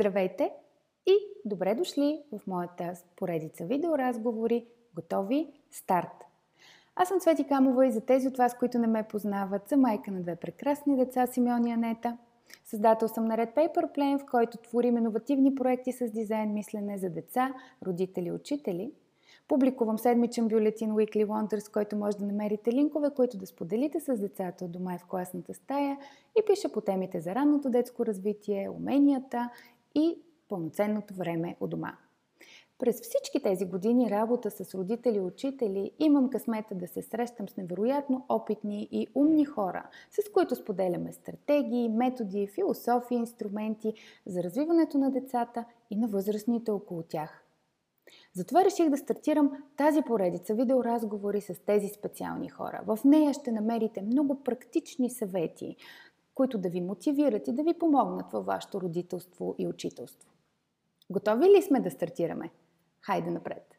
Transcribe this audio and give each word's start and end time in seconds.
Здравейте 0.00 0.50
и 1.06 1.14
добре 1.44 1.74
дошли 1.74 2.22
в 2.32 2.46
моята 2.46 2.92
поредица 3.16 3.64
видеоразговори 3.64 4.66
Готови 4.94 5.52
старт! 5.70 6.24
Аз 6.96 7.08
съм 7.08 7.20
Цвети 7.20 7.44
Камова 7.44 7.86
и 7.86 7.90
за 7.90 8.00
тези 8.00 8.28
от 8.28 8.36
вас, 8.36 8.58
които 8.58 8.78
не 8.78 8.86
ме 8.86 9.02
познават, 9.02 9.68
съм 9.68 9.80
майка 9.80 10.10
на 10.10 10.22
две 10.22 10.36
прекрасни 10.36 10.96
деца 10.96 11.26
Симеон 11.26 11.66
и 11.66 11.72
Анета. 11.72 12.18
Създател 12.64 13.08
съм 13.08 13.24
на 13.24 13.36
Red 13.36 13.54
Paper 13.54 13.96
Plane, 13.96 14.18
в 14.18 14.26
който 14.30 14.58
творим 14.58 14.96
иновативни 14.96 15.54
проекти 15.54 15.92
с 15.92 16.10
дизайн 16.10 16.52
мислене 16.52 16.98
за 16.98 17.10
деца, 17.10 17.54
родители 17.86 18.26
и 18.26 18.32
учители. 18.32 18.92
Публикувам 19.48 19.98
седмичен 19.98 20.48
бюлетин 20.48 20.90
Weekly 20.90 21.26
Wonders, 21.26 21.72
който 21.72 21.96
може 21.96 22.16
да 22.16 22.26
намерите 22.26 22.72
линкове, 22.72 23.10
които 23.16 23.38
да 23.38 23.46
споделите 23.46 24.00
с 24.00 24.16
децата 24.16 24.64
от 24.64 24.72
дома 24.72 24.94
и 24.94 24.98
в 24.98 25.06
класната 25.06 25.54
стая 25.54 25.98
и 26.38 26.42
пиша 26.46 26.72
по 26.72 26.80
темите 26.80 27.20
за 27.20 27.34
ранното 27.34 27.70
детско 27.70 28.06
развитие, 28.06 28.70
уменията 28.76 29.50
и 29.94 30.22
пълноценното 30.48 31.14
време 31.14 31.56
у 31.60 31.66
дома. 31.66 31.96
През 32.80 33.00
всички 33.00 33.42
тези 33.42 33.64
години 33.64 34.10
работа 34.10 34.50
с 34.50 34.74
родители 34.74 35.16
и 35.16 35.20
учители 35.20 35.90
имам 35.98 36.30
късмета 36.30 36.74
да 36.74 36.86
се 36.86 37.02
срещам 37.02 37.48
с 37.48 37.56
невероятно 37.56 38.26
опитни 38.28 38.88
и 38.92 39.06
умни 39.14 39.44
хора, 39.44 39.88
с 40.10 40.32
които 40.32 40.56
споделяме 40.56 41.12
стратегии, 41.12 41.88
методи, 41.88 42.46
философии, 42.46 43.16
инструменти 43.16 43.94
за 44.26 44.42
развиването 44.42 44.98
на 44.98 45.10
децата 45.10 45.64
и 45.90 45.96
на 45.96 46.08
възрастните 46.08 46.70
около 46.70 47.02
тях. 47.02 47.44
Затова 48.34 48.64
реших 48.64 48.88
да 48.88 48.96
стартирам 48.96 49.64
тази 49.76 50.02
поредица 50.02 50.54
видеоразговори 50.54 51.40
с 51.40 51.54
тези 51.66 51.88
специални 51.88 52.48
хора. 52.48 52.80
В 52.86 52.98
нея 53.04 53.34
ще 53.34 53.52
намерите 53.52 54.02
много 54.02 54.42
практични 54.42 55.10
съвети, 55.10 55.76
които 56.40 56.58
да 56.58 56.68
ви 56.68 56.80
мотивират 56.80 57.48
и 57.48 57.52
да 57.52 57.62
ви 57.62 57.78
помогнат 57.78 58.32
във 58.32 58.46
вашето 58.46 58.80
родителство 58.80 59.54
и 59.58 59.66
учителство. 59.66 60.30
Готови 61.10 61.44
ли 61.44 61.62
сме 61.62 61.80
да 61.80 61.90
стартираме? 61.90 62.50
Хайде 63.00 63.30
напред! 63.30 63.78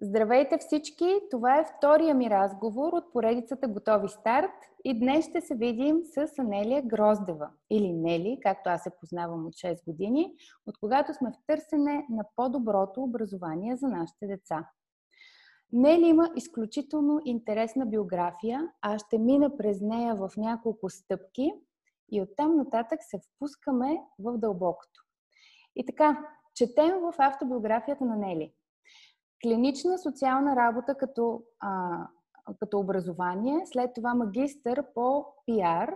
Здравейте 0.00 0.58
всички! 0.58 1.20
Това 1.30 1.58
е 1.58 1.66
втория 1.78 2.14
ми 2.14 2.30
разговор 2.30 2.92
от 2.92 3.12
поредицата 3.12 3.68
Готови 3.68 4.08
старт 4.08 4.54
и 4.84 4.98
днес 4.98 5.28
ще 5.28 5.40
се 5.40 5.54
видим 5.54 6.00
с 6.04 6.38
Анелия 6.38 6.82
Гроздева 6.82 7.50
или 7.70 7.92
Нели, 7.92 8.38
както 8.42 8.70
аз 8.70 8.82
се 8.82 8.90
познавам 9.00 9.46
от 9.46 9.52
6 9.52 9.84
години, 9.84 10.34
от 10.66 10.78
когато 10.78 11.14
сме 11.14 11.30
в 11.30 11.46
търсене 11.46 12.06
на 12.10 12.24
по-доброто 12.36 13.02
образование 13.02 13.76
за 13.76 13.88
нашите 13.88 14.26
деца. 14.26 14.68
Нели 15.76 16.06
има 16.06 16.30
изключително 16.36 17.20
интересна 17.24 17.86
биография, 17.86 18.68
а 18.82 18.98
ще 18.98 19.18
мина 19.18 19.56
през 19.56 19.80
нея 19.80 20.14
в 20.14 20.30
няколко 20.36 20.90
стъпки 20.90 21.52
и 22.12 22.22
оттам 22.22 22.56
нататък 22.56 22.98
се 23.02 23.18
впускаме 23.18 24.00
в 24.18 24.38
дълбокото. 24.38 25.04
И 25.76 25.86
така, 25.86 26.28
четем 26.54 27.00
в 27.00 27.14
автобиографията 27.18 28.04
на 28.04 28.16
Нели. 28.16 28.52
Клинична 29.42 29.98
социална 29.98 30.56
работа 30.56 30.94
като, 30.94 31.42
а, 31.60 31.98
като 32.60 32.78
образование, 32.78 33.66
след 33.66 33.94
това 33.94 34.14
магистър 34.14 34.84
по 34.94 35.26
пиар, 35.46 35.94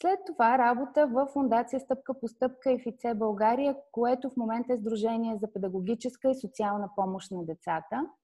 след 0.00 0.20
това 0.26 0.58
работа 0.58 1.06
в 1.06 1.26
Фундация 1.32 1.80
Стъпка 1.80 2.20
по 2.20 2.28
стъпка 2.28 2.70
и 2.70 2.80
ФИЦЕ 2.80 3.14
България, 3.14 3.76
което 3.92 4.30
в 4.30 4.36
момента 4.36 4.72
е 4.72 4.76
Сдружение 4.76 5.36
за 5.36 5.52
педагогическа 5.52 6.30
и 6.30 6.34
социална 6.34 6.90
помощ 6.96 7.30
на 7.30 7.44
децата– 7.44 8.06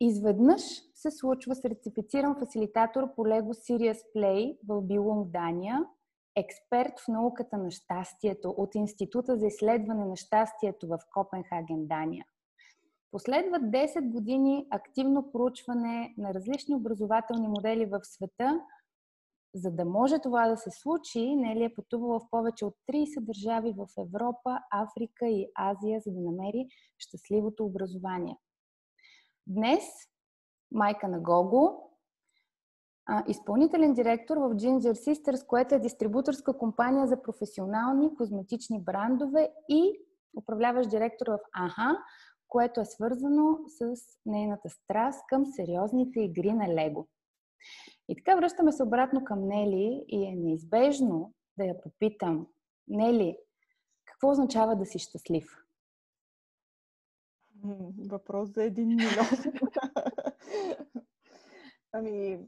Изведнъж 0.00 0.62
се 0.94 1.10
случва 1.10 1.54
сертифициран 1.54 2.36
фасилитатор 2.38 3.14
по 3.14 3.22
Lego 3.22 3.52
Serious 3.52 3.98
Play 4.16 4.58
в 4.68 4.82
Билунг, 4.82 5.30
Дания, 5.30 5.84
експерт 6.36 7.00
в 7.00 7.08
науката 7.08 7.56
на 7.58 7.70
щастието 7.70 8.50
от 8.50 8.74
Института 8.74 9.36
за 9.36 9.46
изследване 9.46 10.04
на 10.04 10.16
щастието 10.16 10.86
в 10.86 10.98
Копенхаген, 11.14 11.86
Дания. 11.86 12.24
Последват 13.12 13.62
10 13.62 14.10
години 14.10 14.66
активно 14.70 15.32
проучване 15.32 16.14
на 16.18 16.34
различни 16.34 16.74
образователни 16.74 17.48
модели 17.48 17.86
в 17.86 18.00
света. 18.02 18.60
За 19.54 19.70
да 19.70 19.84
може 19.84 20.18
това 20.18 20.48
да 20.48 20.56
се 20.56 20.70
случи, 20.70 21.36
Нели 21.36 21.64
е 21.64 21.74
пътувала 21.74 22.20
в 22.20 22.30
повече 22.30 22.64
от 22.64 22.74
30 22.92 23.20
държави 23.20 23.74
в 23.76 23.86
Европа, 23.98 24.58
Африка 24.70 25.26
и 25.26 25.46
Азия, 25.54 26.00
за 26.00 26.12
да 26.12 26.20
намери 26.20 26.66
щастливото 26.98 27.64
образование. 27.64 28.36
Днес 29.46 29.84
майка 30.72 31.08
на 31.08 31.20
Гого, 31.20 31.90
изпълнителен 33.28 33.94
директор 33.94 34.36
в 34.36 34.54
Ginger 34.54 34.92
Sisters, 34.92 35.46
което 35.46 35.74
е 35.74 35.78
дистрибуторска 35.78 36.58
компания 36.58 37.06
за 37.06 37.22
професионални 37.22 38.16
козметични 38.16 38.82
брандове 38.82 39.52
и 39.68 40.00
управляващ 40.38 40.90
директор 40.90 41.26
в 41.26 41.38
АХА, 41.52 41.98
което 42.48 42.80
е 42.80 42.84
свързано 42.84 43.58
с 43.68 43.96
нейната 44.26 44.68
страст 44.70 45.24
към 45.28 45.46
сериозните 45.46 46.20
игри 46.20 46.52
на 46.52 46.68
Лего. 46.68 47.08
И 48.08 48.16
така 48.16 48.36
връщаме 48.36 48.72
се 48.72 48.82
обратно 48.82 49.24
към 49.24 49.48
Нели 49.48 50.04
и 50.08 50.26
е 50.26 50.36
неизбежно 50.36 51.32
да 51.58 51.64
я 51.64 51.80
попитам, 51.80 52.46
Нели, 52.88 53.38
какво 54.04 54.30
означава 54.30 54.76
да 54.76 54.86
си 54.86 54.98
щастлив? 54.98 55.63
Въпрос 58.10 58.48
за 58.54 58.64
един 58.64 58.88
милион. 58.88 59.26
ами, 61.92 62.38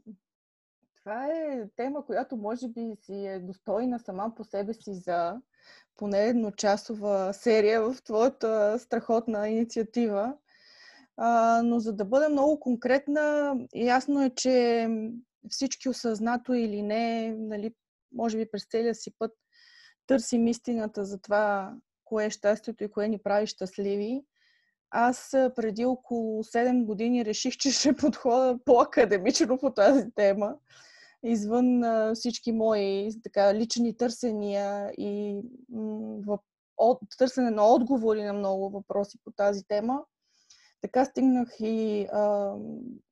това 0.97 1.27
е 1.27 1.67
тема, 1.75 2.05
която 2.05 2.37
може 2.37 2.67
би 2.67 2.95
си 3.01 3.25
е 3.25 3.39
достойна 3.39 3.99
сама 3.99 4.35
по 4.35 4.43
себе 4.43 4.73
си 4.73 4.93
за 4.93 5.41
поне 5.95 6.25
едночасова 6.25 7.33
серия 7.33 7.81
в 7.81 8.03
твоята 8.03 8.79
страхотна 8.79 9.49
инициатива. 9.49 10.37
А, 11.17 11.61
но 11.63 11.79
за 11.79 11.93
да 11.93 12.05
бъда 12.05 12.29
много 12.29 12.59
конкретна, 12.59 13.55
ясно 13.75 14.23
е, 14.23 14.29
че 14.29 14.87
всички 15.49 15.89
осъзнато 15.89 16.53
или 16.53 16.81
не, 16.81 17.35
нали, 17.37 17.73
може 18.11 18.37
би 18.37 18.51
през 18.51 18.67
целия 18.71 18.95
си 18.95 19.11
път 19.19 19.31
търсим 20.07 20.47
истината 20.47 21.05
за 21.05 21.21
това, 21.21 21.75
кое 22.03 22.25
е 22.25 22.29
щастието 22.29 22.83
и 22.83 22.91
кое 22.91 23.07
ни 23.07 23.17
прави 23.17 23.47
щастливи. 23.47 24.23
Аз 24.91 25.29
преди 25.31 25.85
около 25.85 26.43
7 26.43 26.85
години 26.85 27.25
реших, 27.25 27.57
че 27.57 27.71
ще 27.71 27.95
подходя 27.95 28.59
по-академично 28.65 29.57
по 29.57 29.71
тази 29.71 30.11
тема, 30.15 30.55
извън 31.23 31.83
всички 32.15 32.51
мои 32.51 33.09
така, 33.23 33.53
лични 33.53 33.97
търсения 33.97 34.91
и 34.97 35.41
търсене 37.17 37.51
на 37.51 37.67
отговори 37.67 38.23
на 38.23 38.33
много 38.33 38.69
въпроси 38.69 39.17
по 39.23 39.31
тази 39.31 39.63
тема. 39.67 40.03
Така 40.81 41.05
стигнах 41.05 41.49
и, 41.59 42.07
а, 42.13 42.55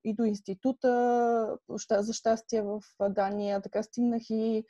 и 0.04 0.14
до 0.14 0.24
института 0.24 1.58
за 1.92 2.14
щастие 2.14 2.62
в 2.62 2.82
Дания, 3.10 3.62
така 3.62 3.84
стигнах 3.84 4.22
и 4.30 4.64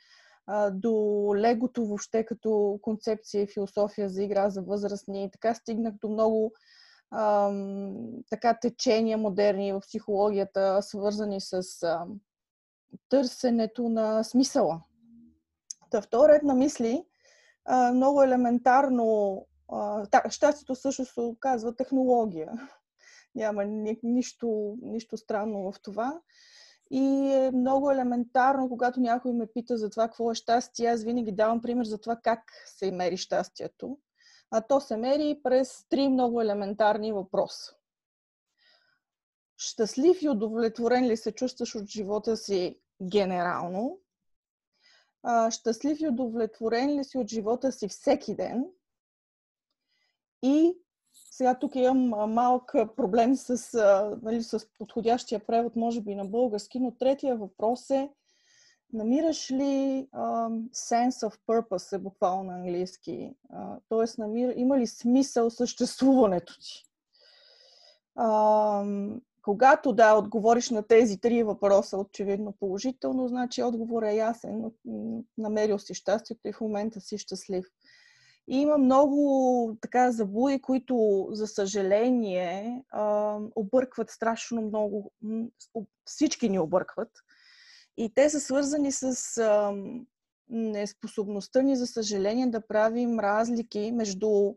а, 0.46 0.70
до 0.70 0.92
легото 1.36 1.86
въобще 1.86 2.24
като 2.24 2.78
концепция 2.82 3.42
и 3.42 3.46
философия 3.46 4.08
за 4.08 4.22
игра 4.22 4.50
за 4.50 4.62
възрастни. 4.62 5.30
Така 5.32 5.54
стигнах 5.54 5.94
до 5.94 6.08
много 6.08 6.52
ам, 7.10 7.94
така 8.30 8.58
течения 8.60 9.18
модерни 9.18 9.72
в 9.72 9.80
психологията, 9.80 10.78
свързани 10.82 11.40
с 11.40 11.62
ам, 11.82 12.20
търсенето 13.08 13.88
на 13.88 14.22
смисъла. 14.22 14.82
Та 15.90 16.02
втора 16.02 16.32
ред 16.32 16.42
на 16.42 16.54
мисли, 16.54 17.04
а, 17.64 17.92
много 17.92 18.22
елементарно, 18.22 19.46
а, 19.72 20.30
щастието 20.30 20.74
също 20.74 21.04
се 21.04 21.20
оказва 21.20 21.76
технология. 21.76 22.52
Няма 23.34 23.64
ни, 23.64 23.98
нищо, 24.02 24.76
нищо 24.82 25.16
странно 25.16 25.72
в 25.72 25.82
това. 25.82 26.20
И 26.90 27.32
е 27.32 27.50
много 27.50 27.90
елементарно, 27.90 28.68
когато 28.68 29.00
някой 29.00 29.32
ме 29.32 29.46
пита 29.46 29.76
за 29.76 29.90
това 29.90 30.06
какво 30.06 30.30
е 30.30 30.34
щастие, 30.34 30.88
аз 30.88 31.04
винаги 31.04 31.32
давам 31.32 31.62
пример 31.62 31.84
за 31.84 31.98
това 31.98 32.16
как 32.22 32.40
се 32.66 32.90
мери 32.90 33.16
щастието 33.16 33.98
а 34.50 34.60
то 34.60 34.80
се 34.80 34.96
мери 34.96 35.40
през 35.42 35.86
три 35.88 36.08
много 36.08 36.40
елементарни 36.40 37.12
въпроса. 37.12 37.74
Щастлив 39.58 40.22
и 40.22 40.28
удовлетворен 40.28 41.06
ли 41.06 41.16
се 41.16 41.32
чувстваш 41.32 41.74
от 41.74 41.86
живота 41.86 42.36
си 42.36 42.80
генерално? 43.02 43.98
Щастлив 45.50 46.00
и 46.00 46.08
удовлетворен 46.08 46.98
ли 46.98 47.04
си 47.04 47.18
от 47.18 47.28
живота 47.28 47.72
си 47.72 47.88
всеки 47.88 48.34
ден? 48.34 48.66
И 50.42 50.78
сега 51.30 51.58
тук 51.58 51.74
имам 51.74 52.32
малък 52.32 52.72
проблем 52.96 53.36
с, 53.36 53.78
нали, 54.22 54.42
с 54.42 54.68
подходящия 54.78 55.46
превод, 55.46 55.76
може 55.76 56.00
би 56.00 56.14
на 56.14 56.24
български, 56.24 56.80
но 56.80 56.90
третия 56.90 57.36
въпрос 57.36 57.90
е 57.90 58.10
Намираш 58.92 59.50
ли 59.50 60.08
um, 60.14 60.70
sense 60.70 61.28
of 61.28 61.38
purpose 61.46 61.96
е 61.96 61.98
буквално 61.98 62.42
на 62.42 62.54
английски? 62.54 63.34
Uh, 63.54 63.78
тоест, 63.88 64.18
има 64.56 64.78
ли 64.78 64.86
смисъл 64.86 65.50
съществуването 65.50 66.58
ти? 66.60 66.84
Um, 68.18 69.20
когато 69.42 69.92
да 69.92 70.14
отговориш 70.14 70.70
на 70.70 70.82
тези 70.82 71.20
три 71.20 71.42
въпроса 71.42 71.98
очевидно 71.98 72.52
положително, 72.52 73.28
значи 73.28 73.62
отговор 73.62 74.02
е 74.02 74.14
ясен. 74.14 74.72
Намерил 75.38 75.78
си 75.78 75.94
щастието 75.94 76.48
и 76.48 76.52
в 76.52 76.60
момента 76.60 77.00
си 77.00 77.18
щастлив. 77.18 77.66
И 78.48 78.60
има 78.60 78.78
много 78.78 79.76
така 79.80 80.12
забуи, 80.12 80.62
които, 80.62 81.28
за 81.30 81.46
съжаление, 81.46 82.84
объркват 83.54 84.10
страшно 84.10 84.62
много. 84.62 85.12
Всички 86.04 86.48
ни 86.48 86.58
объркват. 86.58 87.10
И 87.96 88.14
те 88.14 88.30
са 88.30 88.40
свързани 88.40 88.92
с 88.92 89.16
неспособността 90.48 91.62
ни, 91.62 91.76
за 91.76 91.86
съжаление, 91.86 92.46
да 92.46 92.66
правим 92.66 93.20
разлики 93.20 93.92
между 93.94 94.54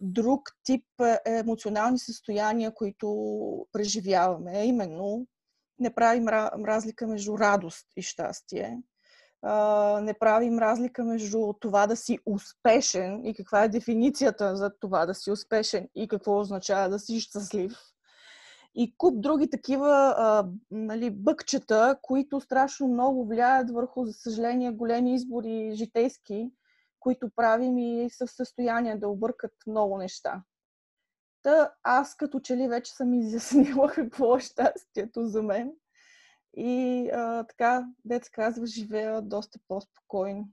друг 0.00 0.50
тип 0.64 0.84
е, 1.00 1.18
емоционални 1.26 1.98
състояния, 1.98 2.74
които 2.74 3.66
преживяваме. 3.72 4.64
Именно 4.64 5.26
не 5.78 5.94
правим 5.94 6.28
разлика 6.28 7.06
между 7.06 7.38
радост 7.38 7.86
и 7.96 8.02
щастие. 8.02 8.82
Не 10.02 10.14
правим 10.20 10.58
разлика 10.58 11.04
между 11.04 11.52
това 11.60 11.86
да 11.86 11.96
си 11.96 12.18
успешен 12.26 13.24
и 13.24 13.34
каква 13.34 13.64
е 13.64 13.68
дефиницията 13.68 14.56
за 14.56 14.70
това 14.80 15.06
да 15.06 15.14
си 15.14 15.30
успешен 15.30 15.88
и 15.94 16.08
какво 16.08 16.40
означава 16.40 16.88
да 16.88 16.98
си 16.98 17.20
щастлив. 17.20 17.72
И 18.74 18.94
куп 18.96 19.20
други 19.20 19.50
такива 19.50 20.14
а, 20.18 20.48
нали, 20.70 21.10
бъкчета, 21.10 21.98
които 22.02 22.40
страшно 22.40 22.88
много 22.88 23.26
влияят 23.26 23.70
върху, 23.70 24.04
за 24.04 24.12
съжаление, 24.12 24.70
големи 24.70 25.14
избори 25.14 25.72
житейски, 25.74 26.50
които 27.00 27.30
правим 27.36 27.78
и 27.78 28.10
са 28.10 28.26
в 28.26 28.30
състояние 28.30 28.96
да 28.96 29.08
объркат 29.08 29.52
много 29.66 29.98
неща. 29.98 30.42
Та 31.42 31.72
аз 31.82 32.16
като 32.16 32.40
че 32.40 32.56
ли 32.56 32.68
вече 32.68 32.92
съм 32.92 33.14
изяснила 33.20 33.90
какво 33.92 34.36
е 34.36 34.40
щастието 34.40 35.26
за 35.26 35.42
мен. 35.42 35.72
И 36.56 37.10
а, 37.12 37.44
така, 37.44 37.86
дец 38.04 38.28
казва, 38.28 38.66
живея 38.66 39.22
доста 39.22 39.58
по-спокойно. 39.68 40.48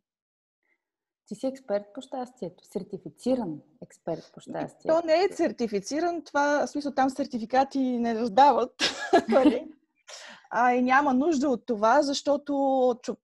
Ти 1.32 1.36
си 1.36 1.48
експерт 1.48 1.84
по 1.94 2.02
щастието, 2.02 2.64
сертифициран 2.66 3.60
експерт 3.82 4.32
по 4.34 4.40
щастието. 4.40 4.88
То 4.88 5.08
не 5.08 5.14
е 5.14 5.36
сертифициран, 5.36 6.24
това, 6.24 6.66
в 6.66 6.70
смисъл 6.70 6.92
там 6.92 7.10
сертификати 7.10 7.80
не 7.80 8.16
раздават. 8.16 8.74
Нали? 9.30 9.68
А 10.50 10.74
и 10.74 10.82
няма 10.82 11.14
нужда 11.14 11.50
от 11.50 11.66
това, 11.66 12.02
защото 12.02 12.54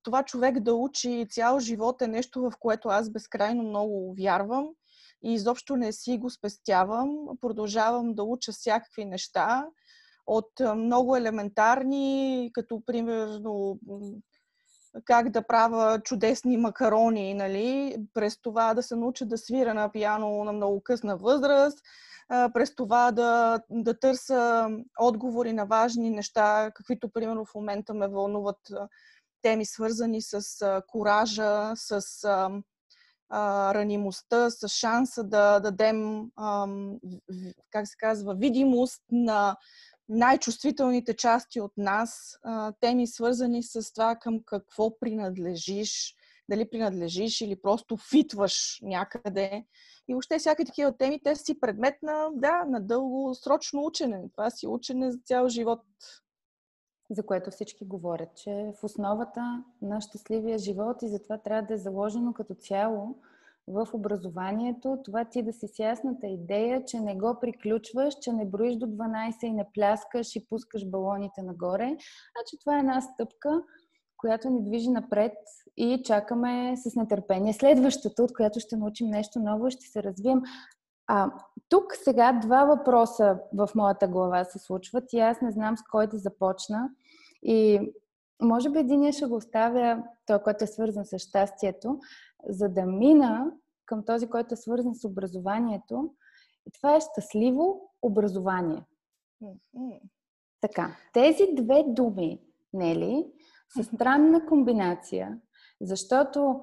това 0.03 0.23
човек 0.23 0.59
да 0.59 0.73
учи 0.73 1.27
цял 1.29 1.59
живот 1.59 2.01
е 2.01 2.07
нещо, 2.07 2.41
в 2.41 2.53
което 2.59 2.89
аз 2.89 3.09
безкрайно 3.09 3.63
много 3.63 4.15
вярвам 4.19 4.69
и 5.23 5.33
изобщо 5.33 5.75
не 5.75 5.91
си 5.91 6.17
го 6.17 6.29
спестявам. 6.29 7.09
Продължавам 7.41 8.15
да 8.15 8.23
уча 8.23 8.51
всякакви 8.51 9.05
неща 9.05 9.67
от 10.27 10.51
много 10.75 11.15
елементарни, 11.15 12.49
като 12.53 12.81
примерно 12.85 13.79
как 15.05 15.29
да 15.29 15.47
правя 15.47 15.99
чудесни 16.03 16.57
макарони, 16.57 17.33
нали? 17.33 17.97
през 18.13 18.41
това 18.41 18.73
да 18.73 18.83
се 18.83 18.95
науча 18.95 19.25
да 19.25 19.37
свира 19.37 19.73
на 19.73 19.91
пиано 19.91 20.43
на 20.43 20.51
много 20.51 20.81
късна 20.83 21.17
възраст, 21.17 21.79
през 22.29 22.75
това 22.75 23.11
да, 23.11 23.59
да 23.69 23.99
търся 23.99 24.69
отговори 24.99 25.53
на 25.53 25.65
важни 25.65 26.09
неща, 26.09 26.71
каквито, 26.75 27.09
примерно, 27.09 27.45
в 27.45 27.55
момента 27.55 27.93
ме 27.93 28.07
вълнуват 28.07 28.59
теми, 29.41 29.65
свързани 29.65 30.21
с 30.21 30.41
коража, 30.87 31.71
с 31.75 32.01
а, 33.29 33.73
ранимостта, 33.73 34.49
с 34.49 34.67
шанса 34.67 35.23
да 35.23 35.59
дадем, 35.59 36.31
а, 36.35 36.67
как 37.71 37.87
се 37.87 37.97
казва, 37.97 38.35
видимост 38.35 39.03
на 39.11 39.57
най-чувствителните 40.09 41.15
части 41.15 41.61
от 41.61 41.71
нас, 41.77 42.39
теми 42.79 43.07
свързани 43.07 43.63
с 43.63 43.93
това 43.93 44.15
към 44.15 44.43
какво 44.45 44.99
принадлежиш, 44.99 46.15
дали 46.49 46.69
принадлежиш 46.69 47.41
или 47.41 47.61
просто 47.61 47.97
фитваш 47.97 48.79
някъде. 48.83 49.65
И 50.07 50.13
въобще 50.13 50.39
всяка 50.39 50.65
такива 50.65 50.97
теми, 50.97 51.21
те 51.23 51.35
си 51.35 51.59
предмет 51.59 51.95
на, 52.03 52.29
да, 52.33 52.65
на 52.65 52.81
дългосрочно 52.81 53.85
учене. 53.85 54.29
Това 54.31 54.49
си 54.49 54.67
учене 54.67 55.11
за 55.11 55.17
цял 55.25 55.49
живот. 55.49 55.81
За 57.09 57.25
което 57.25 57.51
всички 57.51 57.85
говорят, 57.85 58.35
че 58.35 58.73
в 58.79 58.83
основата 58.83 59.63
на 59.81 60.01
щастливия 60.01 60.57
живот 60.57 61.01
и 61.01 61.07
затова 61.07 61.37
трябва 61.37 61.61
да 61.61 61.73
е 61.73 61.77
заложено 61.77 62.33
като 62.33 62.53
цяло 62.53 63.15
в 63.67 63.87
образованието, 63.93 64.97
това 65.05 65.25
ти 65.25 65.43
да 65.43 65.53
си 65.53 65.67
с 65.67 65.79
ясната 65.79 66.27
идея, 66.27 66.85
че 66.85 66.99
не 66.99 67.15
го 67.15 67.37
приключваш, 67.41 68.13
че 68.21 68.33
не 68.33 68.45
броиш 68.45 68.75
до 68.75 68.85
12 68.85 69.43
и 69.43 69.51
не 69.51 69.65
пляскаш 69.73 70.35
и 70.35 70.47
пускаш 70.49 70.89
балоните 70.89 71.41
нагоре, 71.41 71.95
а 72.35 72.39
че 72.47 72.59
това 72.59 72.75
е 72.75 72.79
една 72.79 73.01
стъпка, 73.01 73.61
която 74.17 74.49
ни 74.49 74.63
движи 74.63 74.89
напред 74.89 75.33
и 75.77 76.01
чакаме 76.05 76.73
с 76.77 76.95
нетърпение 76.95 77.53
следващата, 77.53 78.23
от 78.23 78.33
която 78.33 78.59
ще 78.59 78.77
научим 78.77 79.07
нещо 79.07 79.39
ново 79.39 79.67
и 79.67 79.71
ще 79.71 79.85
се 79.85 80.03
развием. 80.03 80.41
А, 81.07 81.31
тук 81.69 81.95
сега 82.03 82.33
два 82.33 82.65
въпроса 82.65 83.39
в 83.53 83.69
моята 83.75 84.07
глава 84.07 84.43
се 84.43 84.59
случват 84.59 85.13
и 85.13 85.19
аз 85.19 85.41
не 85.41 85.51
знам 85.51 85.77
с 85.77 85.81
кой 85.91 86.07
да 86.07 86.17
започна. 86.17 86.89
И 87.43 87.79
може 88.41 88.69
би 88.69 88.79
един 88.79 89.11
ще 89.11 89.25
го 89.25 89.35
оставя, 89.35 90.03
той, 90.25 90.43
който 90.43 90.63
е 90.63 90.67
свързан 90.67 91.05
с 91.05 91.19
щастието, 91.19 91.99
за 92.49 92.69
да 92.69 92.85
мина 92.85 93.51
към 93.85 94.05
този, 94.05 94.29
който 94.29 94.53
е 94.53 94.57
свързан 94.57 94.95
с 94.95 95.07
образованието. 95.07 96.13
И 96.67 96.71
това 96.71 96.95
е 96.95 97.01
щастливо 97.01 97.91
образование. 98.01 98.85
Mm-hmm. 99.43 99.99
Така, 100.61 100.95
тези 101.13 101.47
две 101.53 101.83
думи, 101.87 102.41
Нели, 102.73 103.25
са 103.73 103.83
странна 103.83 104.45
комбинация, 104.45 105.39
защото 105.81 106.61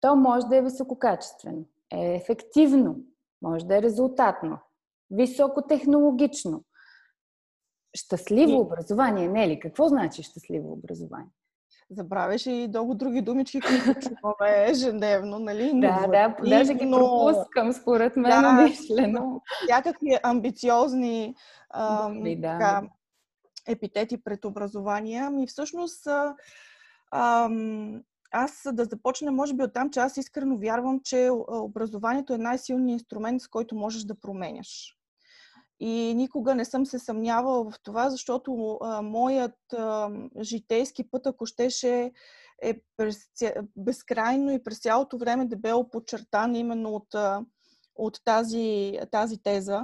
то 0.00 0.16
може 0.16 0.46
да 0.46 0.56
е 0.56 0.62
висококачествено, 0.62 1.64
е 1.92 2.14
ефективно, 2.14 2.96
може 3.42 3.66
да 3.66 3.76
е 3.76 3.82
резултатно, 3.82 4.58
високотехнологично. 5.10 6.64
Щастливо 7.96 8.60
образование, 8.60 9.28
не 9.28 9.48
ли? 9.48 9.60
Какво 9.60 9.88
значи 9.88 10.22
щастливо 10.22 10.72
образование? 10.72 11.30
Забравяш 11.90 12.46
и 12.46 12.66
много 12.68 12.94
други 12.94 13.22
думички, 13.22 13.60
които 13.60 14.00
чуваме 14.00 14.64
ежедневно, 14.70 15.38
нали? 15.38 15.72
Да, 15.74 16.06
да, 16.06 16.36
даже 16.50 16.74
ги 16.74 16.90
пропускам, 16.90 17.72
според 17.72 18.16
мен, 18.16 18.42
да, 18.42 18.58
умишлено. 18.60 19.40
Всякакви 19.64 20.18
амбициозни 20.22 21.34
ам, 21.74 22.22
да. 22.24 22.40
така, 22.40 22.82
епитети 23.68 24.24
пред 24.24 24.44
образование. 24.44 25.18
Ами 25.18 25.46
всъщност 25.46 26.08
ам, 27.12 28.02
аз 28.32 28.62
да 28.72 28.84
започна, 28.84 29.32
може 29.32 29.54
би 29.54 29.62
от 29.62 29.72
там, 29.72 29.90
че 29.90 30.00
аз 30.00 30.16
искрено 30.16 30.58
вярвам, 30.58 31.00
че 31.04 31.30
образованието 31.48 32.34
е 32.34 32.38
най-силният 32.38 33.00
инструмент, 33.00 33.42
с 33.42 33.48
който 33.48 33.76
можеш 33.76 34.02
да 34.02 34.20
променяш. 34.20 34.96
И 35.80 36.14
никога 36.14 36.54
не 36.54 36.64
съм 36.64 36.86
се 36.86 36.98
съмнявала 36.98 37.70
в 37.70 37.74
това, 37.82 38.10
защото 38.10 38.78
а, 38.82 39.02
моят 39.02 39.72
а, 39.72 40.10
житейски 40.42 41.10
път, 41.10 41.26
ако 41.26 41.46
щеше, 41.46 42.12
е 42.62 42.80
през, 42.96 43.18
безкрайно 43.76 44.52
и 44.52 44.62
през 44.62 44.80
цялото 44.80 45.18
време 45.18 45.46
дебело 45.46 45.90
подчертан 45.90 46.56
именно 46.56 46.94
от, 46.94 47.14
от 47.96 48.20
тази, 48.24 48.98
тази 49.10 49.38
теза. 49.42 49.82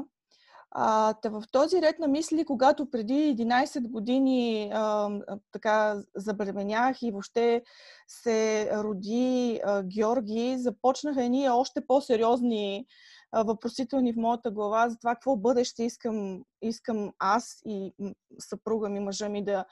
А, 0.73 1.15
та 1.15 1.29
в 1.29 1.43
този 1.53 1.83
ред 1.83 1.99
на 1.99 2.09
мисли, 2.09 2.45
когато 2.45 2.91
преди 2.91 3.37
11 3.37 3.91
години 3.91 4.71
а, 4.75 5.11
така 5.53 6.03
забременях 6.17 7.03
и 7.03 7.11
въобще 7.11 7.63
се 8.09 8.71
роди 8.73 9.61
а, 9.65 9.83
Георги, 9.83 10.57
започнаха 10.59 11.25
едни 11.25 11.49
още 11.49 11.87
по-сериозни 11.87 12.87
въпросителни 13.33 14.13
в 14.13 14.17
моята 14.17 14.51
глава 14.51 14.89
за 14.89 14.99
това 14.99 15.15
какво 15.15 15.37
бъдеще 15.37 15.85
искам, 15.85 16.45
искам 16.63 17.13
аз 17.19 17.63
и 17.67 17.93
съпруга 18.39 18.89
ми, 18.89 19.01
мъжа 19.01 19.29
ми 19.29 19.45
да, 19.45 19.65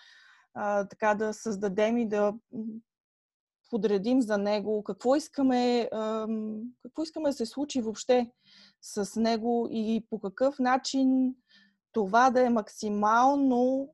а, 0.55 0.89
така, 0.89 1.15
да 1.15 1.35
създадем 1.35 1.99
и 1.99 2.09
да 2.09 2.35
подредим 3.71 4.23
за 4.23 4.39
него, 4.39 4.85
какво 4.85 5.17
искаме, 5.17 5.89
какво 6.83 7.03
искаме 7.03 7.29
да 7.29 7.33
се 7.33 7.47
случи 7.47 7.81
въобще 7.81 8.31
с 8.83 9.21
него 9.21 9.69
и 9.71 10.07
по 10.11 10.21
какъв 10.21 10.59
начин 10.59 11.35
това 11.93 12.31
да 12.31 12.47
е 12.47 12.51
максимално 12.51 13.89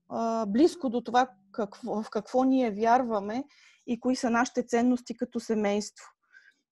близко 0.46 0.88
до 0.88 1.00
това 1.00 1.30
какво, 1.52 2.02
в 2.02 2.10
какво 2.10 2.44
ние 2.44 2.70
вярваме 2.70 3.44
и 3.86 4.00
кои 4.00 4.16
са 4.16 4.30
нашите 4.30 4.62
ценности 4.62 5.16
като 5.16 5.40
семейство. 5.40 6.13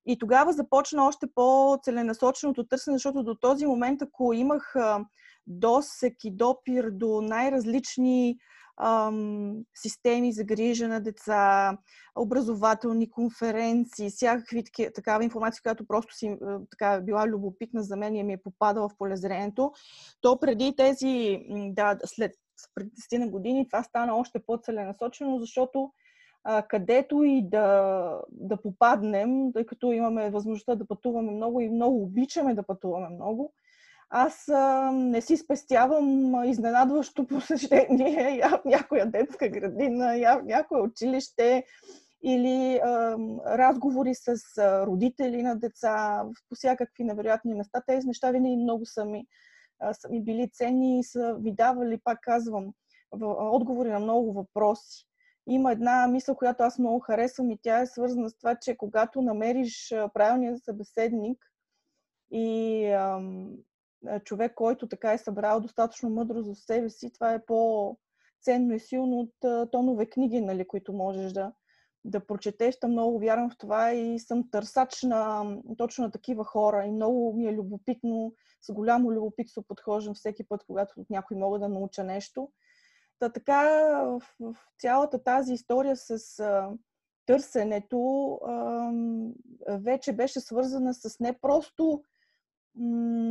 И 0.07 0.19
тогава 0.19 0.53
започна 0.53 1.07
още 1.07 1.27
по-целенасоченото 1.35 2.65
търсене, 2.65 2.95
защото 2.97 3.23
до 3.23 3.35
този 3.35 3.67
момент, 3.67 4.03
ако 4.03 4.33
имах 4.33 4.75
досек 5.47 6.25
и 6.25 6.31
допир 6.31 6.91
до 6.91 7.21
най-различни 7.21 8.37
ам, 8.81 9.65
системи 9.75 10.33
за 10.33 10.45
грижа 10.45 10.89
на 10.89 11.01
деца, 11.01 11.79
образователни 12.17 13.11
конференции, 13.11 14.11
всякакви 14.11 14.65
такава 14.95 15.25
информация, 15.25 15.63
която 15.63 15.87
просто 15.87 16.15
си 16.15 16.37
така 16.71 17.01
била 17.01 17.27
любопитна 17.27 17.83
за 17.83 17.97
мен 17.97 18.15
и 18.15 18.23
ми 18.23 18.33
е 18.33 18.43
попадала 18.43 18.89
в 18.89 18.97
полезрението, 18.99 19.73
то 20.21 20.41
преди 20.41 20.77
тези, 20.77 21.41
да, 21.51 21.99
след 22.05 22.33
преди 22.75 22.91
10 22.91 23.19
на 23.19 23.29
години 23.29 23.69
това 23.69 23.83
стана 23.83 24.17
още 24.17 24.39
по-целенасочено, 24.47 25.39
защото 25.39 25.93
а, 26.45 26.63
където 26.63 27.23
и 27.23 27.49
да, 27.49 28.21
да 28.31 28.57
попаднем, 28.57 29.53
тъй 29.53 29.67
като 29.67 29.93
имаме 29.93 30.31
възможността 30.31 30.75
да 30.75 30.87
пътуваме 30.87 31.33
много 31.33 31.61
и 31.61 31.69
много 31.69 32.03
обичаме 32.03 32.55
да 32.55 32.63
пътуваме 32.63 33.09
много, 33.09 33.53
аз 34.15 34.49
а, 34.49 34.91
не 34.93 35.21
си 35.21 35.37
спестявам 35.37 36.35
изненадващо 36.45 37.27
посещение 37.29 38.37
я 38.37 38.49
в 38.49 38.65
някоя 38.65 39.07
детска 39.07 39.49
градина, 39.49 40.17
я 40.17 40.39
в 40.39 40.45
някое 40.45 40.81
училище 40.81 41.65
или 42.25 42.81
а, 42.85 43.17
разговори 43.47 44.15
с 44.15 44.59
а, 44.59 44.87
родители 44.87 45.43
на 45.43 45.57
деца 45.57 46.23
по 46.49 46.55
всякакви 46.55 47.05
невероятни 47.05 47.55
места. 47.55 47.83
Тези 47.87 48.07
неща 48.07 48.31
винаги 48.31 48.57
много 48.57 48.87
са 48.87 49.05
ми, 49.05 49.27
а, 49.81 49.95
са 49.95 50.09
ми 50.09 50.25
били 50.25 50.51
ценни 50.53 50.99
и 50.99 51.05
са 51.05 51.37
ви 51.41 51.53
давали, 51.53 52.01
пак 52.05 52.19
казвам, 52.23 52.73
в, 53.13 53.37
отговори 53.53 53.89
на 53.89 54.01
много 54.01 54.33
въпроси. 54.33 55.07
Има 55.47 55.73
една 55.73 56.07
мисъл, 56.07 56.37
която 56.37 56.63
аз 56.63 56.79
много 56.79 57.01
харесвам 57.01 57.51
и 57.51 57.59
тя 57.63 57.81
е 57.81 57.87
свързана 57.87 58.31
с 58.31 58.37
това, 58.37 58.57
че 58.57 58.77
когато 58.77 59.23
намериш 59.23 59.95
правилния 60.15 60.59
събеседник 60.59 61.53
и 62.31 62.87
ам, 62.87 63.57
човек, 64.25 64.55
който 64.55 64.89
така 64.89 65.13
е 65.13 65.19
събрал 65.19 65.61
достатъчно 65.61 66.11
мъдро 66.11 66.43
за 66.43 66.55
себе 66.55 66.91
си, 66.91 67.13
това 67.13 67.35
е 67.35 67.45
по-ценно 67.45 68.75
и 68.75 68.81
силно 68.81 69.19
от 69.21 69.71
тонове 69.71 70.07
книги, 70.07 70.41
нали, 70.41 70.69
които 70.69 70.93
можеш 70.93 71.33
да, 71.33 71.53
да 72.05 72.27
прочетеш. 72.27 72.79
Та 72.81 72.89
много 72.89 73.19
вярвам 73.19 73.51
в 73.51 73.59
това 73.59 73.93
и 73.93 74.19
съм 74.19 74.51
търсач 74.51 75.03
на 75.03 75.45
точно 75.79 76.05
на 76.05 76.11
такива 76.11 76.45
хора. 76.45 76.85
И 76.85 76.93
много 76.93 77.33
ми 77.37 77.47
е 77.47 77.53
любопитно, 77.53 78.35
с 78.63 78.73
голямо 78.73 79.13
любопитство 79.13 79.63
подхождам 79.63 80.15
всеки 80.15 80.49
път, 80.49 80.65
когато 80.67 81.01
от 81.01 81.11
някой 81.11 81.37
мога 81.37 81.59
да 81.59 81.69
науча 81.69 82.05
нещо. 82.05 82.51
Та 83.23 83.29
така, 83.29 83.62
в, 84.02 84.23
в 84.41 84.57
цялата 84.79 85.25
тази 85.25 85.52
история 85.52 85.97
с 85.97 86.41
а, 86.41 86.71
търсенето 87.26 88.35
а, 88.47 88.91
вече 89.69 90.12
беше 90.12 90.41
свързана 90.41 90.95
с 90.95 91.21
не 91.21 91.38
просто 91.38 92.02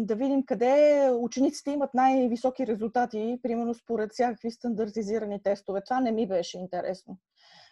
да 0.02 0.16
видим 0.16 0.46
къде 0.46 1.10
учениците 1.20 1.72
имат 1.72 1.94
най-високи 1.94 2.68
резултати, 2.68 3.40
примерно 3.44 3.74
според 3.74 4.12
всякакви 4.12 4.52
стандартизирани 4.52 5.44
тестове. 5.44 5.82
Това 5.84 6.00
не 6.00 6.12
ми 6.12 6.28
беше 6.28 6.58
интересно. 6.58 7.18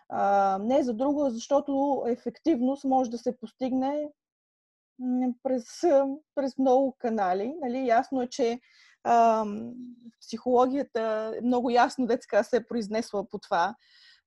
А, 0.09 0.57
не 0.61 0.83
за 0.83 0.93
друго, 0.93 1.29
защото 1.29 2.03
ефективност 2.07 2.83
може 2.83 3.09
да 3.09 3.17
се 3.17 3.38
постигне 3.38 4.09
през, 5.43 5.65
през 6.35 6.57
много 6.57 6.95
канали. 6.99 7.53
Нали? 7.61 7.88
Ясно 7.88 8.21
е, 8.21 8.27
че 8.27 8.59
а, 9.03 9.46
психологията 10.22 11.34
много 11.44 11.70
ясно 11.70 12.08
детска 12.08 12.44
се 12.44 12.58
е 12.58 12.68
произнесла 12.68 13.29
по 13.29 13.39
това, 13.39 13.75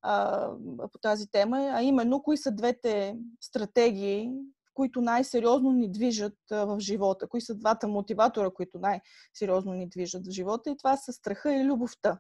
а, 0.03 0.49
по 0.93 0.99
тази 0.99 1.27
тема, 1.31 1.71
а 1.75 1.83
именно 1.83 2.23
кои 2.23 2.37
са 2.37 2.51
двете 2.51 3.17
стратегии, 3.41 4.31
които 4.75 5.01
най-сериозно 5.01 5.73
ни 5.73 5.91
движат 5.91 6.37
в 6.51 6.77
живота, 6.81 7.29
кои 7.29 7.41
са 7.41 7.55
двата 7.55 7.89
мотиватора, 7.89 8.51
които 8.51 8.79
най-сериозно 8.79 9.73
ни 9.73 9.89
движат 9.89 10.27
в 10.27 10.31
живота 10.31 10.71
и 10.71 10.77
това 10.77 10.97
са 10.97 11.13
страха 11.13 11.55
и 11.55 11.65
любовта. 11.65 12.19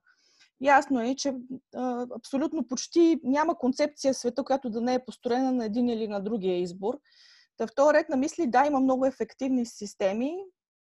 Ясно 0.60 1.00
е, 1.00 1.14
че 1.14 1.34
а, 1.74 2.06
абсолютно 2.16 2.66
почти 2.66 3.20
няма 3.24 3.58
концепция 3.58 4.14
в 4.14 4.16
света, 4.16 4.44
която 4.44 4.70
да 4.70 4.80
не 4.80 4.94
е 4.94 5.04
построена 5.04 5.52
на 5.52 5.64
един 5.64 5.88
или 5.88 6.08
на 6.08 6.20
другия 6.20 6.60
избор. 6.60 6.98
Та 7.56 7.66
втори 7.66 7.98
ред 7.98 8.08
на 8.08 8.16
мисли, 8.16 8.46
да, 8.46 8.66
има 8.66 8.80
много 8.80 9.06
ефективни 9.06 9.66
системи. 9.66 10.36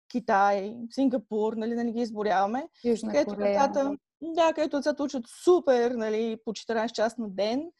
Китай, 0.08 0.76
Сингапур, 0.92 1.54
нали, 1.54 1.76
да 1.76 1.84
не 1.84 1.92
ги 1.92 2.02
изборяваме. 2.02 2.70
Южна 2.86 3.12
където 3.12 3.36
Корея. 3.36 3.68
Децата, 3.68 3.98
да, 4.22 4.54
където 4.54 4.78
децата 4.78 5.04
учат 5.04 5.24
супер, 5.44 5.92
нали, 5.92 6.38
по 6.46 6.52
14 6.52 6.92
часа 6.92 7.22
на 7.22 7.30
ден 7.30 7.72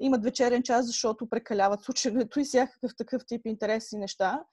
имат 0.00 0.24
вечерен 0.24 0.62
час, 0.62 0.86
защото 0.86 1.28
прекаляват 1.28 1.82
с 1.82 1.88
ученето 1.88 2.40
и 2.40 2.44
всякакъв 2.44 2.96
такъв 2.96 3.22
тип 3.26 3.46
интересни 3.46 3.98
неща. 3.98 4.44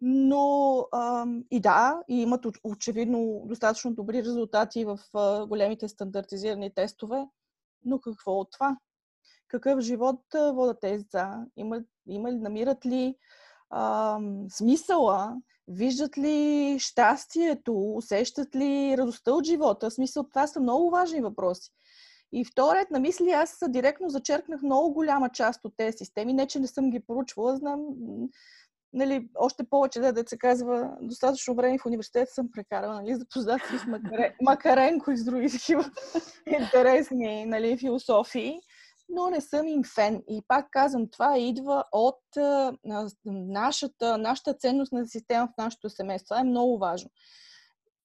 Но 0.00 0.86
ам, 0.94 1.44
и 1.50 1.60
да, 1.60 2.02
и 2.08 2.22
имат 2.22 2.46
очевидно 2.64 3.42
достатъчно 3.46 3.94
добри 3.94 4.22
резултати 4.22 4.84
в 4.84 4.98
а, 5.14 5.46
големите 5.46 5.88
стандартизирани 5.88 6.74
тестове. 6.74 7.26
Но 7.84 8.00
какво 8.00 8.32
от 8.32 8.52
това? 8.52 8.76
Какъв 9.48 9.80
живот 9.80 10.20
водят 10.34 10.80
тези 10.80 11.02
деца? 11.02 11.46
Има, 11.56 11.80
има 12.08 12.32
намират 12.32 12.86
ли 12.86 13.16
ам, 13.70 14.46
смисъла? 14.50 15.36
Виждат 15.68 16.18
ли 16.18 16.76
щастието? 16.78 17.94
Усещат 17.94 18.56
ли 18.56 18.94
радостта 18.98 19.32
от 19.32 19.44
живота? 19.44 19.90
Смисъл, 19.90 20.24
това 20.24 20.46
са 20.46 20.60
много 20.60 20.90
важни 20.90 21.20
въпроси. 21.20 21.70
И 22.32 22.44
вторият 22.44 22.90
на 22.90 23.00
мисли, 23.00 23.30
аз 23.30 23.58
директно 23.68 24.08
зачеркнах 24.08 24.62
много 24.62 24.94
голяма 24.94 25.30
част 25.30 25.64
от 25.64 25.74
тези 25.76 25.98
системи. 25.98 26.32
Не, 26.32 26.46
че 26.46 26.60
не 26.60 26.66
съм 26.66 26.90
ги 26.90 27.00
поручвала, 27.00 27.56
знам, 27.56 27.80
нали, 28.92 29.28
още 29.38 29.64
повече 29.70 30.00
да, 30.00 30.12
да 30.12 30.24
се 30.26 30.38
казва, 30.38 30.96
достатъчно 31.00 31.54
време 31.54 31.78
в 31.78 31.86
университета 31.86 32.32
съм 32.32 32.48
прекарала, 32.52 33.02
нали, 33.02 33.14
запознат 33.14 33.60
с 33.62 33.86
Макаре... 33.86 34.36
Макаренко 34.42 35.10
и 35.10 35.16
с 35.16 35.24
други 35.24 35.50
такива 35.50 35.90
интересни 36.60 37.44
нали, 37.46 37.78
философии, 37.78 38.60
но 39.08 39.30
не 39.30 39.40
съм 39.40 39.66
им 39.66 39.82
фен. 39.94 40.22
И 40.28 40.42
пак 40.48 40.70
казвам, 40.70 41.10
това 41.10 41.38
идва 41.38 41.84
от 41.92 42.20
нашата, 43.24 44.18
нашата 44.18 44.54
ценностна 44.54 45.06
система 45.06 45.46
в 45.46 45.58
нашето 45.58 45.90
семейство. 45.90 46.26
Това 46.28 46.40
е 46.40 46.44
много 46.44 46.78
важно. 46.78 47.10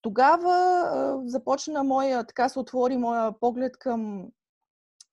Тогава 0.02 1.22
започна 1.26 1.84
моя, 1.84 2.24
така 2.24 2.48
се 2.48 2.58
отвори 2.58 2.96
моя 2.96 3.32
поглед 3.40 3.78
към 3.78 4.28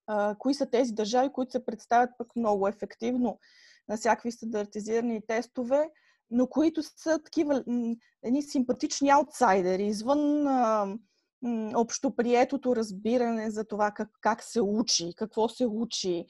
а, 0.08 0.36
кои 0.40 0.54
са 0.54 0.66
тези 0.66 0.94
държави, 0.94 1.30
които 1.34 1.52
се 1.52 1.66
представят 1.66 2.10
пък 2.18 2.36
много 2.36 2.68
ефективно 2.68 3.40
на 3.90 3.98
всякакви 3.98 4.32
стандартизирани 4.32 5.22
тестове, 5.28 5.90
но 6.32 6.48
които 6.48 6.84
са 6.84 7.20
такива 7.24 7.64
едни 8.24 8.44
симпатични 8.44 9.10
аутсайдери, 9.10 9.86
извън 9.86 10.48
а, 10.48 10.88
общоприетото 11.76 12.76
разбиране 12.76 13.52
за 13.52 13.66
това 13.66 13.92
как, 13.92 14.10
как 14.22 14.44
се 14.44 14.62
учи, 14.62 15.14
какво 15.18 15.50
се 15.50 15.66
учи. 15.66 16.26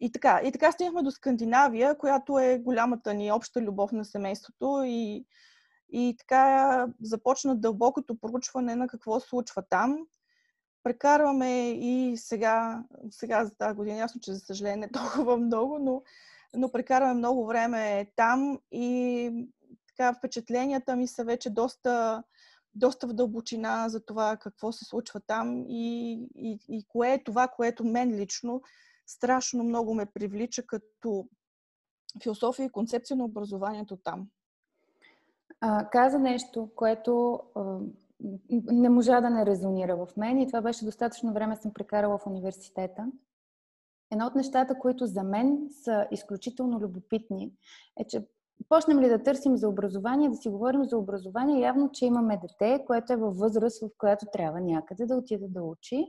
И 0.00 0.12
така, 0.12 0.40
и 0.44 0.52
така 0.52 0.72
стигнахме 0.72 1.02
до 1.02 1.10
Скандинавия, 1.10 1.98
която 1.98 2.38
е 2.38 2.58
голямата 2.58 3.14
ни 3.14 3.32
обща 3.32 3.60
любов 3.60 3.92
на 3.92 4.04
семейството 4.04 4.82
и 4.86 5.24
и 5.92 6.16
така 6.18 6.86
започна 7.02 7.56
дълбокото 7.56 8.18
проучване 8.20 8.76
на 8.76 8.88
какво 8.88 9.20
се 9.20 9.28
случва 9.28 9.62
там. 9.70 9.98
Прекарваме 10.82 11.70
и 11.70 12.16
сега, 12.16 12.84
сега 13.10 13.44
за 13.44 13.54
тази 13.54 13.76
година, 13.76 13.98
ясно, 13.98 14.20
че 14.20 14.32
за 14.32 14.40
съжаление 14.40 14.90
толкова 14.92 15.36
много, 15.36 15.78
но, 15.78 16.02
но 16.54 16.72
прекарваме 16.72 17.14
много 17.14 17.46
време 17.46 18.06
там 18.16 18.58
и 18.72 19.30
така 19.86 20.14
впечатленията 20.14 20.96
ми 20.96 21.08
са 21.08 21.24
вече 21.24 21.50
доста, 21.50 22.22
доста 22.74 23.06
в 23.06 23.12
дълбочина 23.12 23.88
за 23.88 24.04
това 24.04 24.36
какво 24.36 24.72
се 24.72 24.84
случва 24.84 25.20
там 25.20 25.64
и, 25.68 26.12
и, 26.36 26.58
и 26.68 26.84
кое 26.88 27.12
е 27.12 27.24
това, 27.24 27.48
което 27.48 27.84
мен 27.84 28.16
лично 28.16 28.62
страшно 29.06 29.64
много 29.64 29.94
ме 29.94 30.06
привлича 30.06 30.62
като 30.66 31.28
философия 32.22 32.66
и 32.66 32.72
концепция 32.72 33.16
на 33.16 33.24
образованието 33.24 33.96
там 33.96 34.28
а, 35.60 35.88
каза 35.90 36.18
нещо, 36.18 36.70
което 36.76 37.40
а, 37.54 37.78
не 38.50 38.88
можа 38.88 39.20
да 39.20 39.30
не 39.30 39.46
резонира 39.46 39.96
в 39.96 40.08
мен 40.16 40.38
и 40.38 40.46
това 40.46 40.60
беше 40.60 40.84
достатъчно 40.84 41.32
време 41.32 41.56
съм 41.56 41.72
прекарала 41.72 42.18
в 42.18 42.26
университета. 42.26 43.06
Едно 44.12 44.26
от 44.26 44.34
нещата, 44.34 44.78
които 44.78 45.06
за 45.06 45.22
мен 45.22 45.68
са 45.84 46.06
изключително 46.10 46.80
любопитни, 46.80 47.52
е, 48.00 48.04
че 48.06 48.26
почнем 48.68 49.00
ли 49.00 49.08
да 49.08 49.22
търсим 49.22 49.56
за 49.56 49.68
образование, 49.68 50.28
да 50.28 50.36
си 50.36 50.48
говорим 50.48 50.84
за 50.84 50.98
образование, 50.98 51.60
явно, 51.60 51.90
че 51.92 52.06
имаме 52.06 52.40
дете, 52.42 52.84
което 52.86 53.12
е 53.12 53.16
във 53.16 53.36
възраст, 53.36 53.80
в 53.82 53.90
която 53.98 54.26
трябва 54.32 54.60
някъде 54.60 55.06
да 55.06 55.16
отиде 55.16 55.46
да 55.48 55.62
учи, 55.62 56.04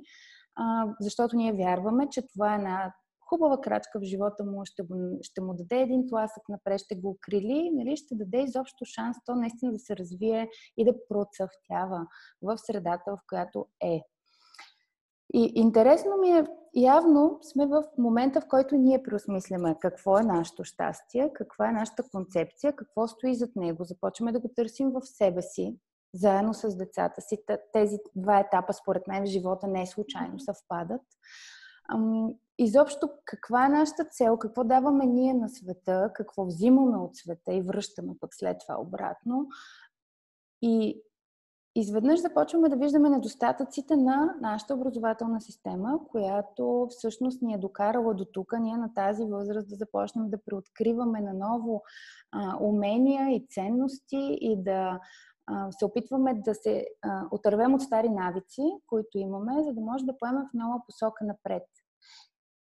а, 0.56 0.88
защото 1.00 1.36
ние 1.36 1.54
вярваме, 1.54 2.10
че 2.10 2.28
това 2.34 2.54
е 2.54 2.56
една 2.56 2.94
хубава 3.30 3.62
крачка 3.62 4.00
в 4.00 4.04
живота 4.04 4.44
му, 4.44 4.62
ще, 4.66 4.84
го, 4.84 4.96
ще 5.22 5.42
му 5.42 5.54
даде 5.54 5.82
един 5.82 6.08
тласък 6.08 6.44
напред, 6.50 6.80
ще 6.80 6.96
го 6.96 7.10
укрили, 7.10 7.72
нали, 7.74 7.98
ще 7.98 8.16
даде 8.16 8.44
изобщо 8.44 8.86
шанс 8.86 9.18
то 9.26 9.36
наистина 9.36 9.72
да 9.72 9.80
се 9.80 9.98
развие 9.98 10.50
и 10.78 10.86
да 10.86 10.94
процъфтява 11.10 12.08
в 12.42 12.58
средата, 12.58 13.04
в 13.08 13.20
която 13.30 13.66
е. 13.84 14.02
И 15.34 15.52
интересно 15.56 16.18
ми 16.18 16.30
е, 16.30 16.48
явно 16.76 17.40
сме 17.42 17.66
в 17.66 17.84
момента, 17.98 18.42
в 18.42 18.48
който 18.48 18.76
ние 18.76 19.04
преосмисляме 19.04 19.76
какво 19.80 20.18
е 20.18 20.24
нашето 20.24 20.64
щастие, 20.64 21.34
каква 21.34 21.70
е 21.70 21.74
нашата 21.74 22.04
концепция, 22.12 22.76
какво 22.76 23.08
стои 23.08 23.36
зад 23.36 23.56
него. 23.56 23.84
Започваме 23.84 24.32
да 24.32 24.40
го 24.40 24.48
търсим 24.56 24.92
в 24.92 25.02
себе 25.02 25.42
си, 25.42 25.78
заедно 26.14 26.54
с 26.54 26.78
децата 26.78 27.22
си. 27.22 27.38
Тези 27.74 27.98
два 28.16 28.40
етапа, 28.40 28.74
според 28.74 29.08
мен, 29.08 29.24
в 29.24 29.30
живота 29.30 29.68
не 29.68 29.88
случайно 29.88 30.40
съвпадат 30.40 31.02
изобщо 32.58 33.10
каква 33.26 33.66
е 33.66 33.70
нашата 33.70 34.06
цел, 34.06 34.38
какво 34.38 34.64
даваме 34.64 35.06
ние 35.06 35.34
на 35.34 35.50
света, 35.50 36.12
какво 36.14 36.46
взимаме 36.46 36.98
от 36.98 37.16
света 37.16 37.54
и 37.54 37.62
връщаме 37.62 38.14
пък 38.20 38.36
след 38.36 38.58
това 38.60 38.82
обратно. 38.82 39.48
И 40.62 41.02
изведнъж 41.76 42.22
започваме 42.22 42.70
да 42.70 42.76
виждаме 42.76 43.10
недостатъците 43.10 43.96
на 43.96 44.36
нашата 44.42 44.74
образователна 44.74 45.42
система, 45.42 46.00
която 46.08 46.88
всъщност 46.90 47.42
ни 47.42 47.54
е 47.54 47.58
докарала 47.58 48.14
до 48.14 48.26
тук, 48.26 48.54
ние 48.60 48.78
на 48.78 48.94
тази 48.94 49.26
възраст 49.26 49.70
да 49.70 49.76
започнем 49.76 50.30
да 50.30 50.44
преоткриваме 50.46 51.22
наново 51.22 51.84
а, 52.32 52.58
умения 52.62 53.36
и 53.36 53.46
ценности 53.50 54.38
и 54.42 54.64
да 54.64 55.00
се 55.72 55.86
опитваме 55.86 56.34
да 56.34 56.56
се 56.56 56.88
отървем 57.32 57.74
от 57.74 57.82
стари 57.82 58.10
навици, 58.10 58.62
които 58.88 59.18
имаме, 59.18 59.64
за 59.64 59.74
да 59.74 59.82
може 59.82 60.06
да 60.06 60.18
поемем 60.18 60.44
в 60.44 60.54
нова 60.54 60.82
посока 60.88 61.26
напред. 61.26 61.64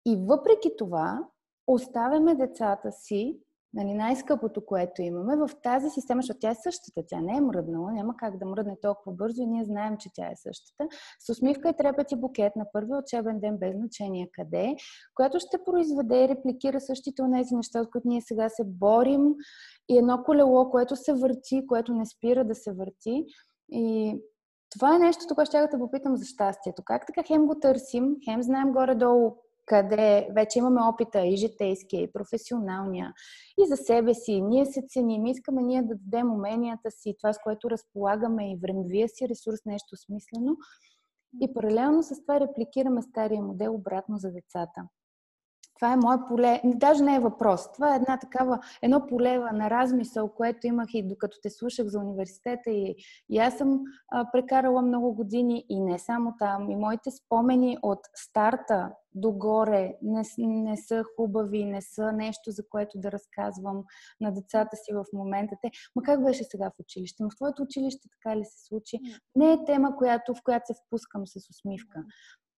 И 0.06 0.16
въпреки 0.16 0.70
това, 0.78 1.20
оставяме 1.66 2.34
децата 2.34 2.92
си 2.92 3.40
нали, 3.74 3.94
най-скъпото, 3.94 4.66
което 4.66 5.02
имаме 5.02 5.36
в 5.36 5.50
тази 5.62 5.90
система, 5.90 6.22
защото 6.22 6.40
тя 6.40 6.50
е 6.50 6.54
същата, 6.54 7.02
тя 7.08 7.20
не 7.20 7.36
е 7.36 7.40
мръднала, 7.40 7.92
няма 7.92 8.16
как 8.16 8.38
да 8.38 8.46
мръдне 8.46 8.76
толкова 8.82 9.12
бързо 9.12 9.42
и 9.42 9.46
ние 9.46 9.64
знаем, 9.64 9.96
че 9.98 10.10
тя 10.14 10.26
е 10.26 10.36
същата. 10.36 10.86
С 11.20 11.28
усмивка 11.28 11.68
и 11.68 11.76
трепет 11.76 12.12
и 12.12 12.16
букет 12.16 12.56
на 12.56 12.66
първи 12.72 12.90
учебен 12.94 13.40
ден 13.40 13.56
без 13.58 13.76
значение 13.76 14.30
къде, 14.32 14.76
която 15.14 15.40
ще 15.40 15.64
произведе 15.64 16.24
и 16.24 16.28
репликира 16.28 16.80
същите 16.80 17.22
от 17.22 17.32
тези 17.32 17.54
неща, 17.54 17.80
от 17.80 17.90
които 17.90 18.08
ние 18.08 18.20
сега 18.20 18.48
се 18.48 18.64
борим 18.64 19.34
и 19.88 19.98
едно 19.98 20.22
колело, 20.24 20.70
което 20.70 20.96
се 20.96 21.14
върти, 21.14 21.66
което 21.66 21.94
не 21.94 22.06
спира 22.06 22.44
да 22.44 22.54
се 22.54 22.72
върти. 22.72 23.24
И 23.70 24.16
това 24.70 24.96
е 24.96 24.98
нещо, 24.98 25.24
тук 25.28 25.44
ще 25.44 25.58
да 25.58 25.78
попитам 25.78 26.16
за 26.16 26.24
щастието. 26.24 26.82
Как 26.84 27.06
така 27.06 27.22
хем 27.22 27.46
го 27.46 27.54
търсим, 27.60 28.16
хем 28.24 28.42
знаем 28.42 28.72
горе-долу 28.72 29.36
къде 29.66 30.28
вече 30.34 30.58
имаме 30.58 30.80
опита 30.82 31.26
и 31.26 31.36
житейския, 31.36 32.02
и 32.02 32.12
професионалния, 32.12 33.12
и 33.58 33.66
за 33.66 33.76
себе 33.76 34.14
си. 34.14 34.42
Ние 34.42 34.66
се 34.66 34.82
ценим, 34.88 35.26
искаме 35.26 35.62
ние 35.62 35.82
да 35.82 35.94
дадем 35.94 36.32
уменията 36.32 36.90
си, 36.90 37.14
това 37.18 37.32
с 37.32 37.38
което 37.38 37.70
разполагаме 37.70 38.52
и 38.52 38.58
времевия 38.62 39.08
си 39.08 39.28
ресурс, 39.28 39.64
нещо 39.66 39.96
смислено. 39.96 40.56
И 41.42 41.54
паралелно 41.54 42.02
с 42.02 42.20
това 42.22 42.40
репликираме 42.40 43.02
стария 43.02 43.42
модел 43.42 43.74
обратно 43.74 44.16
за 44.18 44.32
децата. 44.32 44.82
Това 45.76 45.92
е 45.92 45.96
мое 45.96 46.16
поле, 46.28 46.60
даже 46.64 47.04
не 47.04 47.14
е 47.14 47.20
въпрос. 47.20 47.72
Това 47.72 47.92
е 47.92 47.96
една 47.96 48.18
такава, 48.18 48.58
едно 48.82 49.06
поле 49.06 49.38
на 49.38 49.70
размисъл, 49.70 50.28
което 50.28 50.66
имах 50.66 50.88
и 50.94 51.08
докато 51.08 51.38
те 51.42 51.50
слушах 51.50 51.86
за 51.86 51.98
университета 51.98 52.70
и, 52.70 52.96
и 53.30 53.38
аз 53.38 53.58
съм 53.58 53.80
а, 54.12 54.30
прекарала 54.32 54.82
много 54.82 55.14
години 55.14 55.64
и 55.68 55.80
не 55.80 55.98
само 55.98 56.34
там. 56.38 56.70
И 56.70 56.76
моите 56.76 57.10
спомени 57.10 57.78
от 57.82 57.98
старта 58.14 58.90
догоре 59.14 59.94
не, 60.02 60.22
не 60.38 60.76
са 60.76 61.04
хубави, 61.16 61.64
не 61.64 61.82
са 61.82 62.12
нещо, 62.12 62.50
за 62.50 62.62
което 62.68 62.98
да 62.98 63.12
разказвам 63.12 63.84
на 64.20 64.32
децата 64.32 64.76
си 64.76 64.92
в 64.94 65.04
момента. 65.12 65.56
Те, 65.62 65.70
ма 65.96 66.02
как 66.02 66.24
беше 66.24 66.44
сега 66.44 66.70
в 66.70 66.80
училище? 66.80 67.22
Но 67.22 67.30
в 67.30 67.36
твоето 67.36 67.62
училище 67.62 68.08
така 68.12 68.36
ли 68.36 68.44
се 68.44 68.64
случи? 68.64 68.98
Не 69.36 69.52
е 69.52 69.64
тема, 69.64 69.96
която, 69.96 70.34
в 70.34 70.42
която 70.44 70.66
се 70.66 70.74
впускам 70.86 71.26
с 71.26 71.36
усмивка. 71.50 72.04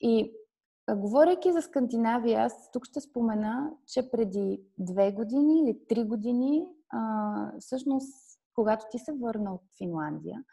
И 0.00 0.32
Говорейки 0.96 1.52
за 1.52 1.62
Скандинавия, 1.62 2.40
аз 2.40 2.70
тук 2.72 2.84
ще 2.84 3.00
спомена, 3.00 3.70
че 3.86 4.10
преди 4.10 4.62
две 4.78 5.12
години 5.12 5.60
или 5.60 5.78
три 5.88 6.04
години, 6.04 6.66
а, 6.90 7.52
всъщност, 7.60 8.38
когато 8.54 8.84
ти 8.90 8.98
се 8.98 9.12
върна 9.12 9.54
от 9.54 9.62
Финландия 9.78 10.44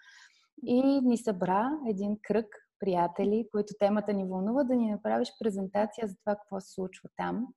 и 0.66 1.02
ни 1.02 1.18
събра 1.18 1.70
един 1.88 2.18
кръг 2.22 2.46
приятели, 2.80 3.48
които 3.52 3.74
темата 3.80 4.14
ни 4.14 4.26
вълнува, 4.26 4.64
да 4.64 4.76
ни 4.76 4.92
направиш 4.92 5.34
презентация 5.40 6.08
за 6.08 6.16
това 6.16 6.36
какво 6.36 6.60
се 6.60 6.74
случва 6.74 7.10
там. 7.18 7.48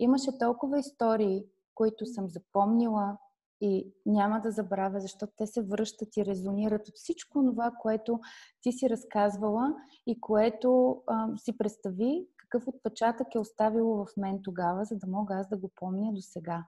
Имаше 0.00 0.38
толкова 0.38 0.78
истории, 0.78 1.44
които 1.74 2.06
съм 2.06 2.28
запомнила 2.28 3.18
и 3.60 3.92
няма 4.06 4.40
да 4.40 4.50
забравя, 4.50 5.00
защото 5.00 5.32
те 5.36 5.46
се 5.46 5.62
връщат 5.62 6.16
и 6.16 6.24
резонират 6.24 6.88
от 6.88 6.94
всичко 6.94 7.44
това, 7.46 7.72
което 7.80 8.20
ти 8.62 8.72
си 8.72 8.90
разказвала 8.90 9.74
и 10.06 10.20
което 10.20 11.02
а, 11.06 11.36
си 11.36 11.58
представи 11.58 12.28
какъв 12.50 12.68
отпечатък 12.68 13.34
е 13.34 13.38
оставило 13.38 14.06
в 14.06 14.16
мен 14.16 14.40
тогава, 14.42 14.84
за 14.84 14.96
да 14.96 15.06
мога 15.06 15.34
аз 15.34 15.48
да 15.48 15.56
го 15.56 15.70
помня 15.80 16.12
до 16.12 16.20
сега. 16.20 16.64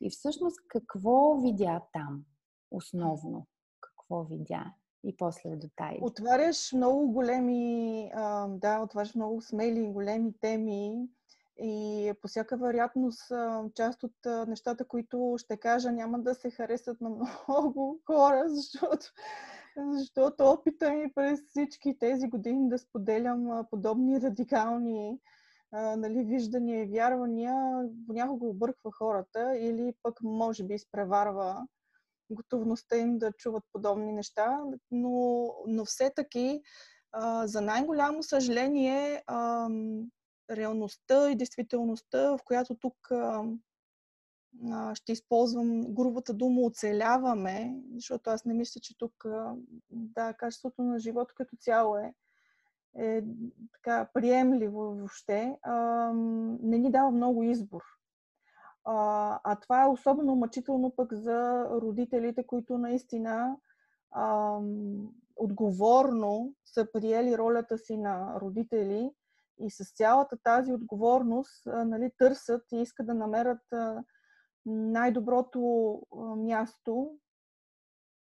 И 0.00 0.10
всъщност 0.10 0.56
какво 0.68 1.40
видя 1.40 1.82
там 1.92 2.24
основно? 2.70 3.46
Какво 3.80 4.24
видя? 4.24 4.64
И 5.04 5.16
после 5.16 5.56
детайли. 5.56 5.98
Отваряш 6.02 6.72
много 6.72 7.12
големи, 7.12 8.10
а, 8.14 8.48
да, 8.48 8.80
отваряш 8.80 9.14
много 9.14 9.42
смели 9.42 9.80
и 9.80 9.92
големи 9.92 10.32
теми 10.40 11.08
и 11.56 12.12
по 12.22 12.28
всяка 12.28 12.56
вероятност 12.56 13.32
част 13.74 14.02
от 14.02 14.14
нещата, 14.48 14.84
които 14.84 15.34
ще 15.38 15.56
кажа, 15.56 15.92
няма 15.92 16.18
да 16.18 16.34
се 16.34 16.50
харесат 16.50 17.00
на 17.00 17.10
много 17.48 18.00
хора, 18.06 18.44
защото, 18.46 19.06
защото 19.76 20.44
опита 20.44 20.92
ми 20.92 21.12
през 21.14 21.40
всички 21.48 21.98
тези 21.98 22.28
години 22.28 22.68
да 22.68 22.78
споделям 22.78 23.66
подобни 23.70 24.20
радикални 24.20 25.20
нали, 25.72 26.24
виждания 26.24 26.82
и 26.82 26.86
вярвания 26.86 27.54
понякога 28.06 28.46
обърква 28.46 28.90
хората 28.92 29.58
или 29.58 29.94
пък 30.02 30.22
може 30.22 30.64
би 30.64 30.74
изпреварва 30.74 31.66
готовността 32.30 32.96
им 32.96 33.18
да 33.18 33.32
чуват 33.32 33.64
подобни 33.72 34.12
неща, 34.12 34.60
но, 34.90 35.48
но 35.66 35.84
все 35.84 36.10
таки 36.10 36.62
за 37.44 37.60
най-голямо 37.60 38.22
съжаление 38.22 39.22
реалността 40.50 41.30
и 41.30 41.36
действителността, 41.36 42.36
в 42.36 42.38
която 42.44 42.74
тук 42.74 43.10
а, 43.10 43.44
а, 44.70 44.94
ще 44.94 45.12
използвам 45.12 45.94
грубата 45.94 46.34
дума 46.34 46.60
оцеляваме, 46.60 47.82
защото 47.94 48.30
аз 48.30 48.44
не 48.44 48.54
мисля, 48.54 48.80
че 48.80 48.98
тук 48.98 49.24
а, 49.24 49.54
да, 49.90 50.32
качеството 50.32 50.82
на 50.82 50.98
живота 50.98 51.34
като 51.34 51.56
цяло 51.56 51.96
е, 51.96 52.14
е 52.98 53.22
така 53.72 54.08
приемливо 54.14 54.80
въобще, 54.80 55.56
а, 55.62 55.74
не 56.62 56.78
ни 56.78 56.90
дава 56.90 57.10
много 57.10 57.42
избор. 57.42 57.82
А, 58.84 59.40
а 59.44 59.56
това 59.60 59.82
е 59.82 59.88
особено 59.88 60.34
мъчително 60.34 60.90
пък 60.96 61.12
за 61.12 61.66
родителите, 61.70 62.46
които 62.46 62.78
наистина 62.78 63.56
а, 64.10 64.58
отговорно 65.36 66.54
са 66.64 66.86
приели 66.92 67.38
ролята 67.38 67.78
си 67.78 67.96
на 67.96 68.40
родители 68.40 69.10
и 69.62 69.70
с 69.70 69.94
цялата 69.94 70.36
тази 70.42 70.72
отговорност 70.72 71.66
нали, 71.66 72.10
търсят 72.18 72.62
и 72.72 72.76
искат 72.76 73.06
да 73.06 73.14
намерят 73.14 73.60
най-доброто 74.66 76.00
място 76.36 77.18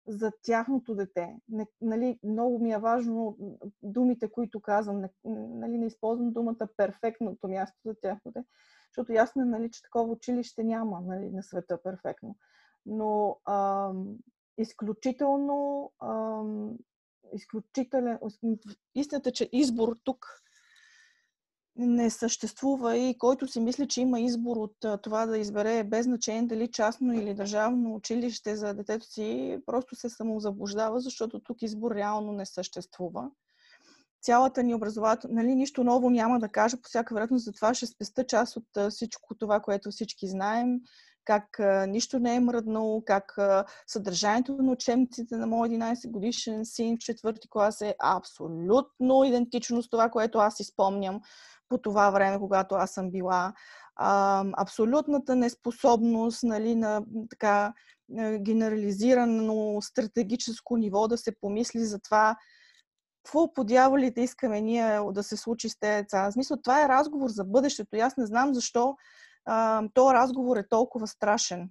за 0.07 0.31
тяхното 0.43 0.95
дете. 0.95 1.35
Нали, 1.81 2.19
много 2.23 2.59
ми 2.59 2.71
е 2.71 2.77
важно 2.77 3.37
думите, 3.83 4.31
които 4.31 4.61
казвам. 4.61 5.01
Не, 5.01 5.09
нали, 5.49 5.77
не 5.77 5.85
използвам 5.85 6.33
думата 6.33 6.67
перфектното 6.77 7.47
място 7.47 7.77
за 7.85 7.95
тяхното 8.01 8.31
дете, 8.31 8.47
защото 8.89 9.11
ясно 9.11 9.41
е, 9.41 9.45
нали, 9.45 9.71
че 9.71 9.81
такова 9.81 10.11
училище 10.11 10.63
няма 10.63 11.01
нали, 11.01 11.29
на 11.29 11.43
света 11.43 11.81
перфектно. 11.83 12.35
Но 12.85 13.39
ам, 13.45 14.17
изключително 14.57 15.91
ам, 16.03 16.77
изключителен. 17.33 18.19
Истината, 18.95 19.31
че 19.31 19.49
избор 19.51 19.95
тук 20.03 20.25
не 21.77 22.09
съществува 22.09 22.97
и 22.97 23.17
който 23.17 23.47
си 23.47 23.59
мисли, 23.59 23.87
че 23.87 24.01
има 24.01 24.19
избор 24.19 24.57
от 24.57 25.01
това 25.01 25.25
да 25.25 25.37
избере 25.37 25.83
без 25.83 26.05
значение 26.05 26.41
дали 26.41 26.71
частно 26.71 27.13
или 27.13 27.33
държавно 27.33 27.95
училище 27.95 28.55
за 28.55 28.73
детето 28.73 29.05
си, 29.05 29.59
просто 29.65 29.95
се 29.95 30.09
самозаблуждава, 30.09 30.99
защото 30.99 31.39
тук 31.39 31.61
избор 31.61 31.95
реално 31.95 32.31
не 32.31 32.45
съществува. 32.45 33.29
Цялата 34.21 34.63
ни 34.63 34.73
образователна, 34.73 35.43
нали, 35.43 35.55
нищо 35.55 35.83
ново 35.83 36.09
няма 36.09 36.39
да 36.39 36.49
кажа, 36.49 36.77
по 36.77 36.89
всяка 36.89 37.13
вероятност, 37.13 37.45
затова 37.45 37.73
ще 37.73 37.85
спеста 37.85 38.23
част 38.23 38.57
от 38.57 38.91
всичко 38.91 39.35
това, 39.35 39.59
което 39.59 39.91
всички 39.91 40.27
знаем, 40.27 40.79
как 41.25 41.59
нищо 41.87 42.19
не 42.19 42.35
е 42.35 42.39
мръднало, 42.39 43.03
как 43.05 43.37
съдържанието 43.87 44.55
на 44.55 44.71
учебниците 44.71 45.37
на 45.37 45.47
моят 45.47 45.71
11 45.71 46.11
годишен 46.11 46.65
син 46.65 46.97
в 46.97 46.99
четвърти 46.99 47.49
клас 47.49 47.81
е 47.81 47.95
абсолютно 48.03 49.23
идентично 49.23 49.81
с 49.81 49.89
това, 49.89 50.09
което 50.09 50.37
аз 50.39 50.59
изпомням 50.59 51.21
по 51.69 51.77
това 51.77 52.09
време, 52.09 52.39
когато 52.39 52.75
аз 52.75 52.91
съм 52.91 53.11
била. 53.11 53.53
А, 53.95 54.45
абсолютната 54.57 55.35
неспособност 55.35 56.43
нали, 56.43 56.75
на 56.75 57.01
така 57.29 57.73
генерализирано 58.37 59.81
стратегическо 59.81 60.77
ниво 60.77 61.07
да 61.07 61.17
се 61.17 61.39
помисли 61.39 61.85
за 61.85 61.99
това 61.99 62.35
какво 63.23 63.53
по 63.53 63.63
дяволите 63.63 64.21
искаме 64.21 64.61
ние 64.61 64.99
да 65.11 65.23
се 65.23 65.37
случи 65.37 65.69
с 65.69 65.79
тези 65.79 66.01
деца. 66.01 66.31
Смисъл, 66.31 66.57
това 66.63 66.85
е 66.85 66.89
разговор 66.89 67.29
за 67.29 67.43
бъдещето 67.43 67.95
и 67.95 67.99
аз 67.99 68.17
не 68.17 68.25
знам 68.25 68.53
защо 68.53 68.95
а, 69.45 69.83
този 69.93 70.13
разговор 70.13 70.57
е 70.57 70.67
толкова 70.69 71.07
страшен. 71.07 71.69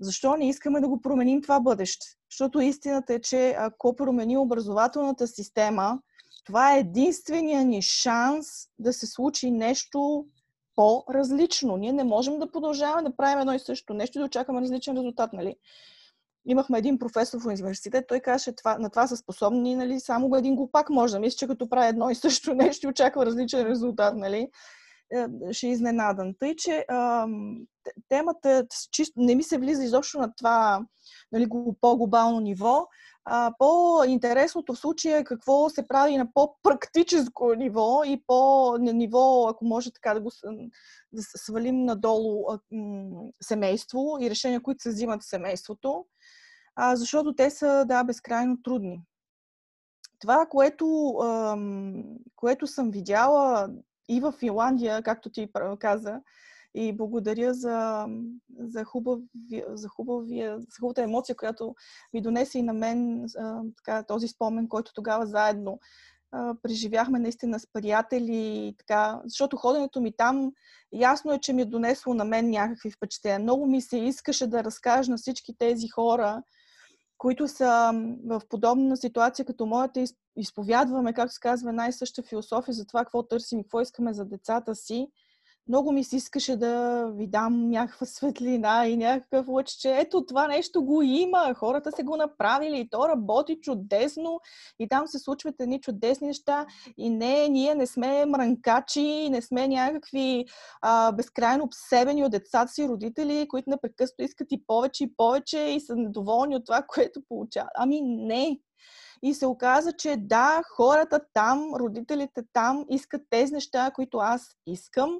Защо 0.00 0.36
не 0.36 0.48
искаме 0.48 0.80
да 0.80 0.88
го 0.88 1.00
променим 1.00 1.42
това 1.42 1.60
бъдеще? 1.60 2.06
Защото 2.30 2.60
истината 2.60 3.14
е, 3.14 3.20
че 3.20 3.54
ако 3.58 3.96
промени 3.96 4.36
образователната 4.36 5.26
система, 5.26 5.98
това 6.44 6.76
е 6.76 6.80
единствения 6.80 7.64
ни 7.64 7.82
шанс 7.82 8.46
да 8.78 8.92
се 8.92 9.06
случи 9.06 9.50
нещо 9.50 10.26
по-различно. 10.76 11.76
Ние 11.76 11.92
не 11.92 12.04
можем 12.04 12.38
да 12.38 12.50
продължаваме 12.50 13.08
да 13.08 13.16
правим 13.16 13.40
едно 13.40 13.52
и 13.52 13.58
също 13.58 13.94
нещо 13.94 14.18
и 14.18 14.20
да 14.20 14.26
очакваме 14.26 14.60
различен 14.60 14.96
резултат, 14.96 15.32
нали? 15.32 15.56
имахме 16.46 16.78
един 16.78 16.98
професор 16.98 17.40
в 17.40 17.46
университет, 17.46 18.04
той 18.08 18.20
каже, 18.20 18.52
това, 18.52 18.78
на 18.78 18.90
това 18.90 19.06
са 19.06 19.16
способни, 19.16 19.76
нали, 19.76 20.00
само 20.00 20.36
един 20.36 20.56
глупак 20.56 20.90
може 20.90 21.12
да 21.12 21.20
мисли, 21.20 21.36
че 21.36 21.46
като 21.46 21.68
прави 21.68 21.88
едно 21.88 22.10
и 22.10 22.14
също 22.14 22.54
нещо 22.54 22.86
и 22.86 22.90
очаква 22.90 23.26
различен 23.26 23.66
резултат, 23.66 24.16
нали, 24.16 24.48
ще 25.50 25.66
е 25.66 25.70
изненадан. 25.70 26.34
Тъй, 26.38 26.56
че 26.56 26.86
темата 28.08 28.66
чисто 28.90 29.20
не 29.20 29.34
ми 29.34 29.42
се 29.42 29.58
влиза 29.58 29.84
изобщо 29.84 30.18
на 30.18 30.34
това 30.34 30.86
нали, 31.32 31.48
по-глобално 31.80 32.40
ниво. 32.40 32.86
По-интересното 33.58 34.74
в 34.74 34.78
случая 34.78 35.18
е 35.18 35.24
какво 35.24 35.68
се 35.68 35.88
прави 35.88 36.16
на 36.16 36.32
по-практическо 36.34 37.54
ниво 37.54 38.02
и 38.04 38.22
по 38.26 38.76
ниво, 38.78 39.48
ако 39.48 39.64
може 39.64 39.92
така 39.92 40.14
да 40.14 40.20
го 40.20 40.30
да 41.12 41.22
свалим 41.22 41.84
надолу 41.84 42.44
семейство 43.42 44.18
и 44.20 44.30
решения, 44.30 44.62
които 44.62 44.82
се 44.82 44.90
взимат 44.90 45.22
в 45.22 45.28
семейството, 45.28 46.06
защото 46.94 47.34
те 47.34 47.50
са, 47.50 47.84
да, 47.88 48.04
безкрайно 48.04 48.62
трудни. 48.62 49.02
Това, 50.18 50.46
което, 50.46 51.14
което 52.36 52.66
съм 52.66 52.90
видяла 52.90 53.68
и 54.10 54.20
в 54.20 54.32
Финландия, 54.32 55.02
както 55.02 55.30
ти 55.30 55.48
каза, 55.78 56.20
и 56.74 56.96
благодаря 56.96 57.54
за, 57.54 58.06
за, 58.58 58.84
хубави, 58.84 59.24
за, 59.68 59.88
хубавия, 59.88 60.60
за 60.60 60.66
хубавата 60.80 61.02
емоция, 61.02 61.36
която 61.36 61.74
ми 62.12 62.20
донесе 62.20 62.58
и 62.58 62.62
на 62.62 62.72
мен 62.72 63.26
а, 63.38 63.62
така, 63.76 64.02
този 64.02 64.28
спомен, 64.28 64.68
който 64.68 64.92
тогава 64.94 65.26
заедно 65.26 65.80
а, 66.32 66.54
преживяхме 66.62 67.18
наистина 67.18 67.60
с 67.60 67.66
приятели. 67.72 68.74
Така, 68.78 69.20
защото 69.24 69.56
ходенето 69.56 70.00
ми 70.00 70.12
там 70.16 70.52
ясно 70.92 71.32
е, 71.32 71.38
че 71.38 71.52
ми 71.52 71.62
е 71.62 71.64
донесло 71.64 72.14
на 72.14 72.24
мен 72.24 72.50
някакви 72.50 72.90
впечатления. 72.90 73.38
Много 73.38 73.66
ми 73.66 73.80
се 73.80 73.98
искаше 73.98 74.46
да 74.46 74.64
разкажа 74.64 75.10
на 75.10 75.16
всички 75.16 75.54
тези 75.58 75.88
хора, 75.88 76.42
които 77.20 77.48
са 77.48 77.92
в 78.26 78.42
подобна 78.48 78.96
ситуация 78.96 79.44
като 79.44 79.66
моята, 79.66 80.04
изповядваме, 80.36 81.12
както 81.12 81.34
се 81.34 81.40
казва, 81.40 81.72
най-съща 81.72 82.22
философия 82.22 82.74
за 82.74 82.86
това 82.86 83.00
какво 83.00 83.22
търсим 83.22 83.62
какво 83.62 83.80
искаме 83.80 84.12
за 84.12 84.24
децата 84.24 84.74
си 84.74 85.08
много 85.68 85.92
ми 85.92 86.04
се 86.04 86.16
искаше 86.16 86.56
да 86.56 87.04
ви 87.16 87.26
дам 87.26 87.70
някаква 87.70 88.06
светлина 88.06 88.86
и 88.86 88.96
някакъв 88.96 89.48
лъч, 89.48 89.68
че 89.68 89.96
ето 89.98 90.26
това 90.26 90.48
нещо 90.48 90.84
го 90.84 91.02
има, 91.02 91.54
хората 91.54 91.92
се 91.92 92.02
го 92.02 92.16
направили 92.16 92.80
и 92.80 92.88
то 92.90 93.08
работи 93.08 93.58
чудесно 93.62 94.40
и 94.78 94.88
там 94.88 95.06
се 95.06 95.18
случват 95.18 95.54
едни 95.60 95.80
чудесни 95.80 96.26
неща 96.26 96.66
и 96.98 97.10
не, 97.10 97.48
ние 97.48 97.74
не 97.74 97.86
сме 97.86 98.26
мранкачи, 98.26 99.28
не 99.30 99.42
сме 99.42 99.68
някакви 99.68 100.44
а, 100.82 101.12
безкрайно 101.12 101.64
обсебени 101.64 102.24
от 102.24 102.30
децата 102.30 102.72
си 102.72 102.88
родители, 102.88 103.48
които 103.48 103.70
непрекъснато 103.70 104.22
искат 104.22 104.52
и 104.52 104.62
повече 104.66 105.04
и 105.04 105.16
повече 105.16 105.58
и 105.58 105.80
са 105.80 105.96
недоволни 105.96 106.56
от 106.56 106.66
това, 106.66 106.82
което 106.82 107.20
получават. 107.28 107.70
Ами 107.74 108.00
не, 108.02 108.60
и 109.22 109.34
се 109.34 109.46
оказа, 109.46 109.92
че 109.92 110.16
да, 110.16 110.62
хората 110.76 111.20
там, 111.32 111.74
родителите 111.74 112.42
там 112.52 112.84
искат 112.88 113.22
тези 113.30 113.52
неща, 113.52 113.90
които 113.94 114.18
аз 114.18 114.56
искам 114.66 115.18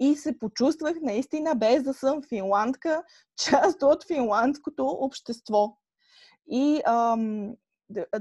и 0.00 0.16
се 0.16 0.38
почувствах 0.38 0.96
наистина, 1.02 1.54
без 1.54 1.82
да 1.82 1.94
съм 1.94 2.22
финландка, 2.22 3.02
част 3.36 3.82
от 3.82 4.06
финландското 4.06 4.86
общество. 4.86 5.76
И 6.50 6.82
ам, 6.86 7.54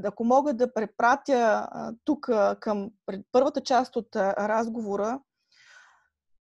ако 0.04 0.24
мога 0.24 0.54
да 0.54 0.74
препратя 0.74 1.68
тук 2.06 2.30
към 2.60 2.92
първата 3.32 3.62
част 3.62 3.96
от 3.96 4.16
разговора, 4.16 5.20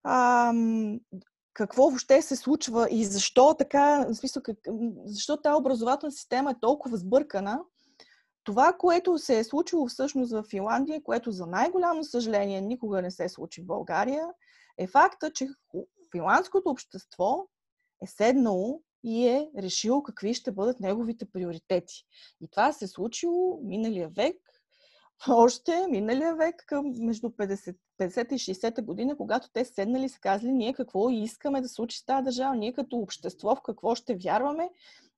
ам, 0.04 1.00
какво 1.54 1.82
въобще 1.82 2.22
се 2.22 2.36
случва 2.36 2.88
и 2.90 3.04
защо 3.04 3.54
така, 3.54 4.06
в 4.08 4.14
смисъл, 4.14 4.42
как, 4.42 4.56
защо 5.04 5.36
тази 5.36 5.58
образователна 5.58 6.12
система 6.12 6.50
е 6.50 6.60
толкова 6.60 6.96
сбъркана, 6.96 7.60
това, 8.50 8.72
което 8.72 9.18
се 9.18 9.38
е 9.38 9.44
случило 9.44 9.86
всъщност 9.86 10.32
в 10.32 10.44
Финландия, 10.50 11.02
което 11.02 11.30
за 11.30 11.46
най-голямо 11.46 12.04
съжаление 12.04 12.60
никога 12.60 13.02
не 13.02 13.10
се 13.10 13.28
случи 13.28 13.62
в 13.62 13.66
България, 13.66 14.26
е 14.78 14.86
факта, 14.86 15.32
че 15.32 15.48
финландското 16.12 16.70
общество 16.70 17.46
е 18.02 18.06
седнало 18.06 18.82
и 19.04 19.28
е 19.28 19.50
решило 19.58 20.02
какви 20.02 20.34
ще 20.34 20.52
бъдат 20.52 20.80
неговите 20.80 21.24
приоритети. 21.24 22.04
И 22.40 22.48
това 22.48 22.72
се 22.72 22.84
е 22.84 22.88
случило 22.88 23.60
миналия 23.62 24.08
век, 24.08 24.36
още 25.28 25.86
миналия 25.90 26.34
век, 26.34 26.64
към 26.66 26.92
между 26.98 27.28
50, 27.28 27.76
50 28.00 28.32
и 28.32 28.54
60 28.54 28.82
година, 28.82 29.16
когато 29.16 29.48
те 29.52 29.64
седнали 29.64 30.04
и 30.04 30.08
са 30.08 30.20
казали 30.20 30.52
ние 30.52 30.72
какво 30.72 31.10
искаме 31.10 31.60
да 31.60 31.68
случи 31.68 31.98
с 31.98 32.04
тази 32.04 32.24
държава, 32.24 32.56
ние 32.56 32.72
като 32.72 32.96
общество 32.96 33.56
в 33.56 33.62
какво 33.62 33.94
ще 33.94 34.16
вярваме 34.16 34.70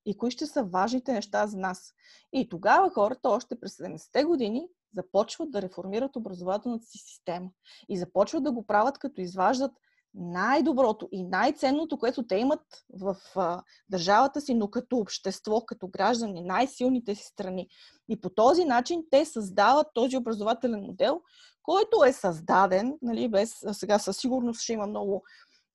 и 0.06 0.16
кои 0.16 0.30
ще 0.30 0.46
са 0.46 0.64
важните 0.64 1.12
неща 1.12 1.46
за 1.46 1.56
нас. 1.56 1.92
И 2.32 2.48
тогава 2.48 2.90
хората 2.90 3.28
още 3.28 3.60
през 3.60 3.76
70-те 3.76 4.24
години 4.24 4.68
започват 4.96 5.50
да 5.50 5.62
реформират 5.62 6.16
образователната 6.16 6.84
си 6.84 6.98
система. 6.98 7.50
И 7.88 7.98
започват 7.98 8.44
да 8.44 8.52
го 8.52 8.66
правят, 8.66 8.98
като 8.98 9.20
изваждат 9.20 9.72
най-доброто 10.14 11.08
и 11.12 11.24
най-ценното, 11.24 11.98
което 11.98 12.26
те 12.26 12.36
имат 12.36 12.60
в 12.92 13.16
а, 13.36 13.62
държавата 13.88 14.40
си, 14.40 14.54
но 14.54 14.70
като 14.70 14.96
общество, 14.96 15.60
като 15.60 15.88
граждани, 15.88 16.42
най-силните 16.42 17.14
си 17.14 17.24
страни. 17.24 17.68
И 18.08 18.20
по 18.20 18.30
този 18.30 18.64
начин 18.64 19.04
те 19.10 19.24
създават 19.24 19.86
този 19.94 20.16
образователен 20.16 20.80
модел, 20.80 21.20
който 21.62 22.04
е 22.04 22.12
създаден, 22.12 22.98
нали, 23.02 23.28
без, 23.28 23.54
сега 23.72 23.98
със 23.98 24.16
сигурност 24.16 24.60
ще 24.60 24.72
има 24.72 24.86
много 24.86 25.22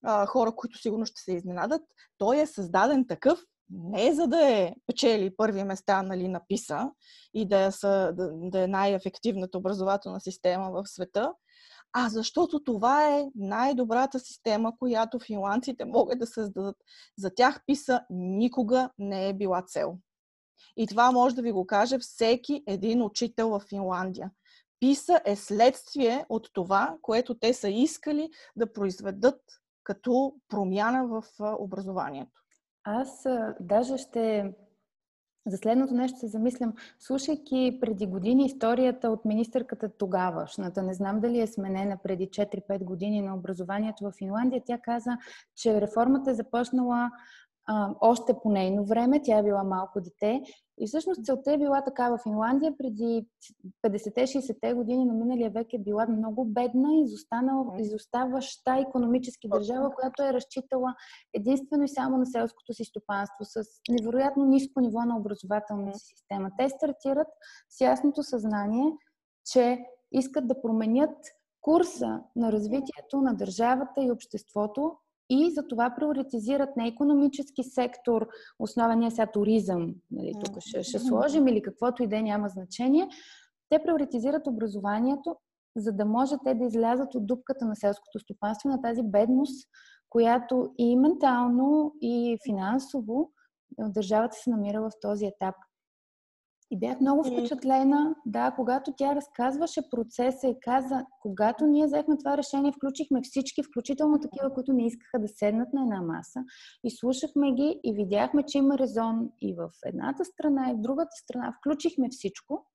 а, 0.03 0.25
хора, 0.25 0.51
които 0.55 0.77
сигурно 0.77 1.05
ще 1.05 1.21
се 1.21 1.33
изненадат, 1.33 1.81
той 2.17 2.41
е 2.41 2.45
създаден 2.45 3.07
такъв, 3.07 3.39
не 3.69 4.13
за 4.13 4.27
да 4.27 4.49
е 4.49 4.73
печели 4.87 5.35
първи 5.35 5.63
места 5.63 6.01
нали, 6.01 6.27
на 6.27 6.41
ПИСА 6.47 6.91
и 7.33 7.47
да 7.47 7.65
е, 7.65 7.71
са, 7.71 8.13
да, 8.13 8.29
да 8.33 8.63
е 8.63 8.67
най-ефективната 8.67 9.57
образователна 9.57 10.21
система 10.21 10.71
в 10.71 10.87
света, 10.87 11.33
а 11.93 12.09
защото 12.09 12.63
това 12.63 13.17
е 13.17 13.25
най-добрата 13.35 14.19
система, 14.19 14.77
която 14.79 15.19
финландците 15.19 15.85
могат 15.85 16.19
да 16.19 16.27
създадат. 16.27 16.75
За 17.17 17.35
тях 17.35 17.61
ПИСА 17.65 18.01
никога 18.09 18.89
не 18.97 19.29
е 19.29 19.33
била 19.33 19.61
цел. 19.61 19.97
И 20.77 20.87
това 20.87 21.11
може 21.11 21.35
да 21.35 21.41
ви 21.41 21.51
го 21.51 21.67
каже 21.67 21.99
всеки 21.99 22.63
един 22.67 23.01
учител 23.01 23.49
в 23.49 23.59
Финландия. 23.69 24.31
ПИСА 24.79 25.21
е 25.25 25.35
следствие 25.35 26.25
от 26.29 26.49
това, 26.53 26.97
което 27.01 27.39
те 27.39 27.53
са 27.53 27.69
искали 27.69 28.29
да 28.55 28.73
произведат 28.73 29.41
като 29.83 30.35
промяна 30.49 31.07
в 31.07 31.23
образованието. 31.39 32.41
Аз 32.89 33.27
даже 33.59 33.97
ще 33.97 34.53
за 35.47 35.57
следното 35.57 35.93
нещо 35.93 36.19
се 36.19 36.27
замислям, 36.27 36.73
слушайки 36.99 37.77
преди 37.81 38.05
години 38.05 38.45
историята 38.45 39.09
от 39.09 39.25
министърката 39.25 39.89
тогавашната, 39.89 40.83
не 40.83 40.93
знам 40.93 41.19
дали 41.19 41.39
е 41.39 41.47
сменена 41.47 41.97
преди 42.03 42.27
4-5 42.27 42.83
години 42.83 43.21
на 43.21 43.35
образованието 43.35 44.03
в 44.03 44.11
Финландия, 44.17 44.61
тя 44.65 44.77
каза, 44.77 45.17
че 45.55 45.81
реформата 45.81 46.31
е 46.31 46.35
започнала 46.35 47.11
а, 47.67 47.95
още 48.01 48.33
по 48.43 48.49
нейно 48.49 48.85
време. 48.85 49.21
Тя 49.23 49.37
е 49.37 49.43
била 49.43 49.63
малко 49.63 50.01
дете. 50.01 50.41
И 50.79 50.87
всъщност 50.87 51.25
целта 51.25 51.53
е 51.53 51.57
била 51.57 51.83
така 51.83 52.09
в 52.09 52.19
Финландия 52.23 52.77
преди 52.77 53.27
50-60-те 53.87 54.73
години 54.73 55.05
на 55.05 55.13
миналия 55.13 55.49
век 55.49 55.67
е 55.73 55.79
била 55.79 56.07
много 56.07 56.45
бедна, 56.45 56.89
изоставаща 57.79 58.75
економически 58.87 59.49
държава, 59.49 59.91
която 59.95 60.23
е 60.23 60.33
разчитала 60.33 60.95
единствено 61.33 61.83
и 61.83 61.89
само 61.89 62.17
на 62.17 62.25
селското 62.25 62.73
си 62.73 62.83
стопанство 62.83 63.45
с 63.45 63.63
невероятно 63.89 64.45
ниско 64.45 64.81
ниво 64.81 64.99
на 64.99 65.17
образователната 65.17 65.99
система. 65.99 66.49
Те 66.57 66.69
стартират 66.69 67.27
с 67.69 67.81
ясното 67.81 68.23
съзнание, 68.23 68.91
че 69.51 69.79
искат 70.11 70.47
да 70.47 70.61
променят 70.61 71.17
курса 71.61 72.19
на 72.35 72.51
развитието 72.51 73.21
на 73.21 73.33
държавата 73.33 74.01
и 74.01 74.11
обществото 74.11 74.97
и 75.29 75.51
за 75.51 75.67
това 75.67 75.95
приоритизират 75.95 76.77
не 76.77 76.87
економически 76.87 77.63
сектор, 77.63 78.27
основния 78.59 79.11
сега 79.11 79.31
туризъм, 79.31 79.95
нали, 80.11 80.33
тук 80.45 80.55
ще, 80.59 80.83
ще 80.83 80.99
сложим 80.99 81.47
или 81.47 81.61
каквото 81.61 82.03
и 82.03 82.07
да 82.07 82.17
е, 82.17 82.21
няма 82.21 82.49
значение. 82.49 83.09
Те 83.69 83.83
приоритизират 83.83 84.47
образованието, 84.47 85.35
за 85.75 85.91
да 85.91 86.05
може 86.05 86.35
те 86.45 86.53
да 86.53 86.65
излязат 86.65 87.15
от 87.15 87.27
дупката 87.27 87.65
на 87.65 87.75
селското 87.75 88.19
стопанство, 88.19 88.69
на 88.69 88.81
тази 88.81 89.03
бедност, 89.03 89.69
която 90.09 90.73
и 90.77 90.95
ментално, 90.95 91.93
и 92.01 92.37
финансово 92.45 93.31
държавата 93.79 94.35
се 94.35 94.49
намира 94.49 94.81
в 94.81 94.91
този 95.01 95.25
етап. 95.25 95.55
И 96.71 96.79
бях 96.79 97.01
много 97.01 97.23
впечатлена, 97.23 98.15
да, 98.25 98.51
когато 98.51 98.93
тя 98.97 99.15
разказваше 99.15 99.89
процеса 99.89 100.47
и 100.47 100.59
каза, 100.61 101.05
когато 101.21 101.65
ние 101.65 101.85
взехме 101.85 102.17
това 102.17 102.37
решение, 102.37 102.71
включихме 102.71 103.21
всички, 103.23 103.63
включително 103.63 104.19
такива, 104.19 104.53
които 104.53 104.73
не 104.73 104.85
искаха 104.85 105.19
да 105.19 105.27
седнат 105.27 105.73
на 105.73 105.81
една 105.81 106.01
маса, 106.01 106.39
и 106.83 106.91
слушахме 106.91 107.53
ги 107.53 107.79
и 107.83 107.93
видяхме, 107.93 108.43
че 108.43 108.57
има 108.57 108.77
резон 108.77 109.29
и 109.41 109.53
в 109.53 109.69
едната 109.85 110.25
страна, 110.25 110.69
и 110.71 110.73
в 110.73 110.81
другата 110.81 111.11
страна. 111.23 111.53
Включихме 111.59 112.09
всичко 112.09 112.65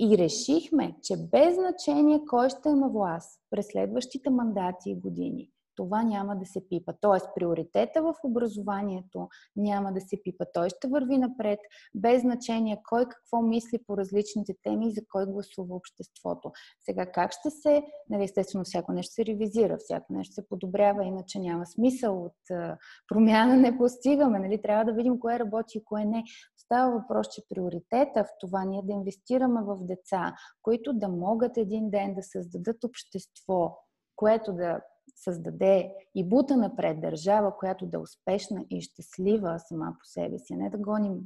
и 0.00 0.18
решихме, 0.18 0.96
че 1.02 1.16
без 1.16 1.54
значение 1.54 2.20
кой 2.28 2.50
ще 2.50 2.68
е 2.68 2.74
на 2.74 2.88
власт 2.88 3.40
през 3.50 3.66
следващите 3.66 4.30
мандати 4.30 4.90
и 4.90 5.00
години, 5.00 5.50
това 5.76 6.02
няма 6.02 6.36
да 6.36 6.46
се 6.46 6.68
пипа. 6.68 6.92
Тоест, 7.00 7.26
приоритета 7.34 8.02
в 8.02 8.14
образованието 8.24 9.28
няма 9.56 9.92
да 9.92 10.00
се 10.00 10.16
пипа. 10.24 10.44
Той 10.54 10.68
ще 10.70 10.88
върви 10.88 11.18
напред, 11.18 11.58
без 11.94 12.22
значение 12.22 12.82
кой 12.88 13.04
какво 13.08 13.42
мисли 13.42 13.78
по 13.86 13.96
различните 13.96 14.54
теми 14.62 14.88
и 14.88 14.92
за 14.92 15.00
кой 15.12 15.26
гласува 15.26 15.74
обществото. 15.74 16.52
Сега, 16.80 17.06
как 17.06 17.32
ще 17.32 17.50
се, 17.50 17.82
нали, 18.10 18.24
естествено, 18.24 18.64
всяко 18.64 18.92
нещо 18.92 19.14
се 19.14 19.26
ревизира, 19.26 19.76
всяко 19.78 20.12
нещо 20.12 20.34
се 20.34 20.48
подобрява, 20.48 21.04
иначе 21.04 21.38
няма 21.38 21.66
смисъл 21.66 22.24
от 22.24 22.72
промяна, 23.08 23.56
не 23.56 23.78
постигаме. 23.78 24.38
Нали? 24.38 24.62
Трябва 24.62 24.84
да 24.84 24.92
видим 24.92 25.20
кое 25.20 25.38
работи 25.38 25.78
и 25.78 25.84
кое 25.84 26.04
не. 26.04 26.24
Става 26.56 26.98
въпрос, 26.98 27.28
че 27.28 27.42
приоритета 27.48 28.24
в 28.24 28.28
това 28.40 28.64
ние 28.64 28.82
да 28.82 28.92
инвестираме 28.92 29.60
в 29.62 29.76
деца, 29.80 30.34
които 30.62 30.92
да 30.92 31.08
могат 31.08 31.56
един 31.56 31.90
ден 31.90 32.14
да 32.14 32.22
създадат 32.22 32.84
общество, 32.84 33.78
което 34.16 34.52
да 34.52 34.80
създаде 35.16 35.94
и 36.14 36.28
бута 36.28 36.56
напред 36.56 37.00
държава, 37.00 37.56
която 37.56 37.86
да 37.86 37.96
е 37.96 38.00
успешна 38.00 38.64
и 38.70 38.82
щастлива 38.82 39.58
сама 39.58 39.96
по 40.00 40.04
себе 40.04 40.38
си, 40.38 40.56
не 40.56 40.70
да 40.70 40.78
гоним 40.78 41.20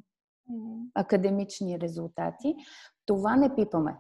академични 0.95 1.81
резултати, 1.81 2.55
това 3.07 3.37
не 3.37 3.55
пипаме. 3.55 3.97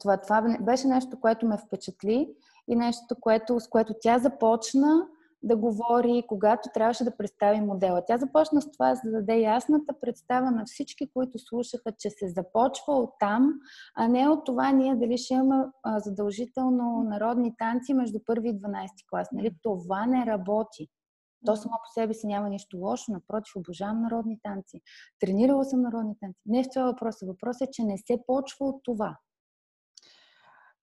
Това, 0.00 0.16
това 0.16 0.58
беше 0.60 0.88
нещо, 0.88 1.20
което 1.20 1.46
ме 1.46 1.58
впечатли 1.58 2.34
и 2.68 2.76
нещо, 2.76 3.16
което, 3.20 3.60
с 3.60 3.68
което 3.68 3.94
тя 4.00 4.18
започна 4.18 5.08
да 5.46 5.56
говори, 5.56 6.24
когато 6.28 6.68
трябваше 6.74 7.04
да 7.04 7.16
представи 7.16 7.60
модела. 7.60 8.02
Тя 8.06 8.18
започна 8.18 8.62
с 8.62 8.70
това, 8.72 8.94
за 8.94 9.10
да 9.10 9.16
даде 9.16 9.40
ясната 9.40 9.94
представа 10.00 10.50
на 10.50 10.64
всички, 10.66 11.10
които 11.14 11.38
слушаха, 11.38 11.92
че 11.98 12.10
се 12.10 12.28
започва 12.28 12.94
от 12.94 13.10
там, 13.20 13.52
а 13.96 14.08
не 14.08 14.28
от 14.28 14.44
това 14.44 14.72
ние 14.72 14.96
дали 14.96 15.18
ще 15.18 15.34
имаме 15.34 15.64
задължително 15.96 17.02
народни 17.02 17.56
танци 17.58 17.94
между 17.94 18.18
първи 18.26 18.48
и 18.48 18.60
12 18.60 18.88
клас. 19.10 19.28
Нали? 19.32 19.50
Това 19.62 20.06
не 20.06 20.26
работи. 20.26 20.88
То 21.46 21.56
само 21.56 21.74
по 21.84 22.00
себе 22.00 22.14
си 22.14 22.26
няма 22.26 22.48
нищо 22.48 22.76
лошо, 22.76 23.12
напротив, 23.12 23.56
обожавам 23.56 24.02
народни 24.02 24.38
танци. 24.42 24.80
Тренирала 25.20 25.64
съм 25.64 25.82
народни 25.82 26.14
танци. 26.20 26.40
Не 26.46 26.60
е 26.60 26.62
в 26.62 26.66
това 26.74 26.86
въпрос. 26.86 27.16
Въпросът 27.22 27.68
е, 27.68 27.72
че 27.72 27.84
не 27.84 27.98
се 27.98 28.18
почва 28.26 28.66
от 28.66 28.80
това. 28.84 29.16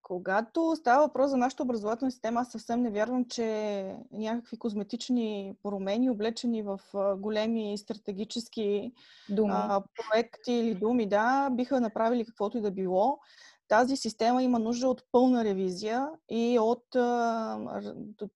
Когато 0.03 0.75
става 0.75 1.07
въпрос 1.07 1.29
за 1.29 1.37
нашата 1.37 1.63
образователна 1.63 2.11
система, 2.11 2.39
аз 2.41 2.51
съвсем 2.51 2.81
не 2.81 2.91
вярвам, 2.91 3.25
че 3.25 3.95
някакви 4.11 4.57
козметични 4.57 5.55
промени, 5.63 6.09
облечени 6.09 6.61
в 6.61 6.79
големи 7.17 7.77
стратегически 7.77 8.93
думи. 9.29 9.53
А, 9.55 9.83
проекти 9.95 10.53
или 10.53 10.75
думи, 10.75 11.09
да, 11.09 11.49
биха 11.49 11.81
направили 11.81 12.25
каквото 12.25 12.57
и 12.57 12.61
да 12.61 12.71
било. 12.71 13.19
Тази 13.67 13.97
система 13.97 14.43
има 14.43 14.59
нужда 14.59 14.87
от 14.87 15.03
пълна 15.11 15.43
ревизия 15.43 16.09
и 16.29 16.59
от 16.59 16.95
а, 16.95 17.81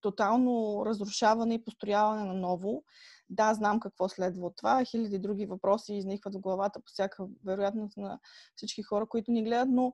тотално 0.02 0.84
разрушаване 0.86 1.54
и 1.54 1.64
построяване 1.64 2.24
на 2.24 2.34
ново. 2.34 2.84
Да, 3.30 3.54
знам 3.54 3.80
какво 3.80 4.10
следва 4.10 4.48
от 4.48 4.56
това. 4.56 4.84
Хиляди 4.84 5.20
други 5.20 5.46
въпроси 5.46 5.94
изникват 5.94 6.36
в 6.36 6.40
главата 6.40 6.80
по 6.80 6.92
всяка 6.92 7.28
вероятност 7.46 7.98
на 7.98 8.20
всички 8.56 8.84
хора, 8.84 9.06
които 9.06 9.32
ни 9.32 9.44
гледат, 9.44 9.70
но 9.70 9.94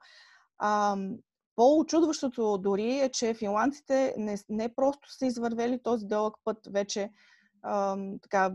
а, 0.57 0.97
по-очудващото 1.55 2.57
дори 2.57 2.99
е, 2.99 3.09
че 3.09 3.33
финландците 3.33 4.15
не, 4.17 4.37
не 4.49 4.75
просто 4.75 5.13
са 5.13 5.25
извървели 5.25 5.83
този 5.83 6.05
дълъг 6.05 6.33
път 6.43 6.57
вече 6.71 7.11
ам, 7.65 8.19
така, 8.21 8.53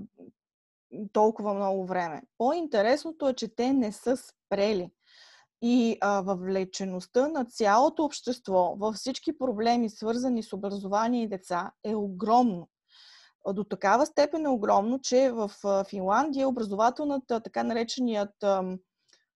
толкова 1.13 1.55
много 1.55 1.87
време. 1.87 2.23
По-интересното 2.39 3.29
е, 3.29 3.35
че 3.35 3.55
те 3.55 3.73
не 3.73 3.93
са 3.93 4.17
спрели. 4.17 4.91
И 5.63 5.99
а, 6.01 6.21
въвлечеността 6.21 7.29
на 7.29 7.45
цялото 7.45 8.05
общество 8.05 8.75
във 8.79 8.95
всички 8.95 9.39
проблеми, 9.39 9.91
свързани 9.91 10.43
с 10.43 10.53
образование 10.53 11.23
и 11.23 11.29
деца, 11.29 11.71
е 11.85 11.95
огромно. 11.95 12.69
До 13.53 13.65
такава 13.65 14.07
степен 14.07 14.47
е 14.47 14.49
огромно, 14.49 15.01
че 15.01 15.31
в 15.31 15.51
Финландия 15.89 16.49
образователната, 16.49 17.41
така 17.41 17.63
нареченият 17.63 18.45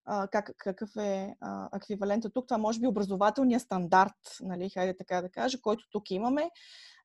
а, 0.04 0.28
как, 0.28 0.50
какъв 0.58 0.96
е 0.96 1.34
а, 1.40 1.68
еквивалента 1.76 2.30
тук. 2.30 2.48
Това 2.48 2.58
може 2.58 2.80
би 2.80 2.86
образователния 2.86 3.60
стандарт, 3.60 4.38
нали, 4.40 4.70
хайде 4.70 4.96
така 4.96 5.22
да 5.22 5.28
кажа, 5.28 5.60
който 5.60 5.84
тук 5.90 6.10
имаме. 6.10 6.50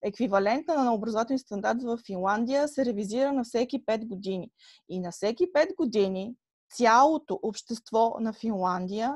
Еквивалента 0.03 0.83
на 0.83 0.93
образователния 0.93 1.39
стандарт 1.39 1.83
в 1.83 1.99
Финландия 2.05 2.67
се 2.67 2.85
ревизира 2.85 3.33
на 3.33 3.43
всеки 3.43 3.85
5 3.85 4.07
години. 4.07 4.51
И 4.89 4.99
на 4.99 5.11
всеки 5.11 5.45
5 5.53 5.75
години 5.75 6.35
цялото 6.75 7.39
общество 7.43 8.15
на 8.19 8.33
Финландия 8.33 9.15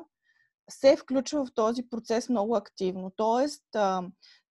се 0.71 0.95
включва 0.95 1.45
в 1.45 1.53
този 1.55 1.89
процес 1.89 2.29
много 2.29 2.55
активно. 2.55 3.11
Тоест, 3.15 3.63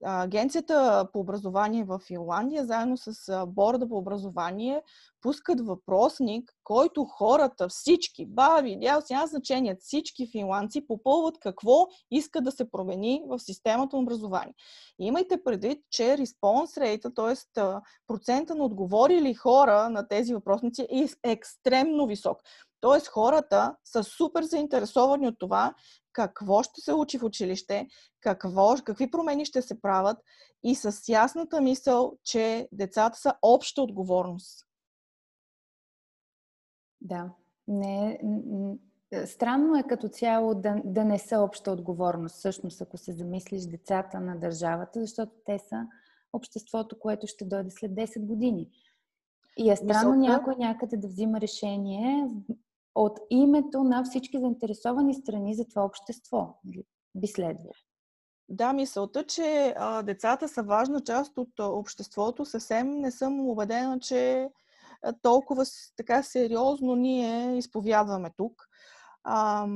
Агенцията 0.05 1.09
по 1.13 1.21
образование 1.21 1.85
в 1.85 1.99
Финландия, 1.99 2.67
заедно 2.67 2.97
с 2.97 3.47
борда 3.47 3.89
по 3.89 3.99
образование, 3.99 4.83
пускат 5.21 5.67
въпросник, 5.67 6.53
който 6.65 7.05
хората, 7.05 7.69
всички, 7.69 8.27
баби, 8.27 8.79
дял, 8.81 9.03
няма 9.11 9.27
значение, 9.27 9.77
всички 9.81 10.29
финландци 10.33 10.87
попълват 10.87 11.39
какво 11.39 11.87
искат 12.11 12.45
да 12.45 12.53
се 12.53 12.71
промени 12.71 13.23
в 13.29 13.39
системата 13.39 13.97
на 13.97 14.03
образование. 14.03 14.55
И 15.01 15.07
имайте 15.07 15.45
предвид, 15.45 15.79
че 15.91 16.03
response 16.03 16.81
rate, 16.81 17.15
т.е. 17.15 17.61
процента 18.07 18.55
на 18.55 18.65
отговорили 18.65 19.35
хора 19.35 19.89
на 19.91 20.09
тези 20.09 20.35
въпросници 20.35 20.87
е 20.91 21.31
екстремно 21.31 22.07
висок. 22.07 22.43
Тоест 22.81 23.09
хората 23.09 23.77
са 23.85 24.05
супер 24.05 24.43
заинтересовани 24.43 25.29
от 25.29 25.35
това 25.39 25.75
какво 26.13 26.63
ще 26.63 26.81
се 26.81 26.93
учи 26.93 27.19
в 27.19 27.25
училище, 27.25 27.89
какво, 28.21 28.75
какви 28.85 29.11
промени 29.11 29.45
ще 29.45 29.63
се 29.63 29.81
правят 29.81 30.19
и 30.63 30.75
с 30.75 31.09
ясната 31.09 31.61
мисъл, 31.61 32.19
че 32.25 32.69
децата 32.73 33.19
са 33.19 33.35
обща 33.43 33.83
отговорност. 33.83 34.67
Да. 37.01 37.31
Не, 37.69 38.21
странно 39.25 39.77
е 39.77 39.83
като 39.83 40.09
цяло 40.09 40.55
да, 40.55 40.77
да 40.85 41.05
не 41.05 41.19
са 41.19 41.41
обща 41.41 41.73
отговорност, 41.73 42.37
всъщност, 42.37 42.81
ако 42.81 42.99
се 42.99 43.13
замислиш 43.13 43.63
децата 43.63 44.21
на 44.21 44.39
държавата, 44.39 45.01
защото 45.01 45.33
те 45.45 45.59
са 45.59 45.87
обществото, 46.33 46.99
което 46.99 47.27
ще 47.27 47.45
дойде 47.45 47.71
след 47.71 47.93
10 47.93 48.27
години. 48.27 48.71
И 49.59 49.71
е 49.71 49.77
странно 49.77 50.17
Мисълта... 50.17 50.33
някой 50.33 50.55
някъде 50.57 50.97
да 50.97 51.09
взима 51.09 51.41
решение 51.41 52.29
от 52.95 53.19
името 53.31 53.85
на 53.85 54.05
всички 54.05 54.39
заинтересовани 54.39 55.15
страни 55.15 55.55
за 55.55 55.65
това 55.65 55.85
общество. 55.85 56.59
Нали, 56.65 56.85
би 57.15 57.27
следвало. 57.27 57.73
Да, 58.49 58.73
мисълта, 58.73 59.27
че 59.27 59.75
а, 59.77 60.03
децата 60.03 60.49
са 60.49 60.63
важна 60.63 61.01
част 61.01 61.39
от 61.39 61.59
обществото, 61.59 62.45
съвсем 62.45 62.91
не 62.91 63.11
съм 63.11 63.49
убедена, 63.49 64.01
че 64.01 64.51
толкова 65.23 65.65
така 65.97 66.23
сериозно 66.23 66.95
ние 66.95 67.57
изповядваме 67.57 68.31
тук. 68.37 68.69
А, 69.25 69.67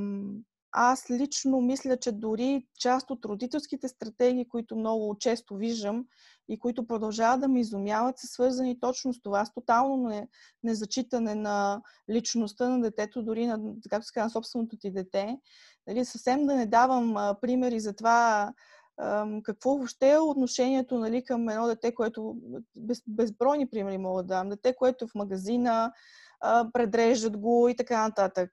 аз 0.73 1.11
лично 1.11 1.61
мисля, 1.61 1.97
че 1.97 2.13
дори 2.13 2.67
част 2.79 3.11
от 3.11 3.25
родителските 3.25 3.89
стратегии, 3.89 4.49
които 4.49 4.77
много 4.77 5.17
често 5.19 5.57
виждам 5.57 6.07
и 6.49 6.59
които 6.59 6.87
продължават 6.87 7.41
да 7.41 7.49
ме 7.49 7.61
изумяват, 7.61 8.19
са 8.19 8.27
свързани 8.27 8.81
точно 8.81 9.13
с 9.13 9.21
това, 9.21 9.45
с 9.45 9.53
тотално 9.53 10.09
не, 10.09 10.29
незачитане 10.63 11.35
на 11.35 11.83
личността 12.11 12.69
на 12.69 12.81
детето, 12.81 13.23
дори 13.23 13.47
на, 13.47 13.61
както 13.91 14.07
се 14.07 14.13
казва, 14.13 14.31
собственото 14.31 14.77
ти 14.77 14.91
дете. 14.91 15.39
Нали, 15.87 16.05
съвсем 16.05 16.47
да 16.47 16.57
не 16.57 16.67
давам 16.67 17.17
а, 17.17 17.35
примери 17.41 17.81
за 17.81 17.93
това 17.93 18.53
какво 19.43 19.77
въобще 19.77 20.11
е 20.11 20.19
отношението 20.19 20.99
нали, 20.99 21.25
към 21.25 21.49
едно 21.49 21.67
дете, 21.67 21.95
което 21.95 22.37
без, 22.77 23.03
безбройни 23.09 23.71
примери 23.71 23.99
мога 23.99 24.23
да 24.23 24.27
дам. 24.27 24.49
Дете, 24.49 24.75
което 24.75 25.05
е 25.05 25.09
в 25.09 25.15
магазина, 25.15 25.93
предреждат 26.73 27.37
го 27.37 27.69
и 27.69 27.77
така 27.77 28.03
нататък. 28.03 28.51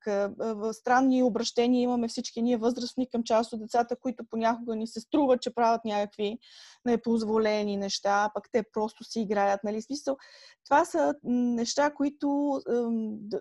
Странни 0.71 1.23
обращения 1.23 1.81
имаме 1.81 2.07
всички 2.07 2.41
ние 2.41 2.57
възрастни 2.57 3.09
към 3.09 3.23
част 3.23 3.53
от 3.53 3.59
децата, 3.59 3.95
които 3.95 4.23
понякога 4.29 4.75
ни 4.75 4.87
се 4.87 4.99
струват, 4.99 5.41
че 5.41 5.55
правят 5.55 5.85
някакви 5.85 6.37
непозволени 6.85 7.77
неща, 7.77 8.31
пък 8.33 8.47
те 8.51 8.63
просто 8.73 9.03
си 9.03 9.21
играят. 9.21 9.63
Нали? 9.63 9.81
Смисъл, 9.81 10.17
това 10.65 10.85
са 10.85 11.15
неща, 11.23 11.93
които 11.93 12.59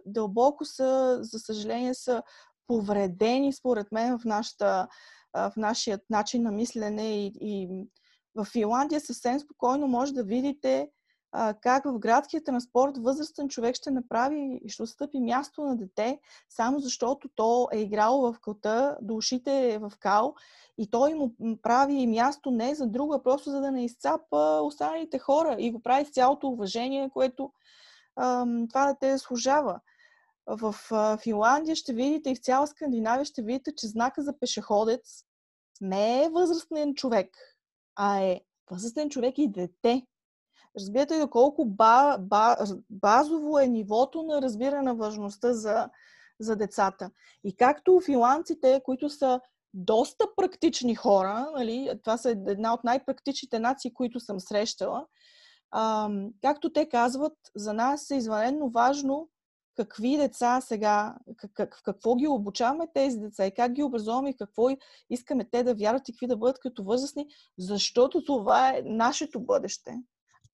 дълбоко 0.07 0.65
са, 0.65 1.19
за 1.21 1.39
съжаление, 1.39 1.95
са 1.95 2.23
повредени, 2.67 3.53
според 3.53 3.93
мен, 3.93 4.19
в, 4.19 4.25
нашата, 4.25 4.89
в 5.35 5.53
нашия 5.57 6.01
начин 6.11 6.43
на 6.43 6.53
мислене 6.53 7.27
и, 7.27 7.33
и 7.41 7.69
в 8.35 8.45
Финландия 8.45 9.01
съвсем 9.01 9.41
спокойно 9.41 9.89
може 9.89 10.13
да 10.13 10.25
видите 10.25 10.89
а, 11.33 11.55
как 11.55 11.85
в 11.85 11.99
градския 11.99 12.45
транспорт 12.45 12.99
възрастен 12.99 13.49
човек 13.49 13.77
ще 13.77 13.91
направи 13.91 14.61
и 14.65 14.69
ще 14.69 14.83
отстъпи 14.83 15.21
място 15.21 15.63
на 15.63 15.77
дете, 15.77 16.21
само 16.49 16.79
защото 16.79 17.29
то 17.35 17.69
е 17.73 17.79
играло 17.79 18.33
в 18.33 18.41
кълта, 18.41 18.99
до 19.03 19.15
ушите 19.15 19.73
е 19.73 19.79
в 19.79 19.93
кал 19.99 20.35
и 20.79 20.91
той 20.91 21.15
му 21.15 21.35
прави 21.63 22.07
място 22.07 22.51
не 22.51 22.75
за 22.75 22.87
друго, 22.87 23.15
а 23.15 23.23
просто 23.23 23.51
за 23.51 23.61
да 23.61 23.71
не 23.71 23.85
изцапа 23.85 24.61
останалите 24.63 25.19
хора 25.19 25.57
и 25.59 25.71
го 25.71 25.83
прави 25.83 26.05
с 26.05 26.11
цялото 26.11 26.49
уважение, 26.49 27.11
което 27.11 27.53
ам, 28.17 28.69
това 28.69 28.87
дете 28.87 29.19
служава. 29.19 29.81
В 30.47 30.75
а, 30.91 31.17
Финландия 31.17 31.77
ще 31.77 31.93
видите 31.93 32.31
и 32.31 32.35
в 32.35 32.41
цяла 32.41 32.67
Скандинавия 32.67 33.25
ще 33.25 33.43
видите, 33.43 33.75
че 33.75 33.87
знака 33.87 34.23
за 34.23 34.39
пешеходец 34.39 35.25
не 35.81 36.25
е 36.25 36.29
възрастен 36.29 36.95
човек, 36.95 37.37
а 37.97 38.21
е 38.21 38.41
възрастен 38.71 39.11
човек 39.11 39.39
и 39.39 39.49
дете 39.49 40.07
разбирате 40.77 41.19
доколко 41.19 41.65
ба, 41.65 42.17
ба, 42.21 42.57
базово 42.91 43.59
е 43.59 43.67
нивото 43.67 44.23
на 44.23 44.43
разбиране 44.43 44.83
на 44.83 44.95
важността 44.95 45.53
за, 45.53 45.91
за 46.41 46.57
децата. 46.57 47.11
И 47.45 47.57
както 47.57 48.01
финландците, 48.05 48.81
които 48.85 49.11
са 49.11 49.41
доста 49.75 50.27
практични 50.37 50.95
хора, 50.95 51.51
нали, 51.57 51.91
това 52.03 52.17
са 52.17 52.31
една 52.31 52.75
от 52.75 52.85
най-практичните 52.85 53.59
нации, 53.59 53.95
които 53.95 54.21
съм 54.21 54.41
срещала, 54.41 55.07
а, 55.71 56.11
както 56.43 56.73
те 56.73 56.89
казват, 56.89 57.37
за 57.57 57.73
нас 57.73 58.11
е 58.11 58.17
извънредно 58.17 58.71
важно 58.71 59.29
какви 59.77 60.17
деца 60.17 60.61
сега, 60.61 61.15
как, 61.55 61.77
в 61.77 61.83
какво 61.83 62.17
ги 62.17 62.29
обучаваме 62.29 62.87
тези 62.95 63.19
деца 63.19 63.47
и 63.47 63.55
как 63.55 63.73
ги 63.73 63.83
образуваме 63.83 64.31
и 64.31 64.37
какво 64.37 64.69
искаме 65.11 65.45
те 65.45 65.63
да 65.63 65.75
вярват 65.75 66.09
и 66.09 66.13
какви 66.13 66.27
да 66.27 66.37
бъдат 66.37 66.59
като 66.59 66.85
възрастни, 66.85 67.27
защото 67.59 68.25
това 68.25 68.69
е 68.69 68.83
нашето 68.85 69.41
бъдеще. 69.41 69.97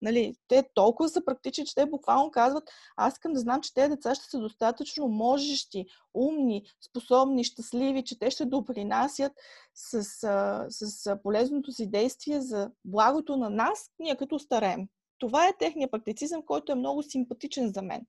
Нали, 0.02 0.34
те 0.48 0.64
толкова 0.74 1.08
са 1.08 1.24
практични, 1.24 1.66
че 1.66 1.74
те 1.74 1.86
буквално 1.86 2.30
казват, 2.30 2.70
аз 2.96 3.14
искам 3.14 3.32
да 3.32 3.40
знам, 3.40 3.60
че 3.60 3.74
тези 3.74 3.88
деца 3.88 4.14
ще 4.14 4.24
са 4.24 4.38
достатъчно 4.38 5.08
можещи, 5.08 5.86
умни, 6.14 6.62
способни, 6.88 7.44
щастливи, 7.44 8.04
че 8.04 8.18
те 8.18 8.30
ще 8.30 8.44
допринасят 8.44 9.32
с, 9.74 10.04
с, 10.04 10.66
с 10.70 11.16
полезното 11.22 11.72
си 11.72 11.90
действие 11.90 12.40
за 12.40 12.70
благото 12.84 13.36
на 13.36 13.50
нас, 13.50 13.90
ние 13.98 14.16
като 14.16 14.38
старем. 14.38 14.88
Това 15.18 15.48
е 15.48 15.56
техния 15.58 15.90
практицизъм, 15.90 16.42
който 16.42 16.72
е 16.72 16.74
много 16.74 17.02
симпатичен 17.02 17.72
за 17.72 17.82
мен. 17.82 18.06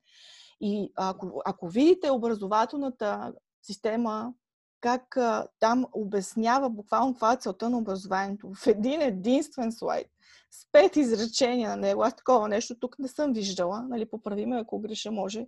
И 0.62 0.92
ако, 0.96 1.42
ако 1.46 1.70
видите 1.70 2.12
образователната 2.12 3.34
система, 3.64 4.34
как 4.82 5.18
а, 5.18 5.48
там 5.60 5.86
обяснява 5.94 6.70
буквално 6.70 7.14
това 7.14 7.34
е 7.34 7.38
целта 7.38 7.70
на 7.70 7.78
образованието 7.78 8.54
в 8.54 8.68
един 8.68 9.02
единствен 9.02 9.72
слайд, 9.72 10.08
с 10.52 10.72
пет 10.72 10.96
изречения 10.96 11.70
на 11.70 11.76
него. 11.76 12.04
Аз 12.04 12.16
такова 12.16 12.50
нещо 12.50 12.80
тук 12.80 13.00
не 13.00 13.08
съм 13.08 13.34
виждала. 13.34 13.82
Нали, 13.82 14.10
поправи 14.10 14.46
ме, 14.46 14.58
ако 14.58 14.80
греша, 14.80 15.12
може 15.12 15.48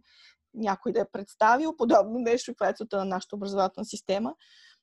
някой 0.54 0.92
да 0.92 1.00
е 1.00 1.12
представил 1.12 1.76
подобно 1.78 2.20
нещо, 2.20 2.54
това 2.54 2.70
е 2.70 2.74
целта 2.74 2.98
на 2.98 3.06
нашата 3.06 3.36
образователна 3.36 3.86
система. 3.86 4.36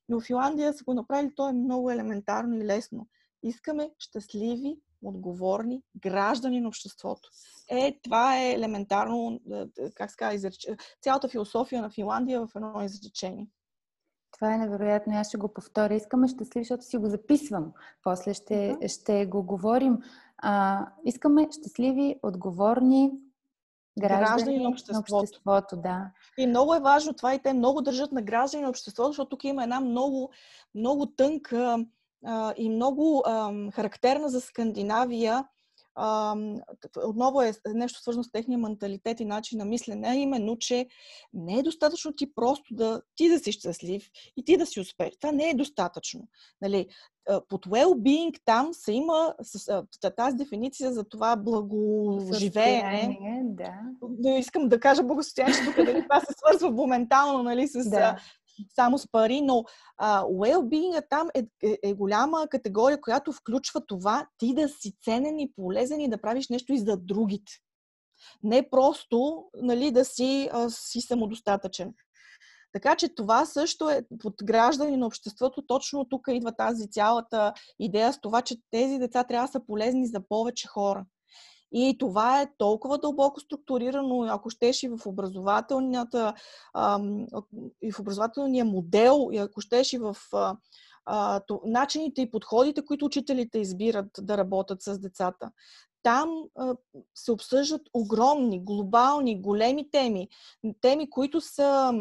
Но 0.09 0.21
в 0.21 0.25
Финландия 0.25 0.73
са 0.73 0.85
го 0.85 0.95
направили, 0.95 1.35
то 1.37 1.49
е 1.49 1.53
много 1.53 1.91
елементарно 1.91 2.57
и 2.57 2.65
лесно. 2.65 3.09
Искаме 3.43 3.91
щастливи, 3.99 4.79
отговорни 5.03 5.83
граждани 5.97 6.61
на 6.61 6.69
обществото. 6.69 7.31
Е, 7.69 7.99
това 8.03 8.43
е 8.43 8.53
елементарно, 8.53 9.41
е, 9.53 9.85
е, 9.85 9.91
как 9.91 10.11
ска, 10.11 10.35
изреч... 10.35 10.67
цялата 11.03 11.29
философия 11.29 11.83
на 11.83 11.91
Финландия 11.91 12.47
в 12.47 12.51
едно 12.57 12.83
изречение. 12.85 13.47
Това 14.37 14.55
е 14.55 14.59
невероятно. 14.59 15.13
Аз 15.17 15.29
ще 15.29 15.39
го 15.39 15.49
повторя. 15.49 15.95
Искаме 15.95 16.29
щастливи, 16.29 16.65
защото 16.65 16.85
си 16.85 16.97
го 16.97 17.09
записвам. 17.09 17.73
После 18.03 18.35
ще, 18.35 18.77
да. 18.81 18.89
ще 18.89 19.27
го 19.27 19.43
говорим. 19.43 19.99
А, 20.39 20.87
искаме 21.05 21.49
щастливи, 21.51 22.17
отговорни 22.23 23.13
граждани, 23.99 24.27
граждани 24.27 24.59
на, 24.59 24.69
обществото. 24.69 25.15
на 25.15 25.19
обществото. 25.19 25.77
Да. 25.77 26.11
И 26.39 26.47
много 26.47 26.75
е 26.75 26.81
важно 26.81 27.15
това 27.15 27.35
и 27.35 27.39
те 27.39 27.53
много 27.53 27.83
държат 27.83 28.13
на 28.13 28.23
граждани 28.23 28.63
на 28.63 28.69
обществото, 28.69 29.09
защото 29.09 29.29
тук 29.29 29.45
има 29.45 29.63
една 29.63 29.81
много, 29.81 30.31
много 30.75 31.07
тънка 31.07 31.79
а, 32.25 32.55
и 32.57 32.71
много 32.71 33.23
а, 33.27 33.53
характерна 33.71 34.29
за 34.29 34.41
Скандинавия 34.41 35.45
а, 35.97 36.37
отново 37.05 37.43
е 37.43 37.53
нещо 37.75 38.01
свързано 38.01 38.25
с 38.25 38.31
техния 38.31 38.59
менталитет 38.59 39.21
и 39.21 39.25
начин 39.25 39.59
на 39.59 39.65
мислене, 39.65 40.09
а 40.09 40.15
именно, 40.15 40.59
че 40.59 40.87
не 41.33 41.59
е 41.59 41.63
достатъчно 41.63 42.13
ти 42.13 42.35
просто 42.35 42.75
да 42.75 43.03
ти 43.17 43.29
да 43.29 43.39
си 43.39 43.53
щастлив 43.53 44.11
и 44.37 44.45
ти 44.45 44.57
да 44.57 44.67
си 44.67 44.81
успеш. 44.81 45.17
Това 45.21 45.33
не 45.33 45.51
е 45.51 45.55
достатъчно. 45.55 46.29
Нали? 46.63 46.87
Под 47.49 47.67
well-being 47.67 48.41
там 48.45 48.75
се 48.75 48.93
има 48.93 49.35
с, 49.43 49.85
тази 50.17 50.37
дефиниция 50.37 50.93
за 50.93 51.05
това 51.05 51.37
благоживеене. 51.37 53.19
Да. 53.45 53.73
Не 54.19 54.39
искам 54.39 54.69
да 54.69 54.81
кажа 54.81 55.03
благосостояние, 55.03 55.55
тук 55.65 55.77
дали 55.77 56.03
това 56.03 56.21
се 56.21 56.35
свързва 56.39 56.71
моментално 56.71 57.43
нали, 57.43 57.69
с 57.69 57.91
да 57.91 58.17
само 58.75 58.99
с 58.99 59.11
пари, 59.13 59.41
но 59.41 59.65
а, 59.97 60.23
well-being 60.23 61.03
там 61.11 61.29
е, 61.35 61.47
е, 61.63 61.79
е 61.83 61.95
голяма 61.95 62.47
категория, 62.51 63.01
която 63.01 63.33
включва 63.33 63.87
това 63.87 64.29
ти 64.39 64.55
да 64.55 64.69
си 64.69 64.93
ценен 65.05 65.39
и 65.39 65.53
полезен 65.57 66.01
и 66.01 66.11
да 66.11 66.21
правиш 66.21 66.49
нещо 66.49 66.73
и 66.73 66.79
за 66.79 66.97
другите. 66.97 67.53
Не 68.43 68.71
просто 68.71 69.45
нали, 69.63 69.91
да 69.91 70.05
си, 70.05 70.49
а, 70.53 70.71
си 70.71 71.01
самодостатъчен. 71.01 71.95
Така 72.73 72.97
че 72.97 73.15
това 73.15 73.47
също 73.47 73.91
е 73.91 74.03
под 74.19 74.35
граждани 74.45 74.97
на 74.97 75.07
обществото. 75.07 75.63
Точно 75.67 76.05
тук 76.05 76.21
идва 76.31 76.53
тази 76.57 76.91
цялата 76.91 77.53
идея 77.79 78.13
с 78.13 78.21
това, 78.21 78.43
че 78.43 78.57
тези 78.71 78.99
деца 78.99 79.25
трябва 79.25 79.47
да 79.47 79.53
са 79.53 79.61
полезни 79.67 80.07
за 80.07 80.21
повече 80.29 80.69
хора. 80.69 81.05
И 81.73 81.97
това 81.99 82.43
е 82.43 82.51
толкова 82.59 82.99
дълбоко 82.99 83.41
структурирано, 83.41 84.23
ако 84.23 84.51
щеш 84.51 84.83
и 84.83 84.89
в 84.89 85.07
образователната, 85.07 86.35
и 87.83 87.93
в 87.93 88.01
образователния 88.01 88.65
модел, 88.65 89.29
и 89.33 89.37
ако 89.37 89.61
щеш 89.61 89.93
и 89.93 89.99
в 89.99 90.17
начините 91.65 92.23
и 92.23 92.31
подходите, 92.31 92.85
които 92.85 93.05
учителите 93.05 93.59
избират 93.59 94.07
да 94.21 94.37
работят 94.39 94.83
с 94.83 94.99
децата. 94.99 95.51
Там 96.03 96.31
се 97.15 97.33
обсъждат 97.33 97.83
огромни, 97.95 98.65
глобални, 98.65 99.43
големи 99.43 99.91
теми. 99.91 100.29
Теми, 100.81 101.11
които 101.11 101.41
са 101.41 101.93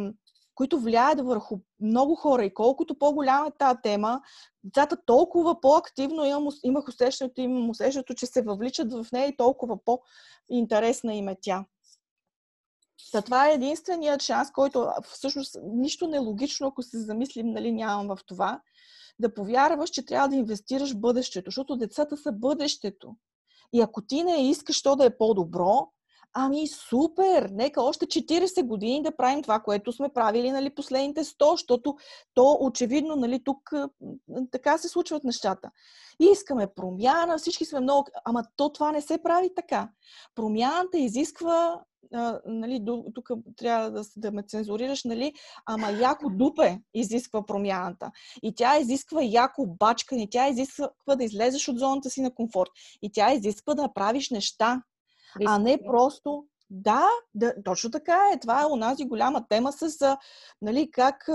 които 0.56 0.80
влияят 0.80 1.22
върху 1.22 1.58
много 1.80 2.16
хора. 2.16 2.46
И 2.46 2.54
колкото 2.54 3.00
по-голяма 3.00 3.48
е 3.48 3.58
тази 3.60 3.80
тема, 3.84 4.22
децата 4.66 4.98
толкова 5.06 5.62
по-активно 5.62 6.26
имам, 6.26 6.48
имах 6.64 6.88
усещането, 6.88 7.42
имам 7.42 7.70
усещането, 7.70 8.14
че 8.14 8.26
се 8.26 8.42
въвличат 8.42 8.94
в 8.94 9.08
нея 9.12 9.28
и 9.28 9.38
толкова 9.38 9.84
по-интересна 9.86 11.16
им 11.16 11.28
е 11.28 11.38
тя. 11.42 11.66
Та 13.12 13.22
това 13.22 13.50
е 13.50 13.54
единственият 13.54 14.22
шанс, 14.22 14.52
който 14.52 14.88
всъщност 15.12 15.58
нищо 15.64 16.08
нелогично, 16.08 16.68
ако 16.68 16.84
се 16.84 17.00
замислим, 17.00 17.52
нали, 17.52 17.72
нямам 17.72 18.16
в 18.16 18.20
това, 18.26 18.62
да 19.20 19.34
повярваш, 19.34 19.90
че 19.90 20.06
трябва 20.06 20.30
да 20.30 20.36
инвестираш 20.36 20.94
в 20.94 21.00
бъдещето, 21.00 21.52
защото 21.52 21.76
децата 21.76 22.18
са 22.18 22.32
бъдещето. 22.32 23.16
И 23.74 23.82
ако 23.82 24.02
ти 24.02 24.24
не 24.24 24.50
искаш 24.50 24.82
то 24.82 24.96
да 24.96 25.06
е 25.06 25.18
по-добро, 25.18 25.92
Ами 26.38 26.68
супер! 26.68 27.50
Нека 27.52 27.82
още 27.82 28.06
40 28.06 28.64
години 28.64 29.04
да 29.04 29.16
правим 29.16 29.42
това, 29.42 29.60
което 29.60 29.92
сме 29.92 30.10
правили 30.10 30.52
нали, 30.52 30.76
последните 30.76 31.24
100, 31.24 31.52
защото 31.52 31.96
то 32.34 32.58
очевидно 32.62 33.16
нали, 33.16 33.44
тук 33.44 33.70
така 34.52 34.78
се 34.78 34.90
случват 34.90 35.24
нещата. 35.24 35.72
И 36.20 36.26
искаме 36.26 36.68
промяна, 36.76 37.38
всички 37.38 37.66
сме 37.66 37.80
много... 37.80 38.08
Ама 38.26 38.44
то 38.56 38.74
това 38.74 38.92
не 38.92 39.02
се 39.02 39.24
прави 39.24 39.50
така. 39.56 39.90
Промяната 40.36 40.98
изисква 40.98 41.82
нали, 42.46 42.86
тук 43.16 43.30
трябва 43.58 43.92
да, 43.92 44.04
да 44.18 44.32
ме 44.32 44.44
цензурираш, 44.44 45.04
нали, 45.04 45.34
ама 45.66 45.92
яко 45.92 46.30
дупе 46.30 46.80
изисква 46.94 47.46
промяната. 47.46 48.12
И 48.44 48.56
тя 48.56 48.78
изисква 48.80 49.22
яко 49.24 49.68
бачкане, 49.68 50.28
тя 50.32 50.48
изисква 50.48 50.90
да 51.16 51.24
излезеш 51.24 51.68
от 51.68 51.80
зоната 51.80 52.10
си 52.10 52.22
на 52.22 52.34
комфорт. 52.36 52.70
И 53.02 53.12
тя 53.12 53.34
изисква 53.34 53.74
да 53.74 53.94
правиш 53.94 54.30
неща, 54.30 54.82
а 55.46 55.60
не 55.60 55.84
просто 55.86 56.46
да, 56.70 57.08
да, 57.36 57.54
точно 57.64 57.92
така 57.92 58.20
е. 58.34 58.40
Това 58.40 58.62
е 58.62 58.66
онази 58.66 59.06
голяма 59.06 59.48
тема 59.50 59.72
с 59.72 60.18
нали, 60.62 60.92
как, 60.92 61.30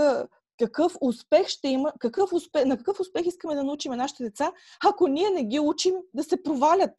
какъв 0.58 0.96
успех 1.00 1.48
ще 1.48 1.68
има, 1.68 1.92
какъв 1.98 2.32
успех, 2.32 2.64
на 2.64 2.76
какъв 2.76 3.00
успех 3.00 3.26
искаме 3.26 3.54
да 3.54 3.64
научим 3.64 3.92
нашите 3.92 4.22
деца, 4.22 4.52
ако 4.84 5.08
ние 5.08 5.30
не 5.30 5.44
ги 5.44 5.60
учим 5.60 5.94
да 6.14 6.24
се 6.24 6.42
провалят. 6.42 6.90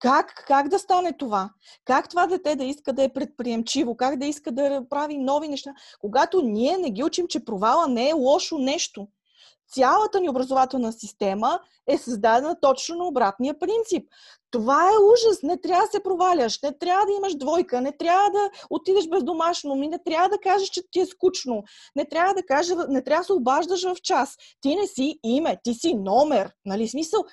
Как, 0.00 0.44
как 0.46 0.68
да 0.68 0.78
стане 0.78 1.12
това? 1.12 1.50
Как 1.84 2.08
това 2.08 2.26
дете 2.26 2.56
да 2.56 2.64
иска 2.64 2.92
да 2.92 3.02
е 3.02 3.12
предприемчиво? 3.12 3.96
Как 3.96 4.16
да 4.16 4.26
иска 4.26 4.52
да 4.52 4.82
прави 4.90 5.18
нови 5.18 5.48
неща? 5.48 5.74
Когато 6.00 6.42
ние 6.42 6.78
не 6.78 6.90
ги 6.90 7.04
учим, 7.04 7.26
че 7.28 7.44
провала 7.44 7.88
не 7.88 8.08
е 8.08 8.12
лошо 8.12 8.58
нещо 8.58 9.08
цялата 9.68 10.20
ни 10.20 10.28
образователна 10.28 10.92
система 10.92 11.60
е 11.86 11.98
създадена 11.98 12.60
точно 12.60 12.96
на 12.96 13.04
обратния 13.04 13.58
принцип. 13.58 14.08
Това 14.50 14.88
е 14.88 15.02
ужас. 15.12 15.42
Не 15.42 15.60
трябва 15.60 15.82
да 15.82 15.90
се 15.90 16.02
проваляш, 16.02 16.62
не 16.62 16.78
трябва 16.78 17.06
да 17.06 17.12
имаш 17.12 17.34
двойка, 17.34 17.80
не 17.80 17.96
трябва 17.96 18.30
да 18.30 18.50
отидеш 18.70 19.08
без 19.08 19.24
домашно, 19.24 19.74
ми 19.74 19.88
не 19.88 19.98
трябва 20.04 20.28
да 20.28 20.38
кажеш, 20.38 20.68
че 20.68 20.82
ти 20.90 21.00
е 21.00 21.06
скучно, 21.06 21.62
не 21.96 22.04
трябва 22.04 22.34
да 22.34 22.42
кажеш, 22.42 22.76
не 22.88 23.04
трябва 23.04 23.20
да 23.20 23.26
се 23.26 23.32
обаждаш 23.32 23.82
в 23.82 23.96
час. 24.02 24.36
Ти 24.60 24.76
не 24.76 24.86
си 24.86 25.18
име, 25.24 25.56
ти 25.64 25.74
си 25.74 25.94
номер. 25.94 26.52
Нали 26.64 26.88
смисъл? 26.88 27.24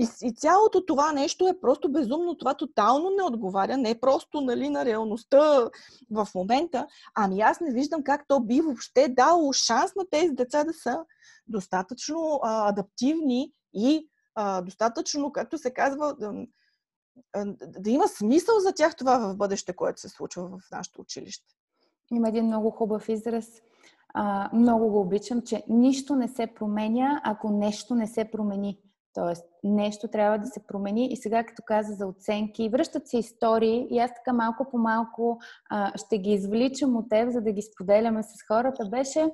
И, 0.00 0.08
и 0.22 0.34
цялото 0.34 0.86
това 0.86 1.12
нещо 1.12 1.48
е 1.48 1.60
просто 1.60 1.92
безумно. 1.92 2.36
Това 2.36 2.54
тотално 2.54 3.10
не 3.10 3.22
отговаря 3.22 3.76
не 3.76 4.00
просто 4.00 4.40
нали, 4.40 4.68
на 4.68 4.84
реалността 4.84 5.68
в 6.10 6.28
момента. 6.34 6.86
Ами 7.14 7.40
аз 7.40 7.60
не 7.60 7.72
виждам 7.72 8.02
как 8.04 8.24
то 8.28 8.40
би 8.40 8.60
въобще 8.60 9.08
дало 9.08 9.52
шанс 9.52 9.94
на 9.96 10.04
тези 10.10 10.30
деца 10.30 10.64
да 10.64 10.72
са 10.72 10.98
достатъчно 11.46 12.40
а, 12.42 12.68
адаптивни 12.68 13.52
и 13.74 14.08
а, 14.34 14.62
достатъчно, 14.62 15.32
както 15.32 15.58
се 15.58 15.74
казва, 15.74 16.14
да, 16.14 16.32
да 17.80 17.90
има 17.90 18.08
смисъл 18.08 18.58
за 18.58 18.72
тях 18.72 18.96
това 18.96 19.18
в 19.18 19.36
бъдеще, 19.36 19.76
което 19.76 20.00
се 20.00 20.08
случва 20.08 20.48
в 20.48 20.70
нашето 20.72 21.00
училище. 21.00 21.54
Има 22.12 22.28
един 22.28 22.46
много 22.46 22.70
хубав 22.70 23.08
израз. 23.08 23.46
А, 24.14 24.50
много 24.52 24.88
го 24.88 25.00
обичам, 25.00 25.42
че 25.42 25.64
нищо 25.68 26.16
не 26.16 26.28
се 26.28 26.46
променя, 26.46 27.20
ако 27.24 27.50
нещо 27.50 27.94
не 27.94 28.06
се 28.06 28.30
промени. 28.30 28.78
Тоест, 29.14 29.44
нещо 29.64 30.08
трябва 30.08 30.38
да 30.38 30.46
се 30.46 30.66
промени 30.66 31.06
и 31.06 31.16
сега, 31.16 31.44
като 31.44 31.62
каза 31.66 31.92
за 31.92 32.06
оценки, 32.06 32.68
връщат 32.68 33.08
се 33.08 33.18
истории 33.18 33.86
и 33.90 33.98
аз 33.98 34.10
така 34.14 34.32
малко 34.32 34.66
по 34.70 34.78
малко 34.78 35.38
а, 35.70 35.98
ще 35.98 36.18
ги 36.18 36.30
извличам 36.30 36.96
от 36.96 37.08
теб, 37.08 37.30
за 37.30 37.40
да 37.40 37.52
ги 37.52 37.62
споделяме 37.62 38.22
с 38.22 38.28
хората. 38.48 38.88
Беше, 38.88 39.30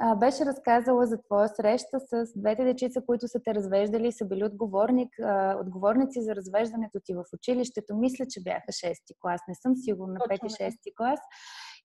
а, 0.00 0.14
беше 0.14 0.46
разказала 0.46 1.06
за 1.06 1.22
твоя 1.22 1.48
среща 1.48 2.00
с 2.00 2.32
двете 2.36 2.64
дечица, 2.64 3.02
които 3.06 3.28
са 3.28 3.40
те 3.44 3.54
развеждали 3.54 4.08
и 4.08 4.12
са 4.12 4.24
били 4.24 4.44
отговорник, 4.44 5.18
а, 5.20 5.58
отговорници 5.60 6.22
за 6.22 6.36
развеждането 6.36 7.00
ти 7.04 7.14
в 7.14 7.24
училището. 7.34 7.96
Мисля, 7.96 8.26
че 8.30 8.42
бяха 8.42 8.72
6-ти 8.72 9.14
клас, 9.20 9.40
не 9.48 9.54
съм 9.54 9.76
сигурна, 9.76 10.20
5-6 10.30 10.72
клас. 10.96 11.20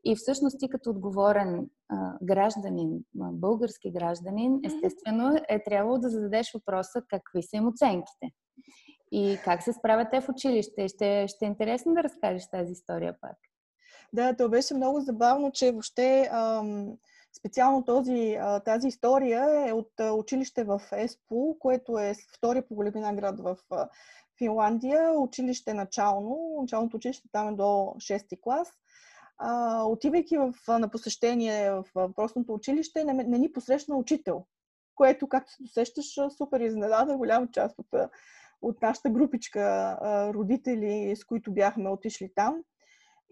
И 0.03 0.15
всъщност 0.15 0.59
ти 0.59 0.69
като 0.69 0.89
отговорен 0.89 1.69
а, 1.89 2.13
гражданин, 2.23 2.89
български 3.15 3.91
гражданин, 3.91 4.59
естествено 4.65 5.37
е 5.49 5.63
трябвало 5.63 5.97
да 5.97 6.09
зададеш 6.09 6.53
въпроса 6.53 7.01
какви 7.09 7.43
са 7.43 7.57
им 7.57 7.67
оценките. 7.67 8.27
И 9.11 9.37
как 9.43 9.63
се 9.63 9.73
справят 9.73 10.07
те 10.11 10.21
в 10.21 10.29
училище. 10.29 10.87
Ще, 10.87 11.27
ще 11.27 11.45
е 11.45 11.47
интересно 11.47 11.93
да 11.93 12.03
разкажеш 12.03 12.49
тази 12.49 12.71
история 12.71 13.15
пак. 13.21 13.37
Да, 14.13 14.35
то 14.35 14.49
беше 14.49 14.73
много 14.73 14.99
забавно, 14.99 15.51
че 15.51 15.71
въобще 15.71 16.29
ам, 16.31 16.97
специално 17.37 17.85
този, 17.85 18.37
тази 18.65 18.87
история 18.87 19.69
е 19.69 19.73
от 19.73 19.91
училище 20.13 20.63
в 20.63 20.81
Еспо, 20.91 21.55
което 21.59 21.99
е 21.99 22.13
втория 22.33 22.67
по 22.67 22.75
големина 22.75 23.13
град 23.13 23.39
в 23.39 23.57
Финландия. 24.37 25.11
Училище 25.11 25.73
начално. 25.73 26.57
Началното 26.61 26.97
училище 26.97 27.29
там 27.31 27.47
е 27.47 27.51
до 27.51 27.63
6 27.63 28.41
клас 28.41 28.71
отивайки 29.85 30.37
в, 30.37 30.53
на 30.67 30.89
посещение 30.89 31.71
в 31.71 31.85
въпросното 31.95 32.53
училище, 32.53 33.03
не, 33.03 33.13
не 33.13 33.39
ни 33.39 33.51
посрещна 33.51 33.95
учител, 33.95 34.45
което, 34.95 35.27
както 35.27 35.51
се 35.51 35.63
досещаш, 35.63 36.05
супер 36.37 36.59
изненада 36.59 37.17
голяма 37.17 37.47
част 37.51 37.79
от, 37.79 38.09
от 38.61 38.81
нашата 38.81 39.09
групичка 39.09 39.97
родители, 40.33 41.15
с 41.15 41.25
които 41.25 41.53
бяхме 41.53 41.89
отишли 41.89 42.31
там. 42.35 42.63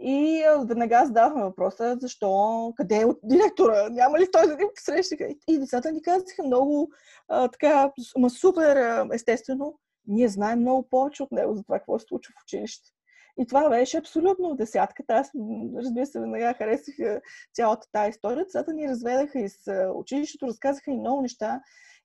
И 0.01 0.43
веднага 0.67 1.05
задавахме 1.05 1.43
въпроса, 1.43 1.97
защо, 2.01 2.73
къде 2.77 2.95
е 2.95 3.05
директора, 3.23 3.89
няма 3.89 4.19
ли 4.19 4.31
той 4.31 4.47
да 4.47 4.55
ни 4.55 4.63
посреща? 4.75 5.15
И 5.47 5.59
децата 5.59 5.91
ни 5.91 6.01
казаха 6.01 6.43
много 6.43 6.91
а, 7.27 7.47
така, 7.47 7.91
ма 8.17 8.29
супер 8.29 9.05
естествено, 9.13 9.79
ние 10.07 10.27
знаем 10.27 10.59
много 10.59 10.89
повече 10.89 11.23
от 11.23 11.31
него 11.31 11.55
за 11.55 11.63
това, 11.63 11.77
какво 11.77 11.99
се 11.99 12.05
случва 12.07 12.33
в 12.39 12.43
училище. 12.43 12.89
И 13.39 13.47
това 13.47 13.69
беше 13.69 13.97
абсолютно 13.97 14.55
десятката. 14.55 15.13
Аз, 15.13 15.31
разбира 15.75 16.05
се, 16.05 16.19
веднага 16.19 16.53
харесах 16.57 16.95
цялата 17.53 17.87
тази 17.91 18.09
история. 18.09 18.43
Децата 18.43 18.73
ни 18.73 18.89
разведаха 18.89 19.39
из 19.39 19.55
училището, 19.95 20.47
разказаха 20.47 20.91
и 20.91 20.97
много 20.97 21.21
неща. 21.21 21.61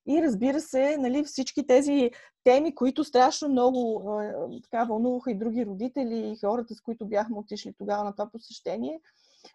И 0.07 0.21
разбира 0.21 0.61
се, 0.61 0.97
нали, 0.97 1.23
всички 1.23 1.67
тези 1.67 2.11
теми, 2.43 2.75
които 2.75 3.03
страшно 3.03 3.49
много 3.49 4.03
така 4.63 4.83
вълнуваха 4.83 5.31
и 5.31 5.37
други 5.37 5.65
родители, 5.65 6.31
и 6.31 6.37
хората, 6.45 6.75
с 6.75 6.81
които 6.81 7.05
бяхме 7.05 7.37
отишли 7.37 7.73
тогава 7.77 8.03
на 8.03 8.11
това 8.11 8.29
посещение, 8.31 9.01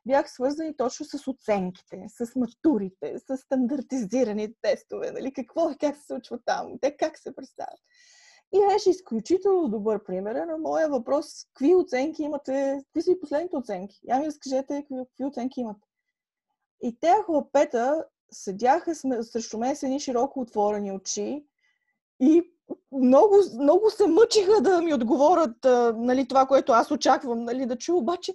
бях 0.07 0.31
свързани 0.31 0.77
точно 0.77 1.07
с 1.07 1.31
оценките, 1.31 2.05
с 2.09 2.37
матурите, 2.37 3.19
с 3.19 3.37
стандартизирани 3.37 4.55
тестове, 4.63 5.11
нали, 5.11 5.33
какво, 5.33 5.71
как 5.81 5.97
се 5.97 6.07
случва 6.07 6.39
там, 6.45 6.79
те 6.81 6.97
как 6.97 7.19
се 7.19 7.35
представят. 7.35 7.81
И 8.55 8.61
беше 8.69 8.91
изключително 8.91 9.69
добър 9.69 10.05
пример 10.05 10.35
на 10.35 10.59
моя 10.59 10.89
въпрос, 10.89 11.27
какви 11.55 11.75
оценки 11.75 12.23
имате, 12.23 12.81
какви 12.85 13.03
са 13.03 13.11
и 13.11 13.21
последните 13.21 13.57
оценки? 13.57 14.01
Я 14.05 14.19
ми 14.19 14.27
разкажете 14.27 14.87
какви 14.99 15.25
оценки 15.25 15.61
имате. 15.61 15.87
И 16.83 16.97
те 17.01 17.15
хлапета 17.27 18.05
седяха 18.33 18.95
срещу 18.95 19.59
мен 19.59 19.77
с 19.77 19.83
едни 19.83 20.01
широко 20.01 20.41
отворени 20.41 20.93
очи 20.93 21.45
и 22.21 22.43
много, 22.93 23.37
много 23.61 23.91
се 23.91 24.07
мъчиха 24.07 24.61
да 24.61 24.83
ми 24.83 24.95
отговорят 24.95 25.65
а, 25.65 25.95
нали, 25.97 26.29
това, 26.29 26.47
което 26.47 26.73
аз 26.73 26.91
очаквам 26.91 27.45
нали, 27.45 27.67
да 27.67 27.77
чуя, 27.77 27.99
обаче 27.99 28.33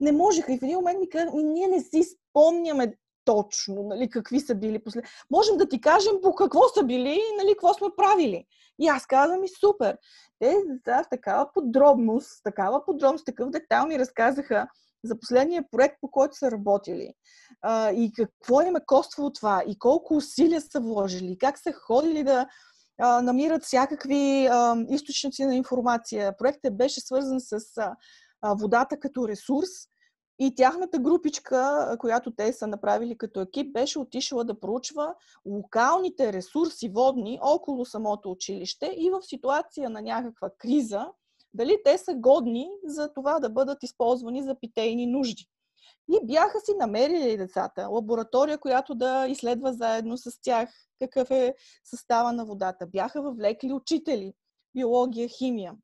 не 0.00 0.12
можеха. 0.12 0.52
И 0.52 0.58
в 0.58 0.62
един 0.62 0.76
момент 0.76 1.00
ми 1.00 1.08
казаха, 1.08 1.36
ние 1.36 1.66
не 1.66 1.80
си 1.80 2.02
спомняме 2.02 2.96
точно, 3.24 3.82
нали, 3.82 4.10
какви 4.10 4.40
са 4.40 4.54
били 4.54 4.78
после. 4.78 5.02
Можем 5.30 5.56
да 5.56 5.68
ти 5.68 5.80
кажем 5.80 6.12
по 6.22 6.34
какво 6.34 6.68
са 6.68 6.84
били 6.84 7.08
и 7.08 7.36
нали, 7.36 7.52
какво 7.52 7.74
сме 7.74 7.88
правили. 7.96 8.46
И 8.78 8.88
аз 8.88 9.06
казвам 9.06 9.44
и 9.44 9.48
супер. 9.48 9.98
Те 10.38 10.56
да, 10.84 11.04
такава 11.10 11.50
подробност, 11.54 12.40
такава 12.44 12.84
подробност, 12.84 13.26
такъв 13.26 13.50
детайл 13.50 13.86
ми 13.86 13.98
разказаха 13.98 14.68
за 15.04 15.18
последния 15.18 15.64
проект, 15.70 15.96
по 16.00 16.10
който 16.10 16.36
са 16.36 16.50
работили. 16.50 17.14
А, 17.62 17.90
и 17.90 18.12
какво 18.12 18.60
им 18.60 18.76
е 18.76 18.84
коствало 18.86 19.32
това, 19.32 19.62
и 19.66 19.78
колко 19.78 20.16
усилия 20.16 20.60
са 20.60 20.80
вложили, 20.80 21.38
как 21.38 21.58
са 21.58 21.72
ходили 21.72 22.24
да 22.24 22.46
а, 22.98 23.22
намират 23.22 23.64
всякакви 23.64 24.46
а, 24.46 24.76
източници 24.88 25.44
на 25.44 25.56
информация. 25.56 26.36
Проектът 26.36 26.76
беше 26.76 27.00
свързан 27.00 27.40
с 27.40 27.78
а, 27.78 27.94
водата 28.54 29.00
като 29.00 29.28
ресурс 29.28 29.68
и 30.38 30.54
тяхната 30.54 30.98
групичка, 30.98 31.96
която 31.98 32.30
те 32.30 32.52
са 32.52 32.66
направили 32.66 33.18
като 33.18 33.40
екип, 33.40 33.72
беше 33.72 33.98
отишла 33.98 34.44
да 34.44 34.60
проучва 34.60 35.14
локалните 35.46 36.32
ресурси 36.32 36.88
водни 36.88 37.38
около 37.42 37.84
самото 37.84 38.30
училище 38.30 38.94
и 38.96 39.10
в 39.10 39.22
ситуация 39.22 39.90
на 39.90 40.02
някаква 40.02 40.50
криза, 40.58 41.06
дали 41.54 41.78
те 41.84 41.98
са 41.98 42.14
годни 42.14 42.70
за 42.84 43.12
това 43.14 43.40
да 43.40 43.50
бъдат 43.50 43.82
използвани 43.82 44.42
за 44.42 44.54
питейни 44.60 45.06
нужди. 45.06 45.46
И 46.12 46.26
бяха 46.26 46.60
си 46.60 46.74
намерили 46.78 47.36
децата 47.36 47.88
лаборатория, 47.88 48.58
която 48.58 48.94
да 48.94 49.26
изследва 49.28 49.72
заедно 49.72 50.16
с 50.16 50.40
тях 50.42 50.70
какъв 50.98 51.30
е 51.30 51.54
състава 51.84 52.32
на 52.32 52.44
водата. 52.44 52.86
Бяха 52.86 53.22
въвлекли 53.22 53.72
учители, 53.72 54.34
биология, 54.74 55.28
химия, 55.28 55.74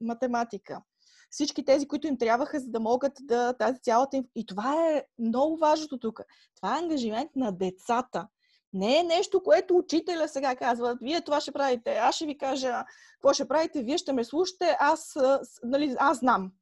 математика, 0.00 0.82
всички 1.30 1.64
тези, 1.64 1.88
които 1.88 2.06
им 2.06 2.18
трябваха, 2.18 2.60
за 2.60 2.70
да 2.70 2.80
могат 2.80 3.12
да 3.20 3.52
тази 3.52 3.80
цялата 3.80 4.16
им... 4.16 4.24
И 4.34 4.46
това 4.46 4.90
е 4.90 5.04
много 5.18 5.56
важното 5.56 5.98
тук. 5.98 6.20
Това 6.56 6.76
е 6.76 6.78
ангажимент 6.78 7.30
на 7.36 7.52
децата. 7.52 8.28
Не 8.72 8.98
е 8.98 9.02
нещо, 9.02 9.42
което 9.42 9.76
учителя 9.76 10.28
сега 10.28 10.56
казва, 10.56 10.98
вие 11.02 11.20
това 11.20 11.40
ще 11.40 11.52
правите, 11.52 11.90
аз 11.94 12.14
ще 12.14 12.26
ви 12.26 12.38
кажа 12.38 12.84
какво 13.12 13.32
ще 13.34 13.48
правите, 13.48 13.82
вие 13.82 13.98
ще 13.98 14.12
ме 14.12 14.24
слушате, 14.24 14.76
аз, 14.80 15.16
нали, 15.62 15.96
аз 15.98 16.18
знам. 16.18 16.52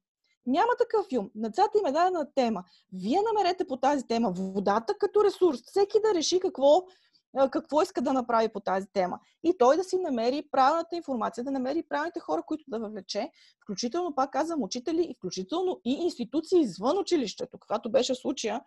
Няма 0.45 0.69
такъв 0.77 1.07
филм. 1.09 1.29
На 1.35 1.49
децата 1.49 1.77
им 1.77 1.85
е 1.85 1.91
дадена 1.91 2.27
тема. 2.35 2.63
Вие 2.93 3.19
намерете 3.33 3.67
по 3.67 3.77
тази 3.77 4.07
тема 4.07 4.31
водата 4.31 4.93
като 4.99 5.23
ресурс. 5.23 5.61
Всеки 5.65 5.97
да 6.03 6.13
реши 6.13 6.39
какво 6.39 6.85
какво 7.51 7.81
иска 7.81 8.01
да 8.01 8.13
направи 8.13 8.49
по 8.49 8.59
тази 8.59 8.87
тема. 8.93 9.19
И 9.43 9.57
той 9.57 9.77
да 9.77 9.83
си 9.83 9.97
намери 9.97 10.47
правилната 10.51 10.95
информация, 10.95 11.43
да 11.43 11.51
намери 11.51 11.83
правилните 11.89 12.19
хора, 12.19 12.43
които 12.47 12.63
да 12.67 12.79
въвлече, 12.79 13.31
включително, 13.63 14.15
пак 14.15 14.31
казвам, 14.31 14.63
учители 14.63 15.01
и 15.09 15.15
включително 15.17 15.81
и 15.85 15.91
институции 15.91 16.61
извън 16.61 16.97
училището, 16.97 17.57
каквато 17.57 17.91
беше 17.91 18.15
случая 18.15 18.61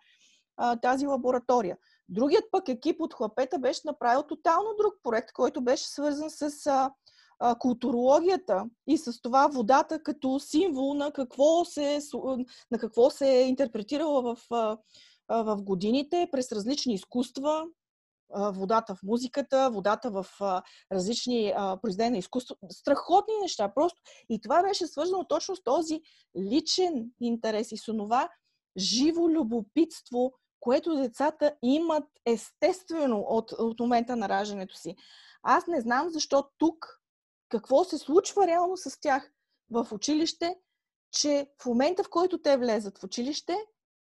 тази 0.81 1.07
лаборатория. 1.07 1.77
Другият 2.11 2.43
пък 2.51 2.69
екип 2.69 3.01
от 3.01 3.13
хлапета 3.13 3.59
беше 3.59 3.81
направил 3.85 4.23
тотално 4.23 4.69
друг 4.77 4.93
проект, 5.03 5.31
който 5.33 5.61
беше 5.61 5.89
свързан 5.89 6.29
с 6.29 6.67
а, 6.67 6.91
а, 7.39 7.55
културологията 7.55 8.65
и 8.87 8.97
с 8.97 9.21
това 9.21 9.47
водата 9.47 10.03
като 10.03 10.39
символ 10.39 10.93
на 10.93 11.11
какво 11.11 11.65
се, 11.65 11.99
на 12.71 12.79
какво 12.79 13.09
се 13.09 13.29
е 13.29 13.47
интерпретирала 13.47 14.21
в, 14.21 14.37
в 15.29 15.57
годините 15.61 16.29
през 16.31 16.51
различни 16.51 16.93
изкуства, 16.93 17.65
водата 18.35 18.95
в 18.95 19.03
музиката, 19.03 19.69
водата 19.73 20.09
в 20.11 20.25
различни 20.91 21.53
произведения 21.81 22.11
на 22.11 22.17
изкуство. 22.17 22.55
Страхотни 22.69 23.33
неща. 23.41 23.73
Просто. 23.75 24.01
И 24.29 24.41
това 24.41 24.63
беше 24.63 24.87
свързано 24.87 25.25
точно 25.27 25.55
с 25.55 25.63
този 25.63 26.01
личен 26.37 27.11
интерес 27.21 27.71
и 27.71 27.77
с 27.77 27.85
това 27.85 28.29
живо 28.77 29.29
любопитство, 29.29 30.33
което 30.61 30.95
децата 30.95 31.55
имат 31.61 32.03
естествено 32.25 33.19
от, 33.19 33.51
от 33.51 33.79
момента 33.79 34.15
на 34.15 34.29
раждането 34.29 34.75
си. 34.75 34.95
Аз 35.43 35.67
не 35.67 35.81
знам 35.81 36.09
защо 36.09 36.49
тук, 36.57 37.01
какво 37.49 37.83
се 37.83 37.97
случва 37.97 38.47
реално 38.47 38.77
с 38.77 38.99
тях 38.99 39.31
в 39.71 39.87
училище, 39.91 40.55
че 41.11 41.47
в 41.61 41.65
момента, 41.65 42.03
в 42.03 42.09
който 42.09 42.41
те 42.41 42.57
влезат 42.57 42.97
в 42.97 43.03
училище, 43.03 43.57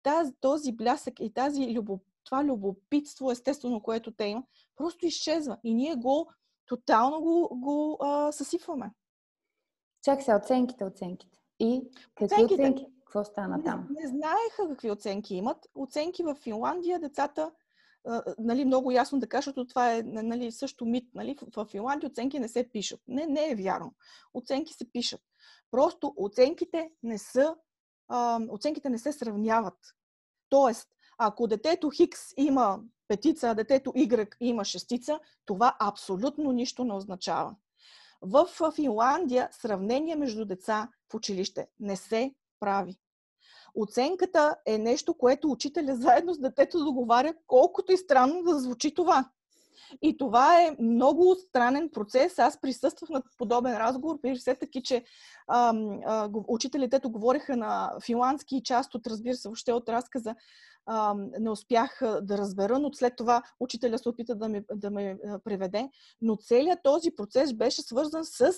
тази, 0.03 0.33
този 0.41 0.73
блясък 0.73 1.21
и 1.21 1.35
тази 1.35 1.75
любов, 1.75 2.01
това 2.25 2.45
любопитство, 2.45 3.31
естествено, 3.31 3.83
което 3.83 4.11
те 4.11 4.25
имат, 4.25 4.45
просто 4.77 5.07
изчезва. 5.07 5.59
И 5.65 5.75
ние 5.75 5.95
го 5.95 6.31
тотално 6.67 7.21
го, 7.21 7.49
го 7.53 7.99
а, 8.01 8.33
съсипваме. 8.33 8.91
Чак 10.03 10.23
се, 10.23 10.35
оценките, 10.35 10.85
оценките. 10.85 11.39
И 11.59 11.83
какви 12.15 12.25
оценките, 12.25 12.63
оценки? 12.63 12.87
Какво 13.17 13.33
стана 13.33 13.63
там? 13.63 13.89
Не, 13.91 14.03
не 14.03 14.09
знаеха 14.09 14.69
какви 14.69 14.91
оценки 14.91 15.35
имат. 15.35 15.67
Оценки 15.75 16.23
в 16.23 16.35
Финландия 16.35 17.01
децата, 17.01 17.53
а, 18.07 18.23
нали, 18.39 18.65
много 18.65 18.91
ясно 18.91 19.19
да 19.19 19.29
кажа, 19.29 19.45
защото 19.45 19.69
това 19.69 19.95
е 19.95 20.03
нали, 20.03 20.53
също 20.53 20.85
мит. 20.85 21.09
Нали, 21.15 21.37
в, 21.55 21.65
в 21.65 21.69
Финландия 21.71 22.11
оценки 22.11 22.39
не 22.39 22.49
се 22.49 22.69
пишат. 22.73 23.01
Не, 23.09 23.27
не 23.27 23.51
е 23.51 23.55
вярно. 23.55 23.95
Оценки 24.35 24.73
се 24.75 24.93
пишат. 24.93 25.21
Просто 25.71 26.15
оценките 26.17 26.91
не 27.03 27.19
са, 27.19 27.57
а, 28.09 28.41
оценките 28.51 28.91
не 28.91 28.99
се 28.99 29.13
сравняват. 29.13 29.79
Тоест, 30.49 30.89
ако 31.19 31.47
детето 31.47 31.91
Хикс 31.91 32.21
има 32.37 32.81
петица, 33.09 33.49
а 33.49 33.55
детето 33.55 33.91
Y 33.91 34.37
има 34.41 34.65
шестица, 34.65 35.21
това 35.45 35.77
абсолютно 35.81 36.53
нищо 36.53 36.85
не 36.85 36.95
означава. 36.95 37.57
В 38.21 38.49
Финландия 38.75 39.49
сравнение 39.53 40.17
между 40.17 40.45
деца 40.45 40.89
в 41.13 41.15
училище 41.15 41.69
не 41.81 41.97
се 41.97 42.35
прави. 42.61 42.99
Оценката 43.77 44.57
е 44.67 44.79
нещо, 44.79 45.15
което 45.15 45.51
учителя 45.51 45.97
заедно 45.97 46.35
с 46.35 46.39
детето 46.39 46.85
договаря, 46.85 47.35
колкото 47.47 47.93
и 47.93 47.97
странно 47.97 48.43
да 48.43 48.59
звучи 48.59 48.95
това. 48.95 49.29
И 50.03 50.17
това 50.17 50.63
е 50.63 50.77
много 50.81 51.35
странен 51.35 51.91
процес. 51.93 52.39
Аз 52.39 52.61
присъствах 52.61 53.11
на 53.11 53.23
подобен 53.39 53.77
разговор, 53.77 54.21
при 54.23 54.35
все 54.35 54.55
таки, 54.55 54.83
че 54.83 55.05
а, 55.49 55.75
а, 56.07 56.31
учителите 56.49 57.01
говориха 57.05 57.57
на 57.57 57.93
финландски 58.05 58.57
и 58.57 58.63
част 58.63 58.95
от, 58.95 59.07
разбира 59.07 59.35
се, 59.35 59.49
въобще 59.49 59.73
от 59.73 59.89
разказа 59.89 60.35
а, 60.87 61.15
не 61.41 61.51
успях 61.51 61.99
да 62.23 62.39
разбера, 62.39 62.79
но 62.79 62.93
след 62.93 63.17
това 63.17 63.43
учителя 63.61 63.99
се 63.99 64.09
опита 64.09 64.35
да 64.35 64.49
ме, 64.49 64.65
да 64.75 64.91
ме 64.91 65.19
преведе. 65.45 65.91
Но 66.21 66.37
целият 66.37 66.81
този 66.83 67.11
процес 67.11 67.53
беше 67.53 67.83
свързан 67.83 68.25
с 68.25 68.53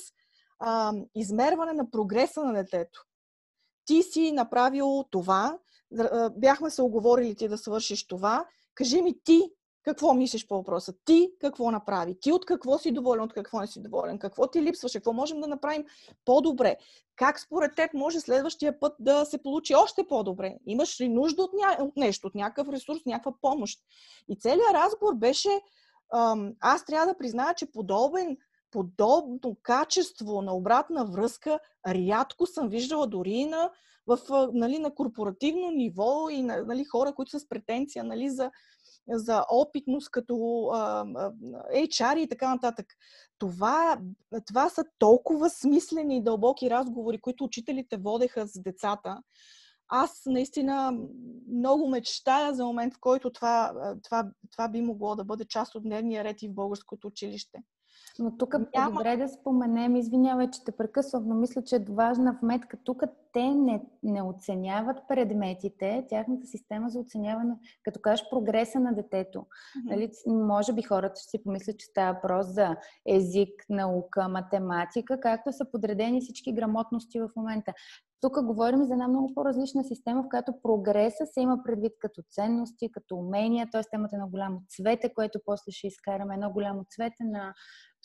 а, 0.58 0.92
измерване 1.14 1.72
на 1.72 1.90
прогреса 1.90 2.44
на 2.44 2.52
детето. 2.52 3.07
Ти 3.88 4.02
си 4.02 4.32
направил 4.32 5.04
това, 5.10 5.58
бяхме 6.36 6.70
се 6.70 6.82
оговорили 6.82 7.34
ти 7.34 7.48
да 7.48 7.58
свършиш 7.58 8.06
това, 8.06 8.46
кажи 8.74 9.02
ми 9.02 9.14
ти 9.24 9.50
какво 9.82 10.14
мислиш 10.14 10.46
по 10.46 10.56
въпроса? 10.56 10.94
Ти 11.04 11.30
какво 11.40 11.70
направи? 11.70 12.20
Ти 12.20 12.32
от 12.32 12.46
какво 12.46 12.78
си 12.78 12.92
доволен, 12.92 13.24
от 13.24 13.32
какво 13.32 13.60
не 13.60 13.66
си 13.66 13.82
доволен? 13.82 14.18
Какво 14.18 14.46
ти 14.46 14.62
липсваше? 14.62 14.98
Какво 14.98 15.12
можем 15.12 15.40
да 15.40 15.46
направим 15.46 15.84
по-добре? 16.24 16.76
Как 17.16 17.40
според 17.40 17.76
теб 17.76 17.94
може 17.94 18.20
следващия 18.20 18.80
път 18.80 18.94
да 18.98 19.24
се 19.24 19.42
получи 19.42 19.74
още 19.74 20.06
по-добре? 20.08 20.56
Имаш 20.66 21.00
ли 21.00 21.08
нужда 21.08 21.42
от, 21.42 21.50
ня... 21.52 21.76
от 21.80 21.96
нещо, 21.96 22.26
от 22.26 22.34
някакъв 22.34 22.68
ресурс, 22.68 22.98
някаква 23.06 23.32
помощ? 23.40 23.80
И 24.28 24.38
целият 24.38 24.74
разговор 24.74 25.14
беше, 25.14 25.60
аз 26.60 26.84
трябва 26.84 27.06
да 27.06 27.18
призная, 27.18 27.54
че 27.54 27.72
подобен 27.72 28.36
подобно 28.70 29.56
качество 29.62 30.42
на 30.42 30.54
обратна 30.54 31.04
връзка 31.04 31.58
рядко 31.86 32.46
съм 32.46 32.68
виждала 32.68 33.06
дори 33.06 33.44
на, 33.44 33.70
в, 34.06 34.18
нали, 34.52 34.78
на 34.78 34.94
корпоративно 34.94 35.70
ниво 35.70 36.28
и 36.30 36.42
на, 36.42 36.64
нали, 36.64 36.84
хора, 36.84 37.12
които 37.12 37.30
са 37.30 37.40
с 37.40 37.48
претенция 37.48 38.04
нали, 38.04 38.30
за 38.30 38.50
за 39.10 39.44
опитност 39.50 40.10
като 40.10 40.34
HR 41.74 42.18
и 42.18 42.28
така 42.28 42.54
нататък. 42.54 42.86
Това, 43.38 43.98
това 44.46 44.68
са 44.68 44.84
толкова 44.98 45.50
смислени 45.50 46.16
и 46.16 46.22
дълбоки 46.22 46.70
разговори, 46.70 47.20
които 47.20 47.44
учителите 47.44 47.96
водеха 47.96 48.46
с 48.46 48.60
децата. 48.60 49.22
Аз 49.88 50.22
наистина 50.26 50.98
много 51.52 51.88
мечтая 51.88 52.54
за 52.54 52.64
момент, 52.64 52.94
в 52.94 53.00
който 53.00 53.30
това, 53.30 53.72
това, 54.04 54.30
това 54.52 54.68
би 54.68 54.80
могло 54.80 55.16
да 55.16 55.24
бъде 55.24 55.44
част 55.44 55.74
от 55.74 55.82
дневния 55.82 56.24
ред 56.24 56.42
и 56.42 56.48
в 56.48 56.54
българското 56.54 57.06
училище. 57.06 57.58
Но 58.18 58.36
тук 58.36 58.54
е 58.54 58.78
Няма... 58.78 58.90
добре 58.90 59.16
да 59.16 59.28
споменем, 59.28 59.96
извинявай, 59.96 60.50
че 60.50 60.64
те 60.64 60.72
прекъсвам, 60.72 61.28
но 61.28 61.34
мисля, 61.34 61.62
че 61.62 61.76
е 61.76 61.84
важна 61.88 62.38
вметка. 62.42 62.76
Тук 62.84 63.02
те 63.32 63.54
не, 63.54 63.82
не 64.02 64.22
оценяват 64.22 64.96
предметите, 65.08 66.06
тяхната 66.08 66.46
система 66.46 66.90
за 66.90 66.98
оценяване, 66.98 67.54
като 67.82 68.00
кажеш 68.00 68.26
прогреса 68.30 68.80
на 68.80 68.94
детето. 68.94 69.38
Mm-hmm. 69.38 69.90
Нали, 69.90 70.10
може 70.26 70.72
би 70.72 70.82
хората 70.82 71.20
ще 71.20 71.30
си 71.30 71.42
помислят, 71.44 71.78
че 71.78 71.86
става 71.86 72.12
въпрос 72.12 72.46
за 72.46 72.76
език, 73.08 73.64
наука, 73.68 74.28
математика, 74.28 75.20
както 75.20 75.52
са 75.52 75.70
подредени 75.70 76.20
всички 76.20 76.52
грамотности 76.52 77.20
в 77.20 77.30
момента. 77.36 77.72
Тук 78.20 78.44
говорим 78.44 78.84
за 78.84 78.92
една 78.92 79.08
много 79.08 79.34
по-различна 79.34 79.84
система, 79.84 80.22
в 80.22 80.28
която 80.28 80.52
прогреса 80.62 81.26
се 81.26 81.40
има 81.40 81.62
предвид 81.64 81.92
като 81.98 82.22
ценности, 82.30 82.92
като 82.92 83.16
умения, 83.16 83.68
т.е. 83.72 83.82
темата 83.90 84.16
е 84.16 84.16
едно 84.16 84.28
голямо 84.28 84.60
цвете, 84.68 85.14
което 85.14 85.40
после 85.44 85.72
ще 85.72 85.86
изкараме, 85.86 86.34
едно 86.34 86.50
голямо 86.50 86.84
цвете 86.90 87.24
на 87.24 87.54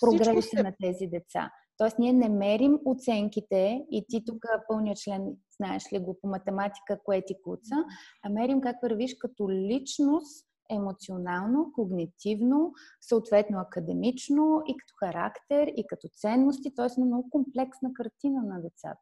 прогреса 0.01 0.49
се... 0.57 0.63
на 0.63 0.73
тези 0.81 1.07
деца. 1.07 1.51
Тоест, 1.77 1.99
ние 1.99 2.13
не 2.13 2.29
мерим 2.29 2.79
оценките 2.85 3.85
и 3.91 4.05
ти 4.09 4.25
тук 4.25 4.45
пълния 4.67 4.95
член, 4.95 5.35
знаеш 5.57 5.93
ли 5.93 5.99
го 5.99 6.17
по 6.21 6.27
математика, 6.27 6.99
кое 7.03 7.21
ти 7.21 7.35
куца, 7.43 7.75
а 8.23 8.29
мерим 8.29 8.61
как 8.61 8.75
вървиш 8.83 9.15
като 9.19 9.49
личност, 9.49 10.47
емоционално, 10.71 11.71
когнитивно, 11.75 12.73
съответно 13.01 13.59
академично 13.59 14.61
и 14.67 14.77
като 14.77 14.93
характер, 14.99 15.67
и 15.77 15.87
като 15.87 16.07
ценности, 16.07 16.75
т.е. 16.75 16.99
на 16.99 17.05
много 17.05 17.29
комплексна 17.29 17.93
картина 17.93 18.43
на 18.43 18.61
децата. 18.61 19.01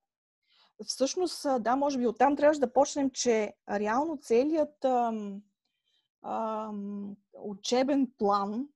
Всъщност, 0.86 1.46
да, 1.60 1.76
може 1.76 1.98
би 1.98 2.08
оттам 2.08 2.36
трябваше 2.36 2.60
да 2.60 2.74
почнем, 2.74 3.10
че 3.10 3.54
реално 3.70 4.18
целият 4.18 4.86
ам, 4.86 5.42
ам, 6.26 7.16
учебен 7.44 8.12
план 8.18 8.68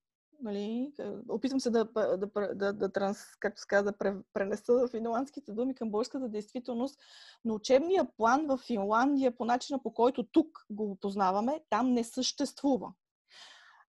Нали, 0.42 0.94
опитвам 1.30 1.60
се 1.60 1.70
да, 1.70 1.86
да, 1.86 2.28
да, 2.56 2.74
да, 2.74 2.92
транс, 2.92 3.18
както 3.40 3.62
се 3.62 3.68
казва, 3.68 3.92
да 3.92 4.22
пренеса 4.34 4.88
финландските 4.88 5.52
думи 5.52 5.76
към 5.76 5.92
българската 5.92 6.30
действителност, 6.30 7.00
но 7.46 7.54
учебния 7.54 8.08
план 8.18 8.46
в 8.48 8.58
Финландия, 8.58 9.38
по 9.38 9.46
начина 9.46 9.80
по 9.80 9.94
който 9.94 10.24
тук 10.24 10.66
го 10.70 10.96
познаваме, 10.96 11.62
там 11.70 11.94
не 11.94 12.04
съществува. 12.04 12.94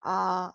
А, 0.01 0.51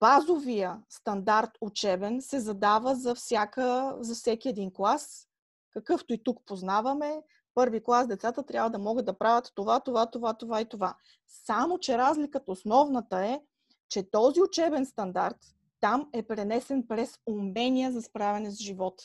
базовия 0.00 0.82
стандарт 0.88 1.50
учебен 1.60 2.22
се 2.22 2.40
задава 2.40 2.94
за, 2.94 3.14
всяка, 3.14 3.96
за 4.00 4.14
всеки 4.14 4.48
един 4.48 4.72
клас, 4.72 5.28
какъвто 5.70 6.14
и 6.14 6.22
тук 6.24 6.46
познаваме. 6.46 7.22
Първи 7.54 7.82
клас 7.82 8.06
децата 8.06 8.42
трябва 8.42 8.70
да 8.70 8.78
могат 8.78 9.06
да 9.06 9.18
правят 9.18 9.52
това, 9.54 9.80
това, 9.80 10.06
това, 10.06 10.34
това 10.34 10.60
и 10.60 10.68
това. 10.68 10.96
Само, 11.28 11.78
че 11.78 11.98
разликата 11.98 12.52
основната 12.52 13.24
е, 13.24 13.40
че 13.88 14.10
този 14.10 14.42
учебен 14.42 14.86
стандарт 14.86 15.36
там 15.80 16.08
е 16.12 16.22
пренесен 16.22 16.86
през 16.88 17.18
умения 17.26 17.92
за 17.92 18.02
справяне 18.02 18.50
с 18.50 18.62
живота. 18.62 19.04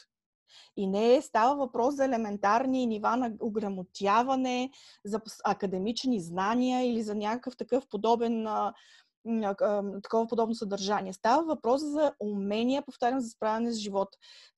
И 0.78 0.88
не 0.88 1.16
е, 1.16 1.22
става 1.22 1.56
въпрос 1.56 1.96
за 1.96 2.06
елементарни 2.06 2.86
нива 2.86 3.18
на 3.18 3.32
ограмотяване, 3.40 4.72
за 5.06 5.22
академични 5.44 6.20
знания 6.20 6.92
или 6.92 7.04
за 7.04 7.16
някакъв 7.16 7.58
такъв 7.58 7.88
подобен 7.90 8.48
такова 10.04 10.28
подобно 10.30 10.56
съдържание. 10.56 11.14
Става 11.14 11.44
въпрос 11.44 11.82
за 11.82 12.14
умения, 12.20 12.82
повтарям, 12.82 13.20
за 13.20 13.30
справяне 13.30 13.72
с 13.72 13.80
живота. 13.80 14.18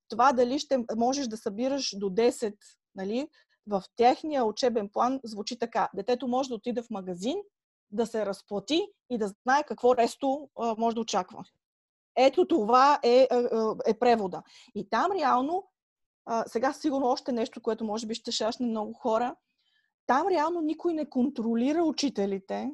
Това 0.09 0.33
дали 0.33 0.59
ще 0.59 0.85
можеш 0.95 1.27
да 1.27 1.37
събираш 1.37 1.95
до 1.97 2.09
10, 2.09 2.55
нали, 2.95 3.27
в 3.67 3.83
техния 3.95 4.45
учебен 4.45 4.89
план 4.89 5.19
звучи 5.23 5.59
така. 5.59 5.89
Детето 5.95 6.27
може 6.27 6.49
да 6.49 6.55
отиде 6.55 6.81
в 6.81 6.89
магазин 6.89 7.37
да 7.91 8.05
се 8.05 8.25
разплати 8.25 8.87
и 9.09 9.17
да 9.17 9.27
знае 9.27 9.63
какво 9.63 9.95
ресто 9.95 10.49
а, 10.59 10.75
може 10.77 10.95
да 10.95 11.01
очаква. 11.01 11.43
Ето 12.17 12.47
това 12.47 12.99
е, 13.03 13.27
е, 13.87 13.99
превода. 13.99 14.43
И 14.75 14.89
там 14.89 15.11
реално, 15.11 15.67
а, 16.25 16.43
сега 16.47 16.73
сигурно 16.73 17.07
още 17.07 17.31
нещо, 17.31 17.61
което 17.61 17.85
може 17.85 18.07
би 18.07 18.15
ще 18.15 18.31
шашне 18.31 18.67
много 18.67 18.93
хора, 18.93 19.35
там 20.07 20.27
реално 20.27 20.61
никой 20.61 20.93
не 20.93 21.09
контролира 21.09 21.83
учителите, 21.83 22.71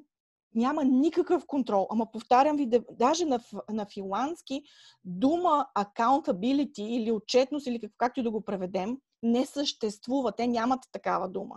няма 0.56 0.84
никакъв 0.84 1.46
контрол. 1.48 1.88
Ама 1.90 2.12
повтарям 2.12 2.58
ви, 2.58 2.70
даже 2.92 3.26
на, 3.26 3.40
на 3.70 3.86
финландски 3.86 4.64
дума 5.04 5.68
accountability 5.78 6.82
или 6.82 7.12
отчетност, 7.12 7.68
или 7.68 7.80
как, 7.80 7.92
както 7.98 8.20
и 8.20 8.24
да 8.24 8.32
го 8.32 8.42
преведем, 8.42 8.98
не 9.24 9.46
съществува. 9.46 10.32
Те 10.32 10.48
нямат 10.48 10.80
такава 10.92 11.30
дума. 11.30 11.56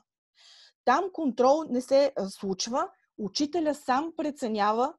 Там 0.85 1.05
контрол 1.13 1.65
не 1.71 1.81
се 1.81 2.13
случва, 2.29 2.89
учителя 3.19 3.75
сам 3.75 4.13
преценява 4.17 4.95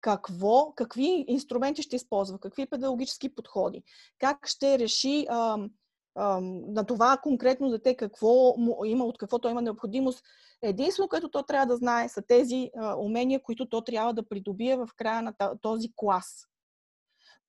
какво, 0.00 0.72
какви 0.76 1.24
инструменти 1.28 1.82
ще 1.82 1.96
използва, 1.96 2.38
какви 2.38 2.66
педагогически 2.66 3.34
подходи, 3.34 3.82
как 4.18 4.46
ще 4.46 4.78
реши 4.78 5.26
а, 5.30 5.68
а, 6.14 6.40
на 6.42 6.84
това 6.84 7.16
конкретно 7.22 7.70
дете 7.70 7.96
какво 7.96 8.54
му 8.56 8.84
има, 8.84 9.04
от 9.04 9.18
какво 9.18 9.38
то 9.38 9.48
има 9.48 9.62
необходимост. 9.62 10.24
Единствено, 10.62 11.08
което 11.08 11.30
то 11.30 11.42
трябва 11.42 11.66
да 11.66 11.76
знае, 11.76 12.08
са 12.08 12.22
тези 12.22 12.70
а, 12.76 12.96
умения, 12.96 13.42
които 13.42 13.68
то 13.68 13.84
трябва 13.84 14.14
да 14.14 14.28
придобие 14.28 14.76
в 14.76 14.88
края 14.96 15.22
на 15.22 15.34
този 15.62 15.92
клас. 15.96 16.44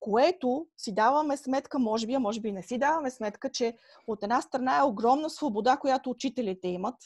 Което 0.00 0.66
си 0.76 0.94
даваме 0.94 1.36
сметка, 1.36 1.78
може 1.78 2.06
би, 2.06 2.14
а 2.14 2.20
може 2.20 2.40
би 2.40 2.52
не 2.52 2.62
си 2.62 2.78
даваме 2.78 3.10
сметка, 3.10 3.50
че 3.50 3.76
от 4.06 4.22
една 4.22 4.40
страна 4.40 4.78
е 4.78 4.82
огромна 4.82 5.30
свобода, 5.30 5.76
която 5.76 6.10
учителите 6.10 6.68
имат, 6.68 6.96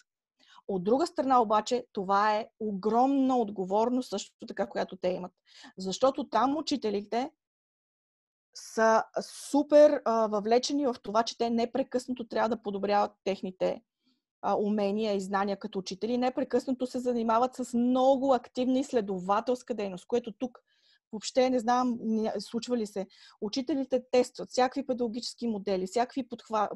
от 0.68 0.84
друга 0.84 1.06
страна 1.06 1.42
обаче, 1.42 1.86
това 1.92 2.36
е 2.36 2.48
огромна 2.60 3.38
отговорност 3.38 4.10
също 4.10 4.46
така, 4.46 4.66
която 4.66 4.96
те 4.96 5.08
имат. 5.08 5.32
Защото 5.78 6.28
там 6.28 6.56
учителите 6.56 7.30
са 8.54 9.04
супер 9.50 10.02
а, 10.04 10.26
въвлечени 10.26 10.86
в 10.86 10.96
това, 11.02 11.22
че 11.22 11.38
те 11.38 11.50
непрекъснато 11.50 12.24
трябва 12.24 12.48
да 12.48 12.62
подобряват 12.62 13.12
техните 13.24 13.82
а, 14.42 14.56
умения 14.56 15.14
и 15.14 15.20
знания 15.20 15.58
като 15.58 15.78
учители. 15.78 16.18
Непрекъснато 16.18 16.86
се 16.86 16.98
занимават 16.98 17.54
с 17.54 17.74
много 17.74 18.34
активна 18.34 18.78
изследователска 18.78 19.74
дейност, 19.74 20.06
което 20.06 20.32
тук 20.32 20.58
въобще 21.14 21.50
не 21.50 21.58
знам, 21.58 21.98
случва 22.38 22.76
ли 22.76 22.86
се. 22.86 23.06
Учителите 23.40 24.02
тестват 24.10 24.50
всякакви 24.50 24.86
педагогически 24.86 25.46
модели, 25.46 25.86
всякакви 25.86 26.28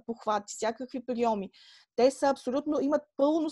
похвати, 0.06 0.54
всякакви 0.56 1.06
приеми. 1.06 1.50
Те 1.96 2.10
са 2.10 2.26
абсолютно, 2.26 2.80
имат 2.80 3.02
пълно, 3.16 3.48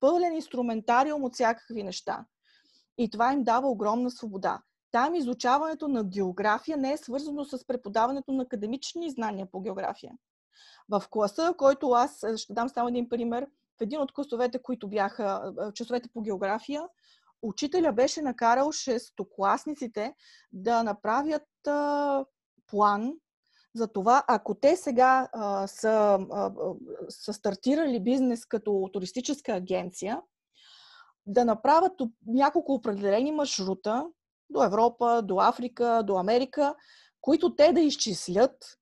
пълен 0.00 0.34
инструментариум 0.34 1.24
от 1.24 1.34
всякакви 1.34 1.82
неща. 1.82 2.24
И 2.98 3.10
това 3.10 3.32
им 3.32 3.44
дава 3.44 3.68
огромна 3.68 4.10
свобода. 4.10 4.62
там 4.92 5.14
изучаването 5.14 5.88
на 5.88 6.04
география 6.04 6.76
не 6.76 6.92
е 6.92 6.96
свързано 6.96 7.44
с 7.44 7.66
преподаването 7.66 8.32
на 8.32 8.42
академични 8.42 9.10
знания 9.10 9.46
по 9.52 9.60
география. 9.60 10.12
В 10.88 11.02
класа, 11.10 11.54
който 11.58 11.90
аз 11.90 12.24
ще 12.36 12.52
дам 12.52 12.68
само 12.68 12.88
един 12.88 13.08
пример, 13.08 13.46
в 13.78 13.82
един 13.82 14.00
от 14.00 14.12
класовете, 14.12 14.62
които 14.62 14.88
бяха 14.88 15.52
часовете 15.74 16.08
по 16.14 16.22
география, 16.22 16.88
учителя 17.42 17.92
беше 17.92 18.22
накарал 18.22 18.72
шестокласниците 18.72 20.14
да 20.52 20.82
направят 20.82 21.66
а, 21.66 22.24
план 22.66 23.12
за 23.74 23.88
това, 23.88 24.24
ако 24.28 24.54
те 24.54 24.76
сега 24.76 25.28
а, 25.32 25.66
са, 25.66 26.18
а, 26.32 26.52
са 27.08 27.32
стартирали 27.32 28.00
бизнес 28.00 28.46
като 28.46 28.90
туристическа 28.92 29.52
агенция, 29.52 30.20
да 31.26 31.44
направят 31.44 31.92
няколко 32.26 32.74
определени 32.74 33.32
маршрута 33.32 34.06
до 34.50 34.64
Европа, 34.64 35.22
до 35.22 35.36
Африка, 35.40 36.02
до 36.04 36.16
Америка, 36.16 36.74
които 37.20 37.54
те 37.54 37.72
да 37.72 37.80
изчислят 37.80 38.79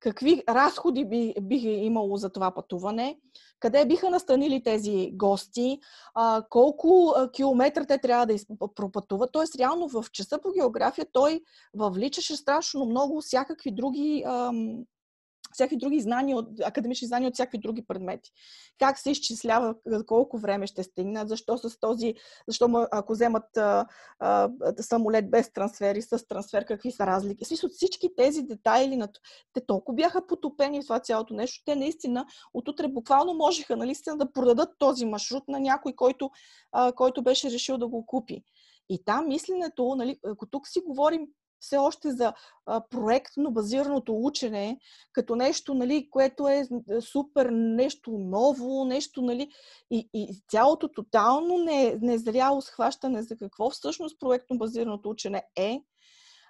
какви 0.00 0.42
разходи 0.48 1.04
би, 1.04 1.34
биха 1.40 1.68
имало 1.68 2.16
за 2.16 2.30
това 2.30 2.50
пътуване, 2.50 3.18
къде 3.60 3.86
биха 3.86 4.10
настанили 4.10 4.62
тези 4.62 5.10
гости, 5.14 5.78
а, 6.14 6.42
колко 6.50 7.14
километра 7.32 7.84
те 7.84 7.98
трябва 7.98 8.26
да 8.26 8.34
пропътуват. 8.74 9.30
Тоест, 9.32 9.56
реално 9.56 9.88
в 9.88 10.04
часа 10.12 10.38
по 10.42 10.52
география 10.52 11.06
той 11.12 11.40
въвличаше 11.74 12.36
страшно 12.36 12.84
много 12.84 13.20
всякакви 13.20 13.70
други 13.70 14.24
ам, 14.26 14.84
всякакви 15.52 15.76
други 15.76 16.00
знания, 16.00 16.36
от, 16.36 16.48
академични 16.64 17.08
знания 17.08 17.28
от 17.28 17.34
всякакви 17.34 17.58
други 17.58 17.86
предмети. 17.86 18.30
Как 18.78 18.98
се 18.98 19.10
изчислява 19.10 19.74
колко 20.06 20.38
време 20.38 20.66
ще 20.66 20.82
стигнат, 20.82 21.28
защо 21.28 21.58
с 21.58 21.80
този, 21.80 22.14
защо 22.48 22.86
ако 22.92 23.12
вземат 23.12 23.56
а, 23.56 23.86
а, 24.18 24.50
самолет 24.80 25.30
без 25.30 25.52
трансфер 25.52 25.94
и 25.94 26.02
с 26.02 26.28
трансфер, 26.28 26.64
какви 26.64 26.92
са 26.92 27.06
разлики. 27.06 27.44
Смисъл, 27.44 27.70
всички 27.70 28.08
тези 28.16 28.42
детайли, 28.42 28.96
на... 28.96 29.08
те 29.52 29.66
толкова 29.66 29.96
бяха 29.96 30.26
потопени 30.26 30.80
в 30.80 30.82
това 30.82 31.00
цялото 31.00 31.34
нещо, 31.34 31.62
те 31.66 31.76
наистина 31.76 32.26
отутре 32.54 32.88
буквално 32.88 33.34
можеха 33.34 33.76
нали, 33.76 33.94
да 34.16 34.32
продадат 34.32 34.68
този 34.78 35.06
маршрут 35.06 35.48
на 35.48 35.60
някой, 35.60 35.92
който, 35.92 36.30
а, 36.72 36.92
който 36.92 37.22
беше 37.22 37.50
решил 37.50 37.78
да 37.78 37.88
го 37.88 38.06
купи. 38.06 38.42
И 38.88 39.04
там 39.04 39.28
мисленето, 39.28 39.94
нали, 39.94 40.18
ако 40.24 40.46
тук 40.46 40.68
си 40.68 40.80
говорим 40.80 41.26
все 41.60 41.76
още 41.76 42.10
за 42.10 42.32
проектно 42.90 43.50
базираното 43.50 44.16
учене, 44.16 44.78
като 45.12 45.36
нещо, 45.36 45.74
нали, 45.74 46.10
което 46.10 46.48
е 46.48 46.68
супер, 47.00 47.46
нещо 47.52 48.10
ново, 48.10 48.84
нещо, 48.84 49.22
нали, 49.22 49.50
и, 49.90 50.08
и 50.14 50.42
цялото 50.48 50.88
тотално 50.88 51.58
не, 51.58 51.98
незряло 52.02 52.62
схващане 52.62 53.22
за 53.22 53.36
какво 53.36 53.70
всъщност 53.70 54.20
проектно 54.20 54.58
базираното 54.58 55.10
учене 55.10 55.42
е. 55.56 55.82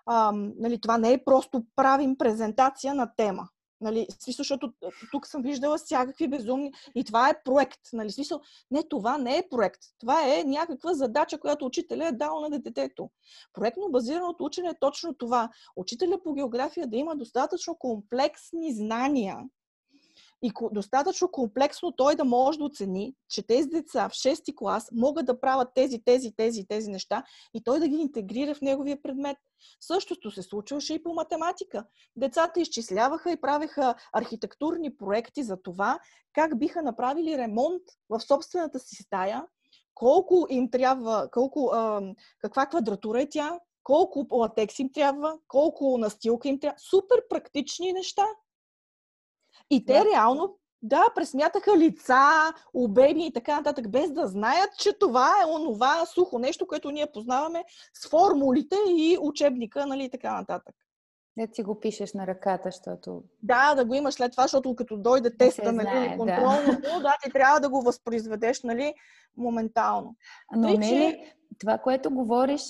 А, 0.06 0.32
нали, 0.34 0.80
това 0.80 0.98
не 0.98 1.12
е 1.12 1.24
просто 1.24 1.64
правим 1.76 2.16
презентация 2.18 2.94
на 2.94 3.12
тема. 3.16 3.48
Нали, 3.80 4.06
смисъл, 4.18 4.42
защото 4.42 4.72
тук 5.12 5.26
съм 5.26 5.42
виждала 5.42 5.78
всякакви 5.78 6.28
безумни. 6.28 6.72
И 6.94 7.04
това 7.04 7.28
е 7.28 7.42
проект. 7.42 7.80
Нали, 7.92 8.10
смисъл, 8.10 8.40
не, 8.70 8.82
това 8.88 9.18
не 9.18 9.36
е 9.36 9.48
проект. 9.50 9.80
Това 9.98 10.34
е 10.34 10.44
някаква 10.44 10.94
задача, 10.94 11.40
която 11.40 11.66
учителя 11.66 12.06
е 12.06 12.12
дал 12.12 12.40
на 12.40 12.60
детето. 12.60 13.10
Проектно 13.52 13.90
базираното 13.90 14.44
учене 14.44 14.68
е 14.68 14.78
точно 14.80 15.14
това. 15.14 15.48
Учителя 15.76 16.22
по 16.22 16.34
география 16.34 16.86
да 16.86 16.96
има 16.96 17.16
достатъчно 17.16 17.76
комплексни 17.78 18.74
знания, 18.74 19.38
и 20.42 20.52
достатъчно 20.72 21.30
комплексно 21.30 21.92
той 21.92 22.16
да 22.16 22.24
може 22.24 22.58
да 22.58 22.64
оцени, 22.64 23.14
че 23.28 23.46
тези 23.46 23.68
деца 23.68 24.08
в 24.08 24.12
6 24.12 24.54
клас 24.54 24.88
могат 24.92 25.26
да 25.26 25.40
правят 25.40 25.68
тези, 25.74 26.02
тези, 26.04 26.32
тези, 26.36 26.66
тези 26.68 26.90
неща 26.90 27.24
и 27.54 27.62
той 27.64 27.80
да 27.80 27.88
ги 27.88 27.96
интегрира 27.96 28.54
в 28.54 28.60
неговия 28.60 29.02
предмет. 29.02 29.36
Същото 29.80 30.30
се 30.30 30.42
случваше 30.42 30.94
и 30.94 31.02
по 31.02 31.14
математика. 31.14 31.84
Децата 32.16 32.60
изчисляваха 32.60 33.32
и 33.32 33.40
правеха 33.40 33.94
архитектурни 34.12 34.96
проекти 34.96 35.42
за 35.42 35.62
това, 35.62 35.98
как 36.32 36.58
биха 36.58 36.82
направили 36.82 37.38
ремонт 37.38 37.82
в 38.08 38.20
собствената 38.20 38.78
си 38.78 39.02
стая, 39.02 39.44
колко 39.94 40.46
им 40.50 40.70
трябва, 40.70 41.28
колко, 41.30 41.70
а, 41.72 42.02
каква 42.38 42.66
квадратура 42.66 43.22
е 43.22 43.28
тя, 43.28 43.58
колко 43.82 44.26
латекс 44.30 44.78
им 44.78 44.92
трябва, 44.92 45.38
колко 45.48 45.98
настилка 45.98 46.48
им 46.48 46.60
трябва. 46.60 46.78
Супер 46.78 47.28
практични 47.28 47.92
неща. 47.92 48.26
И 49.70 49.84
те 49.84 49.92
да. 49.92 50.04
реално, 50.04 50.56
да, 50.82 51.04
пресмятаха 51.14 51.78
лица, 51.78 52.52
обеби 52.74 53.26
и 53.26 53.32
така 53.32 53.56
нататък, 53.56 53.90
без 53.90 54.12
да 54.12 54.26
знаят, 54.26 54.70
че 54.78 54.98
това 54.98 55.28
е 55.42 55.50
онова 55.50 56.06
сухо 56.06 56.38
нещо, 56.38 56.66
което 56.66 56.90
ние 56.90 57.12
познаваме 57.12 57.64
с 57.94 58.08
формулите 58.08 58.76
и 58.88 59.18
учебника, 59.20 59.86
нали, 59.86 60.04
и 60.04 60.10
така 60.10 60.34
нататък. 60.34 60.74
Не 61.36 61.48
си 61.52 61.62
го 61.62 61.80
пишеш 61.80 62.12
на 62.12 62.26
ръката, 62.26 62.68
защото... 62.68 63.22
Да, 63.42 63.74
да 63.74 63.84
го 63.84 63.94
имаш 63.94 64.14
след 64.14 64.32
това, 64.32 64.42
защото 64.42 64.76
като 64.76 64.96
дойде 64.96 65.36
теста, 65.36 65.72
нали, 65.72 65.88
знае, 65.88 66.16
контролното, 66.16 66.80
да. 66.80 67.00
да, 67.00 67.16
ти 67.22 67.30
трябва 67.30 67.60
да 67.60 67.68
го 67.68 67.82
възпроизведеш, 67.82 68.62
нали, 68.62 68.94
моментално. 69.36 70.16
Но 70.56 70.68
Тъй, 70.68 70.78
не 70.78 70.88
че... 70.88 70.94
ли, 70.94 71.32
това, 71.58 71.78
което 71.78 72.10
говориш 72.10 72.62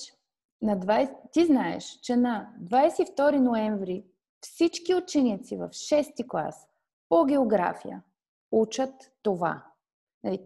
на 0.63 0.79
20... 0.79 1.15
Ти 1.33 1.45
знаеш, 1.47 1.99
че 2.03 2.17
на 2.17 2.49
22 2.63 3.39
ноември 3.39 4.05
всички 4.41 4.95
ученици 4.95 5.57
в 5.57 5.69
6 5.69 6.29
клас 6.29 6.70
по 7.11 7.25
география 7.25 8.03
учат 8.53 8.95
това. 9.23 9.65
Нали, 10.25 10.45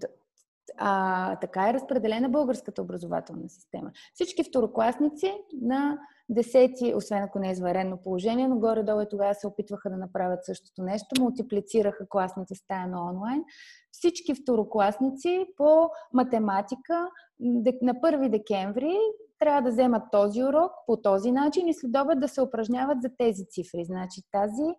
а, 0.78 1.36
така 1.36 1.68
е 1.68 1.74
разпределена 1.74 2.28
българската 2.28 2.82
образователна 2.82 3.48
система. 3.48 3.90
Всички 4.14 4.44
второкласници 4.44 5.32
на 5.62 5.98
10, 6.32 6.96
освен 6.96 7.22
ако 7.22 7.38
не 7.38 7.48
е 7.48 7.52
изварено 7.52 8.02
положение, 8.02 8.48
но 8.48 8.58
горе-долу 8.58 9.00
и 9.00 9.08
тогава 9.10 9.34
се 9.34 9.46
опитваха 9.46 9.90
да 9.90 9.96
направят 9.96 10.44
същото 10.44 10.82
нещо, 10.82 11.22
мултиплицираха 11.22 12.08
класната 12.08 12.54
стая 12.54 12.86
на 12.86 13.10
онлайн. 13.10 13.44
Всички 13.92 14.34
второкласници 14.34 15.46
по 15.56 15.90
математика 16.12 17.08
на 17.40 17.94
1 17.94 18.28
декември 18.28 18.96
трябва 19.38 19.62
да 19.62 19.70
вземат 19.70 20.02
този 20.12 20.42
урок 20.42 20.72
по 20.86 20.96
този 20.96 21.32
начин 21.32 21.68
и 21.68 21.74
следобед 21.74 22.20
да 22.20 22.28
се 22.28 22.42
упражняват 22.42 23.02
за 23.02 23.08
тези 23.18 23.46
цифри. 23.50 23.84
Значи 23.84 24.20
тази 24.32 24.74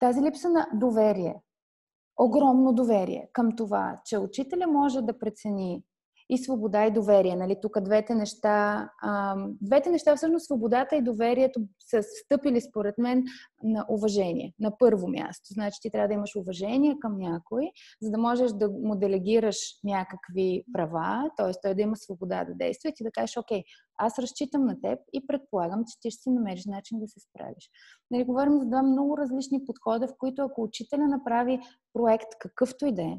тази 0.00 0.22
липса 0.22 0.48
на 0.48 0.68
доверие, 0.74 1.42
огромно 2.16 2.72
доверие 2.72 3.28
към 3.32 3.56
това, 3.56 4.00
че 4.04 4.18
учителя 4.18 4.66
може 4.66 5.02
да 5.02 5.18
прецени 5.18 5.84
и 6.30 6.38
свобода 6.38 6.86
и 6.86 6.90
доверие. 6.90 7.36
Нали? 7.36 7.56
Тук 7.62 7.80
двете 7.80 8.14
неща, 8.14 8.90
а, 9.02 9.36
двете 9.60 9.90
неща, 9.90 10.16
всъщност 10.16 10.46
свободата 10.46 10.96
и 10.96 11.02
доверието 11.02 11.60
са 11.80 12.02
стъпили 12.02 12.60
според 12.60 12.98
мен 12.98 13.24
на 13.62 13.86
уважение. 13.88 14.54
На 14.60 14.78
първо 14.78 15.08
място. 15.08 15.54
Значи 15.54 15.78
ти 15.82 15.90
трябва 15.90 16.08
да 16.08 16.14
имаш 16.14 16.36
уважение 16.36 16.96
към 17.00 17.18
някой, 17.18 17.70
за 18.02 18.10
да 18.10 18.18
можеш 18.18 18.52
да 18.52 18.68
му 18.68 18.96
делегираш 18.96 19.56
някакви 19.84 20.64
права, 20.72 21.30
т.е. 21.36 21.52
той 21.62 21.74
да 21.74 21.82
има 21.82 21.96
свобода 21.96 22.44
да 22.44 22.54
действа 22.54 22.88
и 22.88 22.94
ти 22.94 23.04
да 23.04 23.10
кажеш, 23.10 23.36
окей, 23.36 23.62
аз 23.98 24.18
разчитам 24.18 24.64
на 24.64 24.80
теб 24.80 24.98
и 25.12 25.26
предполагам, 25.26 25.84
че 25.84 26.00
ти 26.00 26.10
ще 26.10 26.22
си 26.22 26.30
намериш 26.30 26.66
начин 26.66 27.00
да 27.00 27.08
се 27.08 27.20
справиш. 27.20 27.70
Нали, 28.10 28.24
говорим 28.24 28.58
за 28.58 28.66
два 28.66 28.82
много 28.82 29.18
различни 29.18 29.64
подхода, 29.64 30.08
в 30.08 30.14
които 30.18 30.42
ако 30.42 30.62
учителя 30.62 31.06
направи 31.06 31.60
проект 31.92 32.28
какъвто 32.38 32.86
и 32.86 32.92
да 32.92 33.02
е, 33.02 33.18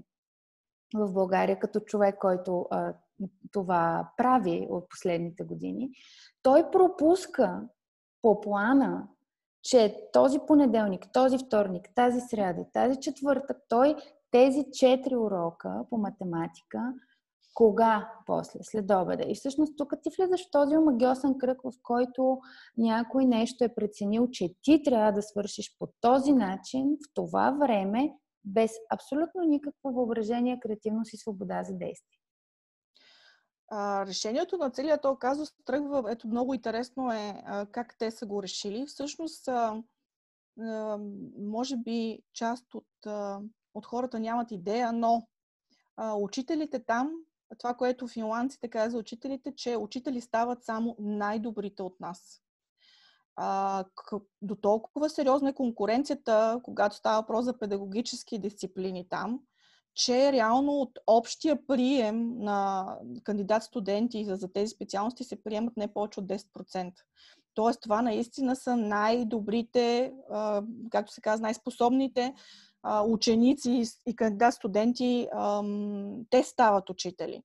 в 0.93 1.13
България 1.13 1.59
като 1.59 1.79
човек, 1.79 2.17
който 2.19 2.67
а, 2.71 2.93
това 3.51 4.11
прави 4.17 4.67
от 4.69 4.89
последните 4.89 5.43
години, 5.43 5.89
той 6.43 6.71
пропуска 6.71 7.61
по 8.21 8.41
плана, 8.41 9.07
че 9.63 10.09
този 10.13 10.39
понеделник, 10.47 11.07
този 11.13 11.37
вторник, 11.37 11.89
тази 11.95 12.19
сряда, 12.19 12.65
тази 12.73 12.99
четвъртък, 12.99 13.57
той 13.69 13.95
тези 14.31 14.65
четири 14.73 15.15
урока 15.15 15.85
по 15.89 15.97
математика, 15.97 16.93
кога 17.53 18.11
после, 18.25 18.59
след 18.63 18.91
обеда. 18.91 19.23
И 19.27 19.35
всъщност 19.35 19.77
тук 19.77 19.93
ти 20.03 20.09
влизаш 20.17 20.47
в 20.47 20.51
този 20.51 20.77
омагиосен 20.77 21.37
кръг, 21.37 21.61
в 21.63 21.71
който 21.83 22.39
някой 22.77 23.25
нещо 23.25 23.63
е 23.63 23.75
преценил, 23.75 24.27
че 24.31 24.55
ти 24.61 24.83
трябва 24.83 25.11
да 25.11 25.21
свършиш 25.21 25.75
по 25.79 25.87
този 26.01 26.33
начин, 26.33 26.97
в 27.05 27.13
това 27.13 27.51
време, 27.51 28.13
без 28.45 28.71
абсолютно 28.89 29.43
никакво 29.43 29.91
въображение, 29.91 30.59
креативност 30.59 31.13
и 31.13 31.17
свобода 31.17 31.63
за 31.63 31.73
действие. 31.73 32.17
Решението 34.07 34.57
на 34.57 34.69
целият 34.71 35.01
този 35.01 35.19
казус 35.19 35.49
тръгва, 35.65 36.11
ето 36.11 36.27
много 36.27 36.53
интересно 36.53 37.11
е 37.11 37.43
как 37.71 37.95
те 37.97 38.11
са 38.11 38.25
го 38.25 38.43
решили. 38.43 38.85
Всъщност, 38.85 39.49
може 41.37 41.77
би 41.77 42.19
част 42.33 42.73
от, 42.73 42.87
от 43.73 43.85
хората 43.85 44.19
нямат 44.19 44.51
идея, 44.51 44.93
но 44.93 45.27
учителите 46.15 46.85
там, 46.85 47.11
това, 47.57 47.73
което 47.73 48.07
финландците 48.07 48.69
каза 48.69 48.89
за 48.89 48.97
учителите, 48.97 49.55
че 49.55 49.77
учители 49.77 50.21
стават 50.21 50.63
само 50.63 50.95
най-добрите 50.99 51.83
от 51.83 51.99
нас 51.99 52.41
а, 53.35 53.83
до 54.41 54.55
толкова 54.55 55.09
сериозна 55.09 55.49
е 55.49 55.53
конкуренцията, 55.53 56.59
когато 56.63 56.95
става 56.95 57.21
въпрос 57.21 57.45
за 57.45 57.59
педагогически 57.59 58.39
дисциплини 58.39 59.07
там, 59.09 59.39
че 59.95 60.31
реално 60.31 60.71
от 60.71 60.99
общия 61.07 61.67
прием 61.67 62.37
на 62.37 62.87
кандидат-студенти 63.23 64.35
за 64.35 64.53
тези 64.53 64.67
специалности 64.67 65.23
се 65.23 65.43
приемат 65.43 65.77
не 65.77 65.93
повече 65.93 66.19
от 66.19 66.25
10%. 66.25 66.91
Тоест, 67.53 67.81
това 67.81 68.01
наистина 68.01 68.55
са 68.55 68.77
най-добрите, 68.77 70.13
както 70.89 71.13
се 71.13 71.21
казва, 71.21 71.41
най-способните 71.41 72.33
ученици 73.07 73.83
и 74.07 74.15
кандидат-студенти, 74.15 75.27
те 76.29 76.43
стават 76.43 76.89
учители. 76.89 77.43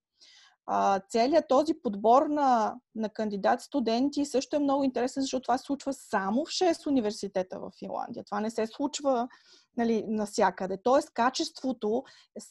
Целият 1.10 1.48
този 1.48 1.74
подбор 1.82 2.22
на, 2.22 2.74
на 2.94 3.08
кандидат-студенти 3.08 4.24
също 4.24 4.56
е 4.56 4.58
много 4.58 4.84
интересен, 4.84 5.22
защото 5.22 5.42
това 5.42 5.58
се 5.58 5.64
случва 5.64 5.92
само 5.92 6.44
в 6.44 6.48
6 6.48 6.86
университета 6.86 7.58
в 7.60 7.70
Финландия. 7.78 8.24
Това 8.24 8.40
не 8.40 8.50
се 8.50 8.66
случва 8.66 9.28
нали, 9.76 10.04
насякъде. 10.08 10.78
Тоест, 10.82 11.10
качеството 11.14 12.04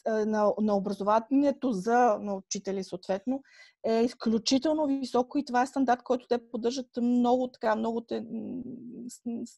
на, 0.06 0.52
на 0.60 0.76
образованието 0.76 1.72
за 1.72 2.18
на 2.20 2.34
учители, 2.34 2.84
съответно, 2.84 3.42
е 3.84 4.02
изключително 4.02 4.86
високо 4.86 5.38
и 5.38 5.44
това 5.44 5.62
е 5.62 5.66
стандарт, 5.66 6.02
който 6.02 6.26
те 6.26 6.50
поддържат 6.50 6.86
много 7.00 7.48
така, 7.48 7.76
много 7.76 8.00
те, 8.00 8.24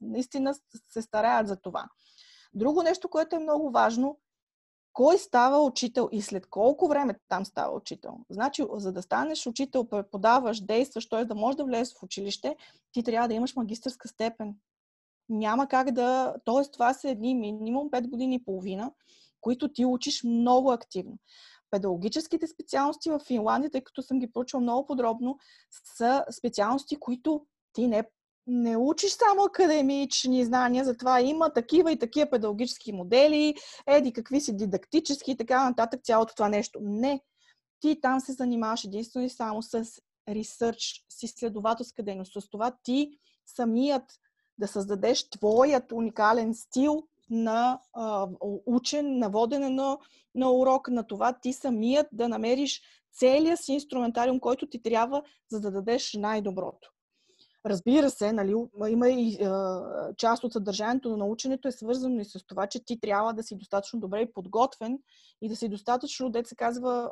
наистина 0.01 0.55
се 0.89 1.03
стараят 1.03 1.49
за 1.49 1.57
това. 1.57 1.89
Друго 2.55 2.83
нещо, 2.83 3.09
което 3.09 3.37
е 3.37 3.39
много 3.39 3.71
важно, 3.71 4.19
кой 4.99 5.19
става 5.19 5.65
учител 5.65 6.09
и 6.13 6.23
след 6.23 6.47
колко 6.47 6.89
време 6.89 7.15
там 7.29 7.45
става 7.45 7.77
учител. 7.77 8.19
Значи, 8.31 8.65
за 8.73 8.93
да 8.93 9.03
станеш 9.03 9.47
учител, 9.47 9.85
преподаваш, 9.85 10.61
действаш, 10.61 11.09
т.е. 11.09 11.25
да 11.25 11.35
можеш 11.35 11.57
да 11.57 11.65
влезеш 11.65 11.95
в 11.95 12.03
училище, 12.03 12.57
ти 12.93 13.03
трябва 13.03 13.29
да 13.29 13.35
имаш 13.35 13.57
магистърска 13.57 14.09
степен. 14.09 14.55
Няма 15.29 15.69
как 15.69 15.91
да... 15.91 16.35
Т.е. 16.45 16.71
това 16.73 16.95
са 16.95 17.09
едни 17.09 17.35
минимум 17.35 17.91
5 17.91 18.09
години 18.09 18.35
и 18.35 18.45
половина, 18.45 18.93
които 19.41 19.73
ти 19.73 19.85
учиш 19.85 20.25
много 20.25 20.71
активно. 20.71 21.19
Педагогическите 21.71 22.47
специалности 22.47 23.11
в 23.11 23.21
Финландия, 23.27 23.71
тъй 23.71 23.81
като 23.81 24.03
съм 24.03 24.19
ги 24.19 24.33
проучила 24.33 24.63
много 24.63 24.87
подробно, 24.87 25.39
са 25.97 26.25
специалности, 26.31 26.97
които 26.97 27.47
ти 27.73 27.87
не 27.87 28.05
не 28.49 28.77
учиш 28.77 29.11
само 29.11 29.43
академични 29.43 30.45
знания, 30.45 30.85
затова 30.85 31.21
има 31.21 31.53
такива 31.53 31.93
и 31.93 31.99
такива 31.99 32.31
педагогически 32.31 32.93
модели, 32.93 33.55
еди 33.87 34.13
какви 34.13 34.41
си 34.41 34.57
дидактически 34.57 35.31
и 35.31 35.37
така 35.37 35.69
нататък, 35.69 36.01
цялото 36.05 36.35
това 36.35 36.49
нещо. 36.49 36.79
Не. 36.83 37.21
Ти 37.81 38.01
там 38.01 38.21
се 38.21 38.33
занимаваш 38.33 38.85
единствено 38.85 39.27
и 39.27 39.31
само 39.31 39.63
с 39.63 39.85
ресърч, 40.29 41.05
с 41.09 41.23
изследователска 41.23 42.03
дейност, 42.03 42.33
с 42.43 42.51
това 42.51 42.73
ти 42.83 43.19
самият 43.47 44.03
да 44.59 44.69
създадеш 44.69 45.31
твоят 45.31 45.93
уникален 45.93 46.55
стил 46.55 47.03
на 47.31 47.81
а, 47.93 48.29
учен, 48.67 49.19
на 49.19 49.31
водене 49.31 49.71
на, 49.71 49.99
на 50.35 50.51
урок, 50.51 50.89
на 50.89 51.07
това 51.07 51.33
ти 51.33 51.53
самият 51.53 52.07
да 52.13 52.29
намериш 52.29 52.83
целия 53.13 53.57
си 53.57 53.73
инструментариум, 53.73 54.41
който 54.41 54.67
ти 54.67 54.83
трябва, 54.83 55.23
за 55.51 55.61
да 55.61 55.71
дадеш 55.71 56.15
най-доброто. 56.15 56.93
Разбира 57.67 58.11
се, 58.11 58.33
нали, 58.33 58.55
има 58.89 59.09
и 59.09 59.35
е, 59.35 59.49
част 60.17 60.45
от 60.45 60.53
съдържанието 60.53 61.11
на 61.11 61.17
наученето 61.17 61.69
е 61.69 61.73
свързано 61.73 62.21
и 62.21 62.25
с 62.25 62.47
това, 62.47 62.67
че 62.67 62.85
ти 62.85 63.01
трябва 63.01 63.35
да 63.35 63.43
си 63.43 63.57
достатъчно 63.57 64.01
добре 64.01 64.33
подготвен 64.33 64.99
и 65.43 65.49
да 65.49 65.57
си 65.57 65.69
достатъчно, 65.69 66.31
дет 66.31 66.47
се 66.47 66.57
казва, 66.57 67.11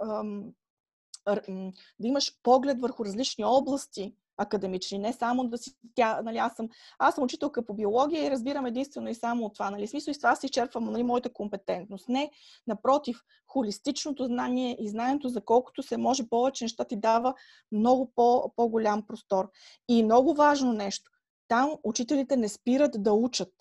е, 1.29 1.73
да 2.01 2.07
имаш 2.09 2.33
поглед 2.43 2.81
върху 2.81 3.05
различни 3.05 3.45
области 3.45 4.15
академични, 4.37 4.99
не 4.99 5.13
само 5.13 5.45
да 5.45 5.59
си 5.59 5.73
тя, 5.95 6.23
нали, 6.23 6.39
аз 6.39 6.55
съм, 6.55 6.69
аз 6.99 7.15
съм 7.15 7.25
учителка 7.25 7.67
по 7.67 7.75
биология 7.75 8.27
и 8.27 8.31
разбирам 8.31 8.67
единствено 8.67 9.09
и 9.09 9.15
само 9.15 9.45
от 9.45 9.55
това, 9.55 9.71
нали, 9.71 9.87
смисъл 9.87 10.11
и 10.11 10.15
с 10.15 10.19
това 10.19 10.37
си 10.37 10.47
изчерпвам, 10.47 10.85
нали, 10.85 11.03
моята 11.03 11.33
компетентност. 11.33 12.09
Не, 12.09 12.31
напротив, 12.67 13.21
холистичното 13.47 14.25
знание 14.25 14.77
и 14.81 14.89
знанието 14.89 15.29
за 15.29 15.41
колкото 15.41 15.83
се 15.83 15.97
може 15.97 16.29
повече 16.29 16.65
неща 16.65 16.85
ти 16.85 16.97
дава 16.97 17.35
много 17.73 18.13
по, 18.15 18.53
по-голям 18.57 19.07
простор. 19.07 19.51
И 19.89 20.03
много 20.03 20.35
важно 20.35 20.73
нещо, 20.73 21.11
там 21.49 21.71
учителите 21.85 22.37
не 22.37 22.49
спират 22.49 23.03
да 23.03 23.13
учат. 23.13 23.53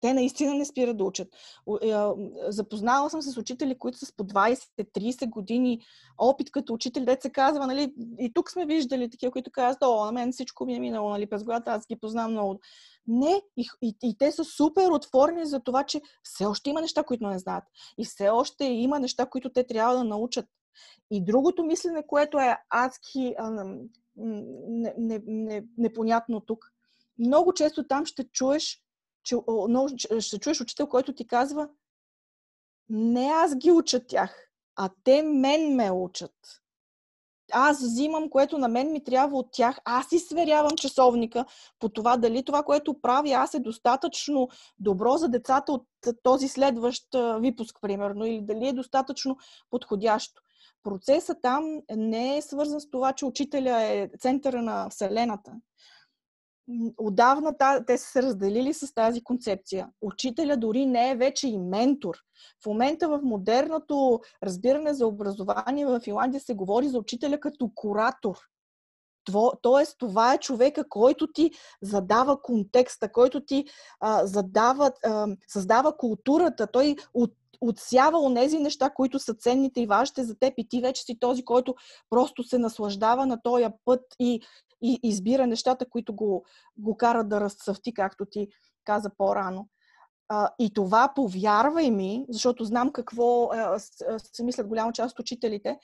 Те 0.00 0.14
наистина 0.14 0.54
не 0.54 0.64
спират 0.64 0.96
да 0.96 1.04
учат. 1.04 1.28
Е, 1.82 1.94
запознала 2.48 3.10
съм 3.10 3.22
се 3.22 3.30
с 3.30 3.36
учители, 3.36 3.78
които 3.78 3.98
са 3.98 4.06
с 4.06 4.16
по 4.16 4.24
20-30 4.24 5.28
години 5.28 5.80
опит 6.18 6.50
като 6.50 6.74
учител, 6.74 7.04
де 7.04 7.18
се 7.20 7.30
казва, 7.30 7.66
нали, 7.66 7.94
и 8.18 8.32
тук 8.32 8.50
сме 8.50 8.66
виждали 8.66 9.10
такива, 9.10 9.32
които 9.32 9.50
казват, 9.50 9.82
о, 9.82 10.04
на 10.04 10.12
мен 10.12 10.32
всичко 10.32 10.64
ми 10.64 10.74
е 10.74 10.80
минало, 10.80 11.10
нали, 11.10 11.26
през 11.26 11.44
главата, 11.44 11.70
аз 11.70 11.86
ги 11.86 11.96
познавам 11.96 12.32
много. 12.32 12.60
Не, 13.06 13.42
и, 13.56 13.68
и, 13.82 13.96
и 14.02 14.18
те 14.18 14.32
са 14.32 14.44
супер 14.44 14.88
отворени 14.88 15.46
за 15.46 15.60
това, 15.60 15.84
че 15.84 16.00
все 16.22 16.46
още 16.46 16.70
има 16.70 16.80
неща, 16.80 17.02
които 17.02 17.26
не 17.26 17.38
знаят. 17.38 17.64
И 17.98 18.04
все 18.04 18.28
още 18.28 18.64
има 18.64 19.00
неща, 19.00 19.26
които 19.26 19.52
те 19.52 19.66
трябва 19.66 19.96
да 19.96 20.04
научат. 20.04 20.46
И 21.10 21.24
другото 21.24 21.64
мислене, 21.64 22.06
което 22.06 22.38
е 22.38 22.56
адски 22.70 23.34
а, 23.38 23.64
не, 24.16 24.94
не, 24.98 25.22
не, 25.26 25.64
непонятно 25.78 26.40
тук. 26.40 26.64
Много 27.18 27.52
често 27.52 27.86
там 27.86 28.06
ще 28.06 28.24
чуеш, 28.24 28.82
че, 29.22 29.36
но, 29.68 29.88
ще 30.20 30.38
чуеш 30.38 30.60
учител, 30.60 30.86
който 30.86 31.14
ти 31.14 31.26
казва, 31.26 31.68
не 32.88 33.26
аз 33.26 33.56
ги 33.56 33.70
уча 33.70 34.06
тях, 34.06 34.48
а 34.76 34.90
те 35.04 35.22
мен 35.22 35.74
ме 35.74 35.90
учат. 35.90 36.34
Аз 37.52 37.82
взимам, 37.82 38.30
което 38.30 38.58
на 38.58 38.68
мен 38.68 38.92
ми 38.92 39.04
трябва 39.04 39.38
от 39.38 39.48
тях. 39.52 39.78
Аз 39.84 40.08
си 40.08 40.18
сверявам 40.18 40.76
часовника 40.76 41.44
по 41.78 41.88
това 41.88 42.16
дали 42.16 42.44
това, 42.44 42.62
което 42.62 43.00
прави 43.00 43.32
аз 43.32 43.54
е 43.54 43.60
достатъчно 43.60 44.48
добро 44.78 45.16
за 45.16 45.28
децата 45.28 45.72
от 45.72 45.86
този 46.22 46.48
следващ 46.48 47.04
випуск, 47.40 47.78
примерно, 47.80 48.26
или 48.26 48.40
дали 48.42 48.68
е 48.68 48.72
достатъчно 48.72 49.36
подходящо. 49.70 50.42
Процесът 50.82 51.38
там 51.42 51.82
не 51.96 52.36
е 52.36 52.42
свързан 52.42 52.80
с 52.80 52.90
това, 52.90 53.12
че 53.12 53.24
учителя 53.24 53.82
е 53.82 54.08
центъра 54.18 54.62
на 54.62 54.88
Вселената 54.90 55.52
отдавна 56.96 57.54
те 57.86 57.98
са 57.98 58.10
се 58.10 58.22
разделили 58.22 58.74
с 58.74 58.94
тази 58.94 59.22
концепция. 59.22 59.88
Учителя 60.02 60.56
дори 60.56 60.86
не 60.86 61.10
е 61.10 61.16
вече 61.16 61.48
и 61.48 61.58
ментор. 61.58 62.16
В 62.62 62.66
момента 62.66 63.08
в 63.08 63.20
модерното 63.22 64.20
разбиране 64.42 64.94
за 64.94 65.06
образование 65.06 65.86
в 65.86 66.00
Финландия 66.00 66.40
се 66.40 66.54
говори 66.54 66.88
за 66.88 66.98
учителя 66.98 67.40
като 67.40 67.70
куратор. 67.74 68.36
Тоест, 69.62 69.96
това 69.98 70.34
е 70.34 70.38
човека, 70.38 70.88
който 70.88 71.32
ти 71.32 71.50
задава 71.82 72.42
контекста, 72.42 73.12
който 73.12 73.44
ти 73.44 73.64
а, 74.00 74.26
задава, 74.26 74.92
а, 75.04 75.26
създава 75.48 75.96
културата. 75.96 76.66
Той 76.66 76.96
от, 77.14 77.32
отсява 77.60 78.18
онези 78.18 78.58
неща, 78.58 78.90
които 78.90 79.18
са 79.18 79.34
ценните 79.34 79.80
и 79.80 79.86
важните 79.86 80.24
за 80.24 80.38
теб 80.38 80.54
и 80.56 80.68
ти 80.68 80.80
вече 80.80 81.02
си 81.02 81.18
този, 81.18 81.44
който 81.44 81.74
просто 82.10 82.42
се 82.42 82.58
наслаждава 82.58 83.26
на 83.26 83.42
този 83.42 83.66
път 83.84 84.00
и, 84.20 84.40
и 84.82 85.00
избира 85.02 85.46
нещата, 85.46 85.88
които 85.90 86.14
го, 86.14 86.44
го 86.76 86.96
карат 86.96 87.28
да 87.28 87.40
разцъфти, 87.40 87.94
както 87.94 88.26
ти 88.26 88.48
каза 88.84 89.10
по-рано. 89.18 89.68
И 90.58 90.72
това, 90.74 91.12
повярвай 91.14 91.90
ми, 91.90 92.26
защото 92.28 92.64
знам 92.64 92.92
какво 92.92 93.50
се 94.18 94.44
мислят 94.44 94.68
голяма 94.68 94.92
част 94.92 95.12
от 95.12 95.20
учителите, 95.20 95.78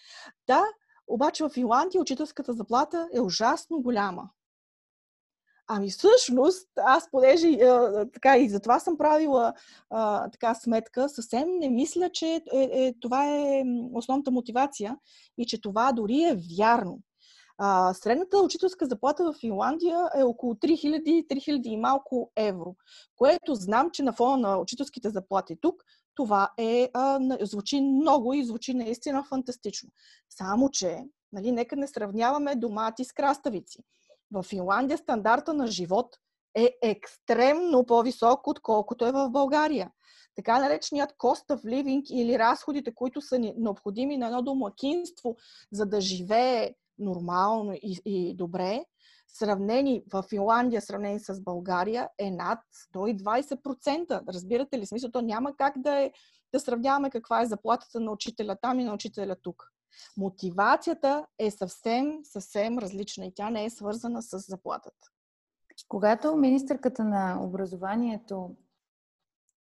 да, 0.47 0.65
обаче 1.07 1.45
в 1.45 1.49
Финландия 1.49 2.01
учителската 2.01 2.53
заплата 2.53 3.09
е 3.15 3.21
ужасно 3.21 3.81
голяма. 3.83 4.31
Ами 5.67 5.91
всъщност, 5.91 6.69
аз 6.77 7.11
понеже 7.11 7.49
а, 7.49 8.07
така 8.13 8.37
и 8.37 8.49
затова 8.49 8.81
съм 8.81 8.99
правила 8.99 9.55
а, 9.91 10.31
така 10.31 10.55
сметка, 10.55 11.09
съвсем 11.09 11.49
не 11.59 11.71
мисля, 11.71 12.11
че 12.13 12.27
е, 12.27 12.43
е, 12.53 12.95
това 13.01 13.27
е 13.27 13.63
основната 13.93 14.31
мотивация 14.31 14.97
и 15.39 15.47
че 15.47 15.61
това 15.61 15.93
дори 15.93 16.23
е 16.23 16.39
вярно. 16.59 16.99
А, 17.59 17.95
средната 17.95 18.39
учителска 18.39 18.87
заплата 18.87 19.25
в 19.25 19.37
Финландия 19.41 20.09
е 20.17 20.23
около 20.23 20.55
3000-3000 20.55 21.67
и 21.67 21.77
малко 21.77 22.33
евро, 22.37 22.77
което 23.17 23.55
знам, 23.55 23.91
че 23.91 24.03
на 24.03 24.13
фона 24.13 24.49
на 24.49 24.59
учителските 24.59 25.11
заплати 25.11 25.57
тук, 25.61 25.85
това 26.15 26.51
е, 26.59 26.91
а, 26.95 27.21
звучи 27.41 27.81
много 27.81 28.35
и 28.35 28.45
звучи 28.45 28.75
наистина 28.75 29.25
фантастично. 29.25 29.91
Само, 30.31 30.71
че, 30.71 31.05
нали, 31.33 31.53
нека 31.53 31.77
не 31.77 31.87
сравняваме 31.87 32.57
домати 32.57 33.05
с 33.05 33.13
краставици. 33.13 33.79
В 34.33 34.43
Финландия 34.43 34.99
стандарта 34.99 35.55
на 35.55 35.67
живот 35.67 36.17
е 36.55 36.75
екстремно 36.83 37.87
по-висок, 37.87 38.47
отколкото 38.47 39.07
е 39.07 39.13
в 39.13 39.31
България. 39.31 39.91
Така 40.37 40.59
нареченият 40.59 41.13
cost 41.13 41.49
of 41.49 41.65
living 41.65 42.11
или 42.11 42.39
разходите, 42.39 42.95
които 42.95 43.21
са 43.21 43.39
необходими 43.39 44.17
на 44.17 44.27
едно 44.27 44.43
домакинство, 44.43 45.37
за 45.73 45.87
да 45.87 46.01
живее 46.01 46.75
нормално 46.99 47.73
и, 47.75 48.01
и 48.05 48.35
добре, 48.37 48.85
сравнени 49.29 50.03
в 50.13 50.23
Финландия, 50.23 50.83
сравнени 50.83 51.21
с 51.21 51.41
България, 51.41 52.09
е 52.19 52.31
над 52.31 52.59
120%. 52.95 54.23
Разбирате 54.29 54.79
ли? 54.79 54.87
Смисъл, 54.87 55.11
то 55.11 55.23
няма 55.23 55.57
как 55.57 55.79
да, 55.79 56.01
е, 56.01 56.13
да 56.53 56.61
сравняваме 56.61 57.11
каква 57.11 57.43
е 57.43 57.47
заплатата 57.47 58.01
на 58.01 58.13
учителя 58.13 58.57
там 58.63 58.81
и 58.81 58.85
на 58.85 58.95
учителя 58.95 59.37
тук. 59.43 59.74
Мотивацията 60.17 61.27
е 61.39 61.51
съвсем, 61.51 62.21
съвсем 62.25 62.79
различна 62.79 63.27
и 63.27 63.35
тя 63.35 63.51
не 63.51 63.65
е 63.65 63.71
свързана 63.71 64.23
с 64.23 64.39
заплатата. 64.39 65.09
Когато 65.89 66.37
министърката 66.37 67.05
на 67.05 67.39
образованието 67.43 68.57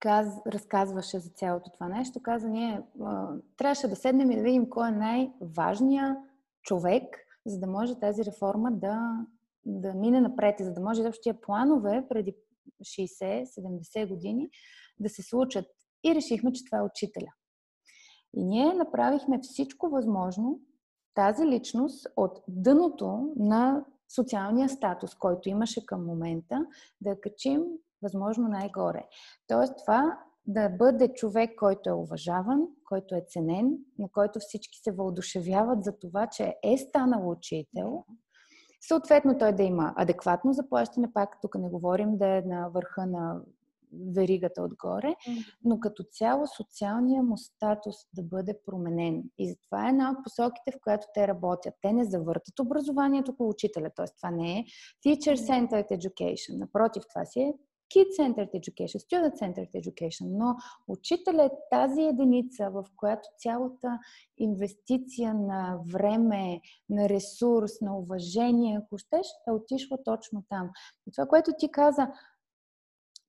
каз, 0.01 0.27
разказваше 0.47 1.19
за 1.19 1.31
цялото 1.31 1.71
това 1.71 1.89
нещо. 1.89 2.23
Каза, 2.23 2.49
ние 2.49 2.83
а, 3.05 3.29
трябваше 3.57 3.89
да 3.89 3.97
седнем 3.97 4.31
и 4.31 4.37
да 4.37 4.43
видим 4.43 4.71
кой 4.71 4.89
е 4.89 4.93
най-важният 4.93 6.19
човек, 6.63 7.17
за 7.47 7.59
да 7.59 7.67
може 7.67 8.01
тази 8.01 8.25
реформа 8.25 8.73
да, 8.73 9.27
да 9.67 9.95
мине 9.95 10.21
напред, 10.21 10.57
за 10.61 10.73
да 10.73 10.81
може 10.81 11.11
тия 11.23 11.41
планове 11.41 12.07
преди 12.09 12.37
60-70 12.83 14.09
години 14.09 14.51
да 15.01 15.09
се 15.09 15.23
случат. 15.23 15.67
И 16.05 16.15
решихме, 16.15 16.53
че 16.53 16.65
това 16.65 16.79
е 16.79 16.83
учителя. 16.83 17.33
И 18.37 18.45
ние 18.45 18.75
направихме 18.75 19.39
всичко 19.39 19.89
възможно 19.89 20.61
тази 21.15 21.47
личност 21.47 22.07
от 22.17 22.39
дъното 22.49 23.33
на 23.37 23.85
социалния 24.15 24.69
статус, 24.69 25.15
който 25.15 25.49
имаше 25.49 25.87
към 25.87 26.07
момента, 26.07 26.67
да 27.01 27.21
качим 27.21 27.63
възможно 28.03 28.49
най-горе. 28.49 29.09
Тоест 29.47 29.75
това 29.85 30.19
да 30.47 30.69
бъде 30.69 31.15
човек, 31.15 31.51
който 31.59 31.91
е 31.91 31.93
уважаван, 31.93 32.69
който 32.89 33.15
е 33.15 33.25
ценен, 33.29 33.79
на 33.99 34.09
който 34.09 34.39
всички 34.39 34.79
се 34.83 34.93
въодушевяват 34.93 35.85
за 35.85 35.99
това, 35.99 36.27
че 36.27 36.55
е 36.63 36.79
станал 36.79 37.31
учител. 37.31 38.05
Съответно, 38.81 39.39
той 39.39 39.53
да 39.53 39.63
има 39.63 39.95
адекватно 39.97 40.53
заплащане, 40.53 41.13
пак 41.13 41.41
тук 41.43 41.55
не 41.55 41.69
говорим 41.69 42.17
да 42.17 42.27
е 42.27 42.43
на 42.43 42.69
върха 42.69 43.07
на 43.07 43.41
веригата 44.15 44.63
отгоре, 44.63 45.15
но 45.65 45.81
като 45.81 46.03
цяло 46.03 46.47
социалния 46.47 47.23
му 47.23 47.37
статус 47.37 47.97
да 48.13 48.23
бъде 48.23 48.59
променен. 48.67 49.23
И 49.39 49.49
затова 49.51 49.87
е 49.87 49.89
една 49.89 50.11
от 50.11 50.25
посоките, 50.25 50.71
в 50.73 50.81
която 50.83 51.07
те 51.15 51.29
работят. 51.29 51.75
Те 51.83 51.93
не 51.93 52.05
завъртат 52.05 52.59
образованието 52.61 53.37
по 53.37 53.49
учителя, 53.49 53.91
т.е. 53.97 54.07
това 54.17 54.31
не 54.31 54.59
е 54.59 54.65
teacher-centered 55.07 55.91
education. 55.91 56.59
Напротив, 56.59 57.03
това 57.09 57.25
си 57.25 57.41
е 57.41 57.55
Kid-Centered 57.95 58.53
Education, 58.55 58.99
Student-Centered 59.07 59.73
Education, 59.75 60.27
но 60.31 60.57
учителя 60.89 61.45
е 61.45 61.51
тази 61.71 62.03
единица, 62.03 62.71
в 62.71 62.85
която 62.97 63.29
цялата 63.39 63.99
инвестиция 64.39 65.35
на 65.35 65.79
време, 65.93 66.61
на 66.91 67.09
ресурс, 67.09 67.81
на 67.81 67.97
уважение, 67.97 68.81
ако 68.83 68.99
щеш, 68.99 69.27
е 69.49 69.53
отишла 69.53 69.99
точно 70.05 70.45
там. 70.49 70.71
И 71.07 71.13
това, 71.13 71.27
което 71.27 71.51
ти 71.59 71.71
каза, 71.71 72.09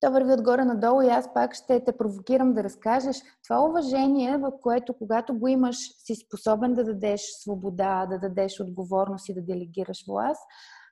то 0.05 0.11
върви 0.11 0.33
отгоре 0.33 0.65
надолу 0.65 1.01
и 1.01 1.07
аз 1.07 1.33
пак 1.33 1.53
ще 1.53 1.83
те 1.83 1.97
провокирам 1.97 2.53
да 2.53 2.63
разкажеш 2.63 3.17
това 3.43 3.65
уважение, 3.65 4.37
в 4.37 4.51
което 4.61 4.93
когато 4.93 5.39
го 5.39 5.47
имаш, 5.47 5.77
си 5.77 6.15
способен 6.15 6.73
да 6.73 6.83
дадеш 6.83 7.21
свобода, 7.21 8.05
да 8.09 8.19
дадеш 8.19 8.59
отговорност 8.59 9.29
и 9.29 9.33
да 9.33 9.41
делегираш 9.41 10.05
власт. 10.07 10.41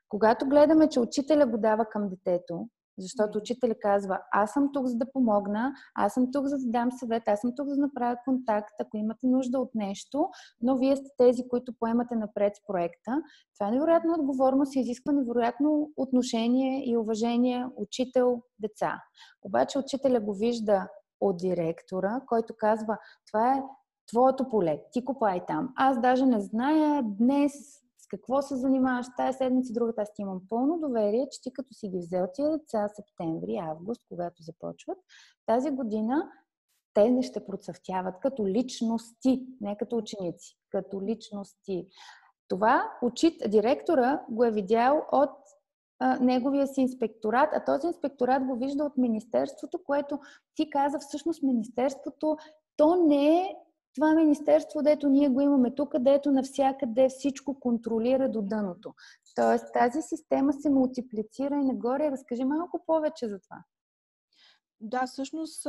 Когато 0.09 0.45
гледаме, 0.45 0.89
че 0.89 0.99
учителя 0.99 1.45
го 1.45 1.57
дава 1.57 1.85
към 1.85 2.09
детето, 2.09 2.67
защото 2.97 3.37
учителя 3.37 3.75
казва, 3.81 4.19
аз 4.31 4.53
съм 4.53 4.69
тук 4.73 4.85
за 4.87 4.97
да 4.97 5.11
помогна, 5.11 5.73
аз 5.95 6.13
съм 6.13 6.31
тук 6.31 6.45
за 6.45 6.57
да 6.57 6.71
дам 6.71 6.91
съвет, 6.91 7.23
аз 7.27 7.41
съм 7.41 7.51
тук 7.55 7.67
за 7.67 7.75
да 7.75 7.81
направя 7.81 8.17
контакт, 8.25 8.73
ако 8.81 8.97
имате 8.97 9.27
нужда 9.27 9.59
от 9.59 9.75
нещо, 9.75 10.29
но 10.61 10.77
вие 10.77 10.95
сте 10.95 11.09
тези, 11.17 11.47
които 11.47 11.73
поемате 11.79 12.15
напред 12.15 12.55
с 12.55 12.59
проекта. 12.67 13.21
Това 13.57 13.67
е 13.67 13.71
невероятна 13.71 14.15
отговорност 14.19 14.75
и 14.75 14.79
изисква 14.79 15.11
невероятно 15.11 15.91
отношение 15.97 16.89
и 16.89 16.97
уважение 16.97 17.67
учител-деца. 17.75 19.01
Обаче 19.43 19.79
учителя 19.79 20.19
го 20.19 20.33
вижда 20.33 20.87
от 21.21 21.37
директора, 21.37 22.21
който 22.27 22.53
казва, 22.57 22.97
това 23.27 23.53
е 23.53 23.63
твоето 24.07 24.49
поле, 24.49 24.81
ти 24.91 25.05
копай 25.05 25.45
там. 25.47 25.73
Аз 25.75 26.01
даже 26.01 26.25
не 26.25 26.41
зная 26.41 27.03
днес 27.03 27.82
какво 28.13 28.41
се 28.41 28.55
занимаваш 28.55 29.05
тази 29.17 29.37
седмица, 29.37 29.73
другата. 29.73 30.01
Аз 30.01 30.13
ти 30.13 30.21
имам 30.21 30.41
пълно 30.49 30.79
доверие, 30.79 31.27
че 31.31 31.41
ти 31.41 31.53
като 31.53 31.73
си 31.73 31.89
ги 31.89 31.97
взел 31.97 32.27
тия 32.33 32.51
деца 32.51 32.87
септември, 32.87 33.57
август, 33.57 34.01
когато 34.09 34.43
започват, 34.43 34.97
тази 35.45 35.71
година 35.71 36.29
те 36.93 37.09
не 37.09 37.23
ще 37.23 37.45
процъфтяват 37.45 38.19
като 38.19 38.47
личности, 38.47 39.45
не 39.61 39.77
като 39.77 39.97
ученици, 39.97 40.57
като 40.69 41.01
личности. 41.01 41.87
Това 42.47 42.91
учит, 43.01 43.51
директора 43.51 44.21
го 44.29 44.43
е 44.43 44.51
видял 44.51 45.05
от 45.11 45.37
а, 45.99 46.19
неговия 46.19 46.67
си 46.67 46.81
инспекторат, 46.81 47.49
а 47.53 47.65
този 47.65 47.87
инспекторат 47.87 48.45
го 48.45 48.55
вижда 48.55 48.83
от 48.83 48.97
Министерството, 48.97 49.83
което 49.83 50.19
ти 50.55 50.69
каза 50.69 50.99
всъщност 50.99 51.43
Министерството, 51.43 52.37
то 52.77 52.95
не 52.95 53.37
е 53.37 53.55
това 53.95 54.13
министерство, 54.15 54.81
дето 54.81 55.09
ние 55.09 55.29
го 55.29 55.41
имаме 55.41 55.75
тук, 55.75 55.99
дето 55.99 56.31
навсякъде 56.31 57.09
всичко 57.09 57.59
контролира 57.59 58.29
до 58.29 58.41
дъното. 58.41 58.93
Тоест 59.35 59.65
тази 59.73 60.01
система 60.01 60.53
се 60.53 60.69
мултиплицира 60.69 61.55
и 61.55 61.65
нагоре. 61.65 62.11
Разкажи 62.11 62.43
малко 62.43 62.83
повече 62.85 63.27
за 63.27 63.39
това. 63.39 63.63
Да, 64.79 65.07
всъщност 65.07 65.67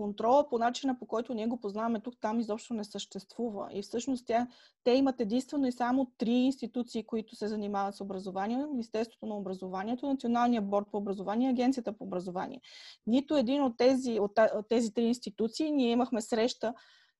контрола 0.00 0.48
по 0.48 0.58
начина 0.58 0.98
по 0.98 1.06
който 1.06 1.34
ние 1.34 1.46
го 1.46 1.60
познаваме 1.60 2.00
тук, 2.00 2.14
там 2.20 2.40
изобщо 2.40 2.74
не 2.74 2.84
съществува. 2.84 3.68
И 3.72 3.82
всъщност 3.82 4.26
тя, 4.26 4.46
те 4.84 4.90
имат 4.90 5.20
единствено 5.20 5.66
и 5.66 5.72
само 5.72 6.12
три 6.18 6.30
институции, 6.30 7.04
които 7.04 7.36
се 7.36 7.48
занимават 7.48 7.94
с 7.94 8.00
образование. 8.00 8.66
Министерството 8.66 9.26
на 9.26 9.36
образованието, 9.36 10.06
Националния 10.06 10.62
борд 10.62 10.86
по 10.90 10.98
образование 10.98 11.48
и 11.48 11.50
Агенцията 11.50 11.92
по 11.92 12.04
образование. 12.04 12.60
Нито 13.06 13.36
един 13.36 13.62
от 13.62 13.76
тези, 13.76 14.20
от, 14.20 14.32
от 14.54 14.68
тези 14.68 14.94
три 14.94 15.04
институции 15.04 15.70
ние 15.70 15.90
имахме 15.90 16.20
среща 16.20 16.74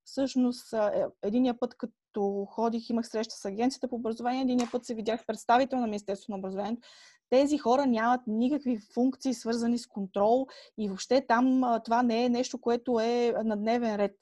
Всъщност, 0.05 0.73
е, 0.73 1.07
единия 1.23 1.59
път, 1.59 1.75
като 1.75 2.47
ходих, 2.51 2.91
имах 2.91 3.09
среща 3.09 3.35
с 3.35 3.45
Агенцията 3.45 3.89
по 3.89 3.97
образование, 3.97 4.43
единия 4.43 4.69
път 4.73 4.85
се 4.85 4.95
видях 4.95 5.27
представител 5.27 5.79
на 5.79 5.87
Министерството 5.87 6.33
на 6.33 6.39
образованието. 6.39 6.89
Тези 7.31 7.59
хора 7.59 7.87
нямат 7.87 8.21
никакви 8.27 8.79
функции, 8.95 9.35
свързани 9.35 9.79
с 9.79 9.87
контрол 9.87 10.47
и 10.79 10.89
въобще 10.89 11.27
там 11.27 11.63
това 11.85 12.03
не 12.03 12.25
е 12.25 12.29
нещо, 12.29 12.61
което 12.61 13.01
е 13.01 13.35
на 13.45 13.57
дневен 13.57 13.97
ред. 13.97 14.17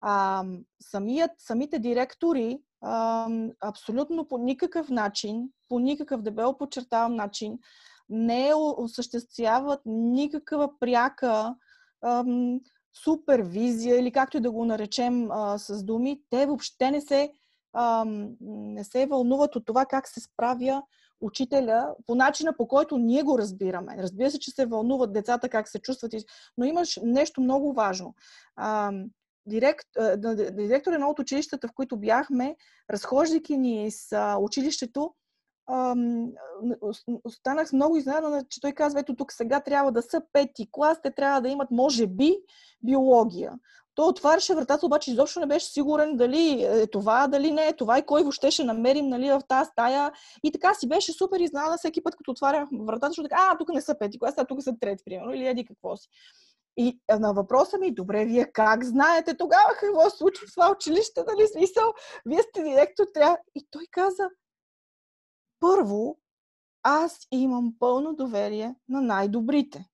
А, 0.00 0.44
самият, 0.82 1.30
самите 1.38 1.78
директори 1.78 2.58
а, 2.80 3.28
абсолютно 3.60 4.28
по 4.28 4.38
никакъв 4.38 4.90
начин, 4.90 5.48
по 5.68 5.78
никакъв 5.78 6.22
дебело 6.22 6.58
подчертавам 6.58 7.14
начин, 7.14 7.58
не 8.08 8.52
осъществяват 8.54 9.80
никаква 9.86 10.78
пряка 10.80 11.54
ам, 12.04 12.60
супервизия 13.04 13.98
или 13.98 14.12
както 14.12 14.36
и 14.36 14.40
да 14.40 14.50
го 14.50 14.64
наречем 14.64 15.30
а, 15.30 15.58
с 15.58 15.84
думи, 15.84 16.20
те 16.30 16.46
въобще 16.46 16.90
не 16.90 17.00
се, 17.00 17.32
а, 17.72 18.04
не 18.40 18.84
се 18.84 19.06
вълнуват 19.06 19.56
от 19.56 19.66
това 19.66 19.86
как 19.86 20.08
се 20.08 20.20
справя 20.20 20.82
учителя 21.20 21.94
по 22.06 22.14
начина 22.14 22.56
по 22.56 22.68
който 22.68 22.98
ние 22.98 23.22
го 23.22 23.38
разбираме. 23.38 23.96
Разбира 23.98 24.30
се, 24.30 24.38
че 24.38 24.50
се 24.50 24.66
вълнуват 24.66 25.12
децата 25.12 25.48
как 25.48 25.68
се 25.68 25.78
чувстват, 25.78 26.12
но 26.58 26.64
имаш 26.64 27.00
нещо 27.02 27.40
много 27.40 27.72
важно. 27.72 28.14
А, 28.56 28.92
директ, 29.46 29.86
директор 30.52 30.92
едно 30.92 31.08
от 31.08 31.18
училищата, 31.18 31.68
в 31.68 31.72
които 31.74 31.96
бяхме, 31.96 32.56
разхождайки 32.90 33.56
ни 33.58 33.90
с 33.90 34.36
училището, 34.40 35.14
останах 37.24 37.72
много 37.72 37.96
изненадана, 37.96 38.44
че 38.48 38.60
той 38.60 38.72
казва, 38.72 39.00
ето 39.00 39.16
тук 39.16 39.32
сега 39.32 39.60
трябва 39.60 39.92
да 39.92 40.02
са 40.02 40.22
пети 40.32 40.68
клас, 40.72 41.02
те 41.02 41.10
трябва 41.10 41.40
да 41.40 41.48
имат, 41.48 41.70
може 41.70 42.06
би, 42.06 42.36
биология. 42.82 43.52
Той 43.96 44.08
отваряше 44.08 44.54
вратата, 44.54 44.86
обаче 44.86 45.10
изобщо 45.10 45.40
не 45.40 45.46
беше 45.46 45.66
сигурен 45.66 46.16
дали 46.16 46.62
е 46.62 46.86
това, 46.86 47.26
дали 47.26 47.52
не 47.52 47.66
е 47.66 47.76
това 47.76 47.98
и 47.98 48.06
кой 48.06 48.22
въобще 48.22 48.50
ще 48.50 48.64
намерим 48.64 49.08
нали, 49.08 49.30
в 49.30 49.40
тази 49.48 49.70
стая. 49.70 50.12
И 50.44 50.52
така 50.52 50.74
си 50.74 50.88
беше 50.88 51.12
супер 51.12 51.40
изненада 51.40 51.76
всеки 51.76 52.02
път, 52.02 52.16
като 52.16 52.30
отварям 52.30 52.68
вратата, 52.72 53.08
защото 53.08 53.28
така, 53.28 53.50
а, 53.52 53.58
тук 53.58 53.68
не 53.68 53.80
са 53.80 53.98
пети 53.98 54.18
клас, 54.18 54.34
а 54.38 54.44
тук 54.44 54.62
са 54.62 54.74
трети, 54.80 55.04
примерно, 55.04 55.34
или 55.34 55.46
еди 55.46 55.64
какво 55.64 55.96
си. 55.96 56.08
И 56.76 57.00
на 57.18 57.32
въпроса 57.32 57.78
ми, 57.78 57.94
добре, 57.94 58.24
вие 58.24 58.52
как 58.52 58.84
знаете 58.84 59.36
тогава 59.36 59.68
какво 59.80 60.10
се 60.10 60.16
случва 60.16 60.46
в 60.46 60.54
това 60.54 60.72
училище, 60.72 61.24
нали, 61.26 61.46
смисъл, 61.46 61.92
вие 62.26 62.42
сте 62.42 62.62
директор, 62.62 63.04
трябва... 63.14 63.38
И 63.54 63.66
той 63.70 63.86
каза, 63.90 64.28
първо, 65.60 66.18
аз 66.82 67.18
имам 67.30 67.74
пълно 67.78 68.14
доверие 68.14 68.74
на 68.88 69.02
най-добрите. 69.02 69.88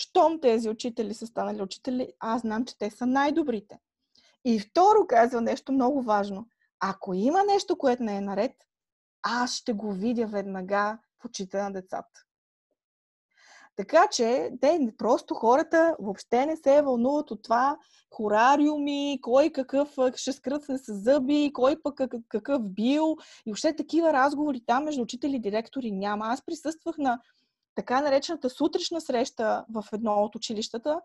Щом 0.00 0.40
тези 0.40 0.68
учители 0.68 1.14
са 1.14 1.26
станали 1.26 1.62
учители, 1.62 2.12
аз 2.20 2.40
знам, 2.40 2.64
че 2.64 2.78
те 2.78 2.90
са 2.90 3.06
най-добрите. 3.06 3.78
И 4.44 4.60
второ 4.60 5.06
казва 5.08 5.40
нещо 5.40 5.72
много 5.72 6.02
важно. 6.02 6.46
Ако 6.80 7.14
има 7.14 7.44
нещо, 7.44 7.78
което 7.78 8.02
не 8.02 8.16
е 8.16 8.20
наред, 8.20 8.52
аз 9.22 9.54
ще 9.54 9.72
го 9.72 9.92
видя 9.92 10.26
веднага 10.26 10.98
в 11.22 11.24
очите 11.24 11.62
на 11.62 11.72
децата. 11.72 12.24
Така 13.76 14.08
че 14.12 14.50
те 14.60 14.94
просто 14.98 15.34
хората 15.34 15.96
въобще 15.98 16.46
не 16.46 16.56
се 16.56 16.82
вълнуват 16.82 17.30
от 17.30 17.42
това 17.42 17.78
хорариуми, 18.14 19.18
кой 19.22 19.50
какъв 19.50 19.94
ще 20.16 20.32
скръцне 20.32 20.78
с 20.78 20.94
зъби, 20.94 21.50
кой 21.54 21.82
пък 21.82 22.00
какъв 22.28 22.62
бил. 22.62 23.16
И 23.46 23.50
въобще 23.50 23.76
такива 23.76 24.12
разговори 24.12 24.64
там 24.66 24.84
между 24.84 25.02
учители 25.02 25.36
и 25.36 25.40
директори 25.40 25.90
няма. 25.90 26.26
Аз 26.26 26.44
присъствах 26.44 26.98
на 26.98 27.20
така 27.80 28.00
наречената 28.00 28.50
сутрешна 28.50 29.00
среща 29.00 29.64
в 29.74 29.84
едно 29.92 30.12
от 30.12 30.34
училищата, 30.34 31.00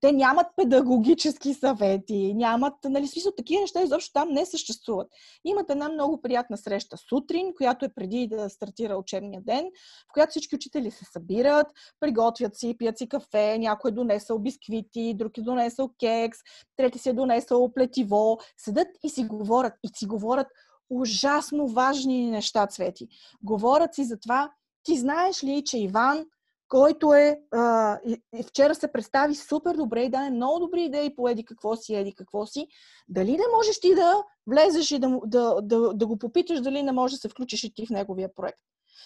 те 0.00 0.12
нямат 0.12 0.46
педагогически 0.56 1.54
съвети, 1.54 2.34
нямат, 2.34 2.74
нали, 2.84 3.06
смисъл, 3.06 3.32
такива 3.36 3.60
неща 3.60 3.82
изобщо 3.82 4.12
там 4.12 4.28
не 4.28 4.46
съществуват. 4.46 5.08
Имат 5.44 5.70
една 5.70 5.88
много 5.88 6.22
приятна 6.22 6.56
среща 6.56 6.96
сутрин, 6.96 7.54
която 7.56 7.84
е 7.84 7.88
преди 7.88 8.28
да 8.28 8.50
стартира 8.50 8.96
учебния 8.96 9.40
ден, 9.42 9.64
в 10.10 10.12
която 10.12 10.30
всички 10.30 10.54
учители 10.54 10.90
се 10.90 11.04
събират, 11.12 11.66
приготвят 12.00 12.56
си, 12.56 12.76
пият 12.78 12.98
си 12.98 13.08
кафе, 13.08 13.58
някой 13.58 13.90
е 13.90 13.94
донесъл 13.94 14.38
бисквити, 14.38 15.14
друг 15.14 15.38
е 15.38 15.42
донесъл 15.42 15.90
кекс, 16.00 16.38
трети 16.76 16.98
си 16.98 17.08
е 17.08 17.12
донесъл 17.12 17.72
плетиво, 17.72 18.38
седат 18.56 18.88
и 19.04 19.08
си 19.08 19.24
говорят. 19.24 19.74
И 19.84 19.88
си 19.94 20.06
говорят 20.06 20.46
ужасно 20.90 21.68
важни 21.68 22.30
неща, 22.30 22.66
Цвети. 22.66 23.08
Говорят 23.42 23.94
си 23.94 24.04
за 24.04 24.20
това, 24.20 24.50
ти 24.82 24.96
знаеш 24.96 25.44
ли, 25.44 25.64
че 25.64 25.78
Иван 25.78 26.26
който 26.68 27.14
е 27.14 27.40
а, 27.52 27.98
и, 28.06 28.22
и 28.38 28.42
вчера 28.42 28.74
се 28.74 28.92
представи 28.92 29.34
супер 29.34 29.74
добре 29.74 30.02
и 30.02 30.10
даде 30.10 30.30
много 30.30 30.58
добри 30.58 30.82
идеи 30.82 31.16
по 31.16 31.28
еди 31.28 31.44
какво 31.44 31.76
си, 31.76 31.94
еди 31.94 32.14
какво 32.14 32.46
си. 32.46 32.68
Дали 33.08 33.30
не 33.30 33.44
можеш 33.56 33.80
ти 33.80 33.94
да 33.94 34.24
влезеш 34.46 34.90
и 34.90 34.98
да, 34.98 35.20
да, 35.24 35.60
да, 35.62 35.94
да 35.94 36.06
го 36.06 36.18
попиташ 36.18 36.60
дали 36.60 36.82
не 36.82 36.92
можеш 36.92 37.14
да 37.14 37.20
се 37.20 37.28
включиш 37.28 37.64
и 37.64 37.74
ти 37.74 37.86
в 37.86 37.90
неговия 37.90 38.34
проект? 38.34 38.58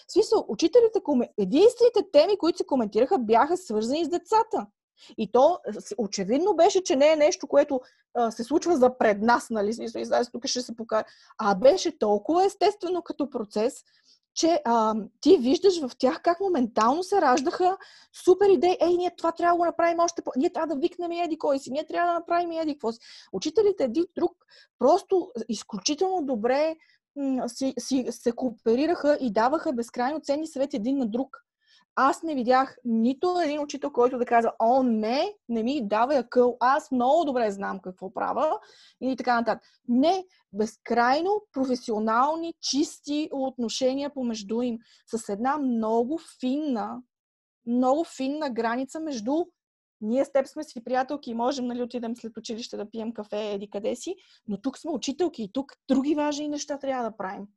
В 0.07 0.13
смисъл, 0.13 0.45
учителите, 0.47 0.99
единствените 1.37 2.11
теми, 2.13 2.37
които 2.37 2.57
се 2.57 2.65
коментираха, 2.65 3.19
бяха 3.19 3.57
свързани 3.57 4.05
с 4.05 4.09
децата. 4.09 4.67
И 5.17 5.31
то 5.31 5.59
очевидно 5.97 6.55
беше, 6.55 6.83
че 6.83 6.95
не 6.95 7.11
е 7.11 7.15
нещо, 7.15 7.47
което 7.47 7.81
а, 8.13 8.31
се 8.31 8.43
случва 8.43 8.77
за 8.77 8.97
пред 8.97 9.21
нас, 9.21 9.49
нали? 9.49 9.73
Смисъл, 9.73 10.23
тук 10.31 10.45
ще 10.45 10.61
се 10.61 10.75
покажа. 10.75 11.05
А 11.37 11.55
беше 11.55 11.97
толкова 11.99 12.45
естествено 12.45 13.01
като 13.01 13.29
процес, 13.29 13.83
че 14.35 14.61
а, 14.65 14.95
ти 15.21 15.37
виждаш 15.37 15.81
в 15.81 15.91
тях 15.97 16.21
как 16.21 16.39
моментално 16.39 17.03
се 17.03 17.21
раждаха 17.21 17.77
супер 18.23 18.49
идеи. 18.49 18.77
Ей, 18.81 18.97
ние 18.97 19.15
това 19.17 19.31
трябва 19.31 19.53
да 19.53 19.57
го 19.57 19.65
направим 19.65 19.99
още 19.99 20.21
по... 20.21 20.31
Ние 20.37 20.49
трябва 20.49 20.75
да 20.75 20.81
викнем 20.81 21.11
еди 21.11 21.37
кой 21.37 21.59
си, 21.59 21.71
ние 21.71 21.85
трябва 21.85 22.13
да 22.13 22.19
направим 22.19 22.51
еди 22.51 22.73
какво 22.73 22.91
си. 22.91 22.99
Учителите 23.33 23.83
един 23.83 24.05
друг 24.15 24.31
просто 24.79 25.31
изключително 25.49 26.25
добре 26.25 26.75
си, 27.47 27.73
си, 27.79 28.07
се 28.09 28.31
кооперираха 28.31 29.17
и 29.21 29.33
даваха 29.33 29.73
безкрайно 29.73 30.19
ценни 30.19 30.47
съвети 30.47 30.75
един 30.75 30.97
на 30.97 31.07
друг 31.07 31.37
аз 31.95 32.23
не 32.23 32.35
видях 32.35 32.77
нито 32.85 33.39
един 33.45 33.59
учител, 33.59 33.91
който 33.91 34.17
да 34.17 34.25
казва, 34.25 34.53
о, 34.59 34.83
не, 34.83 35.33
не 35.49 35.63
ми 35.63 35.87
давай 35.87 36.17
акъл, 36.17 36.57
аз 36.59 36.91
много 36.91 37.25
добре 37.25 37.51
знам 37.51 37.79
какво 37.79 38.13
правя 38.13 38.59
и 39.01 39.15
така 39.15 39.35
нататък. 39.35 39.63
Не, 39.87 40.25
безкрайно 40.53 41.43
професионални, 41.53 42.53
чисти 42.61 43.29
отношения 43.31 44.13
помежду 44.13 44.61
им, 44.61 44.77
с 45.15 45.29
една 45.29 45.57
много 45.57 46.19
финна, 46.39 47.01
много 47.65 48.03
финна 48.03 48.49
граница 48.49 48.99
между 48.99 49.45
ние 50.03 50.25
с 50.25 50.31
теб 50.31 50.47
сме 50.47 50.63
си 50.63 50.83
приятелки 50.83 51.31
и 51.31 51.33
можем 51.33 51.65
нали, 51.65 51.81
отидем 51.81 52.15
след 52.15 52.37
училище 52.37 52.77
да 52.77 52.89
пием 52.89 53.13
кафе 53.13 53.51
еди 53.51 53.69
къде 53.69 53.95
си, 53.95 54.15
но 54.47 54.61
тук 54.61 54.77
сме 54.77 54.91
учителки 54.91 55.43
и 55.43 55.51
тук 55.53 55.73
други 55.87 56.15
важни 56.15 56.47
неща 56.47 56.79
трябва 56.79 57.09
да 57.09 57.17
правим. 57.17 57.47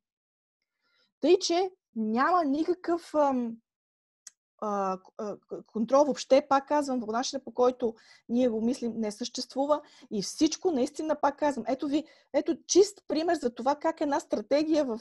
Тъй, 1.20 1.38
че 1.38 1.70
няма 1.96 2.44
никакъв 2.44 3.14
контрол 5.66 6.04
въобще, 6.04 6.46
пак 6.48 6.68
казвам, 6.68 7.00
по 7.00 7.12
начина 7.12 7.40
по 7.44 7.50
който 7.50 7.94
ние 8.28 8.48
го 8.48 8.60
мислим, 8.60 8.92
не 8.96 9.12
съществува 9.12 9.80
и 10.10 10.22
всичко 10.22 10.70
наистина, 10.70 11.16
пак 11.20 11.38
казвам, 11.38 11.64
ето 11.68 11.86
ви, 11.86 12.04
ето 12.32 12.56
чист 12.66 13.04
пример 13.08 13.34
за 13.34 13.50
това 13.50 13.74
как 13.74 14.00
една 14.00 14.20
стратегия 14.20 14.84
в, 14.84 15.00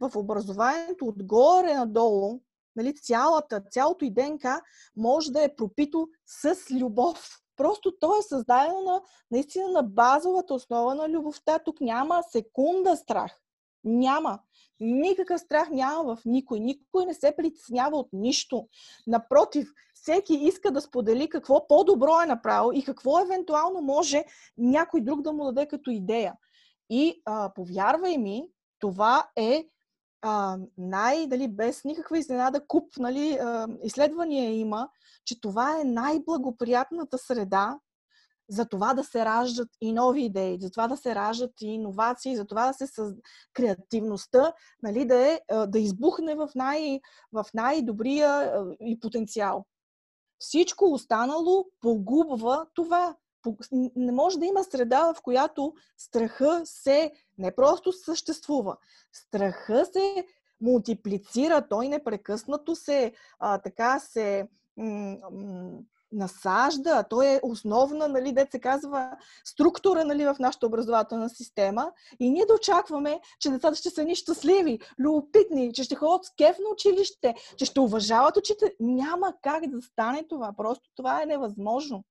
в 0.00 0.16
образованието 0.16 1.06
отгоре 1.06 1.74
надолу, 1.74 2.40
нали, 2.76 2.94
цялата, 2.94 3.62
цялото 3.70 4.04
и 4.04 4.10
ДНК 4.10 4.62
може 4.96 5.32
да 5.32 5.44
е 5.44 5.56
пропито 5.56 6.08
с 6.26 6.56
любов. 6.70 7.40
Просто 7.56 7.92
то 8.00 8.18
е 8.18 8.22
създадено 8.22 8.80
на, 8.80 9.02
наистина 9.30 9.68
на 9.68 9.82
базовата 9.82 10.54
основа 10.54 10.94
на 10.94 11.08
любовта. 11.08 11.58
Тук 11.58 11.80
няма 11.80 12.22
секунда 12.30 12.96
страх. 12.96 13.40
Няма. 13.84 14.38
Никакъв 14.80 15.40
страх 15.40 15.70
няма 15.70 16.16
в 16.16 16.24
никой. 16.24 16.60
Никой 16.60 17.06
не 17.06 17.14
се 17.14 17.34
притеснява 17.36 17.96
от 17.96 18.08
нищо. 18.12 18.68
Напротив, 19.06 19.72
всеки 19.94 20.34
иска 20.34 20.70
да 20.70 20.80
сподели 20.80 21.28
какво 21.28 21.66
по-добро 21.66 22.20
е 22.22 22.26
направил 22.26 22.78
и 22.78 22.84
какво 22.84 23.20
евентуално 23.20 23.80
може 23.80 24.24
някой 24.58 25.00
друг 25.00 25.22
да 25.22 25.32
му 25.32 25.44
даде 25.44 25.68
като 25.68 25.90
идея. 25.90 26.34
И 26.90 27.22
а, 27.24 27.52
повярвай 27.54 28.18
ми, 28.18 28.44
това 28.78 29.30
е 29.36 29.68
а, 30.22 30.58
най, 30.78 31.26
дали, 31.26 31.48
без 31.48 31.84
никаква 31.84 32.18
изненада, 32.18 32.66
куп 32.66 32.96
нали, 32.98 33.38
а, 33.40 33.68
изследвания 33.82 34.58
има, 34.58 34.88
че 35.24 35.40
това 35.40 35.80
е 35.80 35.84
най-благоприятната 35.84 37.18
среда 37.18 37.78
за 38.50 38.64
това 38.64 38.94
да 38.94 39.04
се 39.04 39.24
раждат 39.24 39.68
и 39.80 39.92
нови 39.92 40.24
идеи, 40.24 40.58
за 40.60 40.70
това 40.70 40.88
да 40.88 40.96
се 40.96 41.14
раждат 41.14 41.52
и 41.60 41.66
иновации, 41.66 42.36
за 42.36 42.46
това 42.46 42.66
да 42.66 42.72
се 42.72 42.86
съз... 42.86 43.12
креативността 43.52 44.52
нали, 44.82 45.04
да, 45.04 45.32
е, 45.32 45.40
да 45.66 45.78
избухне 45.78 46.34
в, 46.34 46.48
най, 46.54 47.00
в 47.32 47.44
най-добрия 47.54 48.52
и 48.80 49.00
потенциал. 49.00 49.64
Всичко 50.38 50.84
останало 50.84 51.66
погубва 51.80 52.66
това. 52.74 53.16
Не 53.96 54.12
може 54.12 54.38
да 54.38 54.46
има 54.46 54.64
среда, 54.64 55.14
в 55.14 55.22
която 55.22 55.74
страха 55.98 56.62
се 56.64 57.12
не 57.38 57.54
просто 57.54 57.92
съществува. 57.92 58.76
Страха 59.12 59.86
се 59.92 60.26
мултиплицира, 60.60 61.68
той 61.68 61.88
непрекъснато 61.88 62.76
се 62.76 63.12
а, 63.38 63.58
така 63.58 63.98
се 63.98 64.48
м- 64.76 65.16
м- 65.32 65.78
насажда, 66.12 67.04
той 67.10 67.26
е 67.26 67.40
основна, 67.42 68.08
нали, 68.08 68.32
дет 68.32 68.50
се 68.50 68.60
казва, 68.60 69.10
структура 69.44 70.04
нали, 70.04 70.24
в 70.24 70.36
нашата 70.40 70.66
образователна 70.66 71.30
система 71.30 71.92
и 72.20 72.30
ние 72.30 72.46
да 72.46 72.54
очакваме, 72.54 73.20
че 73.40 73.50
децата 73.50 73.76
ще 73.76 73.90
са 73.90 74.04
ни 74.04 74.14
щастливи, 74.14 74.78
любопитни, 74.98 75.72
че 75.72 75.84
ще 75.84 75.94
ходят 75.94 76.24
с 76.24 76.30
кеф 76.36 76.58
на 76.58 76.70
училище, 76.72 77.34
че 77.56 77.64
ще 77.64 77.80
уважават 77.80 78.36
учите. 78.36 78.74
Няма 78.80 79.34
как 79.42 79.66
да 79.66 79.82
стане 79.82 80.24
това. 80.28 80.52
Просто 80.56 80.90
това 80.96 81.22
е 81.22 81.26
невъзможно. 81.26 82.04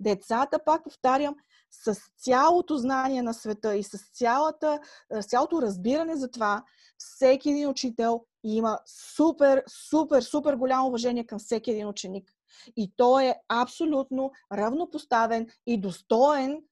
Децата, 0.00 0.58
пак 0.64 0.84
повтарям, 0.84 1.36
с 1.70 1.96
цялото 2.18 2.76
знание 2.76 3.22
на 3.22 3.34
света 3.34 3.76
и 3.76 3.82
с 3.82 3.98
цялата, 4.12 4.80
цялото 5.28 5.62
разбиране 5.62 6.16
за 6.16 6.30
това, 6.30 6.64
всеки 6.98 7.50
един 7.50 7.68
учител 7.68 8.24
има 8.44 8.78
супер, 9.16 9.64
супер, 9.90 10.22
супер 10.22 10.54
голямо 10.54 10.88
уважение 10.88 11.26
към 11.26 11.38
всеки 11.38 11.70
един 11.70 11.88
ученик. 11.88 12.33
И 12.76 12.92
той 12.96 13.24
е 13.24 13.34
абсолютно 13.48 14.32
равнопоставен 14.52 15.46
и 15.66 15.80
достоен 15.80 16.62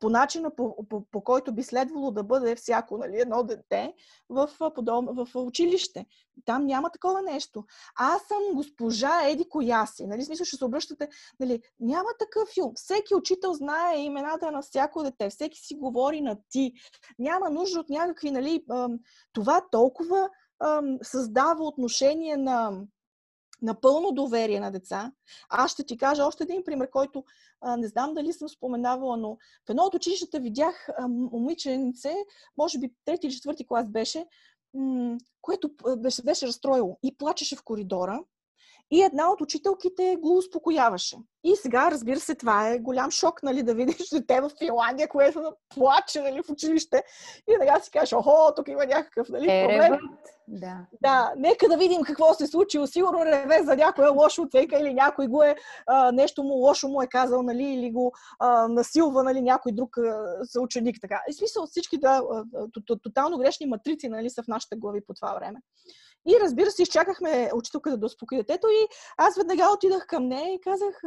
по 0.00 0.10
начина, 0.10 0.54
по, 0.56 0.76
по, 0.88 1.04
по 1.10 1.24
който 1.24 1.52
би 1.52 1.62
следвало 1.62 2.10
да 2.10 2.22
бъде 2.22 2.56
всяко 2.56 2.98
нали, 2.98 3.20
едно 3.20 3.42
дете 3.42 3.94
в, 4.28 4.50
подоб... 4.74 5.04
в 5.10 5.28
училище. 5.36 6.06
Там 6.44 6.66
няма 6.66 6.90
такова 6.90 7.22
нещо. 7.22 7.64
Аз 7.96 8.22
съм 8.22 8.38
госпожа 8.54 9.28
Еди 9.28 9.48
Кояси. 9.48 10.06
Нали, 10.06 10.24
смисъл 10.24 10.44
ще 10.44 10.56
се 10.56 10.64
обръщате. 10.64 11.08
Нали, 11.40 11.62
няма 11.80 12.08
такъв 12.18 12.48
филм. 12.54 12.72
Всеки 12.74 13.14
учител 13.14 13.52
знае 13.52 13.98
имената 13.98 14.50
на 14.50 14.62
всяко 14.62 15.02
дете. 15.02 15.30
Всеки 15.30 15.58
си 15.58 15.74
говори 15.74 16.20
на 16.20 16.36
ти. 16.50 16.72
Няма 17.18 17.50
нужда 17.50 17.80
от 17.80 17.88
някакви... 17.88 18.30
Нали, 18.30 18.64
това 19.32 19.62
толкова 19.70 20.28
създава 21.02 21.64
отношение 21.64 22.36
на 22.36 22.80
напълно 23.64 24.12
доверие 24.12 24.60
на 24.60 24.70
деца. 24.70 25.12
Аз 25.48 25.72
ще 25.72 25.84
ти 25.84 25.96
кажа 25.96 26.24
още 26.24 26.44
един 26.44 26.64
пример, 26.64 26.90
който 26.90 27.24
а, 27.60 27.76
не 27.76 27.88
знам 27.88 28.14
дали 28.14 28.32
съм 28.32 28.48
споменавала, 28.48 29.16
но 29.16 29.36
в 29.66 29.70
едно 29.70 29.82
от 29.82 29.94
училищата 29.94 30.40
видях 30.40 30.88
а, 30.98 31.08
момиченце, 31.08 32.14
може 32.58 32.78
би 32.78 32.92
трети 33.04 33.26
или 33.26 33.34
четвърти 33.34 33.66
клас 33.66 33.88
беше, 33.88 34.26
м- 34.74 35.18
което 35.40 35.70
беше, 35.98 36.22
беше 36.22 36.46
разстроило 36.46 36.98
и 37.02 37.16
плачеше 37.16 37.56
в 37.56 37.64
коридора. 37.64 38.20
И 38.94 39.02
една 39.02 39.30
от 39.30 39.40
учителките 39.40 40.16
го 40.20 40.36
успокояваше. 40.36 41.16
И 41.44 41.56
сега, 41.56 41.90
разбира 41.90 42.20
се, 42.20 42.34
това 42.34 42.68
е 42.68 42.78
голям 42.78 43.10
шок, 43.10 43.42
нали, 43.42 43.62
да 43.62 43.74
видиш 43.74 44.08
дете 44.08 44.40
в 44.40 44.50
Финландия, 44.58 45.08
което 45.08 45.52
плаче, 45.74 46.20
нали, 46.20 46.42
в 46.42 46.50
училище. 46.50 47.02
И 47.48 47.56
сега 47.60 47.80
си 47.80 47.90
кажеш, 47.90 48.12
охо, 48.12 48.54
тук 48.56 48.68
има 48.68 48.86
някакъв, 48.86 49.28
нали, 49.28 49.46
е, 49.50 49.68
проблем. 49.68 50.00
Да. 50.48 50.86
да, 51.02 51.32
нека 51.36 51.68
да 51.68 51.76
видим 51.76 52.02
какво 52.02 52.34
се 52.34 52.44
е 52.44 52.46
случило. 52.46 52.86
Сигурно 52.86 53.24
реве 53.24 53.62
за 53.62 53.76
някоя 53.76 54.12
лоша 54.12 54.42
оценка 54.42 54.78
или 54.78 54.94
някой 54.94 55.26
го 55.26 55.42
е, 55.42 55.56
а, 55.86 56.12
нещо 56.12 56.42
му 56.42 56.54
лошо 56.54 56.88
му 56.88 57.02
е 57.02 57.06
казал, 57.06 57.42
нали, 57.42 57.64
или 57.64 57.90
го 57.90 58.12
а, 58.38 58.68
насилва, 58.68 59.22
нали, 59.22 59.40
някой 59.40 59.72
друг 59.72 59.96
съученик. 60.44 60.96
Така. 61.00 61.22
И 61.30 61.32
смисъл 61.32 61.66
всички 61.66 61.98
да, 61.98 62.22
тотално 63.02 63.38
грешни 63.38 63.66
матрици, 63.66 64.08
нали, 64.08 64.30
са 64.30 64.42
в 64.42 64.48
нашите 64.48 64.76
глави 64.76 65.00
по 65.06 65.14
това 65.14 65.34
време. 65.34 65.60
И 66.26 66.40
разбира 66.42 66.70
се, 66.70 66.82
изчакахме 66.82 67.50
учителката 67.54 67.96
да 67.96 68.06
успокои 68.06 68.38
детето 68.38 68.66
и 68.66 68.88
аз 69.16 69.36
веднага 69.36 69.72
отидах 69.74 70.06
към 70.06 70.28
нея 70.28 70.54
и 70.54 70.60
казах, 70.60 71.02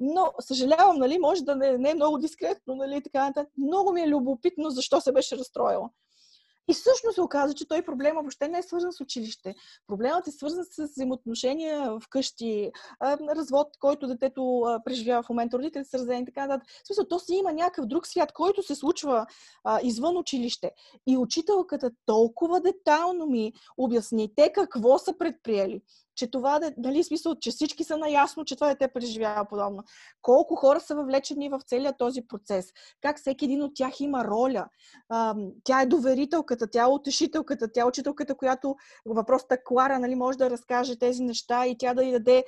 но 0.00 0.32
съжалявам, 0.40 0.96
нали, 0.98 1.18
може 1.18 1.44
да 1.44 1.56
не, 1.56 1.78
не 1.78 1.90
е 1.90 1.94
много 1.94 2.18
дискретно, 2.18 2.74
нали, 2.74 3.02
така 3.02 3.26
нататък. 3.26 3.52
Много 3.58 3.92
ми 3.92 4.00
е 4.00 4.08
любопитно 4.08 4.70
защо 4.70 5.00
се 5.00 5.12
беше 5.12 5.38
разстроила. 5.38 5.90
И 6.68 6.74
всъщност 6.74 7.14
се 7.14 7.20
оказа, 7.20 7.54
че 7.54 7.68
той 7.68 7.82
проблема 7.82 8.20
въобще 8.20 8.48
не 8.48 8.58
е 8.58 8.62
свързан 8.62 8.92
с 8.92 9.00
училище. 9.00 9.54
Проблемът 9.86 10.26
е 10.26 10.30
свързан 10.30 10.64
с 10.64 10.84
взаимоотношения 10.84 12.00
вкъщи, 12.00 12.72
развод, 13.36 13.68
който 13.80 14.06
детето 14.06 14.64
преживява 14.84 15.22
в 15.22 15.28
момента, 15.28 15.58
родителите 15.58 15.90
са 15.90 15.98
разделени 15.98 16.22
и 16.22 16.26
така 16.26 16.46
нататък. 16.46 16.68
В 16.84 16.86
смисъл, 16.86 17.04
то 17.08 17.18
си 17.18 17.34
има 17.34 17.52
някакъв 17.52 17.86
друг 17.86 18.06
свят, 18.06 18.32
който 18.32 18.62
се 18.62 18.74
случва 18.74 19.26
а, 19.64 19.80
извън 19.82 20.16
училище. 20.16 20.70
И 21.06 21.16
учителката 21.16 21.90
толкова 22.06 22.60
детайлно 22.60 23.26
ми 23.26 23.52
обясни 23.78 24.34
те 24.36 24.52
какво 24.52 24.98
са 24.98 25.18
предприели 25.18 25.82
че 26.18 26.30
това, 26.30 26.60
нали, 26.76 27.04
смисъл, 27.04 27.34
че 27.34 27.50
всички 27.50 27.84
са 27.84 27.96
наясно, 27.96 28.44
че 28.44 28.54
това 28.54 28.68
дете 28.68 28.88
преживява 28.88 29.44
подобно. 29.44 29.82
Колко 30.22 30.56
хора 30.56 30.80
са 30.80 30.94
въвлечени 30.94 31.48
в 31.48 31.60
целия 31.66 31.96
този 31.98 32.22
процес. 32.28 32.66
Как 33.00 33.18
всеки 33.18 33.44
един 33.44 33.62
от 33.62 33.72
тях 33.74 34.00
има 34.00 34.24
роля. 34.24 34.68
тя 35.64 35.82
е 35.82 35.86
доверителката, 35.86 36.70
тя 36.70 36.82
е 36.82 36.86
утешителката, 36.86 37.72
тя 37.72 37.80
е 37.80 37.84
учителката, 37.84 38.34
която 38.34 38.76
въпросата 39.06 39.64
Клара 39.64 39.98
нали, 39.98 40.14
може 40.14 40.38
да 40.38 40.50
разкаже 40.50 40.98
тези 40.98 41.22
неща 41.22 41.66
и 41.66 41.78
тя 41.78 41.94
да 41.94 42.04
й 42.04 42.12
даде 42.12 42.44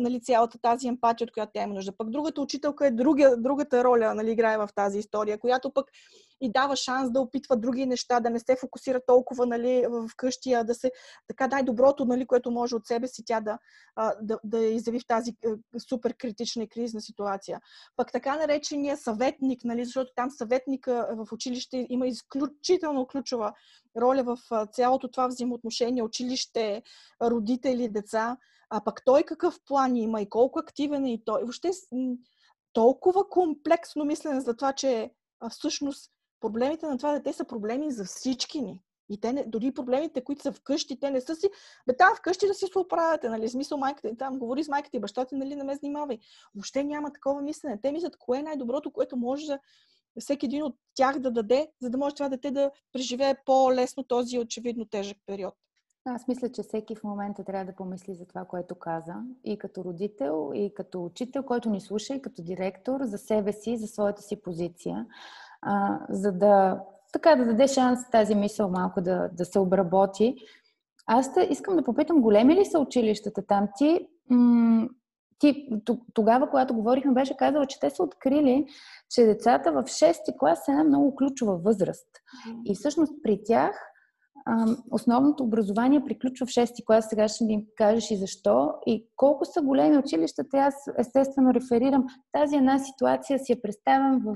нали, 0.00 0.20
цялата 0.22 0.58
тази 0.62 0.88
емпатия, 0.88 1.24
от 1.24 1.32
която 1.32 1.52
тя 1.54 1.62
има 1.62 1.74
нужда. 1.74 1.92
Пък 1.98 2.10
другата 2.10 2.40
учителка 2.40 2.86
е 2.86 2.90
друга, 2.90 3.36
другата 3.38 3.84
роля, 3.84 4.14
нали, 4.14 4.30
играе 4.30 4.58
в 4.58 4.68
тази 4.74 4.98
история, 4.98 5.38
която 5.38 5.70
пък 5.70 5.86
и 6.40 6.52
дава 6.52 6.76
шанс 6.76 7.10
да 7.10 7.20
опитва 7.20 7.56
други 7.56 7.86
неща, 7.86 8.20
да 8.20 8.30
не 8.30 8.38
се 8.38 8.56
фокусира 8.60 9.00
толкова 9.06 9.46
нали, 9.46 9.86
в 9.88 10.10
къщи, 10.16 10.52
а 10.52 10.64
да 10.64 10.74
се 10.74 10.90
така 11.28 11.48
дай 11.48 11.62
доброто, 11.62 12.04
нали, 12.04 12.26
което 12.26 12.50
може 12.50 12.74
от 12.74 12.86
себе 12.86 13.08
си 13.08 13.22
тя 13.26 13.40
да, 13.40 13.58
да, 14.22 14.38
да 14.44 14.58
изяви 14.58 15.00
в 15.00 15.06
тази 15.06 15.36
супер 15.88 16.14
критична 16.14 16.62
и 16.62 16.68
кризисна 16.68 17.00
ситуация. 17.00 17.60
Пък 17.96 18.12
така 18.12 18.36
наречения 18.36 18.96
съветник, 18.96 19.64
нали, 19.64 19.84
защото 19.84 20.12
там 20.16 20.30
съветника 20.30 21.08
в 21.10 21.32
училище 21.32 21.86
има 21.90 22.06
изключително 22.06 23.06
ключова 23.06 23.52
роля 23.96 24.22
в 24.22 24.38
цялото 24.72 25.08
това 25.08 25.26
взаимоотношение 25.26 26.02
училище, 26.02 26.82
родители, 27.22 27.88
деца. 27.88 28.36
А 28.70 28.84
пък 28.84 29.02
той 29.04 29.22
какъв 29.22 29.58
план 29.66 29.96
има 29.96 30.22
и 30.22 30.28
колко 30.28 30.58
активен 30.58 31.04
е 31.04 31.12
и 31.12 31.24
той. 31.24 31.40
Въобще 31.40 31.70
толкова 32.72 33.28
комплексно 33.28 34.04
мислене 34.04 34.40
за 34.40 34.56
това, 34.56 34.72
че 34.72 35.10
всъщност 35.50 36.10
проблемите 36.40 36.86
на 36.86 36.96
това 36.96 37.12
дете 37.12 37.32
са 37.32 37.44
проблеми 37.44 37.90
за 37.90 38.04
всички 38.04 38.62
ни. 38.62 38.82
И 39.10 39.20
те 39.20 39.32
не, 39.32 39.44
дори 39.44 39.74
проблемите, 39.74 40.24
които 40.24 40.42
са 40.42 40.52
вкъщи, 40.52 41.00
те 41.00 41.10
не 41.10 41.20
са 41.20 41.36
си. 41.36 41.50
Бе, 41.86 41.96
там 41.96 42.14
вкъщи 42.16 42.46
да 42.46 42.54
си 42.54 42.66
се 42.72 42.78
оправяте, 42.78 43.28
нали? 43.28 43.48
Смисъл 43.48 43.78
майката, 43.78 44.16
там 44.16 44.38
говори 44.38 44.64
с 44.64 44.68
майката 44.68 44.96
и 44.96 45.00
бащата, 45.00 45.36
нали, 45.36 45.56
не 45.56 45.64
ме 45.64 45.76
занимавай. 45.76 46.18
Въобще 46.54 46.84
няма 46.84 47.12
такова 47.12 47.42
мислене. 47.42 47.80
Те 47.80 47.92
мислят 47.92 48.16
кое 48.16 48.38
е 48.38 48.42
най-доброто, 48.42 48.92
което 48.92 49.16
може 49.16 49.46
да 49.46 49.58
всеки 50.20 50.46
един 50.46 50.62
от 50.62 50.76
тях 50.94 51.18
да 51.18 51.30
даде, 51.30 51.68
за 51.82 51.90
да 51.90 51.98
може 51.98 52.14
това 52.14 52.28
дете 52.28 52.50
да 52.50 52.70
преживее 52.92 53.34
по-лесно 53.46 54.02
този 54.02 54.38
очевидно 54.38 54.84
тежък 54.84 55.16
период. 55.26 55.54
Аз 56.04 56.28
мисля, 56.28 56.52
че 56.52 56.62
всеки 56.62 56.94
в 56.94 57.04
момента 57.04 57.44
трябва 57.44 57.64
да 57.64 57.76
помисли 57.76 58.14
за 58.14 58.26
това, 58.26 58.44
което 58.44 58.74
каза. 58.74 59.14
И 59.44 59.58
като 59.58 59.84
родител, 59.84 60.50
и 60.54 60.74
като 60.74 61.04
учител, 61.04 61.42
който 61.42 61.70
ни 61.70 61.80
слуша, 61.80 62.14
и 62.14 62.22
като 62.22 62.42
директор, 62.42 63.00
за 63.04 63.18
себе 63.18 63.52
си, 63.52 63.76
за 63.76 63.86
своята 63.86 64.22
си 64.22 64.42
позиция 64.42 65.06
а, 65.62 65.98
за 66.08 66.32
да 66.32 66.80
така 67.12 67.36
да 67.36 67.44
даде 67.44 67.68
шанс 67.68 68.10
тази 68.10 68.34
мисъл 68.34 68.70
малко 68.70 69.00
да, 69.00 69.28
да 69.32 69.44
се 69.44 69.58
обработи. 69.58 70.36
Аз 71.06 71.34
те 71.34 71.48
искам 71.50 71.76
да 71.76 71.84
попитам, 71.84 72.20
големи 72.20 72.56
ли 72.56 72.64
са 72.64 72.78
училищата 72.78 73.46
там? 73.46 73.68
Ти, 73.76 74.08
м- 74.30 74.88
ти 75.38 75.68
тогава, 76.14 76.50
когато 76.50 76.74
говорихме, 76.74 77.12
беше 77.12 77.36
казала, 77.36 77.66
че 77.66 77.80
те 77.80 77.90
са 77.90 78.02
открили, 78.02 78.66
че 79.10 79.24
децата 79.24 79.72
в 79.72 79.82
6 79.82 80.38
клас 80.38 80.64
са 80.64 80.70
една 80.72 80.84
много 80.84 81.16
ключова 81.16 81.56
възраст. 81.56 82.08
И 82.64 82.74
всъщност 82.74 83.12
при 83.22 83.40
тях 83.44 83.88
основното 84.90 85.44
образование 85.44 86.04
приключва 86.04 86.46
в 86.46 86.50
6-ти 86.50 86.84
клас. 86.84 87.08
Сега 87.08 87.28
ще 87.28 87.44
ни 87.44 87.66
кажеш 87.76 88.10
и 88.10 88.16
защо. 88.16 88.74
И 88.86 89.06
колко 89.16 89.44
са 89.44 89.62
големи 89.62 89.98
училищата. 89.98 90.58
Аз 90.58 90.74
естествено 90.98 91.54
реферирам 91.54 92.06
тази 92.32 92.56
една 92.56 92.78
ситуация, 92.78 93.38
си 93.38 93.52
я 93.52 93.62
представям 93.62 94.22
в 94.24 94.34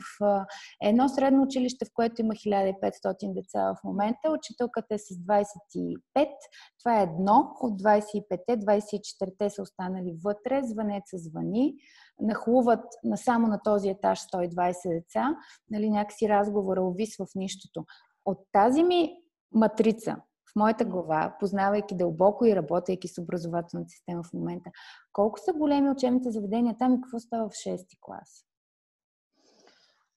едно 0.83 1.09
средно 1.09 1.43
училище, 1.43 1.85
в 1.85 1.89
което 1.95 2.21
има 2.21 2.35
1500 2.35 3.35
деца 3.35 3.75
в 3.75 3.85
момента. 3.85 4.31
Учителката 4.39 4.95
е 4.95 4.99
с 4.99 5.15
25. 5.15 6.29
Това 6.79 7.01
е 7.01 7.03
едно 7.03 7.53
от 7.61 7.83
25-те. 7.83 8.57
24-те 8.57 9.51
са 9.51 9.63
останали 9.63 10.17
вътре. 10.25 10.61
Звънеца 10.65 11.17
звъни. 11.19 11.75
Нахлуват 12.21 12.85
на 13.05 13.17
само 13.17 13.47
на 13.47 13.61
този 13.65 13.89
етаж 13.89 14.21
120 14.21 14.73
деца. 14.89 15.37
Нали, 15.71 15.91
някакси 15.91 16.29
разговора 16.29 16.83
увисва 16.83 17.27
в 17.27 17.35
нищото. 17.35 17.85
От 18.25 18.39
тази 18.53 18.83
ми 18.83 19.23
матрица 19.55 20.17
в 20.53 20.57
моята 20.57 20.85
глава, 20.85 21.37
познавайки 21.41 21.97
дълбоко 21.97 22.47
и 22.47 22.57
работейки 22.57 23.09
с 23.09 23.19
образователната 23.19 23.91
система 23.91 24.23
в 24.23 24.33
момента. 24.33 24.71
Колко 25.13 25.41
са 25.41 25.53
големи 25.53 25.91
учебните 25.91 26.31
заведения 26.31 26.77
там 26.79 26.95
и 26.95 27.01
какво 27.01 27.19
става 27.19 27.49
в 27.49 27.53
6-ти 27.53 27.97
клас? 28.01 28.45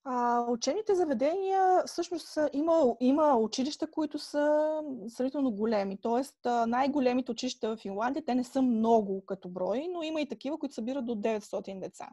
А, 0.07 0.45
учебните 0.49 0.95
заведения, 0.95 1.83
всъщност 1.85 2.37
има, 2.53 2.95
има 2.99 3.37
училища, 3.37 3.91
които 3.91 4.19
са 4.19 4.79
сравнително 5.07 5.51
големи. 5.51 5.97
Тоест, 6.01 6.35
най-големите 6.67 7.31
училища 7.31 7.75
в 7.75 7.79
Финландия, 7.79 8.25
те 8.25 8.35
не 8.35 8.43
са 8.43 8.61
много 8.61 9.25
като 9.25 9.49
брой, 9.49 9.87
но 9.93 10.03
има 10.03 10.21
и 10.21 10.27
такива, 10.27 10.57
които 10.59 10.75
събират 10.75 11.05
до 11.05 11.15
900 11.15 11.79
деца. 11.79 12.09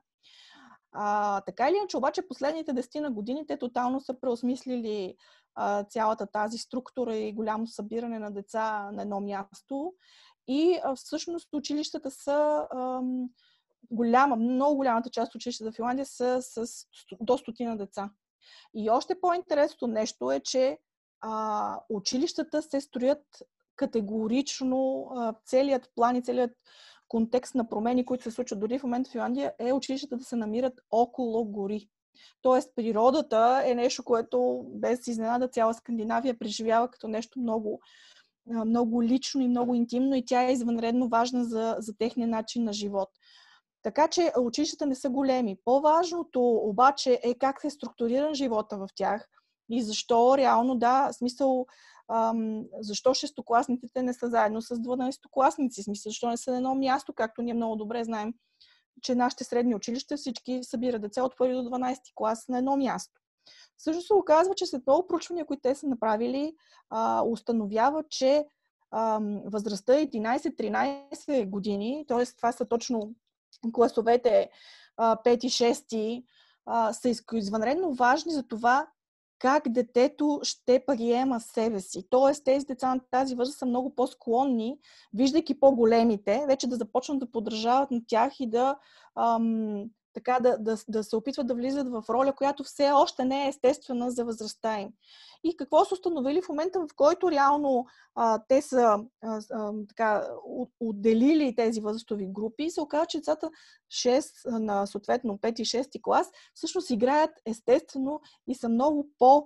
А, 0.93 1.41
така 1.41 1.69
или 1.69 1.77
иначе, 1.77 1.97
обаче, 1.97 2.29
последните 2.29 2.73
10 2.73 3.01
на 3.01 3.11
години 3.11 3.47
те 3.47 3.57
тотално 3.57 4.01
са 4.01 4.21
преосмислили 4.21 5.17
а, 5.55 5.85
цялата 5.85 6.27
тази 6.27 6.59
структура 6.59 7.17
и 7.17 7.33
голямо 7.33 7.67
събиране 7.67 8.19
на 8.19 8.31
деца 8.31 8.91
на 8.93 9.03
едно 9.03 9.21
място. 9.21 9.95
И 10.49 10.81
а, 10.85 10.95
всъщност 10.95 11.49
училищата 11.53 12.11
са 12.11 12.67
а, 12.71 13.01
голяма, 13.91 14.37
много 14.37 14.77
голямата 14.77 15.11
част 15.11 15.31
от 15.31 15.35
училищата 15.35 15.73
в 15.73 15.75
Финландия 15.75 16.07
са 16.07 16.39
с 16.43 16.67
до 17.21 17.39
стотина 17.39 17.77
деца. 17.77 18.11
И 18.75 18.91
още 18.91 19.21
по-интересното 19.21 19.87
нещо 19.87 20.33
е, 20.33 20.41
че 20.41 20.79
а, 21.21 21.81
училищата 21.89 22.63
се 22.63 22.81
строят 22.81 23.25
категорично, 23.77 25.09
а, 25.15 25.35
целият 25.47 25.91
план 25.95 26.17
и 26.17 26.23
целият 26.23 26.53
контекст 27.13 27.55
на 27.55 27.69
промени, 27.69 28.05
които 28.05 28.25
се 28.25 28.31
случват 28.31 28.61
дори 28.61 28.79
в 28.79 28.83
момента 28.83 29.11
в 29.11 29.13
Финландия, 29.13 29.53
е 29.59 29.73
училищата 29.73 30.17
да 30.17 30.25
се 30.25 30.37
намират 30.37 30.81
около 30.91 31.45
гори. 31.45 31.89
Тоест, 32.43 32.73
природата 32.77 33.63
е 33.65 33.75
нещо, 33.75 34.05
което 34.05 34.65
без 34.69 35.07
изненада 35.07 35.49
цяла 35.49 35.75
Скандинавия 35.75 36.39
преживява 36.39 36.91
като 36.91 37.09
нещо 37.09 37.41
много, 37.41 37.81
много 38.47 39.03
лично 39.03 39.41
и 39.43 39.49
много 39.49 39.75
интимно 39.75 40.15
и 40.15 40.25
тя 40.25 40.43
е 40.43 40.53
извънредно 40.53 41.09
важна 41.09 41.45
за, 41.45 41.77
за 41.79 41.97
техния 41.99 42.29
начин 42.29 42.65
на 42.65 42.73
живот. 42.73 43.09
Така 43.83 44.09
че 44.09 44.33
училищата 44.41 44.87
не 44.87 44.95
са 44.95 45.11
големи. 45.11 45.57
По-важното 45.65 46.41
обаче 46.41 47.21
е 47.23 47.35
как 47.35 47.61
се 47.61 47.71
структурира 47.71 48.35
живота 48.35 48.77
в 48.77 48.89
тях 48.95 49.29
и 49.71 49.83
защо 49.83 50.39
реално, 50.39 50.75
да, 50.75 51.13
смисъл, 51.13 51.67
ам, 52.13 52.65
защо 52.81 53.15
шестокласниците 53.15 54.03
не 54.03 54.13
са 54.13 54.29
заедно 54.29 54.63
с 54.63 54.69
12-класници, 54.75 55.83
смисъл, 55.83 56.11
защо 56.11 56.29
не 56.29 56.37
са 56.37 56.51
на 56.51 56.57
едно 56.57 56.75
място, 56.75 57.13
както 57.13 57.43
ние 57.43 57.55
много 57.55 57.77
добре 57.77 58.05
знаем 58.05 58.35
че 59.03 59.15
нашите 59.15 59.45
средни 59.45 59.75
училища 59.75 60.17
всички 60.17 60.61
събират 60.63 61.03
деца 61.03 61.23
от 61.23 61.35
1 61.35 61.63
до 61.63 61.71
12 61.71 61.99
клас 62.15 62.49
на 62.49 62.59
едно 62.59 62.77
място. 62.77 63.21
Също 63.79 64.03
се 64.03 64.15
оказва, 64.15 64.55
че 64.55 64.67
след 64.67 64.87
много 64.87 65.07
проучвания, 65.07 65.47
които 65.47 65.61
те 65.61 65.75
са 65.75 65.87
направили, 65.87 66.55
а, 66.91 67.23
установява, 67.23 68.05
че 68.09 68.47
а, 68.91 69.21
възрастта 69.45 69.93
11-13 69.93 71.49
години, 71.49 72.05
т.е. 72.09 72.25
това 72.37 72.53
са 72.53 72.69
точно 72.69 73.15
класовете 73.73 74.51
а, 74.97 75.17
5 75.17 75.45
и 75.45 75.51
6, 75.51 76.25
а, 76.67 76.93
са 76.93 77.15
извънредно 77.33 77.95
важни 77.95 78.33
за 78.33 78.43
това 78.43 78.87
как 79.43 79.69
детето 79.69 80.41
ще 80.43 80.85
приема 80.87 81.41
себе 81.41 81.81
си. 81.81 82.07
Тоест, 82.11 82.45
тези 82.45 82.67
деца 82.67 82.95
на 82.95 83.01
тази 83.11 83.35
възраст 83.35 83.59
са 83.59 83.67
много 83.67 83.95
по-склонни, 83.95 84.79
виждайки 85.15 85.61
по-големите, 85.61 86.45
вече 86.47 86.67
да 86.67 86.77
започнат 86.77 87.19
да 87.19 87.31
подражават 87.31 87.91
на 87.91 88.01
тях 88.07 88.41
и 88.41 88.47
да, 88.47 88.79
ам, 89.17 89.85
така, 90.15 90.39
да, 90.41 90.59
да, 90.59 90.77
да 90.89 91.05
се 91.05 91.17
опитват 91.17 91.47
да 91.47 91.55
влизат 91.55 91.89
в 91.89 92.05
роля, 92.09 92.33
която 92.33 92.65
все 92.65 92.91
още 92.91 93.25
не 93.25 93.45
е 93.45 93.49
естествена 93.49 94.11
за 94.11 94.25
възрастта 94.25 94.81
им. 94.81 94.89
И 95.45 95.57
какво 95.57 95.85
са 95.85 95.95
установили 95.95 96.43
в 96.43 96.49
момента, 96.49 96.81
в 96.81 96.89
който 96.97 97.31
реално 97.31 97.87
а, 98.15 98.43
те 98.49 98.63
са 98.63 98.99
а, 99.23 99.41
а, 99.51 99.73
така, 99.89 100.29
отделили 100.81 101.55
тези 101.57 101.81
възрастови 101.81 102.27
групи, 102.27 102.71
се 102.71 102.81
оказва, 102.81 103.07
че 103.07 103.19
децата 103.19 103.51
6 103.91 104.59
на 104.59 104.87
съответно 104.87 105.39
5 105.39 105.61
и 105.61 105.65
6 105.65 106.03
клас 106.03 106.31
всъщност 106.55 106.91
играят 106.91 107.31
естествено 107.47 108.21
и 108.49 108.55
са 108.55 108.69
много 108.69 109.09
по- 109.19 109.45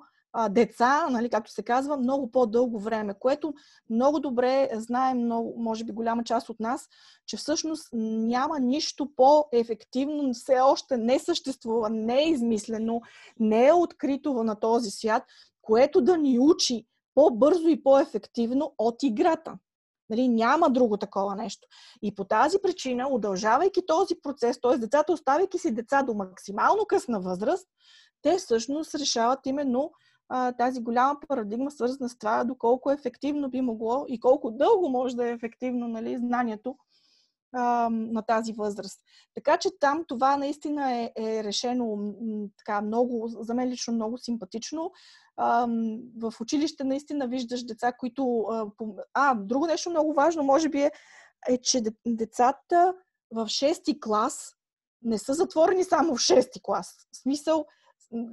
деца, 0.50 1.08
нали, 1.10 1.30
както 1.30 1.50
се 1.50 1.62
казва, 1.62 1.96
много 1.96 2.30
по-дълго 2.30 2.78
време, 2.78 3.14
което 3.20 3.54
много 3.90 4.20
добре 4.20 4.70
знаем, 4.72 5.18
много, 5.18 5.54
може 5.58 5.84
би 5.84 5.92
голяма 5.92 6.24
част 6.24 6.48
от 6.48 6.60
нас, 6.60 6.88
че 7.26 7.36
всъщност 7.36 7.88
няма 7.92 8.58
нищо 8.58 9.08
по-ефективно, 9.16 10.34
все 10.34 10.60
още 10.60 10.96
не 10.96 11.18
съществува, 11.18 11.90
не 11.90 12.22
е 12.22 12.30
измислено, 12.30 13.00
не 13.40 13.66
е 13.66 13.72
открито 13.72 14.34
на 14.34 14.60
този 14.60 14.90
свят, 14.90 15.22
което 15.62 16.00
да 16.00 16.16
ни 16.16 16.38
учи 16.38 16.86
по-бързо 17.14 17.68
и 17.68 17.82
по-ефективно 17.82 18.74
от 18.78 19.02
играта. 19.02 19.58
Нали, 20.10 20.28
няма 20.28 20.70
друго 20.70 20.96
такова 20.96 21.36
нещо. 21.36 21.68
И 22.02 22.14
по 22.14 22.24
тази 22.24 22.58
причина, 22.62 23.08
удължавайки 23.08 23.86
този 23.86 24.14
процес, 24.22 24.60
т.е. 24.60 24.78
децата, 24.78 25.12
оставяйки 25.12 25.58
си 25.58 25.74
деца 25.74 26.02
до 26.02 26.14
максимално 26.14 26.86
късна 26.86 27.20
възраст, 27.20 27.68
те 28.22 28.36
всъщност 28.36 28.94
решават 28.94 29.46
именно 29.46 29.92
тази 30.59 30.81
голяма 30.81 31.20
парадигма, 31.28 31.70
свързана 31.70 32.09
с 32.09 32.19
това, 32.19 32.44
доколко 32.44 32.90
ефективно 32.90 33.51
би 33.51 33.61
могло 33.61 34.05
и 34.09 34.20
колко 34.20 34.51
дълго 34.51 34.89
може 34.89 35.16
да 35.16 35.28
е 35.28 35.32
ефективно 35.32 35.89
нали, 35.89 36.19
знанието 36.19 36.77
а, 37.53 37.89
на 37.90 38.23
тази 38.23 38.53
възраст. 38.53 39.01
Така 39.35 39.57
че 39.57 39.78
там 39.81 40.05
това 40.09 40.36
наистина 40.36 40.93
е, 40.93 41.12
е 41.19 41.44
решено 41.44 42.15
така 42.59 42.81
много, 42.81 43.28
за 43.28 43.55
мен 43.55 43.69
лично 43.69 43.94
много 43.94 44.19
симпатично. 44.19 44.93
А, 45.36 45.66
в 46.23 46.32
училище 46.40 46.85
наистина 46.85 47.28
виждаш 47.28 47.65
деца, 47.65 47.93
които... 47.93 48.40
А, 48.51 48.66
а, 49.15 49.35
друго 49.35 49.66
нещо 49.66 49.90
много 49.90 50.15
важно, 50.15 50.43
може 50.43 50.69
би 50.69 50.82
е, 50.82 50.90
е 51.48 51.59
че 51.59 51.82
децата 52.07 52.94
в 53.31 53.47
6 53.47 54.01
клас 54.01 54.57
не 55.03 55.19
са 55.19 55.35
затворени 55.35 55.85
само 55.85 56.16
в 56.16 56.19
6 56.19 56.62
клас. 56.62 56.97
В 57.12 57.16
смисъл, 57.16 57.66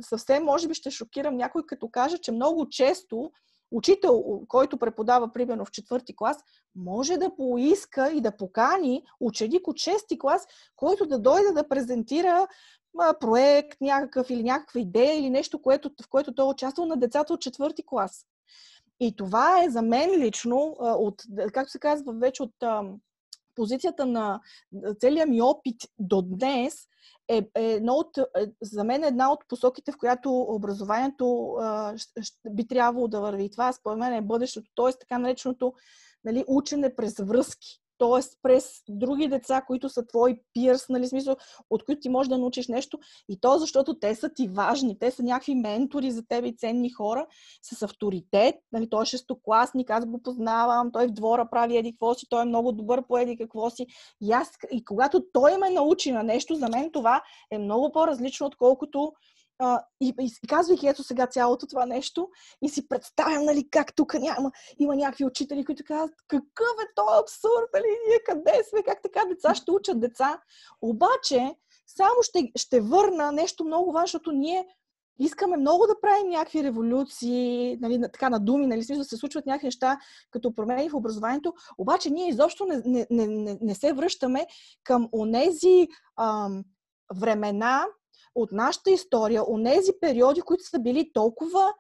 съвсем 0.02 0.44
може 0.44 0.68
би 0.68 0.74
ще 0.74 0.92
шокирам 0.92 1.38
някой, 1.38 1.66
като 1.66 1.90
кажа, 1.90 2.18
че 2.18 2.32
много 2.32 2.70
често 2.70 3.32
учител, 3.72 4.42
който 4.48 4.78
преподава 4.78 5.32
примерно 5.32 5.66
в 5.66 5.72
четвърти 5.72 6.16
клас, 6.16 6.38
може 6.76 7.18
да 7.18 7.36
поиска 7.36 8.12
и 8.12 8.22
да 8.22 8.38
покани 8.38 9.04
ученик 9.20 9.68
от 9.68 9.78
шести 9.78 10.20
клас, 10.20 10.48
който 10.76 11.06
да 11.06 11.20
дойде 11.20 11.52
да 11.52 11.70
презентира 11.70 12.48
проект 13.20 13.82
някакъв 13.82 14.30
или 14.30 14.44
някаква 14.44 14.80
идея 14.80 15.20
или 15.20 15.30
нещо, 15.30 15.62
което, 15.62 15.92
в 16.04 16.10
което 16.10 16.36
той 16.36 16.46
е 16.46 16.50
участвал 16.50 16.88
на 16.88 16.98
децата 16.98 17.34
от 17.34 17.42
четвърти 17.42 17.84
клас. 17.86 18.26
И 19.00 19.16
това 19.16 19.64
е 19.64 19.70
за 19.70 19.82
мен 19.82 20.20
лично, 20.20 20.76
от, 20.80 21.24
както 21.54 21.72
се 21.72 21.80
казва 21.80 22.14
вече 22.14 22.44
от 22.44 22.54
позицията 23.56 24.06
на 24.06 24.40
целият 25.00 25.30
ми 25.30 25.42
опит 25.42 25.76
до 26.00 26.22
днес, 26.22 26.74
е, 27.28 27.50
е 27.56 27.82
от, 27.90 28.18
е, 28.18 28.24
за 28.62 28.84
мен 28.84 29.04
е 29.04 29.08
една 29.08 29.32
от 29.32 29.40
посоките, 29.48 29.92
в 29.92 29.98
която 29.98 30.42
образованието 30.42 31.56
а, 31.60 31.96
би 32.50 32.68
трябвало 32.68 33.08
да 33.08 33.22
върви. 33.22 33.52
Това, 33.52 33.74
според 33.74 34.00
мен, 34.00 34.14
е 34.14 34.22
бъдещето, 34.22 34.72
т.е. 34.76 35.00
така 35.00 35.18
нареченото 35.18 35.74
нали, 36.26 36.44
учене 36.48 36.96
през 36.96 37.20
връзки 37.20 37.83
т.е. 38.04 38.38
през 38.42 38.84
други 38.90 39.28
деца, 39.28 39.62
които 39.68 39.90
са 39.90 40.08
твои 40.08 40.40
пирс, 40.54 40.90
нали, 40.90 41.08
смисъл, 41.08 41.36
от 41.70 41.86
които 41.86 42.02
ти 42.02 42.10
можеш 42.10 42.30
да 42.30 42.38
научиш 42.38 42.68
нещо. 42.68 43.00
И 43.30 43.40
то, 43.40 43.58
защото 43.58 44.00
те 44.00 44.16
са 44.16 44.30
ти 44.30 44.48
важни, 44.48 45.00
те 45.00 45.12
са 45.12 45.24
някакви 45.24 45.56
ментори 45.56 46.12
за 46.12 46.28
тебе 46.28 46.48
и 46.48 46.56
ценни 46.58 46.90
хора 46.90 47.28
с 47.62 47.82
авторитет. 47.82 48.56
Нали, 48.72 48.90
той 48.90 49.04
е 49.04 49.06
шестокласник, 49.06 49.90
аз 49.90 50.06
го 50.06 50.22
познавам, 50.24 50.92
той 50.92 51.08
в 51.08 51.12
двора 51.12 51.50
прави 51.52 51.78
еди 51.78 51.92
какво 51.92 52.14
си, 52.14 52.28
той 52.30 52.42
е 52.42 52.46
много 52.46 52.72
добър 52.72 53.08
по 53.08 53.18
еди 53.18 53.38
какво 53.38 53.70
си. 53.70 53.86
И, 54.22 54.32
аз, 54.32 54.52
и 54.72 54.86
когато 54.86 55.26
той 55.34 55.58
ме 55.58 55.70
научи 55.70 56.12
на 56.12 56.24
нещо, 56.24 56.56
за 56.56 56.70
мен 56.70 56.92
това 56.92 57.22
е 57.52 57.58
много 57.58 57.92
по-различно, 57.92 58.48
отколкото 58.48 59.14
а, 59.64 59.84
и, 60.02 60.14
и 60.20 60.48
казвайки 60.48 60.88
ето 60.88 61.04
сега 61.04 61.28
цялото 61.28 61.68
това 61.68 61.86
нещо 61.86 62.30
и 62.62 62.70
си 62.70 62.88
представям, 62.88 63.46
нали, 63.46 63.70
как 63.70 63.96
тук 63.96 64.14
няма, 64.14 64.52
има 64.80 64.96
някакви 64.96 65.26
учители, 65.26 65.66
които 65.66 65.84
казват, 65.88 66.16
какъв 66.28 66.76
е 66.84 66.94
то 66.96 67.04
абсурд, 67.22 67.70
нали, 67.74 67.86
ние 68.08 68.20
къде 68.26 68.64
сме, 68.70 68.84
как 68.84 69.02
така 69.02 69.26
деца 69.30 69.56
ще 69.56 69.72
учат 69.72 70.00
деца. 70.00 70.42
Обаче, 70.82 71.56
само 71.88 72.16
ще, 72.22 72.52
ще 72.56 72.82
върна 72.82 73.32
нещо 73.32 73.66
много 73.66 73.92
важно, 73.92 74.06
защото 74.08 74.32
ние 74.32 74.68
искаме 75.20 75.58
много 75.58 75.88
да 75.88 76.02
правим 76.02 76.30
някакви 76.30 76.64
революции, 76.64 77.78
нали, 77.82 78.02
така 78.02 78.30
на 78.30 78.40
думи, 78.40 78.68
нали, 78.68 78.84
смисъл 78.84 79.02
да 79.02 79.10
се 79.10 79.18
случват 79.18 79.46
някакви 79.46 79.68
неща, 79.68 80.00
като 80.32 80.56
промени 80.56 80.90
в 80.90 80.96
образованието, 80.96 81.54
обаче 81.78 82.10
ние 82.10 82.30
изобщо 82.30 82.66
не, 82.66 82.82
не, 82.86 83.28
не, 83.28 83.58
не 83.62 83.76
се 83.76 83.94
връщаме 83.94 84.48
към 84.84 85.10
онези 85.14 85.88
ам, 86.20 86.64
времена, 87.16 87.86
от 88.36 88.52
нашата 88.52 88.92
история, 88.92 89.44
от 89.44 89.66
тези 89.66 89.92
периоди, 90.02 90.42
които 90.42 90.64
са 90.64 90.80
били 90.80 91.12
толкова 91.14 91.74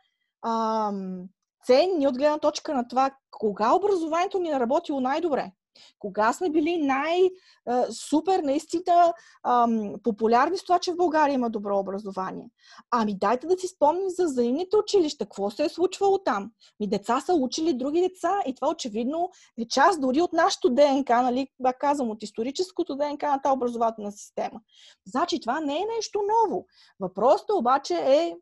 ам, 0.45 1.29
ценни 1.65 2.07
от 2.07 2.17
гледна 2.17 2.39
точка 2.39 2.73
на 2.73 2.87
това, 2.87 3.11
кога 3.31 3.75
образованието 3.75 4.39
ни 4.39 4.49
е 4.49 4.59
работило 4.59 4.99
най-добре. 4.99 5.51
Кога 5.99 6.33
сме 6.33 6.49
били 6.49 6.77
най-супер, 6.77 8.39
наистина 8.39 9.13
ам, 9.47 9.93
популярни 10.03 10.57
с 10.57 10.63
това, 10.63 10.79
че 10.79 10.93
в 10.93 10.97
България 10.97 11.33
има 11.33 11.49
добро 11.49 11.79
образование? 11.79 12.49
Ами 12.91 13.17
дайте 13.17 13.47
да 13.47 13.57
си 13.57 13.67
спомним 13.67 14.09
за 14.09 14.25
взаимните 14.25 14.77
училища. 14.77 15.25
Какво 15.25 15.49
се 15.49 15.65
е 15.65 15.69
случвало 15.69 16.17
там? 16.17 16.51
Ми 16.79 16.87
деца 16.87 17.21
са 17.21 17.33
учили 17.33 17.73
други 17.73 18.01
деца 18.01 18.41
и 18.47 18.55
това 18.55 18.69
очевидно 18.69 19.29
е 19.59 19.67
част 19.67 20.01
дори 20.01 20.21
от 20.21 20.33
нашото 20.33 20.69
ДНК, 20.69 21.21
нали, 21.21 21.47
бак 21.59 21.79
казвам, 21.79 22.09
от 22.09 22.23
историческото 22.23 22.95
ДНК 22.95 23.31
на 23.31 23.41
тази 23.41 23.53
образователна 23.53 24.11
система. 24.11 24.61
Значи 25.07 25.39
това 25.39 25.59
не 25.59 25.77
е 25.77 25.85
нещо 25.95 26.19
ново. 26.43 26.65
Въпросът 26.99 27.49
обаче 27.49 27.95
е 27.95 28.35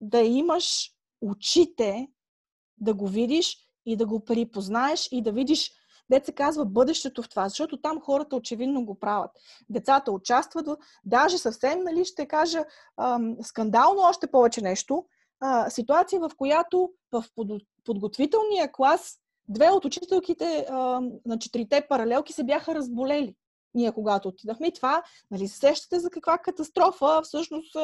да 0.00 0.20
имаш 0.20 0.90
очите, 1.20 2.08
да 2.78 2.94
го 2.94 3.06
видиш 3.06 3.56
и 3.86 3.96
да 3.96 4.06
го 4.06 4.24
припознаеш 4.24 5.08
и 5.12 5.22
да 5.22 5.32
видиш 5.32 5.72
Деца 6.10 6.32
казва 6.32 6.64
бъдещето 6.64 7.22
в 7.22 7.28
това, 7.28 7.48
защото 7.48 7.80
там 7.80 8.00
хората 8.00 8.36
очевидно 8.36 8.84
го 8.84 8.94
правят. 8.94 9.30
Децата 9.70 10.12
участват, 10.12 10.68
даже 11.04 11.38
съвсем, 11.38 11.82
нали, 11.82 12.04
ще 12.04 12.26
кажа, 12.26 12.64
ам, 12.96 13.36
скандално 13.42 14.00
още 14.00 14.26
повече 14.26 14.60
нещо, 14.60 15.04
а, 15.40 15.70
ситуация, 15.70 16.20
в 16.20 16.30
която 16.36 16.90
в 17.12 17.24
подготвителния 17.84 18.72
клас 18.72 19.18
две 19.48 19.70
от 19.70 19.84
учителките 19.84 20.66
а, 20.70 21.00
на 21.26 21.38
четирите 21.38 21.86
паралелки 21.88 22.32
се 22.32 22.44
бяха 22.44 22.74
разболели 22.74 23.34
ние 23.74 23.92
когато 23.92 24.28
отидахме. 24.28 24.66
И 24.66 24.72
това, 24.72 25.02
нали, 25.30 25.48
се 25.48 25.58
сещате 25.58 26.00
за 26.00 26.10
каква 26.10 26.38
катастрофа 26.38 27.20
всъщност 27.22 27.76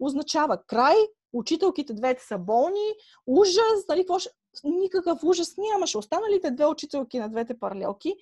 означава. 0.00 0.58
Край, 0.66 0.96
учителките 1.32 1.94
двете 1.94 2.24
са 2.24 2.38
болни, 2.38 2.94
ужас, 3.26 3.86
нали, 3.88 4.00
какво 4.00 4.18
ще 4.18 4.30
никакъв 4.64 5.24
ужас 5.24 5.54
нямаше. 5.58 5.98
Останалите 5.98 6.50
две 6.50 6.66
учителки 6.66 7.18
на 7.18 7.28
двете 7.28 7.58
паралелки 7.58 8.14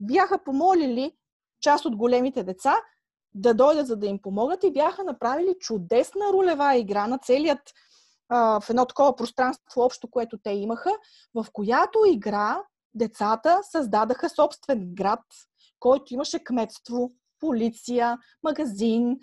бяха 0.00 0.44
помолили 0.44 1.12
част 1.60 1.84
от 1.84 1.96
големите 1.96 2.42
деца 2.42 2.76
да 3.34 3.54
дойдат, 3.54 3.86
за 3.86 3.96
да 3.96 4.06
им 4.06 4.18
помогнат 4.22 4.64
и 4.64 4.72
бяха 4.72 5.04
направили 5.04 5.54
чудесна 5.60 6.32
ролева 6.32 6.76
игра 6.76 7.06
на 7.06 7.18
целият 7.18 7.72
а, 8.28 8.60
в 8.60 8.70
едно 8.70 8.86
такова 8.86 9.16
пространство 9.16 9.82
общо, 9.82 10.10
което 10.10 10.38
те 10.38 10.50
имаха, 10.50 10.90
в 11.34 11.46
която 11.52 11.98
игра 12.06 12.62
децата 12.94 13.60
създадаха 13.70 14.28
собствен 14.28 14.94
град, 14.94 15.24
който 15.80 16.14
имаше 16.14 16.44
кметство, 16.44 17.12
полиция, 17.40 18.18
магазин, 18.44 19.16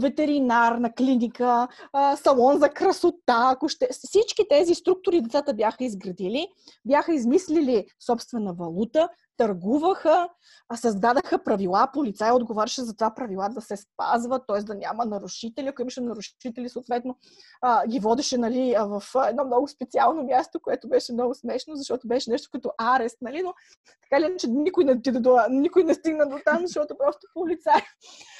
ветеринарна 0.00 0.92
клиника, 0.92 1.68
салон 2.16 2.58
за 2.58 2.68
красота. 2.68 3.50
Ако 3.52 3.68
ще... 3.68 3.88
Всички 3.92 4.48
тези 4.50 4.74
структури 4.74 5.20
децата 5.20 5.54
бяха 5.54 5.84
изградили, 5.84 6.48
бяха 6.84 7.14
измислили 7.14 7.86
собствена 8.06 8.52
валута, 8.52 9.08
търгуваха, 9.36 10.28
а 10.68 10.76
създадаха 10.76 11.44
правила, 11.44 11.88
полицай 11.92 12.30
отговаряше 12.30 12.82
за 12.82 12.96
това 12.96 13.14
правила 13.14 13.48
да 13.48 13.60
се 13.60 13.76
спазват, 13.76 14.42
т.е. 14.48 14.62
да 14.62 14.74
няма 14.74 15.04
нарушители. 15.04 15.68
Ако 15.68 15.82
имаше 15.82 16.00
нарушители, 16.00 16.68
съответно 16.68 17.18
а, 17.62 17.86
ги 17.86 18.00
водеше 18.00 18.38
нали, 18.38 18.74
в 18.78 19.02
едно 19.28 19.44
много 19.44 19.68
специално 19.68 20.22
място, 20.22 20.60
което 20.60 20.88
беше 20.88 21.12
много 21.12 21.34
смешно, 21.34 21.76
защото 21.76 22.08
беше 22.08 22.30
нещо 22.30 22.48
като 22.52 22.70
арест, 22.78 23.18
нали? 23.22 23.42
но 23.42 23.54
така 24.02 24.20
ли, 24.20 24.36
че 24.38 24.48
никой 24.48 24.84
не, 24.84 24.94
до, 24.94 25.38
никой 25.50 25.84
не 25.84 25.94
стигна 25.94 26.28
до 26.28 26.38
там, 26.44 26.66
защото 26.66 26.94
просто 26.98 27.26
полицай, 27.34 27.80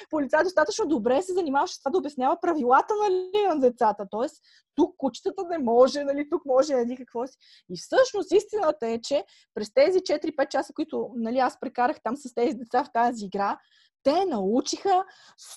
полицай 0.09 0.43
достатъчно 0.43 0.85
добре 0.85 1.21
се 1.21 1.33
занимаваше 1.33 1.75
с 1.75 1.79
това 1.79 1.91
да 1.91 1.97
обяснява 1.97 2.37
правилата 2.41 2.93
нали, 3.03 3.47
на 3.47 3.59
децата. 3.59 4.05
Тоест, 4.11 4.35
тук 4.75 4.95
кучетата 4.97 5.43
не 5.49 5.57
може, 5.57 6.03
нали, 6.03 6.29
тук 6.29 6.45
може 6.45 6.73
еди 6.73 6.97
какво 6.97 7.27
си. 7.27 7.37
И 7.69 7.77
всъщност 7.77 8.31
истината 8.31 8.87
е, 8.87 9.01
че 9.01 9.25
през 9.53 9.73
тези 9.73 9.99
4-5 9.99 10.47
часа, 10.47 10.73
които 10.73 10.86
нали, 11.15 11.37
аз 11.37 11.59
прекарах 11.59 12.01
там 12.03 12.17
с 12.17 12.33
тези 12.33 12.57
деца 12.57 12.83
в 12.83 12.91
тази 12.93 13.25
игра, 13.25 13.57
те 14.03 14.25
научиха 14.25 15.03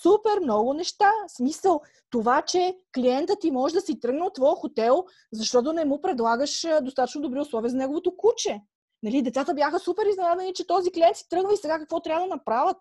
супер 0.02 0.40
много 0.43 0.74
неща. 0.74 1.11
Смисъл, 1.28 1.81
това, 2.11 2.43
че 2.43 2.77
клиентът 2.94 3.40
ти 3.40 3.51
може 3.51 3.74
да 3.74 3.81
си 3.81 4.01
тръгне 4.01 4.23
от 4.23 4.35
твоя 4.35 4.57
хотел, 4.57 5.05
защото 5.32 5.73
не 5.73 5.85
му 5.85 6.01
предлагаш 6.01 6.66
достатъчно 6.82 7.20
добри 7.20 7.40
условия 7.40 7.70
за 7.70 7.77
неговото 7.77 8.16
куче. 8.16 8.61
Нали, 9.02 9.23
децата 9.23 9.55
бяха 9.55 9.78
супер 9.78 10.07
изненадани, 10.07 10.55
че 10.55 10.66
този 10.66 10.93
клиент 10.93 11.16
си 11.16 11.28
тръгва 11.28 11.55
и 11.55 11.57
сега 11.57 11.78
какво 11.78 12.01
трябва 12.01 12.28
да 12.28 12.35
направят. 12.35 12.77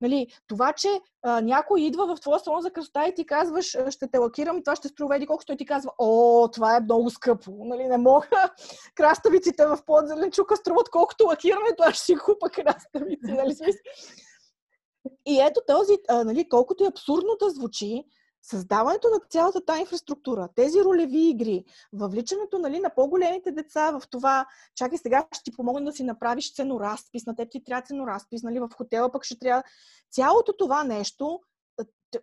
Нали, 0.00 0.26
това, 0.46 0.72
че 0.72 1.00
а, 1.22 1.40
някой 1.40 1.80
идва 1.80 2.16
в 2.16 2.20
твоя 2.20 2.38
салон 2.38 2.60
за 2.60 2.70
красота 2.70 3.08
и 3.08 3.14
ти 3.14 3.26
казваш, 3.26 3.76
ще 3.90 4.08
те 4.10 4.18
лакирам 4.18 4.58
и 4.58 4.62
това 4.62 4.76
ще 4.76 4.88
струва 4.88 5.16
еди 5.16 5.26
колко, 5.26 5.44
той 5.44 5.56
ти 5.56 5.66
казва, 5.66 5.90
о, 5.98 6.48
това 6.52 6.76
е 6.76 6.80
много 6.80 7.10
скъпо, 7.10 7.52
нали, 7.64 7.84
не 7.84 7.98
мога. 7.98 8.28
Краставиците 8.94 9.66
в 9.66 9.78
подзеленчука 9.86 10.56
струват 10.56 10.88
колкото 10.88 11.26
лакирането, 11.26 11.82
аз 11.82 11.94
ще 11.94 12.04
си 12.04 12.16
купа 12.16 12.50
краставици, 12.50 13.32
нали. 13.32 13.54
И 15.26 15.40
ето 15.40 15.60
този, 15.66 15.92
а, 16.08 16.24
нали, 16.24 16.48
колкото 16.48 16.84
е 16.84 16.88
абсурдно 16.88 17.36
да 17.40 17.50
звучи, 17.50 18.04
създаването 18.42 19.08
на 19.08 19.20
цялата 19.30 19.64
тази 19.64 19.80
инфраструктура, 19.80 20.48
тези 20.54 20.84
ролеви 20.84 21.28
игри, 21.28 21.64
въвличането 21.92 22.58
нали, 22.58 22.80
на 22.80 22.94
по-големите 22.94 23.52
деца 23.52 23.90
в 23.90 24.02
това, 24.10 24.46
чакай 24.74 24.98
сега 24.98 25.26
ще 25.32 25.44
ти 25.44 25.56
помогна 25.56 25.84
да 25.84 25.92
си 25.92 26.04
направиш 26.04 26.54
ценоразпис, 26.54 27.26
на 27.26 27.36
теб 27.36 27.50
ти 27.50 27.64
трябва 27.64 27.82
ценоразпис, 27.82 28.42
нали, 28.42 28.60
в 28.60 28.68
хотела 28.76 29.12
пък 29.12 29.24
ще 29.24 29.38
трябва. 29.38 29.62
Цялото 30.10 30.56
това 30.56 30.84
нещо, 30.84 31.40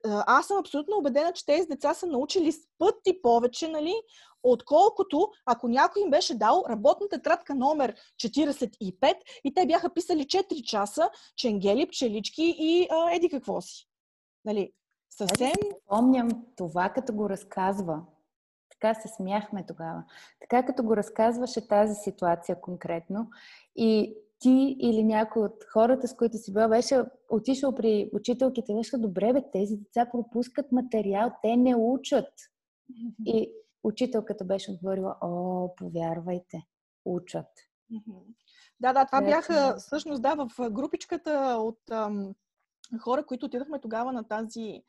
аз 0.05 0.47
съм 0.47 0.57
абсолютно 0.57 0.97
убедена, 0.97 1.33
че 1.33 1.45
тези 1.45 1.67
деца 1.67 1.93
са 1.93 2.07
научили 2.07 2.51
с 2.51 2.59
пъти 2.77 3.21
повече, 3.21 3.67
нали, 3.67 3.93
отколкото 4.43 5.31
ако 5.45 5.67
някой 5.67 6.01
им 6.01 6.09
беше 6.09 6.37
дал 6.37 6.65
работната 6.69 7.17
тетрадка 7.17 7.55
номер 7.55 7.95
45 8.23 9.15
и 9.43 9.53
те 9.53 9.65
бяха 9.65 9.93
писали 9.93 10.23
4 10.23 10.63
часа 10.63 11.09
ченгели, 11.35 11.87
пчелички 11.87 12.55
и 12.57 12.87
а, 12.91 13.15
еди 13.15 13.29
какво 13.29 13.61
си. 13.61 13.87
Нали, 14.45 14.71
Съвсем. 15.17 15.51
Помням 15.87 16.29
това, 16.55 16.89
като 16.89 17.13
го 17.13 17.29
разказва. 17.29 18.01
Така 18.69 18.93
се 18.93 19.07
смяхме 19.07 19.65
тогава. 19.65 20.03
Така 20.39 20.65
като 20.65 20.83
го 20.83 20.97
разказваше 20.97 21.67
тази 21.67 21.95
ситуация 21.95 22.61
конкретно 22.61 23.29
и 23.75 24.15
ти 24.39 24.75
или 24.79 25.03
някой 25.03 25.43
от 25.43 25.63
хората, 25.73 26.07
с 26.07 26.15
които 26.15 26.37
си 26.37 26.53
бил, 26.53 26.69
беше 26.69 27.03
отишъл 27.29 27.75
при 27.75 28.09
учителките, 28.13 28.73
беше 28.73 28.97
добре, 28.97 29.33
бе, 29.33 29.43
тези 29.51 29.77
деца 29.77 30.07
пропускат 30.11 30.71
материал, 30.71 31.31
те 31.41 31.57
не 31.57 31.75
учат. 31.75 32.29
И 33.25 33.51
учителката 33.83 34.45
беше 34.45 34.71
отговорила, 34.71 35.17
о, 35.21 35.75
повярвайте, 35.75 36.65
учат. 37.05 37.47
Да, 38.79 38.93
да, 38.93 39.05
това 39.05 39.21
бяха, 39.21 39.75
всъщност, 39.77 40.21
да, 40.21 40.35
в 40.35 40.69
групичката 40.69 41.57
от 41.59 41.79
ам, 41.91 42.33
хора, 42.99 43.25
които 43.25 43.45
отидахме 43.45 43.79
тогава 43.79 44.13
на 44.13 44.23
тази 44.23 44.83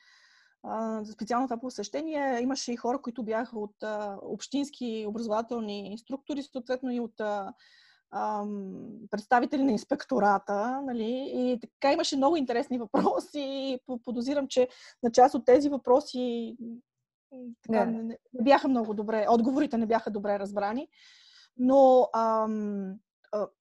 специално 1.12 1.46
това 1.46 1.60
посещение 1.60 2.40
имаше 2.40 2.72
и 2.72 2.76
хора, 2.76 3.02
които 3.02 3.22
бяха 3.22 3.58
от 3.58 3.82
а, 3.82 4.18
общински 4.22 5.04
образователни 5.08 5.98
структури, 5.98 6.42
съответно 6.42 6.92
и 6.92 7.00
от 7.00 7.20
а, 7.20 7.54
а, 8.10 8.44
представители 9.10 9.62
на 9.62 9.72
инспектората. 9.72 10.80
Нали? 10.80 11.30
И 11.34 11.60
така 11.60 11.92
имаше 11.92 12.16
много 12.16 12.36
интересни 12.36 12.78
въпроси 12.78 13.78
подозирам, 14.04 14.48
че 14.48 14.68
на 15.02 15.12
част 15.12 15.34
от 15.34 15.44
тези 15.44 15.68
въпроси 15.68 16.56
така, 17.62 17.84
не. 17.84 18.02
не 18.02 18.18
бяха 18.42 18.68
много 18.68 18.94
добре, 18.94 19.26
отговорите 19.30 19.78
не 19.78 19.86
бяха 19.86 20.10
добре 20.10 20.38
разбрани. 20.38 20.88
Но 21.56 22.08
ам, 22.14 22.94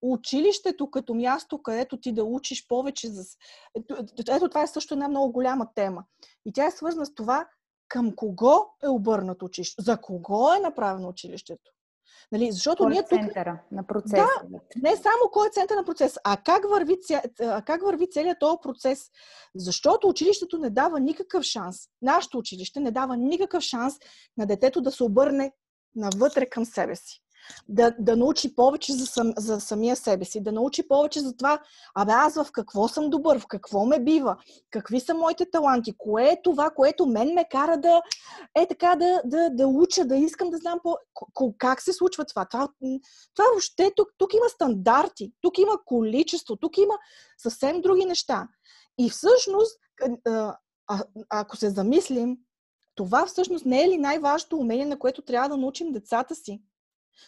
училището 0.02 0.92
като 0.92 1.14
място, 1.14 1.62
където 1.62 1.98
ти 1.98 2.14
да 2.14 2.24
учиш 2.24 2.68
повече 2.68 3.08
за... 3.08 3.24
Ето 4.30 4.50
това 4.50 4.64
е 4.64 4.68
също 4.68 4.94
една 4.94 5.08
много 5.08 5.32
голяма 5.32 5.68
тема. 5.76 6.04
И 6.46 6.54
тя 6.54 6.66
е 6.66 6.72
свързана 6.72 7.06
с 7.06 7.14
това 7.14 7.48
към 7.88 8.16
кого 8.16 8.66
е 8.84 8.88
обърнат 8.88 9.44
училище, 9.44 9.82
за 9.84 9.98
кого 9.98 10.54
е 10.54 10.60
направено 10.60 11.08
училището. 11.08 11.72
Нали, 12.32 12.52
защото 12.52 12.84
кой 12.84 12.92
ние 12.92 13.00
е 13.00 13.04
тук... 13.04 13.10
центъра 13.10 13.62
на 13.72 13.88
процеса. 13.88 14.16
Да, 14.16 14.60
не 14.82 14.96
само 14.96 15.30
кой 15.32 15.48
е 15.48 15.52
център 15.52 15.76
на 15.76 15.86
процес, 15.86 16.18
а 16.24 16.38
как 16.38 16.70
върви, 16.70 16.98
ця... 17.02 17.22
а 17.42 17.62
как 17.62 17.82
върви 17.82 18.10
целият 18.10 18.40
този 18.40 18.58
процес. 18.62 19.10
Защото 19.56 20.08
училището 20.08 20.58
не 20.58 20.70
дава 20.70 21.00
никакъв 21.00 21.44
шанс. 21.44 21.78
Нашето 22.02 22.38
училище 22.38 22.80
не 22.80 22.92
дава 22.92 23.18
никакъв 23.18 23.64
шанс 23.64 23.94
на 24.38 24.46
детето 24.46 24.82
да 24.82 24.92
се 24.92 25.04
обърне 25.04 25.54
навътре 25.96 26.46
към 26.46 26.66
себе 26.66 26.96
си 26.96 27.23
да, 27.70 27.96
да 28.00 28.18
научи 28.18 28.56
повече 28.56 28.94
за, 28.94 29.06
сам, 29.06 29.34
за 29.38 29.62
самия 29.62 29.96
себе 29.96 30.26
си, 30.26 30.44
да 30.44 30.52
научи 30.52 30.88
повече 30.88 31.20
за 31.20 31.38
това, 31.38 31.60
абе 31.96 32.12
аз 32.12 32.36
в 32.36 32.52
какво 32.52 32.88
съм 32.88 33.10
добър, 33.10 33.40
в 33.40 33.48
какво 33.48 33.86
ме 33.86 34.00
бива, 34.00 34.38
какви 34.72 35.00
са 35.00 35.14
моите 35.14 35.52
таланти, 35.52 35.94
кое 35.98 36.24
е 36.24 36.42
това, 36.44 36.70
което 36.70 37.06
мен 37.06 37.34
ме 37.34 37.46
кара 37.52 37.78
да 37.78 38.02
е 38.56 38.68
така 38.68 38.96
да, 38.96 39.22
да, 39.26 39.50
да 39.50 39.68
уча, 39.68 40.06
да 40.06 40.16
искам 40.16 40.50
да 40.50 40.58
знам 40.58 40.80
по, 40.84 40.98
как 41.58 41.82
се 41.82 41.94
случва 41.94 42.26
това. 42.26 42.46
Това, 42.46 42.68
това 43.36 43.46
въобще 43.52 43.92
тук, 43.96 44.08
тук 44.18 44.34
има 44.34 44.50
стандарти, 44.50 45.32
тук 45.42 45.58
има 45.58 45.78
количество, 45.86 46.56
тук 46.56 46.78
има 46.78 46.94
съвсем 47.38 47.82
други 47.82 48.06
неща. 48.06 48.48
И 48.98 49.10
всъщност, 49.10 49.80
а, 50.28 50.58
а, 50.88 51.04
ако 51.30 51.58
се 51.58 51.70
замислим, 51.70 52.38
това 52.96 53.26
всъщност 53.26 53.66
не 53.66 53.84
е 53.84 53.90
ли 53.90 53.98
най-важното 53.98 54.58
умение, 54.58 54.86
на 54.86 55.00
което 55.00 55.22
трябва 55.22 55.50
да 55.50 55.58
научим 55.58 55.92
децата 55.92 56.36
си? 56.36 56.62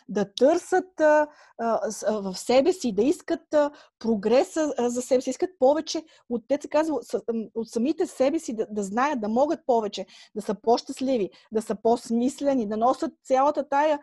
Да 0.09 0.33
търсят 0.33 0.99
а, 0.99 1.27
а, 1.59 1.89
в 2.21 2.37
себе 2.37 2.73
си, 2.73 2.91
да 2.91 3.03
искат 3.03 3.53
а, 3.53 3.71
прогреса 3.99 4.73
за 4.79 5.01
себе 5.01 5.21
си, 5.21 5.29
искат 5.29 5.49
повече 5.59 6.03
от, 6.29 6.43
те 6.47 6.59
се 6.61 6.67
казва, 6.67 6.99
от 7.55 7.69
самите 7.69 8.07
себе 8.07 8.39
си, 8.39 8.55
да, 8.55 8.67
да 8.69 8.83
знаят, 8.83 9.21
да 9.21 9.27
могат 9.27 9.59
повече, 9.65 10.05
да 10.35 10.41
са 10.41 10.55
по-щастливи, 10.61 11.29
да 11.51 11.61
са 11.61 11.75
по-смислени, 11.75 12.67
да 12.67 12.77
носят 12.77 13.11
цялата 13.23 13.69
тая 13.69 13.99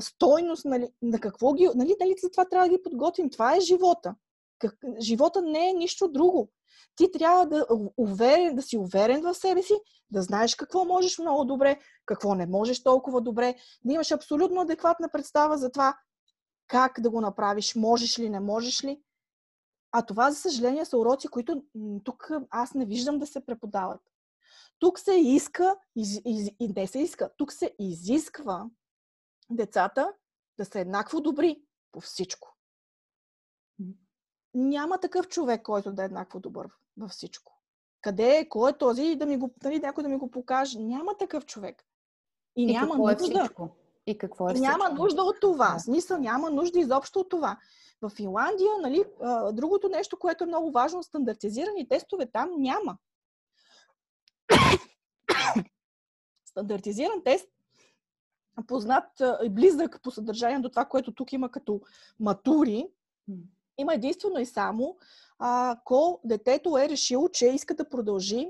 стойност, 0.00 0.64
нали, 0.64 0.88
на 1.02 1.20
какво 1.20 1.52
ги, 1.52 1.68
нали, 1.74 1.94
нали, 2.00 2.14
за 2.22 2.30
това 2.30 2.44
трябва 2.44 2.68
да 2.68 2.76
ги 2.76 2.82
подготвим. 2.82 3.30
Това 3.30 3.56
е 3.56 3.60
живота. 3.60 4.14
Как, 4.58 4.78
живота 5.00 5.42
не 5.42 5.70
е 5.70 5.72
нищо 5.72 6.08
друго 6.08 6.48
ти 6.96 7.12
трябва 7.12 7.46
да, 7.46 7.66
уверен, 7.96 8.56
да 8.56 8.62
си 8.62 8.78
уверен 8.78 9.22
в 9.22 9.34
себе 9.34 9.62
си, 9.62 9.74
да 10.10 10.22
знаеш 10.22 10.54
какво 10.54 10.84
можеш 10.84 11.18
много 11.18 11.44
добре, 11.44 11.78
какво 12.06 12.34
не 12.34 12.46
можеш 12.46 12.82
толкова 12.82 13.20
добре, 13.20 13.54
да 13.84 13.92
имаш 13.92 14.12
абсолютно 14.12 14.60
адекватна 14.60 15.08
представа 15.08 15.58
за 15.58 15.72
това 15.72 15.98
как 16.66 17.00
да 17.00 17.10
го 17.10 17.20
направиш, 17.20 17.74
можеш 17.74 18.18
ли, 18.18 18.30
не 18.30 18.40
можеш 18.40 18.84
ли. 18.84 19.02
А 19.92 20.02
това, 20.02 20.30
за 20.30 20.36
съжаление, 20.36 20.84
са 20.84 20.98
уроци, 20.98 21.28
които 21.28 21.62
тук 22.04 22.30
аз 22.50 22.74
не 22.74 22.86
виждам 22.86 23.18
да 23.18 23.26
се 23.26 23.46
преподават. 23.46 24.00
Тук 24.78 24.98
се 24.98 25.14
иска, 25.14 25.76
из, 25.96 26.20
из, 26.24 26.50
и 26.60 26.72
не 26.76 26.86
се 26.86 26.98
иска, 26.98 27.30
тук 27.36 27.52
се 27.52 27.74
изисква 27.78 28.66
децата 29.50 30.12
да 30.58 30.64
са 30.64 30.80
еднакво 30.80 31.20
добри 31.20 31.62
по 31.92 32.00
всичко 32.00 32.53
няма 34.54 34.98
такъв 34.98 35.28
човек, 35.28 35.62
който 35.62 35.92
да 35.92 36.02
е 36.02 36.04
еднакво 36.04 36.40
добър 36.40 36.68
във 36.96 37.10
всичко. 37.10 37.60
Къде 38.00 38.36
е, 38.36 38.48
кой 38.48 38.70
е 38.70 38.78
този, 38.78 39.16
да 39.16 39.26
ми 39.26 39.36
го, 39.36 39.54
нали, 39.64 39.78
някой 39.78 40.02
да 40.02 40.08
ми 40.08 40.16
го 40.16 40.30
покаже. 40.30 40.78
Няма 40.78 41.16
такъв 41.16 41.46
човек. 41.46 41.84
И, 42.56 42.62
и 42.62 42.66
няма 42.66 42.94
е 42.94 42.98
нужда. 42.98 43.12
Е 43.12 43.16
всичко? 43.16 43.68
И 44.06 44.18
какво 44.18 44.50
е 44.50 44.54
всичко? 44.54 44.70
Няма 44.70 44.90
нужда 44.90 45.22
от 45.22 45.40
това. 45.40 45.78
Смисъл, 45.78 46.18
няма 46.18 46.50
нужда 46.50 46.78
изобщо 46.78 47.20
от 47.20 47.28
това. 47.28 47.58
В 48.02 48.10
Финландия, 48.10 48.70
нали, 48.82 49.04
другото 49.52 49.88
нещо, 49.88 50.18
което 50.18 50.44
е 50.44 50.46
много 50.46 50.70
важно, 50.70 51.02
стандартизирани 51.02 51.88
тестове 51.88 52.26
там 52.26 52.50
няма. 52.56 52.96
Стандартизиран 56.46 57.22
тест, 57.24 57.48
познат 58.66 59.22
и 59.44 59.50
близък 59.50 60.00
по 60.02 60.10
съдържание 60.10 60.58
до 60.58 60.68
това, 60.68 60.84
което 60.84 61.12
тук 61.12 61.32
има 61.32 61.50
като 61.50 61.80
матури, 62.20 62.88
има 63.78 63.94
единствено 63.94 64.38
и 64.38 64.46
само, 64.46 64.96
ако 65.38 66.20
детето 66.24 66.78
е 66.78 66.88
решило, 66.88 67.28
че 67.28 67.46
иска 67.46 67.74
да 67.74 67.88
продължи 67.88 68.48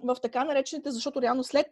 в 0.00 0.16
така 0.22 0.44
наречените, 0.44 0.90
защото 0.90 1.22
реално 1.22 1.44
след 1.44 1.66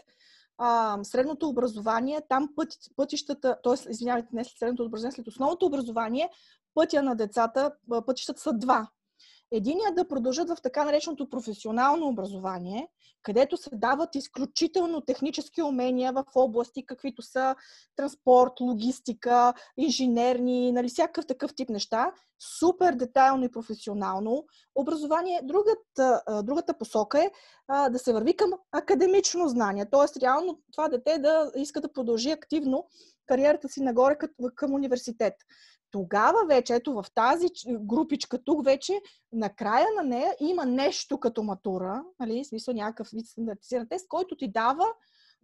а, 0.58 0.98
средното 1.02 1.48
образование, 1.48 2.20
там 2.28 2.48
път, 2.56 2.68
пътищата, 2.96 3.56
т.е. 3.64 3.90
извинявайте, 3.90 4.28
не 4.32 4.44
след 4.44 4.58
средното 4.58 4.84
образование, 4.84 5.12
след 5.12 5.28
основното 5.28 5.66
образование, 5.66 6.30
пътя 6.74 7.02
на 7.02 7.16
децата, 7.16 7.72
пътищата 8.06 8.40
са 8.40 8.52
два. 8.52 8.88
Единият 9.52 9.94
да 9.94 10.08
продължат 10.08 10.48
в 10.48 10.56
така 10.62 10.84
нареченото 10.84 11.28
професионално 11.28 12.08
образование, 12.08 12.88
където 13.22 13.56
се 13.56 13.70
дават 13.72 14.14
изключително 14.14 15.00
технически 15.00 15.62
умения 15.62 16.12
в 16.12 16.24
области, 16.34 16.86
каквито 16.86 17.22
са 17.22 17.54
транспорт, 17.96 18.60
логистика, 18.60 19.54
инженерни, 19.76 20.72
нали, 20.72 20.88
всякакъв 20.88 21.26
такъв 21.26 21.54
тип 21.54 21.68
неща. 21.68 22.12
Супер 22.58 22.92
детайлно 22.92 23.44
и 23.44 23.50
професионално 23.50 24.44
образование. 24.74 25.40
Другата, 25.44 26.22
другата 26.42 26.78
посока 26.78 27.20
е 27.24 27.30
да 27.90 27.98
се 27.98 28.12
върви 28.12 28.36
към 28.36 28.50
академично 28.72 29.48
знание. 29.48 29.90
Тоест, 29.90 30.16
реално 30.16 30.60
това 30.72 30.88
дете 30.88 31.18
да 31.18 31.50
иска 31.56 31.80
да 31.80 31.92
продължи 31.92 32.30
активно 32.30 32.86
кариерата 33.26 33.68
си 33.68 33.82
нагоре 33.82 34.16
към 34.54 34.74
университет 34.74 35.34
тогава 35.96 36.46
вече, 36.46 36.74
ето 36.74 36.92
в 36.92 37.04
тази 37.14 37.48
групичка 37.68 38.44
тук 38.44 38.64
вече, 38.64 39.00
накрая 39.32 39.86
на 39.96 40.02
нея 40.02 40.36
има 40.40 40.66
нещо 40.66 41.20
като 41.20 41.42
матура, 41.42 42.04
нали, 42.20 42.44
в 42.44 42.46
смисъл 42.46 42.74
някакъв 42.74 43.08
вид 43.12 43.26
стандартизиран 43.26 43.88
тест, 43.88 44.08
който 44.08 44.36
ти 44.36 44.52
дава 44.52 44.86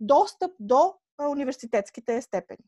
достъп 0.00 0.50
до 0.60 0.94
университетските 1.30 2.22
степени. 2.22 2.64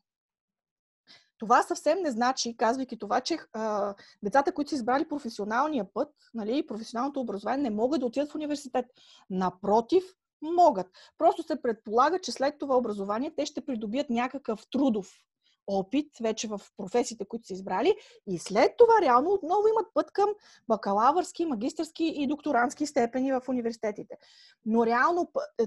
Това 1.37 1.63
съвсем 1.63 2.01
не 2.01 2.11
значи, 2.11 2.57
казвайки 2.57 2.97
това, 2.97 3.21
че 3.21 3.37
а, 3.53 3.95
децата, 4.23 4.53
които 4.53 4.69
са 4.69 4.75
избрали 4.75 5.07
професионалния 5.07 5.93
път, 5.93 6.09
нали, 6.33 6.67
професионалното 6.67 7.19
образование, 7.19 7.63
не 7.63 7.75
могат 7.75 7.99
да 7.99 8.05
отидат 8.05 8.31
в 8.31 8.35
университет. 8.35 8.85
Напротив, 9.29 10.03
могат. 10.41 10.87
Просто 11.17 11.43
се 11.43 11.61
предполага, 11.61 12.19
че 12.19 12.31
след 12.31 12.59
това 12.59 12.77
образование 12.77 13.33
те 13.35 13.45
ще 13.45 13.65
придобият 13.65 14.09
някакъв 14.09 14.67
трудов 14.71 15.25
опит 15.67 16.11
вече 16.21 16.47
в 16.47 16.61
професиите, 16.77 17.25
които 17.25 17.47
са 17.47 17.53
избрали 17.53 17.95
и 18.27 18.39
след 18.39 18.77
това 18.77 18.93
реално 19.01 19.31
отново 19.31 19.67
имат 19.67 19.87
път 19.93 20.11
към 20.11 20.29
бакалавърски, 20.67 21.45
магистърски 21.45 22.05
и 22.05 22.27
докторантски 22.27 22.85
степени 22.85 23.31
в 23.31 23.41
университетите. 23.49 24.17
Но 24.65 24.85
реално 24.85 25.31
е, 25.59 25.65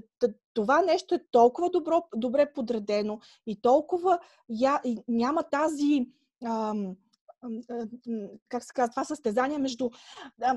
това 0.55 0.83
нещо 0.83 1.15
е 1.15 1.25
толкова 1.31 1.70
добро, 1.70 2.03
добре 2.16 2.53
подредено 2.53 3.20
и 3.47 3.61
толкова 3.61 4.19
я, 4.49 4.81
и 4.85 4.99
няма 5.09 5.43
тази 5.43 6.07
ам, 6.45 6.97
как 8.49 8.65
се 8.65 8.73
казва, 8.75 8.91
това 8.91 9.05
състезание 9.05 9.59
между 9.59 9.91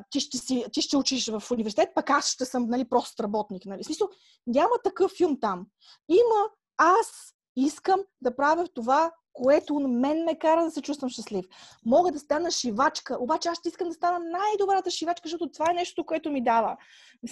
ти 0.10 0.20
ще, 0.20 0.38
си, 0.38 0.66
ти 0.74 0.82
ще 0.82 0.98
учиш 0.98 1.28
в 1.30 1.44
университет, 1.52 1.90
пък 1.96 2.10
аз 2.10 2.30
ще 2.30 2.46
съм 2.46 2.70
нали, 2.70 2.90
прост 2.90 3.20
работник. 3.20 3.66
Нали. 3.66 3.84
Смисъл, 3.84 4.10
няма 4.48 4.72
такъв 4.84 5.12
филм 5.18 5.40
там. 5.40 5.68
Има 6.10 6.50
аз 6.78 7.36
искам 7.56 8.00
да 8.22 8.36
правя 8.36 8.68
това, 8.68 9.12
което 9.34 9.80
мен 9.80 10.24
ме 10.24 10.40
кара 10.40 10.64
да 10.64 10.72
се 10.72 10.82
чувствам 10.82 11.10
щастлив. 11.10 11.45
Мога 11.86 12.12
да 12.12 12.20
стана 12.20 12.52
шивачка, 12.52 13.18
обаче 13.20 13.49
аз 13.49 13.58
ще 13.58 13.70
искам 13.70 13.88
да 13.88 13.94
стана 13.94 14.20
най-добрата 14.20 14.91
шивачка, 14.91 15.30
защото 15.30 15.52
това 15.52 15.72
е 15.72 15.74
нещо, 15.74 16.06
което 16.06 16.32
ми 16.32 16.44
дава 16.44 16.78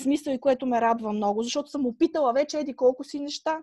смисъл 0.02 0.34
и 0.34 0.40
което 0.42 0.66
ме 0.66 0.82
радва 0.82 1.14
много, 1.14 1.44
защото 1.44 1.70
съм 1.70 1.86
опитала 1.86 2.34
вече 2.34 2.60
еди 2.60 2.76
колко 2.76 3.04
си 3.04 3.20
неща. 3.20 3.60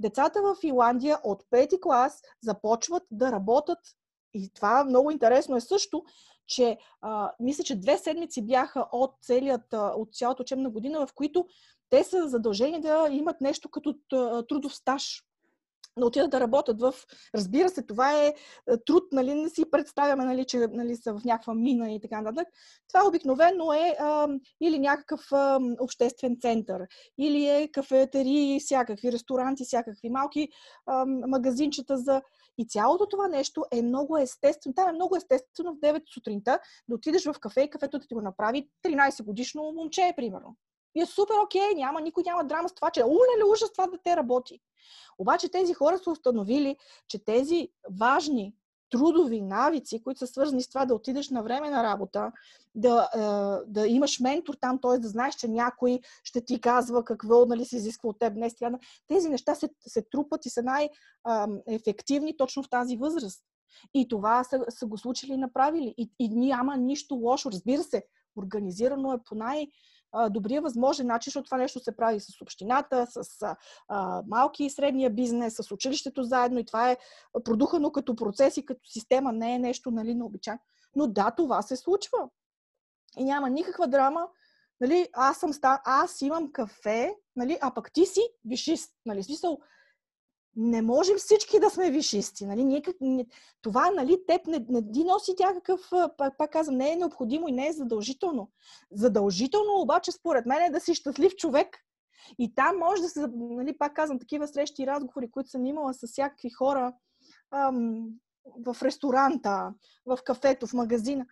Децата 0.00 0.42
в 0.42 0.56
Финландия 0.60 1.18
от 1.24 1.42
пети 1.50 1.80
клас 1.80 2.22
започват 2.42 3.02
да 3.10 3.32
работят 3.32 3.78
и 4.34 4.50
това 4.54 4.84
много 4.84 5.10
интересно 5.10 5.56
е 5.56 5.60
също, 5.60 6.04
че 6.46 6.78
а, 7.00 7.32
мисля, 7.40 7.64
че 7.64 7.80
две 7.80 7.98
седмици 7.98 8.46
бяха 8.46 8.86
от, 8.92 9.14
целият, 9.22 9.72
от 9.72 10.14
цялата 10.14 10.42
учебна 10.42 10.70
година, 10.70 11.06
в 11.06 11.14
които 11.14 11.46
те 11.90 12.04
са 12.04 12.28
задължени 12.28 12.80
да 12.80 13.08
имат 13.10 13.40
нещо 13.40 13.68
като 13.68 13.94
трудов 14.48 14.74
стаж 14.74 15.24
да 16.00 16.06
отидат 16.06 16.30
да 16.30 16.40
работят 16.40 16.80
в... 16.80 16.94
Разбира 17.34 17.68
се, 17.68 17.82
това 17.82 18.24
е 18.24 18.34
труд, 18.86 19.02
нали, 19.12 19.34
не 19.34 19.48
си 19.48 19.64
представяме, 19.70 20.24
нали, 20.24 20.44
че 20.44 20.58
нали, 20.58 20.96
са 20.96 21.14
в 21.14 21.24
някаква 21.24 21.54
мина 21.54 21.92
и 21.92 22.00
така 22.00 22.20
нататък. 22.20 22.48
Това 22.88 23.08
обикновено 23.08 23.72
е 23.72 23.96
а, 24.00 24.28
или 24.60 24.78
някакъв 24.78 25.32
а, 25.32 25.60
обществен 25.80 26.36
център, 26.40 26.86
или 27.18 27.46
е 27.48 27.68
кафетерии, 27.68 28.60
всякакви 28.60 29.12
ресторанти, 29.12 29.64
всякакви 29.64 30.10
малки 30.10 30.48
а, 30.86 31.04
магазинчета 31.06 31.98
за... 31.98 32.22
И 32.60 32.66
цялото 32.66 33.06
това 33.08 33.28
нещо 33.28 33.64
е 33.72 33.82
много 33.82 34.18
естествено. 34.18 34.74
Там 34.74 34.88
е 34.88 34.92
много 34.92 35.16
естествено 35.16 35.74
в 35.74 35.80
9 35.80 36.02
сутринта 36.14 36.58
да 36.88 36.94
отидеш 36.94 37.24
в 37.24 37.34
кафе 37.40 37.60
и 37.60 37.70
кафето 37.70 37.98
да 37.98 38.06
ти 38.06 38.14
го 38.14 38.20
направи 38.20 38.68
13 38.86 39.24
годишно 39.24 39.72
момче, 39.72 40.12
примерно. 40.16 40.56
И 40.94 41.00
е 41.00 41.06
супер 41.06 41.34
окей, 41.44 41.74
няма, 41.74 42.00
никой 42.00 42.22
няма 42.26 42.44
драма 42.44 42.68
с 42.68 42.74
това, 42.74 42.90
че 42.90 43.04
уле 43.04 43.38
ли 43.38 43.44
ужас 43.52 43.72
това 43.72 43.86
да 43.86 43.98
те 44.04 44.16
работи. 44.16 44.60
Обаче 45.18 45.48
тези 45.48 45.74
хора 45.74 45.98
са 45.98 46.10
установили, 46.10 46.76
че 47.08 47.24
тези 47.24 47.68
важни 47.98 48.54
трудови 48.90 49.40
навици, 49.40 50.02
които 50.02 50.18
са 50.18 50.26
свързани 50.26 50.62
с 50.62 50.68
това 50.68 50.84
да 50.84 50.94
отидеш 50.94 51.30
на 51.30 51.42
време 51.42 51.70
на 51.70 51.82
работа, 51.82 52.32
да, 52.74 53.08
е, 53.14 53.18
да 53.70 53.86
имаш 53.86 54.20
ментор 54.20 54.54
там, 54.54 54.78
т.е. 54.80 54.98
да 54.98 55.08
знаеш, 55.08 55.34
че 55.34 55.48
някой 55.48 56.00
ще 56.24 56.44
ти 56.44 56.60
казва 56.60 57.04
какво 57.04 57.46
нали, 57.46 57.64
се 57.64 57.76
изисква 57.76 58.08
от 58.08 58.18
теб 58.18 58.34
днес. 58.34 58.54
Тези 59.06 59.28
неща 59.28 59.54
се, 59.54 59.68
се 59.86 60.02
трупат 60.02 60.46
и 60.46 60.50
са 60.50 60.62
най-ефективни 60.62 62.36
точно 62.36 62.62
в 62.62 62.70
тази 62.70 62.96
възраст. 62.96 63.44
И 63.94 64.08
това 64.08 64.44
са, 64.44 64.64
са 64.68 64.86
го 64.86 64.98
случили 64.98 65.32
и 65.32 65.36
направили. 65.36 65.94
И, 65.98 66.10
и 66.18 66.28
няма 66.28 66.76
нищо 66.76 67.14
лошо. 67.14 67.50
Разбира 67.50 67.82
се, 67.82 68.04
организирано 68.36 69.12
е 69.12 69.22
по 69.24 69.34
най- 69.34 69.68
добрия 70.30 70.62
възможен 70.62 71.06
начин, 71.06 71.30
защото 71.30 71.44
това 71.44 71.58
нещо 71.58 71.80
се 71.80 71.96
прави 71.96 72.20
с 72.20 72.40
общината, 72.42 73.06
с 73.10 73.56
а, 73.88 74.22
малки 74.26 74.64
и 74.64 74.70
средния 74.70 75.10
бизнес, 75.10 75.54
с 75.56 75.70
училището 75.70 76.22
заедно 76.22 76.58
и 76.58 76.64
това 76.64 76.90
е 76.90 76.96
продухано 77.44 77.92
като 77.92 78.16
процес 78.16 78.56
и 78.56 78.66
като 78.66 78.80
система, 78.90 79.32
не 79.32 79.54
е 79.54 79.58
нещо 79.58 79.90
нали, 79.90 80.14
необичайно. 80.14 80.60
Но 80.96 81.06
да, 81.06 81.30
това 81.30 81.62
се 81.62 81.76
случва. 81.76 82.28
И 83.18 83.24
няма 83.24 83.50
никаква 83.50 83.88
драма. 83.88 84.28
Нали, 84.80 85.08
аз, 85.12 85.38
съм, 85.38 85.50
аз 85.84 86.22
имам 86.22 86.52
кафе, 86.52 87.14
нали, 87.36 87.58
а 87.60 87.74
пък 87.74 87.92
ти 87.92 88.06
си 88.06 88.20
вишист. 88.44 88.92
Нали, 89.06 89.22
смисъл, 89.22 89.58
не 90.60 90.82
можем 90.82 91.16
всички 91.16 91.60
да 91.60 91.70
сме 91.70 91.90
вишисти. 91.90 92.46
Нали? 92.46 92.82
Не, 93.00 93.26
това, 93.62 93.90
нали, 93.90 94.18
теб 94.26 94.46
не, 94.46 94.66
не 94.68 94.92
ти 94.92 95.04
носи 95.04 95.34
някакъв, 95.40 95.90
пак, 96.18 96.38
пак 96.38 96.50
казвам, 96.50 96.76
не 96.76 96.92
е 96.92 96.96
необходимо 96.96 97.48
и 97.48 97.52
не 97.52 97.68
е 97.68 97.72
задължително. 97.72 98.50
Задължително 98.92 99.80
обаче, 99.80 100.12
според 100.12 100.46
мен, 100.46 100.62
е 100.62 100.70
да 100.70 100.80
си 100.80 100.94
щастлив 100.94 101.36
човек. 101.36 101.76
И 102.38 102.54
там 102.54 102.78
може 102.78 103.02
да 103.02 103.08
се, 103.08 103.26
нали, 103.34 103.78
пак 103.78 103.94
казвам, 103.94 104.18
такива 104.18 104.48
срещи 104.48 104.82
и 104.82 104.86
разговори, 104.86 105.30
които 105.30 105.50
съм 105.50 105.66
имала 105.66 105.94
с 105.94 106.06
всякакви 106.06 106.50
хора 106.50 106.92
ам, 107.50 108.08
в 108.66 108.76
ресторанта, 108.82 109.74
в 110.06 110.18
кафето, 110.24 110.66
в 110.66 110.72
магазина. 110.72 111.26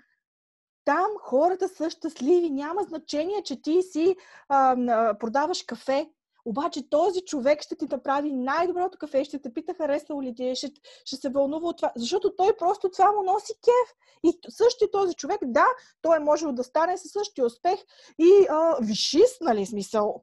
Там 0.85 1.07
хората 1.21 1.69
са 1.69 1.91
щастливи. 1.91 2.51
Няма 2.51 2.83
значение, 2.83 3.43
че 3.43 3.63
ти 3.63 3.83
си 3.83 4.17
а, 4.49 5.19
продаваш 5.19 5.63
кафе 5.63 6.11
обаче 6.47 6.91
този 6.91 7.21
човек 7.21 7.63
ще 7.63 7.77
ти 7.77 7.87
направи 7.91 8.33
най-доброто 8.33 8.99
кафе, 8.99 9.25
ще 9.25 9.39
те 9.39 9.53
пита 9.53 9.75
харесало 9.75 10.23
ли 10.23 10.35
ти 10.35 10.49
е, 10.49 10.55
ще, 10.55 10.71
ще 11.05 11.17
се 11.17 11.29
вълнува 11.29 11.69
от 11.69 11.77
това, 11.77 11.93
защото 11.97 12.37
той 12.37 12.57
просто 12.57 12.91
това 12.91 13.13
му 13.13 13.23
носи 13.23 13.53
кеф. 13.65 13.97
И 14.25 14.39
същия 14.49 14.91
този 14.91 15.15
човек, 15.15 15.39
да, 15.45 15.67
той 16.03 16.17
е 16.17 16.21
можел 16.21 16.53
да 16.53 16.65
стане 16.65 16.99
със 16.99 17.13
същия 17.13 17.47
успех 17.47 17.81
и 18.19 18.47
а, 18.51 18.77
вишист, 18.83 19.41
нали, 19.41 19.67
смисъл. 19.67 20.23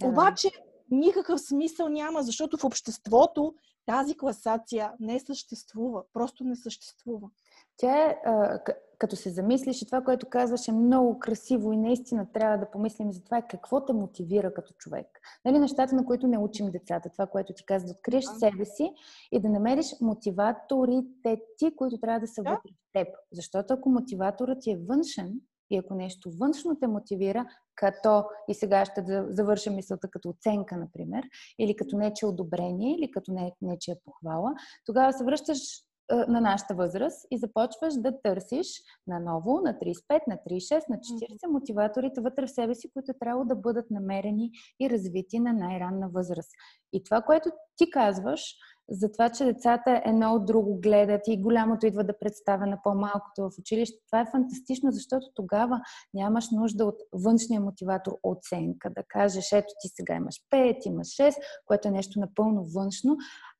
Да. 0.00 0.06
Обаче 0.06 0.50
никакъв 0.90 1.40
смисъл 1.40 1.88
няма, 1.88 2.22
защото 2.22 2.56
в 2.56 2.64
обществото 2.64 3.54
тази 3.86 4.16
класация 4.16 4.92
не 5.00 5.20
съществува. 5.20 6.02
Просто 6.12 6.44
не 6.44 6.56
съществува. 6.56 7.28
Тя 7.76 8.06
е, 8.06 8.16
като 9.04 9.16
се 9.16 9.30
замислиш 9.30 9.82
и 9.82 9.86
това, 9.86 10.02
което 10.02 10.28
казваш 10.28 10.68
е 10.68 10.72
много 10.72 11.18
красиво 11.18 11.72
и 11.72 11.76
наистина 11.76 12.26
трябва 12.32 12.58
да 12.58 12.70
помислим 12.70 13.12
за 13.12 13.24
това 13.24 13.42
какво 13.42 13.84
те 13.84 13.92
мотивира 13.92 14.54
като 14.54 14.74
човек. 14.78 15.06
Нали, 15.44 15.58
нещата, 15.58 15.94
на 15.94 16.04
които 16.04 16.26
не 16.26 16.38
учим 16.38 16.70
децата, 16.70 17.10
това, 17.10 17.26
което 17.26 17.52
ти 17.52 17.64
казва, 17.64 17.86
да 17.86 17.92
откриеш 17.92 18.24
себе 18.24 18.64
си 18.64 18.92
и 19.32 19.40
да 19.40 19.48
намериш 19.48 19.86
мотиваторите 20.00 21.40
ти, 21.58 21.76
които 21.76 21.98
трябва 21.98 22.20
да 22.20 22.26
са 22.26 22.42
да. 22.42 22.50
вътре 22.50 22.70
в 22.70 22.92
теб. 22.92 23.08
Защото 23.32 23.74
ако 23.74 23.88
мотиваторът 23.88 24.58
ти 24.60 24.70
е 24.70 24.80
външен, 24.88 25.40
и 25.70 25.76
ако 25.76 25.94
нещо 25.94 26.30
външно 26.40 26.76
те 26.80 26.86
мотивира, 26.86 27.46
като, 27.74 28.24
и 28.48 28.54
сега 28.54 28.84
ще 28.84 29.04
завърша 29.28 29.70
мисълта 29.70 30.08
като 30.10 30.28
оценка, 30.28 30.76
например, 30.76 31.24
или 31.58 31.76
като 31.76 31.96
нече 31.96 32.26
одобрение, 32.26 32.96
или 32.96 33.10
като 33.10 33.32
не, 33.32 33.52
нечия 33.62 33.96
похвала, 34.04 34.54
тогава 34.86 35.12
се 35.12 35.24
връщаш 35.24 35.58
на 36.10 36.40
нашата 36.40 36.74
възраст 36.74 37.26
и 37.30 37.38
започваш 37.38 37.94
да 37.94 38.22
търсиш 38.22 38.66
наново 39.06 39.60
на 39.64 39.74
35, 39.74 40.20
на 40.28 40.38
36, 40.50 40.82
на 40.88 40.96
40 40.96 41.52
мотиваторите 41.52 42.20
вътре 42.20 42.46
в 42.46 42.50
себе 42.50 42.74
си, 42.74 42.90
които 42.92 43.12
трябва 43.20 43.44
да 43.44 43.56
бъдат 43.56 43.90
намерени 43.90 44.50
и 44.80 44.90
развити 44.90 45.38
на 45.40 45.52
най-ранна 45.52 46.08
възраст. 46.08 46.50
И 46.92 47.04
това, 47.04 47.22
което 47.22 47.50
ти 47.76 47.90
казваш, 47.90 48.54
за 48.90 49.12
това, 49.12 49.30
че 49.30 49.44
децата 49.44 50.02
едно 50.04 50.34
от 50.34 50.46
друго 50.46 50.80
гледат 50.80 51.20
и 51.28 51.42
голямото 51.42 51.86
идва 51.86 52.04
да 52.04 52.18
представя 52.18 52.66
на 52.66 52.78
по-малкото 52.82 53.42
в 53.42 53.58
училище. 53.58 53.98
Това 54.06 54.20
е 54.20 54.30
фантастично, 54.30 54.90
защото 54.92 55.26
тогава 55.34 55.80
нямаш 56.14 56.50
нужда 56.50 56.84
от 56.84 56.96
външния 57.12 57.60
мотиватор 57.60 58.12
оценка, 58.22 58.90
да 58.90 59.02
кажеш, 59.08 59.52
ето 59.52 59.74
ти 59.80 59.88
сега 59.88 60.14
имаш 60.14 60.34
5, 60.52 60.86
имаш 60.86 61.06
6, 61.06 61.34
което 61.66 61.88
е 61.88 61.90
нещо 61.90 62.20
напълно 62.20 62.64
външно, 62.64 63.16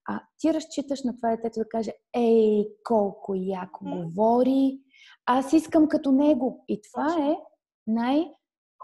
а 0.09 0.21
ти 0.39 0.55
разчиташ 0.55 1.03
на 1.03 1.17
това 1.17 1.31
детето 1.31 1.59
да 1.59 1.69
каже, 1.69 1.93
ей, 2.15 2.69
колко 2.85 3.35
яко 3.35 3.85
mm. 3.85 4.05
говори, 4.05 4.81
аз 5.27 5.53
искам 5.53 5.89
като 5.89 6.13
него. 6.13 6.65
И 6.69 6.81
това 6.83 7.31
е 7.31 7.37
най- 7.87 8.31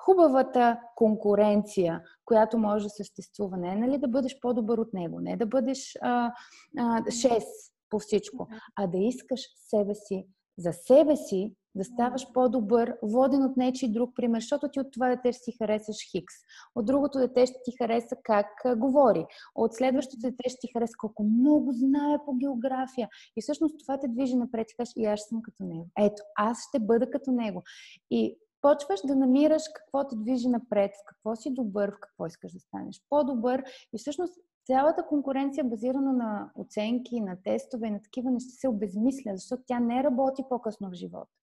хубавата 0.04 0.80
конкуренция, 0.96 2.02
която 2.24 2.58
може 2.58 2.84
да 2.84 2.90
съществува. 2.90 3.56
Не 3.56 3.72
е 3.72 3.76
нали 3.76 3.98
да 3.98 4.08
бъдеш 4.08 4.40
по-добър 4.40 4.78
от 4.78 4.92
него, 4.92 5.20
не 5.20 5.32
е 5.32 5.36
да 5.36 5.46
бъдеш 5.46 5.96
а, 6.00 6.32
а, 6.78 7.02
6 7.02 7.44
по 7.90 7.98
всичко, 7.98 8.48
а 8.76 8.86
да 8.86 8.98
искаш 8.98 9.40
себе 9.56 9.94
си, 9.94 10.26
за 10.58 10.72
себе 10.72 11.16
си 11.16 11.54
да 11.74 11.84
ставаш 11.84 12.32
по-добър, 12.32 12.96
воден 13.02 13.42
от 13.44 13.56
нечи 13.56 13.92
друг 13.92 14.16
пример, 14.16 14.40
защото 14.40 14.68
ти 14.68 14.80
от 14.80 14.92
това 14.92 15.08
дете 15.08 15.32
ще 15.32 15.42
си 15.42 15.52
харесаш 15.58 15.96
Хикс. 16.10 16.34
От 16.74 16.86
другото 16.86 17.18
дете 17.18 17.46
ще 17.46 17.56
ти 17.64 17.72
хареса 17.78 18.16
как 18.22 18.46
говори. 18.76 19.26
От 19.54 19.74
следващото 19.74 20.20
дете 20.20 20.48
ще 20.48 20.58
ти 20.60 20.72
хареса 20.72 20.94
колко 20.98 21.22
много 21.22 21.72
знае 21.72 22.18
по 22.26 22.34
география. 22.34 23.08
И 23.36 23.42
всъщност 23.42 23.80
това 23.80 24.00
те 24.00 24.08
движи 24.08 24.36
напред 24.36 24.70
и 24.70 24.76
кажеш, 24.76 24.92
и 24.96 25.04
аз 25.04 25.20
съм 25.20 25.42
като 25.42 25.64
него. 25.64 25.88
Ето, 25.98 26.22
аз 26.36 26.58
ще 26.68 26.78
бъда 26.78 27.10
като 27.10 27.32
него. 27.32 27.62
И 28.10 28.38
почваш 28.62 29.00
да 29.04 29.16
намираш 29.16 29.62
какво 29.74 30.08
те 30.08 30.16
движи 30.16 30.48
напред, 30.48 30.90
в 30.90 31.04
какво 31.06 31.36
си 31.36 31.54
добър, 31.54 31.90
в 31.90 32.00
какво 32.00 32.26
искаш 32.26 32.52
да 32.52 32.60
станеш 32.60 33.02
по-добър. 33.10 33.64
И 33.92 33.98
всъщност 33.98 34.34
цялата 34.66 35.06
конкуренция, 35.06 35.64
базирана 35.64 36.12
на 36.12 36.50
оценки, 36.54 37.20
на 37.20 37.36
тестове 37.44 37.86
и 37.86 37.90
на 37.90 38.02
такива 38.02 38.30
неща, 38.30 38.50
се 38.50 38.68
обезмисля, 38.68 39.32
защото 39.34 39.62
тя 39.66 39.80
не 39.80 40.04
работи 40.04 40.42
по-късно 40.48 40.90
в 40.90 40.94
живота. 40.94 41.39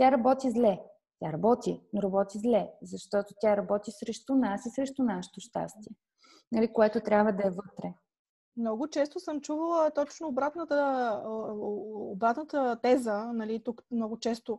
Тя 0.00 0.10
работи 0.10 0.50
зле. 0.50 0.80
Тя 1.22 1.32
работи, 1.32 1.80
но 1.92 2.02
работи 2.02 2.38
зле, 2.38 2.70
защото 2.82 3.34
тя 3.40 3.56
работи 3.56 3.90
срещу 3.90 4.34
нас 4.34 4.66
и 4.66 4.70
срещу 4.70 5.02
нашето 5.02 5.40
щастие, 5.40 5.96
нали, 6.52 6.72
което 6.72 7.00
трябва 7.00 7.32
да 7.32 7.46
е 7.46 7.50
вътре. 7.50 7.94
Много 8.56 8.88
често 8.88 9.20
съм 9.20 9.40
чувала 9.40 9.90
точно 9.90 10.28
обратната, 10.28 11.20
обратната 12.12 12.78
теза, 12.82 13.32
нали, 13.32 13.62
тук 13.64 13.82
много 13.90 14.18
често 14.18 14.58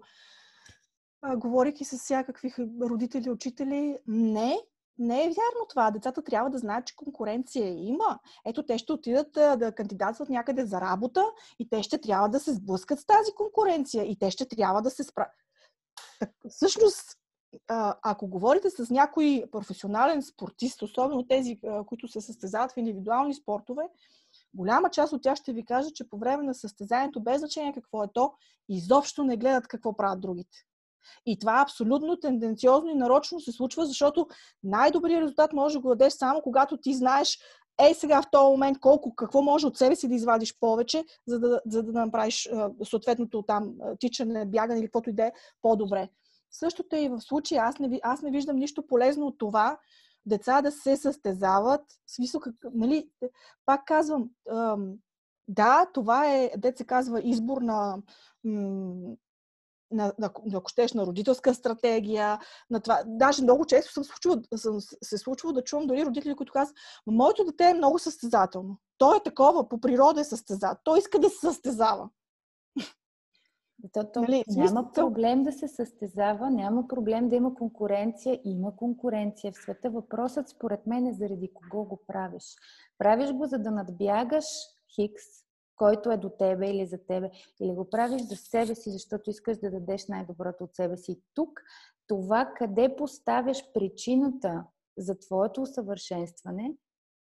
говорики 1.36 1.86
с 1.86 1.98
всякакви 1.98 2.54
родители, 2.82 3.30
учители. 3.30 3.98
Не, 4.08 4.58
не 4.98 5.24
е 5.24 5.28
вярно 5.28 5.68
това. 5.70 5.92
Децата 5.92 6.24
трябва 6.24 6.50
да 6.50 6.58
знаят, 6.58 6.86
че 6.86 6.96
конкуренция 6.96 7.68
има. 7.68 8.20
Ето, 8.46 8.66
те 8.66 8.78
ще 8.78 8.94
отидат 8.94 9.32
да 9.32 9.72
кандидатстват 9.76 10.30
някъде 10.30 10.66
за 10.66 10.82
работа 10.82 11.26
и 11.60 11.70
те 11.70 11.84
ще 11.84 12.02
трябва 12.02 12.30
да 12.30 12.40
се 12.40 12.54
сблъскат 12.54 13.00
с 13.00 13.06
тази 13.06 13.32
конкуренция 13.32 14.04
и 14.04 14.20
те 14.20 14.32
ще 14.32 14.46
трябва 14.46 14.82
да 14.82 14.90
се 14.90 15.04
справят. 15.04 15.32
Всъщност, 16.50 17.18
ако 18.02 18.28
говорите 18.28 18.70
с 18.70 18.90
някой 18.90 19.44
професионален 19.52 20.22
спортист, 20.22 20.82
особено 20.82 21.28
тези, 21.28 21.60
които 21.86 22.08
се 22.08 22.22
състезават 22.22 22.72
в 22.72 22.78
индивидуални 22.78 23.34
спортове, 23.34 23.84
голяма 24.54 24.90
част 24.90 25.14
от 25.14 25.22
тях 25.22 25.36
ще 25.36 25.54
ви 25.54 25.66
кажа, 25.66 25.92
че 25.92 26.10
по 26.10 26.18
време 26.18 26.44
на 26.44 26.54
състезанието, 26.54 27.24
без 27.24 27.40
значение 27.40 27.74
какво 27.74 28.04
е 28.04 28.08
то, 28.14 28.34
изобщо 28.70 29.24
не 29.24 29.38
гледат 29.38 29.68
какво 29.68 29.98
правят 29.98 30.22
другите. 30.22 30.58
И 31.26 31.40
това 31.40 31.61
абсолютно 31.61 32.19
тенденциозно 32.19 32.90
и 32.90 32.95
нарочно 32.95 33.40
се 33.40 33.52
случва, 33.52 33.86
защото 33.86 34.28
най-добрият 34.64 35.23
резултат 35.23 35.53
може 35.53 35.76
да 35.76 35.82
го 35.82 35.90
дадеш 35.90 36.14
само 36.14 36.41
когато 36.41 36.78
ти 36.78 36.94
знаеш 36.94 37.40
ей 37.82 37.94
сега 37.94 38.22
в 38.22 38.30
този 38.32 38.52
момент 38.52 38.80
колко, 38.80 39.15
какво 39.15 39.41
може 39.41 39.68
от 39.68 39.78
себе 39.78 39.95
си 39.95 40.07
да 40.07 40.15
извадиш 40.15 40.60
повече, 40.60 41.06
за 41.28 41.40
да, 41.40 41.61
за 41.65 41.84
да 41.84 41.91
направиш 41.91 42.49
съответното 42.84 43.41
там 43.41 43.73
тичане, 43.99 44.45
бягане 44.45 44.80
или 44.80 44.88
каквото 44.88 45.10
и 45.10 45.14
да 45.14 45.26
е 45.26 45.32
по-добре. 45.61 46.10
Същото 46.52 46.95
е 46.95 46.99
и 46.99 47.10
в 47.10 47.22
случая. 47.22 47.64
Аз 47.64 47.80
не, 47.80 47.99
аз 48.03 48.22
не 48.22 48.32
виждам 48.32 48.56
нищо 48.56 48.88
полезно 48.88 49.28
от 49.28 49.38
това 49.38 49.78
деца 50.26 50.61
да 50.61 50.72
се 50.72 50.98
състезават 50.98 51.82
с 52.07 52.18
висока... 52.18 52.53
Нали, 52.73 53.10
пак 53.65 53.86
казвам, 53.86 54.30
да, 55.48 55.86
това 55.94 56.36
е, 56.36 56.52
се 56.76 56.84
казва, 56.84 57.22
избор 57.23 57.61
на, 57.61 57.98
на, 59.92 60.14
на, 60.20 60.32
ако 60.54 60.70
щеш, 60.70 60.94
на 60.94 61.06
родителска 61.06 61.54
стратегия, 61.54 62.40
на 62.70 62.80
това. 62.80 63.04
Даже 63.06 63.44
много 63.44 63.66
често 63.66 63.94
съм, 63.94 64.04
случва, 64.04 64.42
съм 64.56 64.80
се 65.04 65.18
случвало 65.18 65.54
да 65.54 65.64
чувам 65.64 65.88
дори 65.88 66.06
родители, 66.06 66.36
които 66.36 66.54
казват, 66.54 66.78
моето 67.08 67.46
дете 67.46 67.70
е 67.70 67.74
много 67.74 68.00
състезателно. 68.00 68.78
Той 68.98 69.18
е 69.18 69.24
такова, 69.24 69.70
по 69.70 69.82
природа 69.82 70.22
е 70.22 70.24
състезател. 70.24 70.82
Той 70.84 71.00
иска 71.00 71.20
да 71.20 71.30
се 71.30 71.40
състезава. 71.40 72.10
То, 73.94 74.12
то, 74.14 74.22
нали, 74.22 74.44
няма 74.48 74.92
проблем 74.92 75.44
да 75.44 75.52
се 75.52 75.68
състезава, 75.68 76.50
няма 76.50 76.88
проблем 76.88 77.30
да 77.30 77.36
има 77.36 77.54
конкуренция. 77.56 78.40
Има 78.44 78.76
конкуренция 78.76 79.52
в 79.52 79.56
света. 79.56 79.90
Въпросът 79.90 80.50
според 80.50 80.88
мен 80.88 81.08
е 81.08 81.14
заради 81.14 81.52
кого 81.54 81.84
го 81.84 82.00
правиш. 82.08 82.44
Правиш 82.98 83.32
го, 83.32 83.46
за 83.46 83.58
да 83.58 83.72
надбягаш 83.72 84.46
Хикс, 84.96 85.24
който 85.82 86.12
е 86.12 86.18
до 86.18 86.30
тебе 86.30 86.70
или 86.70 86.86
за 86.86 86.98
тебе, 86.98 87.32
или 87.62 87.72
го 87.72 87.90
правиш 87.90 88.22
за 88.22 88.36
себе 88.36 88.76
си, 88.76 88.91
защото 88.91 89.30
искаш 89.30 89.58
да 89.58 89.72
дадеш 89.72 90.08
най-доброто 90.08 90.64
от 90.64 90.76
себе 90.76 90.98
си. 90.98 91.22
Тук 91.34 91.62
това 92.08 92.53
къде 92.56 92.95
поставяш 92.95 93.74
причината 93.74 94.64
за 94.98 95.20
твоето 95.20 95.62
усъвършенстване 95.62 96.74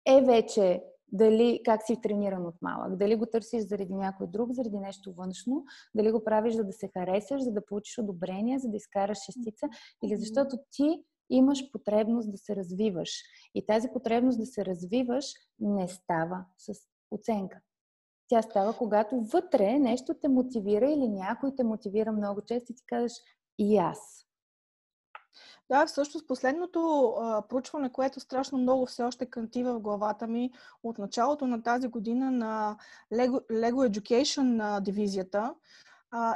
е 0.05 0.21
вече 0.21 0.83
дали 1.11 1.61
как 1.65 1.85
си 1.85 2.01
трениран 2.01 2.45
от 2.45 2.55
малък, 2.61 2.95
дали 2.95 3.15
го 3.15 3.25
търсиш 3.25 3.63
заради 3.63 3.93
някой 3.93 4.27
друг, 4.27 4.53
заради 4.53 4.79
нещо 4.79 5.13
външно, 5.13 5.65
дали 5.95 6.11
го 6.11 6.23
правиш 6.23 6.53
за 6.53 6.63
да 6.63 6.73
се 6.73 6.89
харесаш, 6.93 7.41
за 7.41 7.51
да 7.51 7.65
получиш 7.65 7.97
одобрение, 7.97 8.59
за 8.59 8.69
да 8.69 8.77
изкараш 8.77 9.17
шестица 9.25 9.67
или 10.03 10.15
защото 10.15 10.57
ти 10.71 11.03
имаш 11.29 11.71
потребност 11.71 12.31
да 12.31 12.37
се 12.37 12.55
развиваш. 12.55 13.11
И 13.55 13.65
тази 13.65 13.87
потребност 13.93 14.39
да 14.39 14.45
се 14.45 14.65
развиваш 14.65 15.25
не 15.59 15.87
става 15.87 16.45
с 16.57 16.73
оценка. 17.11 17.61
Тя 18.27 18.41
става, 18.41 18.77
когато 18.77 19.21
вътре 19.21 19.79
нещо 19.79 20.13
те 20.13 20.27
мотивира 20.27 20.91
или 20.91 21.07
някой 21.07 21.55
те 21.55 21.63
мотивира 21.63 22.11
много 22.11 22.41
често 22.41 22.71
и 22.71 22.75
ти 22.75 22.85
кажеш 22.85 23.13
и 23.57 23.77
аз. 23.77 24.25
Да, 25.69 25.85
всъщност 25.85 26.27
последното 26.27 27.07
а, 27.19 27.41
проучване, 27.47 27.91
което 27.91 28.19
страшно 28.19 28.57
много 28.57 28.85
все 28.85 29.03
още 29.03 29.25
кантива 29.25 29.73
в 29.73 29.81
главата 29.81 30.27
ми 30.27 30.51
от 30.83 30.97
началото 30.97 31.47
на 31.47 31.63
тази 31.63 31.87
година 31.87 32.31
на 32.31 32.77
Lego, 33.13 33.39
Lego 33.51 33.99
Education 33.99 34.59
а, 34.63 34.79
дивизията, 34.79 35.53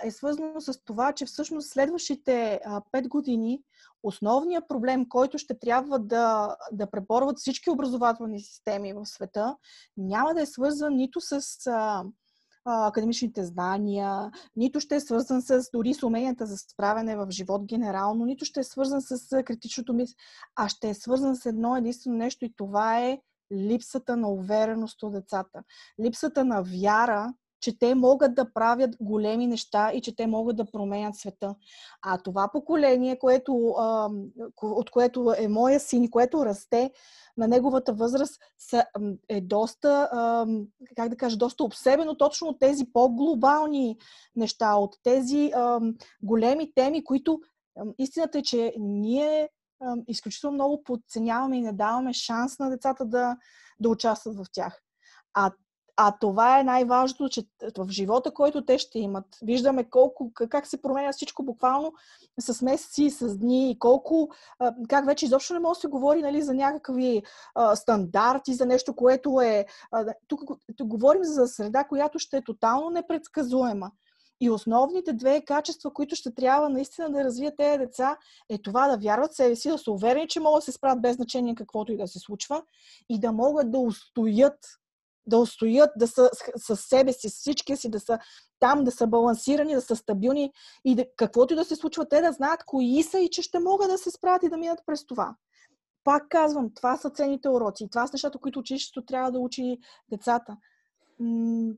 е 0.03 0.11
свързано 0.11 0.61
с 0.61 0.83
това, 0.85 1.13
че 1.13 1.25
всъщност 1.25 1.69
следващите 1.69 2.59
а, 2.65 2.81
5 2.81 3.07
години 3.07 3.61
основният 4.03 4.67
проблем, 4.67 5.09
който 5.09 5.37
ще 5.37 5.59
трябва 5.59 5.99
да, 5.99 6.55
да 6.71 6.91
преборват 6.91 7.37
всички 7.37 7.69
образователни 7.69 8.39
системи 8.39 8.93
в 8.93 9.05
света, 9.05 9.57
няма 9.97 10.33
да 10.33 10.41
е 10.41 10.45
свързан 10.45 10.95
нито 10.95 11.21
с 11.21 11.41
а, 11.67 12.03
академичните 12.65 13.43
знания, 13.43 14.31
нито 14.55 14.79
ще 14.79 14.95
е 14.95 14.99
свързан 14.99 15.41
с 15.41 15.69
дори 15.73 15.93
с 15.93 16.03
уменията 16.03 16.45
за 16.45 16.57
справяне 16.57 17.15
в 17.15 17.27
живот 17.29 17.65
генерално, 17.65 18.25
нито 18.25 18.45
ще 18.45 18.59
е 18.59 18.63
свързан 18.63 19.01
с 19.01 19.43
критичното 19.43 19.93
мислене, 19.93 20.15
а 20.55 20.69
ще 20.69 20.89
е 20.89 20.93
свързан 20.93 21.35
с 21.35 21.45
едно 21.45 21.77
единствено 21.77 22.17
нещо 22.17 22.45
и 22.45 22.53
това 22.55 22.99
е 22.99 23.19
липсата 23.53 24.17
на 24.17 24.29
увереност 24.29 25.03
от 25.03 25.13
децата. 25.13 25.63
Липсата 26.01 26.45
на 26.45 26.63
вяра, 26.63 27.33
че 27.61 27.79
те 27.79 27.95
могат 27.95 28.35
да 28.35 28.53
правят 28.53 28.95
големи 29.01 29.47
неща 29.47 29.91
и 29.93 30.01
че 30.01 30.15
те 30.15 30.27
могат 30.27 30.55
да 30.57 30.71
променят 30.71 31.15
света. 31.15 31.55
А 32.01 32.17
това 32.17 32.49
поколение, 32.53 33.19
което, 33.19 33.75
от 34.61 34.89
което 34.91 35.33
е 35.37 35.47
моя 35.47 35.79
син, 35.79 36.09
което 36.09 36.45
расте 36.45 36.91
на 37.37 37.47
неговата 37.47 37.93
възраст, 37.93 38.41
е 39.29 39.41
доста, 39.41 40.09
как 40.95 41.09
да 41.09 41.17
кажа, 41.17 41.37
доста 41.37 41.63
обсебено 41.63 42.17
точно 42.17 42.47
от 42.47 42.59
тези 42.59 42.85
по-глобални 42.93 43.97
неща, 44.35 44.75
от 44.75 44.95
тези 45.03 45.51
големи 46.23 46.73
теми, 46.75 47.03
които 47.03 47.39
истината 47.97 48.37
е, 48.37 48.41
че 48.41 48.73
ние 48.79 49.49
изключително 50.07 50.53
много 50.53 50.83
подценяваме 50.83 51.57
и 51.57 51.61
не 51.61 51.73
даваме 51.73 52.13
шанс 52.13 52.59
на 52.59 52.69
децата 52.69 53.05
да, 53.05 53.37
да 53.79 53.89
участват 53.89 54.35
в 54.35 54.45
тях. 54.51 54.81
А 55.33 55.51
а 56.01 56.11
това 56.19 56.59
е 56.59 56.63
най-важното, 56.63 57.29
че 57.29 57.43
в 57.77 57.89
живота, 57.89 58.31
който 58.31 58.65
те 58.65 58.77
ще 58.77 58.99
имат, 58.99 59.25
виждаме 59.41 59.83
колко, 59.83 60.31
как 60.49 60.67
се 60.67 60.81
променя 60.81 61.11
всичко 61.11 61.43
буквално 61.43 61.93
с 62.39 62.61
месеци, 62.61 63.09
с 63.09 63.37
дни, 63.37 63.75
колко, 63.79 64.29
как 64.89 65.05
вече 65.05 65.25
изобщо 65.25 65.53
не 65.53 65.59
може 65.59 65.77
да 65.77 65.81
се 65.81 65.87
говори 65.87 66.21
нали, 66.21 66.41
за 66.41 66.53
някакви 66.53 67.23
стандарти, 67.75 68.53
за 68.53 68.65
нещо, 68.65 68.95
което 68.95 69.41
е... 69.41 69.65
Тук, 70.27 70.41
тук 70.77 70.87
говорим 70.87 71.23
за 71.23 71.47
среда, 71.47 71.83
която 71.83 72.19
ще 72.19 72.37
е 72.37 72.43
тотално 72.43 72.89
непредсказуема. 72.89 73.91
И 74.41 74.49
основните 74.49 75.13
две 75.13 75.41
качества, 75.41 75.93
които 75.93 76.15
ще 76.15 76.33
трябва 76.33 76.69
наистина 76.69 77.11
да 77.11 77.23
развият 77.23 77.57
тези 77.57 77.77
деца, 77.77 78.17
е 78.49 78.57
това 78.57 78.87
да 78.87 78.97
вярват 78.97 79.31
в 79.31 79.35
себе 79.35 79.55
си, 79.55 79.69
да 79.69 79.77
са 79.77 79.91
уверени, 79.91 80.27
че 80.27 80.39
могат 80.39 80.57
да 80.57 80.65
се 80.65 80.71
справят 80.71 81.01
без 81.01 81.15
значение 81.15 81.55
каквото 81.55 81.91
и 81.91 81.97
да 81.97 82.07
се 82.07 82.19
случва 82.19 82.63
и 83.09 83.19
да 83.19 83.31
могат 83.31 83.71
да 83.71 83.79
устоят 83.79 84.78
да 85.29 85.37
устоят, 85.37 85.89
да 85.97 86.07
са 86.07 86.29
с 86.57 86.75
себе 86.75 87.13
си, 87.13 87.29
с 87.29 87.33
всички 87.33 87.75
си, 87.75 87.89
да 87.89 87.99
са 87.99 88.19
там, 88.59 88.83
да 88.83 88.91
са 88.91 89.07
балансирани, 89.07 89.73
да 89.75 89.81
са 89.81 89.95
стабилни 89.95 90.51
и 90.85 90.95
да, 90.95 91.05
каквото 91.15 91.53
и 91.53 91.57
да 91.57 91.65
се 91.65 91.75
случва, 91.75 92.09
те 92.09 92.21
да 92.21 92.31
знаят 92.31 92.63
кои 92.65 93.03
са 93.03 93.19
и 93.19 93.29
че 93.29 93.41
ще 93.41 93.59
могат 93.59 93.89
да 93.89 93.97
се 93.97 94.11
справят 94.11 94.43
и 94.43 94.49
да 94.49 94.57
минат 94.57 94.79
през 94.85 95.05
това. 95.05 95.35
Пак 96.03 96.29
казвам, 96.29 96.73
това 96.75 96.97
са 96.97 97.09
ценните 97.09 97.49
уроци. 97.49 97.89
Това 97.91 98.07
са 98.07 98.13
нещата, 98.13 98.37
които 98.37 98.59
училището 98.59 99.05
трябва 99.05 99.31
да 99.31 99.39
учи 99.39 99.77
децата. 100.11 100.57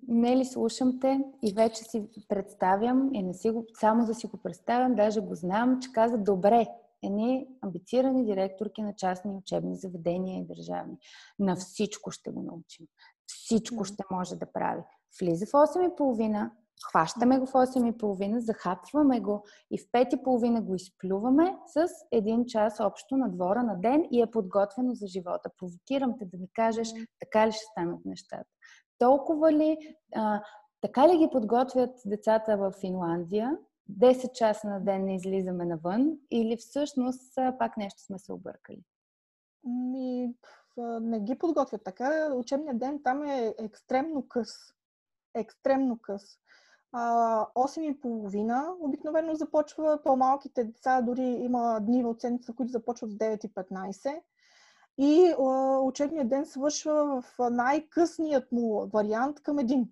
Не 0.07 0.37
ли 0.37 0.45
слушам 0.45 0.99
те 0.99 1.19
и 1.43 1.53
вече 1.53 1.83
си 1.83 2.03
представям, 2.29 3.09
и 3.13 3.23
не 3.23 3.33
си 3.33 3.49
го, 3.49 3.65
само 3.79 4.05
да 4.05 4.15
си 4.15 4.27
го 4.27 4.37
представям, 4.37 4.95
даже 4.95 5.21
го 5.21 5.35
знам, 5.35 5.79
че 5.81 5.91
казват, 5.91 6.23
добре, 6.23 6.67
едни 7.03 7.47
амбицирани 7.61 8.25
директорки 8.25 8.81
на 8.81 8.93
частни 8.95 9.31
учебни 9.31 9.75
заведения 9.75 10.39
и 10.39 10.45
държавни. 10.45 10.97
На 11.39 11.55
всичко 11.55 12.11
ще 12.11 12.31
го 12.31 12.41
научим 12.41 12.85
всичко 13.31 13.83
ще 13.83 14.03
може 14.11 14.35
да 14.35 14.51
прави. 14.51 14.81
Влиза 15.19 15.45
в 15.45 15.49
8.30, 15.49 16.49
хващаме 16.89 17.39
го 17.39 17.45
в 17.45 17.51
8.30, 17.51 18.37
захапваме 18.37 19.19
го 19.19 19.45
и 19.71 19.77
в 19.77 19.81
5.30 19.81 20.61
го 20.61 20.75
изплюваме 20.75 21.57
с 21.67 21.87
един 22.11 22.45
час 22.45 22.79
общо 22.79 23.17
на 23.17 23.29
двора 23.29 23.63
на 23.63 23.75
ден 23.75 24.07
и 24.11 24.21
е 24.21 24.31
подготвено 24.31 24.93
за 24.93 25.07
живота. 25.07 25.49
Провокирам 25.57 26.17
те 26.19 26.25
да 26.25 26.37
ми 26.37 26.47
кажеш 26.53 26.89
така 27.19 27.47
ли 27.47 27.51
ще 27.51 27.65
станат 27.71 28.05
нещата. 28.05 28.49
Толкова 28.99 29.51
ли, 29.53 29.77
а, 30.15 30.41
така 30.81 31.07
ли 31.07 31.17
ги 31.17 31.29
подготвят 31.31 31.89
децата 32.05 32.57
в 32.57 32.73
Финландия? 32.81 33.57
10 33.89 34.31
часа 34.33 34.67
на 34.67 34.79
ден 34.79 35.05
не 35.05 35.15
излизаме 35.15 35.65
навън 35.65 36.17
или 36.31 36.57
всъщност 36.57 37.35
пак 37.59 37.77
нещо 37.77 38.01
сме 38.01 38.19
се 38.19 38.33
объркали? 38.33 38.83
Ми, 39.63 40.33
не 40.77 41.19
ги 41.19 41.37
подготвят 41.37 41.83
така. 41.83 42.33
Учебният 42.35 42.79
ден 42.79 43.03
там 43.03 43.23
е 43.23 43.55
екстремно 43.59 44.27
къс. 44.27 44.49
Екстремно 45.33 45.99
къс. 46.01 46.23
8.30 46.93 48.75
обикновено 48.79 49.35
започва 49.35 49.99
по-малките 50.03 50.63
деца, 50.63 51.01
дори 51.01 51.21
има 51.21 51.79
дни 51.81 52.03
в 52.03 52.15
седмица, 52.19 52.53
които 52.53 52.71
започват 52.71 53.11
с 53.11 53.13
9.15. 53.13 54.21
и 54.97 55.33
учебният 55.83 56.29
ден 56.29 56.45
свършва 56.45 57.21
в 57.21 57.49
най-късният 57.49 58.51
му 58.51 58.89
вариант 58.93 59.43
към 59.43 59.59
един. 59.59 59.91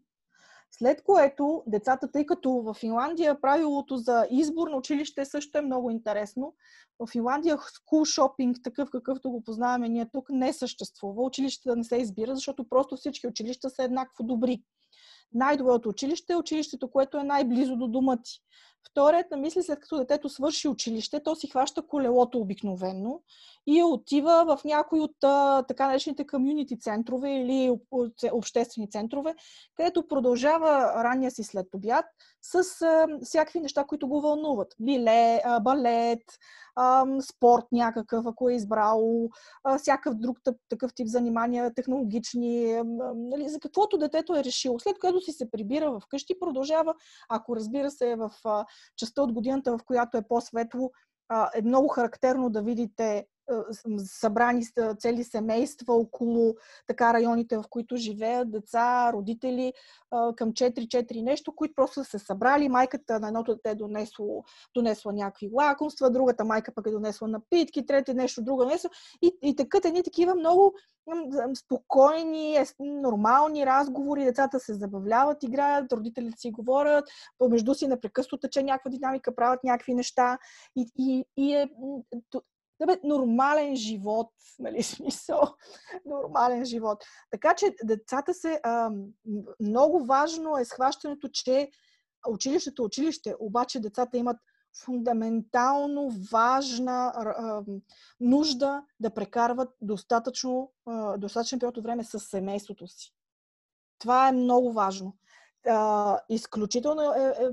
След 0.72 1.04
което 1.04 1.64
децата, 1.68 2.12
тъй 2.12 2.26
като 2.26 2.52
в 2.52 2.74
Финландия 2.74 3.42
правилото 3.42 3.98
за 3.98 4.28
избор 4.32 4.68
на 4.68 4.78
училище 4.78 5.26
също 5.26 5.58
е 5.58 5.62
много 5.62 5.90
интересно. 5.90 6.54
В 7.00 7.08
Финландия 7.12 7.58
school 7.58 8.20
shopping, 8.20 8.64
такъв 8.64 8.90
какъвто 8.92 9.32
го 9.32 9.44
познаваме 9.44 9.90
ние 9.90 10.10
тук, 10.14 10.30
не 10.30 10.54
съществува. 10.54 11.24
Училищата 11.24 11.76
не 11.76 11.84
се 11.84 11.98
избира, 11.98 12.36
защото 12.36 12.70
просто 12.70 12.96
всички 12.96 13.28
училища 13.28 13.70
са 13.70 13.84
еднакво 13.84 14.24
добри. 14.24 14.64
Най-доброто 15.34 15.90
училище 15.90 16.34
е 16.34 16.38
училището, 16.38 16.92
което 16.92 17.18
е 17.18 17.24
най-близо 17.24 17.76
до 17.76 17.88
дома 17.88 18.18
ти. 18.18 18.42
Вторият 18.92 19.32
на 19.32 19.38
мисли, 19.38 19.64
след 19.64 19.80
като 19.80 19.98
детето 19.98 20.30
свърши 20.30 20.68
училище, 20.68 21.24
то 21.24 21.36
си 21.36 21.48
хваща 21.50 21.88
колелото 21.88 22.40
обикновенно 22.40 23.24
и 23.68 23.84
отива 23.84 24.46
в 24.48 24.64
някой 24.64 25.00
от 25.00 25.16
така 25.68 25.88
наречените 25.88 26.28
комюнити 26.28 26.80
центрове 26.80 27.32
или 27.32 27.72
обществени 28.32 28.90
центрове, 28.90 29.36
където 29.76 30.08
продължава 30.08 31.04
ранния 31.04 31.32
си 31.32 31.44
след 31.44 31.68
обяд 31.74 32.06
с 32.42 32.82
а, 32.82 33.08
всякакви 33.24 33.60
неща, 33.60 33.84
които 33.84 34.08
го 34.08 34.22
вълнуват. 34.22 34.76
Биле, 34.80 35.42
а, 35.46 35.60
балет, 35.60 36.24
а, 36.76 37.06
спорт 37.22 37.66
някакъв, 37.72 38.26
ако 38.28 38.50
е 38.50 38.54
избрал, 38.54 39.30
а, 39.64 39.78
всякакъв 39.78 40.16
друг 40.16 40.38
такъв 40.70 40.94
тип 40.94 41.08
занимания, 41.08 41.74
технологични, 41.74 42.74
а, 42.74 42.84
нали, 43.16 43.50
за 43.50 43.60
каквото 43.60 43.98
детето 43.98 44.36
е 44.36 44.44
решило. 44.44 44.80
След 44.80 45.00
което 45.00 45.22
си 45.22 45.32
се 45.32 45.52
прибира 45.52 45.92
в 45.92 46.02
къщи, 46.10 46.40
продължава, 46.40 46.94
ако 47.30 47.56
разбира 47.56 47.92
се 47.92 48.12
е 48.12 48.16
в 48.16 48.32
а, 48.46 48.66
частта 48.98 49.22
от 49.22 49.34
годината, 49.34 49.78
в 49.78 49.84
която 49.86 50.18
е 50.18 50.28
по-светло, 50.28 50.92
е 51.56 51.62
много 51.62 51.88
характерно 51.88 52.50
да 52.50 52.62
видите 52.62 53.26
събрани 53.98 54.64
цели 55.00 55.24
семейства 55.24 55.94
около 55.94 56.56
така 56.88 57.14
районите, 57.14 57.58
в 57.58 57.64
които 57.70 57.98
живеят, 57.98 58.52
деца, 58.52 59.12
родители 59.14 59.74
към 60.12 60.54
4-4 60.54 61.24
нещо, 61.24 61.56
които 61.56 61.74
просто 61.76 62.04
са 62.04 62.20
се 62.20 62.26
събрали. 62.26 62.70
Майката 62.70 63.20
на 63.20 63.28
едното 63.28 63.56
дете 63.56 63.70
е 63.70 63.76
донесло, 63.76 64.44
донесла 64.76 65.14
някакви 65.14 65.50
лакомства, 65.54 66.12
другата 66.12 66.46
майка 66.46 66.72
пък 66.76 66.88
е 66.88 66.92
донесла 66.92 67.28
напитки, 67.28 67.86
трети 67.86 68.14
нещо 68.14 68.44
друго 68.44 68.64
донесла. 68.64 68.90
И, 69.22 69.38
и 69.44 69.56
такът 69.56 69.86
едни 69.86 70.04
такива 70.04 70.36
много 70.36 70.74
спокойни, 71.56 72.58
нормални 72.80 73.66
разговори, 73.66 74.26
децата 74.26 74.60
се 74.60 74.74
забавляват, 74.74 75.44
играят, 75.44 75.94
родителите 75.94 76.40
си 76.40 76.52
говорят, 76.52 77.06
помежду 77.38 77.74
си 77.74 77.88
непрекъснато 77.88 78.38
тече 78.38 78.64
някаква 78.64 78.92
динамика, 78.92 79.36
правят 79.36 79.64
някакви 79.64 79.94
неща. 79.94 80.38
И, 80.76 80.86
и, 80.98 81.26
и 81.38 81.54
е, 81.54 81.70
да 82.80 82.86
бе, 82.86 83.00
нормален 83.04 83.76
живот, 83.76 84.32
нали, 84.60 84.84
смисъл, 84.84 85.42
нормален 86.06 86.66
живот. 86.66 87.04
Така 87.32 87.54
че 87.56 87.76
децата 87.84 88.34
се, 88.34 88.60
а, 88.64 88.92
много 89.60 90.06
важно 90.06 90.58
е 90.58 90.66
схващането, 90.66 91.30
че 91.34 91.70
училището 92.30 92.82
е 92.82 92.86
училище, 92.86 93.36
обаче 93.40 93.80
децата 93.80 94.18
имат 94.18 94.38
фундаментално 94.84 96.10
важна 96.32 97.14
а, 97.16 97.64
нужда 98.20 98.84
да 99.00 99.14
прекарват 99.14 99.70
достатъчно, 99.82 100.72
а, 100.86 101.18
достатъчен 101.18 101.60
период 101.60 101.78
от 101.78 101.84
време 101.84 102.04
с 102.04 102.20
семейството 102.20 102.88
си. 102.88 103.14
Това 104.00 104.28
е 104.28 104.32
много 104.32 104.74
важно 104.74 105.16
а, 105.68 106.20
изключително 106.30 107.02
е, 107.14 107.20
е, 107.20 107.46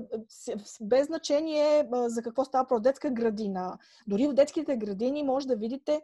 е, 0.51 0.55
без 0.81 1.07
значение 1.07 1.87
а, 1.93 2.09
за 2.09 2.21
какво 2.21 2.45
става 2.45 2.67
про 2.67 2.79
детска 2.79 3.09
градина. 3.09 3.77
Дори 4.07 4.27
в 4.27 4.33
детските 4.33 4.77
градини 4.77 5.23
може 5.23 5.47
да 5.47 5.55
видите 5.55 6.01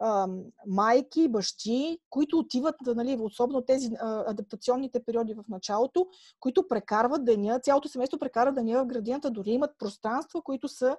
а, 0.00 0.28
майки, 0.66 1.28
бащи, 1.28 1.98
които 2.10 2.38
отиват, 2.38 2.74
нали, 2.86 3.18
особено 3.20 3.62
тези 3.62 3.90
а, 4.00 4.30
адаптационните 4.30 5.04
периоди 5.04 5.34
в 5.34 5.44
началото, 5.48 6.06
които 6.40 6.68
прекарват 6.68 7.24
деня, 7.24 7.60
цялото 7.60 7.88
семейство 7.88 8.18
прекара 8.18 8.52
деня 8.52 8.84
в 8.84 8.86
градината, 8.86 9.30
дори 9.30 9.50
имат 9.50 9.78
пространства, 9.78 10.42
които 10.42 10.68
са 10.68 10.96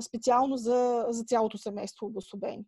специално 0.00 0.56
за, 0.56 1.06
за 1.08 1.24
цялото 1.24 1.58
семейство 1.58 2.06
обособени. 2.06 2.64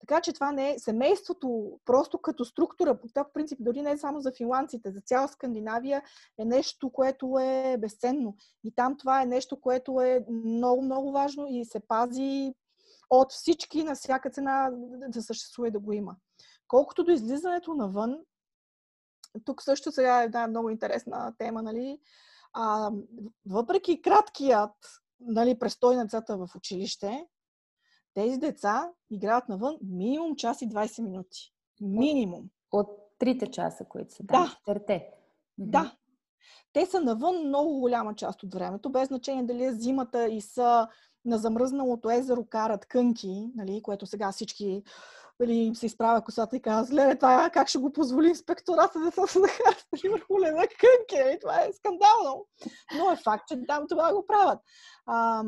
Така 0.00 0.20
че 0.20 0.32
това 0.32 0.52
не 0.52 0.70
е 0.70 0.78
семейството, 0.78 1.78
просто 1.84 2.18
като 2.18 2.44
структура, 2.44 2.98
това 3.14 3.24
в 3.24 3.32
принцип 3.32 3.58
дори 3.60 3.82
не 3.82 3.90
е 3.90 3.98
само 3.98 4.20
за 4.20 4.32
финландците, 4.36 4.90
за 4.90 5.00
цяла 5.00 5.28
Скандинавия 5.28 6.02
е 6.38 6.44
нещо, 6.44 6.90
което 6.90 7.38
е 7.38 7.76
безценно. 7.78 8.36
И 8.64 8.74
там 8.74 8.96
това 8.96 9.22
е 9.22 9.26
нещо, 9.26 9.60
което 9.60 10.00
е 10.00 10.24
много, 10.30 10.82
много 10.82 11.12
важно 11.12 11.46
и 11.48 11.64
се 11.64 11.80
пази 11.80 12.54
от 13.10 13.32
всички 13.32 13.84
на 13.84 13.94
всяка 13.94 14.30
цена 14.30 14.70
да 15.08 15.22
съществува 15.22 15.68
и 15.68 15.70
да 15.70 15.78
го 15.78 15.92
има. 15.92 16.16
Колкото 16.68 17.04
до 17.04 17.10
излизането 17.10 17.74
навън, 17.74 18.18
тук 19.44 19.62
също 19.62 19.92
сега 19.92 20.22
е 20.22 20.24
една 20.24 20.46
много 20.46 20.70
интересна 20.70 21.34
тема, 21.38 21.62
нали? 21.62 22.00
А, 22.52 22.90
въпреки 23.46 24.02
краткият 24.02 24.74
нали, 25.20 25.58
престой 25.58 25.96
на 25.96 26.04
децата 26.04 26.36
в 26.36 26.48
училище, 26.56 27.26
тези 28.16 28.38
деца 28.38 28.90
играят 29.10 29.48
навън 29.48 29.76
минимум 29.82 30.36
час 30.36 30.62
и 30.62 30.68
20 30.68 31.02
минути. 31.02 31.52
Минимум. 31.80 32.44
От, 32.72 32.88
от 32.88 32.98
трите 33.18 33.50
часа, 33.50 33.84
които 33.84 34.14
са 34.14 34.26
там. 34.26 34.42
Да. 34.42 34.56
Четирите. 34.56 35.08
Да. 35.58 35.96
Те 36.72 36.86
са 36.86 37.00
навън 37.00 37.46
много 37.46 37.80
голяма 37.80 38.14
част 38.14 38.42
от 38.42 38.54
времето, 38.54 38.90
без 38.90 39.08
значение 39.08 39.42
дали 39.42 39.64
е 39.64 39.72
зимата 39.72 40.28
и 40.28 40.40
са 40.40 40.88
на 41.24 41.38
замръзналото 41.38 42.10
езеро 42.10 42.44
карат 42.44 42.86
кънки, 42.86 43.50
нали, 43.54 43.82
което 43.82 44.06
сега 44.06 44.32
всички 44.32 44.82
нали, 45.40 45.54
им 45.54 45.74
се 45.74 45.86
изправя 45.86 46.24
косата 46.24 46.56
и 46.56 46.62
казва, 46.62 46.94
леле, 46.94 47.16
това 47.16 47.50
как 47.52 47.68
ще 47.68 47.78
го 47.78 47.92
позволи 47.92 48.28
инспектората 48.28 49.00
да 49.00 49.26
се 49.26 49.38
нахарат 49.38 49.86
нали, 49.92 50.08
върху 50.12 50.40
лена 50.40 50.66
кънки, 50.66 51.24
нали? 51.24 51.38
това 51.40 51.60
е 51.60 51.72
скандално. 51.72 52.46
Но 52.98 53.10
е 53.10 53.16
факт, 53.16 53.48
че 53.48 53.66
там 53.66 53.84
това 53.88 54.14
го 54.14 54.26
правят. 54.26 54.58
А, 55.06 55.44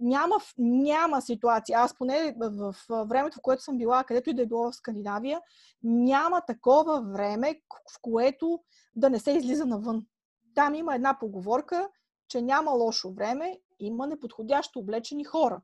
няма, 0.00 0.36
няма 0.58 1.22
ситуация, 1.22 1.78
аз 1.78 1.98
поне 1.98 2.34
в, 2.38 2.74
в 2.88 3.06
времето, 3.06 3.38
в 3.38 3.42
което 3.42 3.62
съм 3.62 3.78
била, 3.78 4.04
където 4.04 4.30
и 4.30 4.34
да 4.34 4.42
е 4.42 4.46
било 4.46 4.70
в 4.70 4.76
Скандинавия, 4.76 5.40
няма 5.82 6.42
такова 6.46 7.02
време, 7.12 7.60
в 7.94 7.98
което 8.02 8.60
да 8.96 9.10
не 9.10 9.18
се 9.18 9.32
излиза 9.32 9.66
навън. 9.66 10.06
Там 10.54 10.74
има 10.74 10.94
една 10.94 11.18
поговорка, 11.18 11.88
че 12.28 12.42
няма 12.42 12.70
лошо 12.70 13.12
време, 13.12 13.58
има 13.78 14.06
неподходящо 14.06 14.78
облечени 14.78 15.24
хора. 15.24 15.60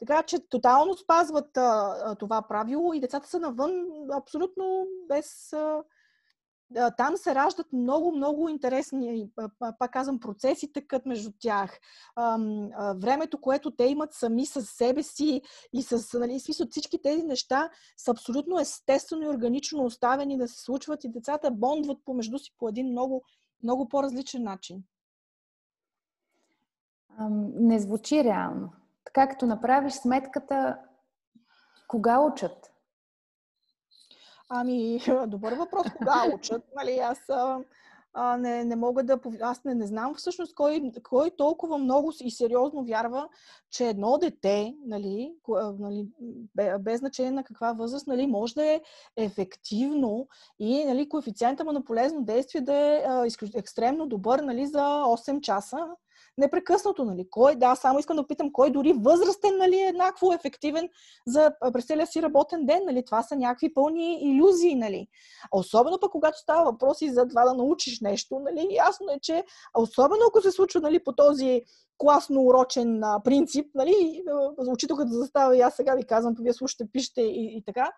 Така 0.00 0.22
че 0.22 0.48
тотално 0.48 0.94
спазват 0.94 1.56
а, 1.56 2.14
това 2.14 2.42
правило 2.42 2.94
и 2.94 3.00
децата 3.00 3.28
са 3.28 3.40
навън 3.40 3.72
абсолютно 4.12 4.86
без. 5.08 5.52
А, 5.52 5.82
там 6.96 7.16
се 7.16 7.34
раждат 7.34 7.72
много, 7.72 8.12
много 8.12 8.48
интересни, 8.48 9.30
пак 9.78 9.92
казвам, 9.92 10.20
процеси 10.20 10.72
тъкат 10.72 11.06
между 11.06 11.30
тях. 11.38 11.78
Времето, 12.96 13.40
което 13.40 13.70
те 13.70 13.84
имат 13.84 14.14
сами 14.14 14.46
с 14.46 14.62
себе 14.62 15.02
си 15.02 15.42
и 15.72 15.82
с 15.82 16.18
нали, 16.18 16.40
смисъл, 16.40 16.66
всички 16.70 17.02
тези 17.02 17.22
неща 17.22 17.70
са 17.96 18.10
абсолютно 18.10 18.58
естествено 18.60 19.22
и 19.22 19.28
органично 19.28 19.84
оставени 19.84 20.38
да 20.38 20.48
се 20.48 20.62
случват 20.62 21.04
и 21.04 21.12
децата 21.12 21.50
бондват 21.50 21.98
помежду 22.04 22.38
си 22.38 22.54
по 22.58 22.68
един 22.68 22.86
много, 22.86 23.24
много 23.62 23.88
по-различен 23.88 24.42
начин. 24.42 24.82
Не 27.54 27.78
звучи 27.78 28.24
реално. 28.24 28.72
Така 29.04 29.28
като 29.28 29.46
направиш 29.46 29.92
сметката, 29.92 30.78
кога 31.88 32.20
учат? 32.20 32.72
Ами, 34.48 35.00
добър 35.26 35.52
въпрос. 35.52 35.86
Кога 35.98 36.34
учат? 36.34 36.64
Нали, 36.76 36.98
аз 36.98 37.18
а, 38.14 38.36
не, 38.36 38.64
не 38.64 38.76
мога 38.76 39.02
да... 39.02 39.18
Аз 39.40 39.64
не, 39.64 39.74
не 39.74 39.86
знам 39.86 40.14
всъщност 40.14 40.54
кой, 40.54 40.92
кой 41.02 41.30
толкова 41.30 41.78
много 41.78 42.12
и 42.20 42.30
сериозно 42.30 42.84
вярва, 42.84 43.28
че 43.70 43.88
едно 43.88 44.18
дете, 44.18 44.74
нали, 44.86 45.34
нали, 45.78 46.06
без 46.80 46.98
значение 46.98 47.32
на 47.32 47.44
каква 47.44 47.72
възраст, 47.72 48.06
нали, 48.06 48.26
може 48.26 48.54
да 48.54 48.64
е 48.64 48.80
ефективно 49.16 50.28
и 50.58 50.84
нали, 50.84 51.08
коефициента 51.08 51.64
му 51.64 51.72
на 51.72 51.84
полезно 51.84 52.22
действие 52.22 52.60
да 52.60 52.74
е 52.74 53.04
а, 53.06 53.26
екстремно 53.54 54.06
добър 54.06 54.40
нали, 54.40 54.66
за 54.66 54.78
8 54.78 55.40
часа 55.40 55.78
непрекъснато, 56.38 57.04
нали? 57.04 57.26
Кой, 57.30 57.56
да, 57.56 57.74
само 57.74 57.98
искам 57.98 58.16
да 58.16 58.26
питам, 58.26 58.52
кой 58.52 58.70
дори 58.70 58.92
възрастен, 58.92 59.56
нали, 59.56 59.76
е 59.76 59.86
еднакво 59.86 60.32
ефективен 60.32 60.88
за 61.26 61.52
през 61.72 61.86
целия 61.86 62.06
си 62.06 62.22
работен 62.22 62.66
ден, 62.66 62.80
нали? 62.86 63.04
Това 63.04 63.22
са 63.22 63.36
някакви 63.36 63.74
пълни 63.74 64.20
иллюзии, 64.22 64.74
нали? 64.74 65.08
Особено 65.52 65.98
пък, 66.00 66.10
когато 66.12 66.38
става 66.38 66.72
въпроси 66.72 67.12
за 67.12 67.28
това 67.28 67.44
да 67.44 67.54
научиш 67.54 68.00
нещо, 68.00 68.38
нали? 68.38 68.68
Ясно 68.70 69.06
е, 69.12 69.18
че, 69.22 69.44
особено 69.78 70.20
ако 70.28 70.42
се 70.42 70.50
случва, 70.50 70.80
нали, 70.80 71.04
по 71.04 71.12
този 71.12 71.62
класно 71.98 72.42
урочен 72.42 73.04
а, 73.04 73.20
принцип, 73.24 73.66
нали, 73.74 74.22
учителката 74.68 75.10
застава 75.10 75.56
и 75.56 75.60
аз 75.60 75.74
сега 75.74 75.94
ви 75.94 76.06
казвам, 76.06 76.34
вие 76.40 76.52
слушате, 76.52 76.88
пишете 76.92 77.22
и, 77.22 77.56
и 77.56 77.62
така, 77.66 77.92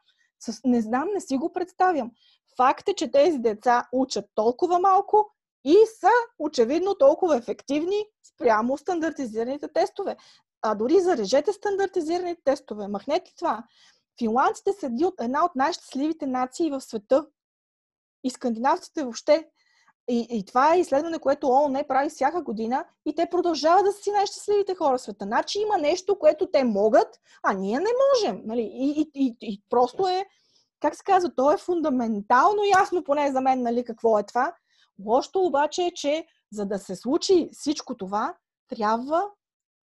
не 0.65 0.81
знам, 0.81 1.09
не 1.15 1.21
си 1.21 1.37
го 1.37 1.53
представям. 1.53 2.11
Факт 2.57 2.89
е, 2.89 2.95
че 2.95 3.11
тези 3.11 3.39
деца 3.39 3.89
учат 3.93 4.25
толкова 4.35 4.79
малко, 4.79 5.31
и 5.65 5.77
са 6.01 6.11
очевидно 6.39 6.95
толкова 6.95 7.37
ефективни 7.37 8.07
спрямо 8.35 8.79
стандартизираните 8.79 9.69
тестове. 9.69 10.17
А 10.63 10.75
дори 10.75 11.01
зарежете 11.01 11.53
стандартизираните 11.53 12.43
тестове, 12.45 12.89
махнете 12.89 13.33
това. 13.39 13.65
финландците 14.19 14.73
са 14.73 14.91
една 15.21 15.45
от 15.45 15.57
най-щастливите 15.57 16.27
нации 16.27 16.71
в 16.71 16.81
света. 16.81 17.27
И 18.25 18.31
скандинавците 18.31 19.03
въобще. 19.03 19.49
И, 20.09 20.27
и 20.31 20.45
това 20.45 20.75
е 20.75 20.81
изследване, 20.81 21.19
което 21.19 21.49
ООН 21.49 21.85
прави 21.89 22.11
всяка 22.11 22.43
година 22.43 22.85
и 23.07 23.15
те 23.15 23.27
продължават 23.31 23.85
да 23.85 23.93
са 23.93 24.03
си 24.03 24.11
най-щастливите 24.11 24.75
хора 24.75 24.99
в 24.99 25.03
света. 25.03 25.25
Значи 25.25 25.61
има 25.61 25.79
нещо, 25.79 26.19
което 26.19 26.51
те 26.51 26.65
могат, 26.65 27.21
а 27.43 27.53
ние 27.53 27.79
не 27.79 27.91
можем. 28.13 28.43
Нали? 28.45 28.61
И, 28.61 29.01
и, 29.01 29.11
и, 29.15 29.37
и 29.41 29.63
просто 29.71 30.07
е, 30.09 30.27
как 30.81 30.97
се 30.97 31.05
казва, 31.05 31.35
то 31.37 31.53
е 31.53 31.57
фундаментално 31.57 32.63
ясно, 32.81 33.05
поне 33.05 33.33
за 33.33 33.41
мен, 33.41 33.63
нали, 33.63 33.85
какво 33.85 34.19
е 34.19 34.23
това. 34.23 34.55
Лошото 35.07 35.41
обаче 35.41 35.83
е, 35.83 35.95
че 35.95 36.27
за 36.53 36.67
да 36.67 36.79
се 36.79 36.97
случи 36.97 37.49
всичко 37.53 37.97
това, 37.97 38.37
трябва, 38.69 39.31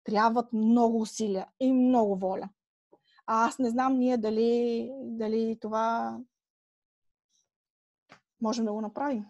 трябват 0.03 0.53
много 0.53 1.01
усилия 1.01 1.47
и 1.59 1.73
много 1.73 2.15
воля. 2.15 2.49
А 3.27 3.47
аз 3.47 3.59
не 3.59 3.69
знам 3.69 3.97
ние 3.97 4.17
дали, 4.17 4.89
дали 5.03 5.57
това 5.61 6.17
можем 8.41 8.65
да 8.65 8.73
го 8.73 8.81
направим. 8.81 9.25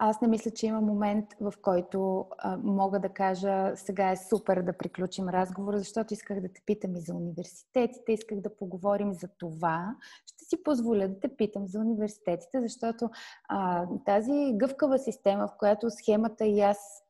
Аз 0.00 0.20
не 0.20 0.28
мисля, 0.28 0.50
че 0.50 0.66
има 0.66 0.80
момент, 0.80 1.26
в 1.40 1.52
който 1.62 2.26
а, 2.38 2.56
мога 2.56 3.00
да 3.00 3.08
кажа 3.08 3.72
сега 3.74 4.10
е 4.10 4.16
супер 4.16 4.62
да 4.62 4.72
приключим 4.72 5.28
разговора, 5.28 5.78
защото 5.78 6.14
исках 6.14 6.40
да 6.40 6.48
те 6.52 6.60
питам 6.66 6.96
и 6.96 7.00
за 7.00 7.14
университетите, 7.14 8.12
исках 8.12 8.40
да 8.40 8.56
поговорим 8.56 9.14
за 9.14 9.28
това. 9.38 9.96
Ще 10.26 10.44
си 10.44 10.62
позволя 10.62 11.08
да 11.08 11.20
те 11.20 11.36
питам 11.36 11.66
за 11.66 11.78
университетите, 11.78 12.60
защото 12.60 13.10
а, 13.48 13.86
тази 14.06 14.52
гъвкава 14.54 14.98
система, 14.98 15.48
в 15.48 15.56
която 15.58 15.90
схемата 15.90 16.46
и 16.46 16.60
аз 16.60 17.04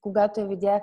когато 0.00 0.40
я 0.40 0.48
видях, 0.48 0.82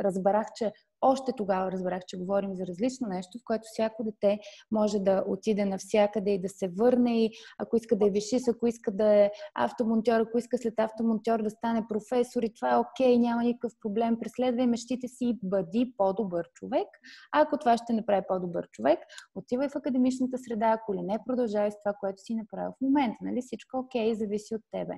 разбрах, 0.00 0.46
че 0.56 0.72
още 1.00 1.32
тогава 1.36 1.72
разбрах, 1.72 2.02
че 2.06 2.16
говорим 2.16 2.54
за 2.54 2.66
различно 2.66 3.08
нещо, 3.08 3.38
в 3.38 3.44
което 3.44 3.62
всяко 3.64 4.04
дете 4.04 4.38
може 4.72 4.98
да 4.98 5.24
отиде 5.26 5.64
навсякъде 5.64 6.30
и 6.30 6.40
да 6.40 6.48
се 6.48 6.68
върне 6.68 7.24
и 7.24 7.30
ако 7.58 7.76
иска 7.76 7.96
да 7.96 8.06
е 8.06 8.10
вишис, 8.10 8.48
ако 8.48 8.66
иска 8.66 8.92
да 8.92 9.14
е 9.14 9.30
автомонтьор, 9.54 10.20
ако 10.20 10.38
иска 10.38 10.58
след 10.58 10.74
автомонтьор 10.78 11.42
да 11.42 11.50
стане 11.50 11.86
професор 11.88 12.42
и 12.42 12.54
това 12.54 12.74
е 12.74 12.78
окей, 12.78 13.18
няма 13.18 13.42
никакъв 13.42 13.72
проблем, 13.80 14.18
преследвай 14.20 14.66
мечтите 14.66 15.08
си 15.08 15.24
и 15.24 15.38
бъди 15.42 15.94
по-добър 15.96 16.48
човек. 16.54 16.88
А 17.32 17.40
ако 17.40 17.58
това 17.58 17.76
ще 17.76 17.92
направи 17.92 18.22
по-добър 18.28 18.68
човек, 18.72 18.98
отивай 19.34 19.68
в 19.68 19.76
академичната 19.76 20.38
среда, 20.38 20.68
ако 20.70 20.94
ли 20.94 21.02
не, 21.02 21.18
продължавай 21.26 21.70
с 21.70 21.78
това, 21.84 21.94
което 22.00 22.22
си 22.22 22.34
направил 22.34 22.70
в 22.70 22.80
момента. 22.80 23.16
Нали? 23.20 23.42
Всичко 23.42 23.78
окей, 23.78 24.14
зависи 24.14 24.54
от 24.54 24.62
тебе. 24.72 24.94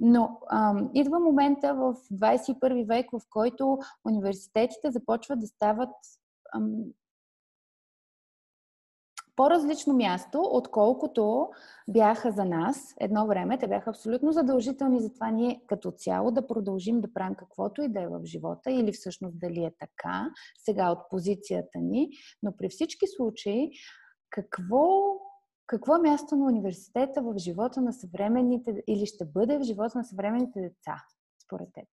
Но 0.00 0.40
ам, 0.50 0.90
идва 0.94 1.18
момента 1.18 1.74
в 1.74 1.94
21 2.12 2.86
век, 2.86 3.10
в 3.12 3.20
който 3.30 3.78
университетите 4.06 4.90
започват 4.90 5.40
да 5.40 5.46
стават 5.46 5.90
ам, 6.54 6.84
по-различно 9.38 9.94
място, 9.94 10.42
отколкото 10.52 11.48
бяха 11.88 12.32
за 12.32 12.44
нас 12.44 12.94
едно 13.00 13.26
време. 13.26 13.58
Те 13.58 13.68
бяха 13.68 13.90
абсолютно 13.90 14.32
задължителни, 14.32 15.00
затова 15.00 15.30
ние 15.30 15.62
като 15.66 15.90
цяло 15.90 16.30
да 16.30 16.46
продължим 16.46 17.00
да 17.00 17.12
правим 17.12 17.34
каквото 17.34 17.82
и 17.82 17.88
да 17.88 18.02
е 18.02 18.08
в 18.08 18.20
живота, 18.24 18.70
или 18.70 18.92
всъщност 18.92 19.38
дали 19.38 19.64
е 19.64 19.72
така, 19.78 20.30
сега 20.58 20.90
от 20.90 20.98
позицията 21.10 21.78
ни. 21.78 22.10
Но 22.42 22.56
при 22.56 22.68
всички 22.68 23.06
случаи, 23.06 23.70
какво 24.30 24.88
какво 25.68 25.96
е 25.96 25.98
място 25.98 26.36
на 26.36 26.46
университета 26.46 27.22
в 27.22 27.34
живота 27.38 27.80
на 27.80 27.92
съвременните 27.92 28.82
или 28.86 29.06
ще 29.06 29.24
бъде 29.24 29.58
в 29.58 29.62
живота 29.62 29.98
на 29.98 30.04
съвременните 30.04 30.60
деца, 30.60 31.04
според 31.44 31.68
теб? 31.74 31.84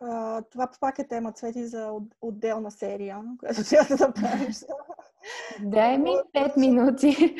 а, 0.00 0.42
това 0.42 0.70
пак 0.80 0.98
е 0.98 1.08
тема, 1.08 1.32
Цвети, 1.32 1.66
за 1.66 1.92
отделна 2.20 2.70
серия, 2.70 3.22
която 3.38 3.64
трябва 3.68 3.96
да 3.96 4.06
направиш. 4.06 4.56
Дай 5.60 5.98
ми 5.98 6.10
5 6.34 6.56
минути. 6.58 7.36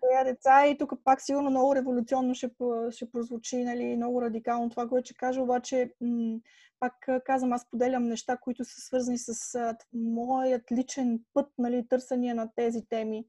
Коя 0.00 0.24
деца 0.24 0.66
и 0.66 0.78
тук 0.78 0.92
пак 1.04 1.22
сигурно 1.22 1.50
много 1.50 1.74
революционно 1.74 2.34
ще, 2.34 2.50
ще 2.90 3.10
прозвучи, 3.10 3.64
нали, 3.64 3.96
много 3.96 4.22
радикално 4.22 4.70
това, 4.70 4.88
което 4.88 5.06
ще 5.06 5.14
кажа, 5.14 5.42
обаче 5.42 5.94
м- 6.00 6.38
пак 6.80 6.94
казвам, 7.24 7.52
аз 7.52 7.70
поделям 7.70 8.08
неща, 8.08 8.36
които 8.36 8.64
са 8.64 8.80
свързани 8.80 9.18
с 9.18 9.54
а, 9.54 9.76
моят 9.92 10.72
личен 10.72 11.20
път, 11.34 11.46
нали, 11.58 11.88
търсения 11.88 12.34
на 12.34 12.48
тези 12.56 12.82
теми 12.88 13.24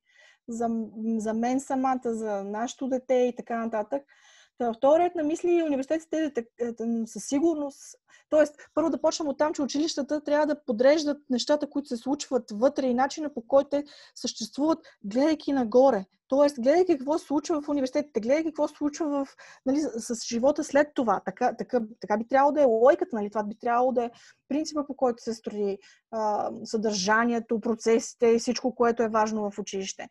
за, 0.48 0.70
за 1.18 1.34
мен 1.34 1.60
самата, 1.60 2.00
за 2.04 2.44
нашето 2.44 2.88
дете 2.88 3.14
и 3.14 3.36
така 3.36 3.58
нататък. 3.66 4.04
Та, 4.58 4.74
вторият 4.74 5.16
на 5.16 5.24
мисли 5.24 5.64
университетите 5.64 6.48
със 7.06 7.26
сигурност. 7.26 7.96
Тоест, 8.30 8.56
първо 8.74 8.90
да 8.90 9.02
почнем 9.02 9.28
от 9.28 9.38
там, 9.38 9.54
че 9.54 9.62
училищата 9.62 10.24
трябва 10.24 10.46
да 10.46 10.64
подреждат 10.64 11.18
нещата, 11.30 11.70
които 11.70 11.88
се 11.88 11.98
случват 11.98 12.52
вътре 12.52 12.88
и 12.88 12.94
начина 12.94 13.34
по 13.34 13.42
който 13.42 13.70
те 13.70 13.84
съществуват, 14.16 14.80
гледайки 15.04 15.54
нагоре. 15.54 16.06
Тоест, 16.28 16.62
гледайки 16.62 16.98
какво 16.98 17.18
се 17.18 17.26
случва 17.26 17.62
в 17.62 17.70
университетите, 17.70 18.20
гледайки 18.20 18.50
какво 18.50 18.68
се 18.68 18.76
случва 18.76 19.26
в, 19.26 19.36
нали, 19.66 19.80
с, 19.80 20.28
живота 20.28 20.64
след 20.64 20.88
това. 20.94 21.22
Така, 21.26 21.56
така, 21.58 21.82
така 22.00 22.18
би 22.18 22.28
трябвало 22.28 22.52
да 22.52 22.62
е 22.62 22.66
лойката, 22.66 23.16
нали? 23.16 23.30
това 23.30 23.44
би 23.44 23.56
трябвало 23.56 23.92
да 23.92 24.04
е 24.04 24.12
принципа, 24.50 24.86
по 24.88 24.96
който 24.96 25.24
се 25.24 25.34
строи 25.34 25.78
а, 26.12 26.52
съдържанието, 26.64 27.60
процесите 27.60 28.28
и 28.28 28.40
всичко, 28.40 28.76
което 28.76 29.04
е 29.04 29.10
важно 29.10 29.52
в 29.52 29.60
училище. 29.60 30.08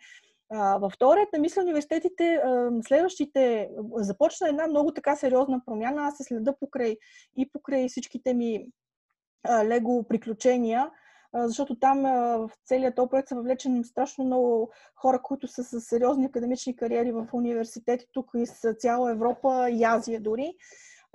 Във 0.81 0.93
вторият, 0.93 1.33
не 1.33 1.39
мисля, 1.39 1.63
университетите, 1.63 2.43
следващите, 2.87 3.71
започна 3.97 4.49
една 4.49 4.67
много 4.67 4.93
така 4.93 5.17
сериозна 5.17 5.61
промяна. 5.67 6.03
Аз 6.03 6.17
се 6.17 6.25
следа 6.25 6.55
покрай 6.61 6.97
и 7.39 7.51
покрай 7.53 7.89
всичките 7.89 8.35
ми 8.35 8.67
лего 9.65 10.05
приключения, 10.09 10.91
защото 11.35 11.79
там 11.79 12.03
в 12.03 12.51
целият 12.65 12.97
този 12.97 13.09
проект 13.09 13.29
са 13.29 13.35
въвлечени 13.35 13.85
страшно 13.85 14.25
много 14.25 14.71
хора, 14.97 15.23
които 15.23 15.49
са 15.49 15.65
с 15.65 15.81
сериозни 15.81 16.27
академични 16.27 16.77
кариери 16.77 17.13
в 17.13 17.29
университети 17.33 18.07
тук 18.13 18.31
и 18.37 18.47
с 18.47 18.75
цяла 18.79 19.11
Европа 19.11 19.71
и 19.71 19.85
Азия 19.85 20.21
дори. 20.21 20.55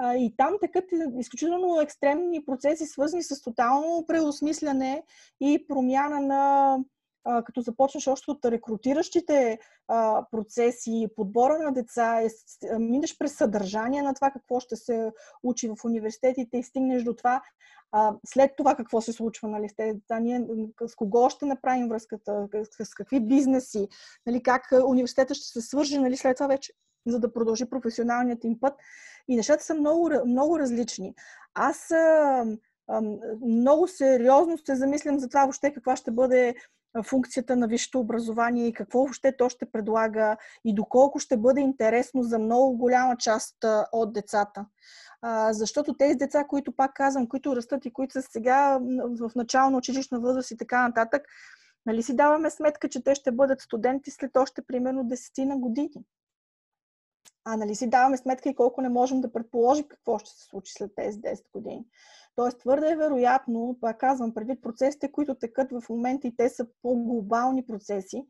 И 0.04 0.34
там 0.38 0.54
такът 0.62 0.84
изключително 1.20 1.82
екстремни 1.82 2.46
процеси, 2.46 2.86
свързани 2.86 3.24
с 3.24 3.42
тотално 3.42 4.06
преосмисляне 4.08 5.04
и 5.42 5.68
промяна 5.68 6.20
на 6.20 6.78
а, 7.24 7.44
като 7.44 7.62
започнеш 7.62 8.08
още 8.08 8.32
от 8.32 8.46
рекрутиращите 8.46 9.60
а, 9.88 10.26
процеси, 10.32 11.08
подбора 11.16 11.60
на 11.60 11.74
деца, 11.74 12.22
е, 12.22 12.30
минеш 12.80 13.18
през 13.18 13.36
съдържание 13.36 14.02
на 14.02 14.14
това 14.14 14.32
какво 14.32 14.60
ще 14.60 14.76
се 14.76 15.12
учи 15.44 15.70
в 15.70 15.86
университетите 15.86 16.58
и 16.58 16.64
стигнеш 16.64 17.04
до 17.04 17.14
това 17.14 17.42
а, 17.92 18.14
след 18.26 18.52
това 18.58 18.76
какво 18.76 19.02
се 19.02 19.14
случва, 19.14 19.48
нали, 19.48 19.70
с 19.70 19.76
деца, 19.76 20.20
ние 20.20 20.48
с 20.88 20.96
кого 20.96 21.30
ще 21.30 21.46
направим 21.46 21.90
връзката, 21.90 22.48
с, 22.84 22.94
какви 22.94 23.20
бизнеси, 23.20 23.88
нали, 24.26 24.44
как 24.44 24.62
университета 24.86 25.36
ще 25.36 25.46
се 25.46 25.62
свържи 25.62 25.98
нали, 25.98 26.18
след 26.18 26.38
това 26.38 26.48
вече, 26.48 26.74
за 27.08 27.20
да 27.20 27.34
продължи 27.34 27.70
професионалният 27.70 28.44
им 28.44 28.60
път. 28.60 28.74
И 29.28 29.36
нещата 29.36 29.64
са 29.64 29.74
много, 29.74 30.10
много 30.26 30.60
различни. 30.60 31.16
Аз 31.54 31.92
много 33.48 33.88
сериозно 33.88 34.58
се 34.58 34.76
замислям 34.76 35.20
за 35.20 35.30
това 35.30 35.42
въобще 35.44 35.74
каква 35.74 35.96
ще 35.96 36.12
бъде 36.12 36.56
функцията 37.06 37.56
на 37.56 37.68
висшето 37.68 38.00
образование 38.00 38.68
и 38.68 38.74
какво 38.74 39.00
въобще 39.00 39.38
то 39.38 39.50
ще 39.50 39.72
предлага 39.72 40.38
и 40.66 40.76
доколко 40.76 41.20
ще 41.20 41.38
бъде 41.38 41.62
интересно 41.62 42.24
за 42.24 42.40
много 42.40 42.78
голяма 42.78 43.18
част 43.18 43.56
от 43.92 44.14
децата. 44.14 44.66
Защото 45.52 45.94
тези 45.94 46.16
деца, 46.16 46.44
които 46.44 46.72
пак 46.72 46.94
казвам, 46.94 47.28
които 47.28 47.56
растат 47.56 47.86
и 47.86 47.94
които 47.94 48.14
са 48.14 48.22
сега 48.22 48.80
в 49.20 49.32
начална 49.36 49.78
училищна 49.78 50.20
възраст 50.20 50.52
и 50.52 50.58
така 50.58 50.88
нататък, 50.88 51.22
нали 51.86 52.04
си 52.04 52.16
даваме 52.16 52.50
сметка, 52.50 52.90
че 52.90 53.04
те 53.04 53.16
ще 53.16 53.32
бъдат 53.32 53.62
студенти 53.62 54.12
след 54.12 54.38
още 54.38 54.62
примерно 54.62 55.04
10 55.04 55.46
на 55.46 55.58
години. 55.58 56.06
А 57.46 57.58
нали 57.58 57.76
си 57.76 57.90
даваме 57.90 58.18
сметка 58.18 58.50
и 58.50 58.56
колко 58.56 58.82
не 58.82 58.90
можем 58.90 59.22
да 59.22 59.34
предположим 59.34 59.86
какво 59.88 60.20
ще 60.20 60.30
се 60.30 60.46
случи 60.46 60.74
след 60.74 60.92
тези 60.96 61.22
10 61.22 61.44
години. 61.54 61.86
Тоест 62.36 62.60
твърде 62.60 62.92
е 62.92 62.96
вероятно, 62.96 63.78
пак 63.82 64.00
казвам, 64.00 64.34
предвид 64.34 64.62
процесите, 64.62 65.12
които 65.12 65.36
текат 65.36 65.72
в 65.72 65.90
момента 65.90 66.28
и 66.28 66.36
те 66.36 66.50
са 66.50 66.66
по-глобални 66.82 67.66
процеси, 67.66 68.26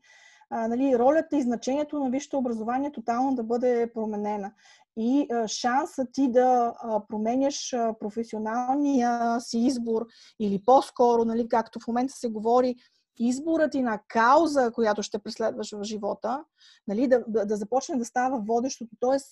а, 0.50 0.68
нали, 0.68 0.98
ролята 0.98 1.36
и 1.36 1.42
значението 1.42 2.04
на 2.04 2.10
висшето 2.10 2.38
образование 2.38 2.92
тотално 2.92 3.34
да 3.34 3.42
бъде 3.42 3.90
променена. 3.94 4.52
И 4.96 5.26
а, 5.32 5.48
шансът 5.48 6.08
ти 6.12 6.32
да 6.32 6.74
променяш 7.08 7.74
професионалния 8.00 9.40
си 9.40 9.58
избор 9.58 10.06
или 10.40 10.62
по-скоро, 10.64 11.24
нали, 11.24 11.48
както 11.48 11.80
в 11.80 11.86
момента 11.88 12.14
се 12.14 12.28
говори, 12.28 12.76
изборът 13.18 13.74
и 13.74 13.82
на 13.82 14.00
кауза, 14.08 14.70
която 14.74 15.02
ще 15.02 15.18
преследваш 15.18 15.72
в 15.72 15.82
живота, 15.82 16.44
нали, 16.86 17.08
да, 17.08 17.24
да, 17.28 17.46
да 17.46 17.56
започне 17.56 17.96
да 17.96 18.04
става 18.04 18.42
водещото. 18.46 18.96
Тоест, 19.00 19.28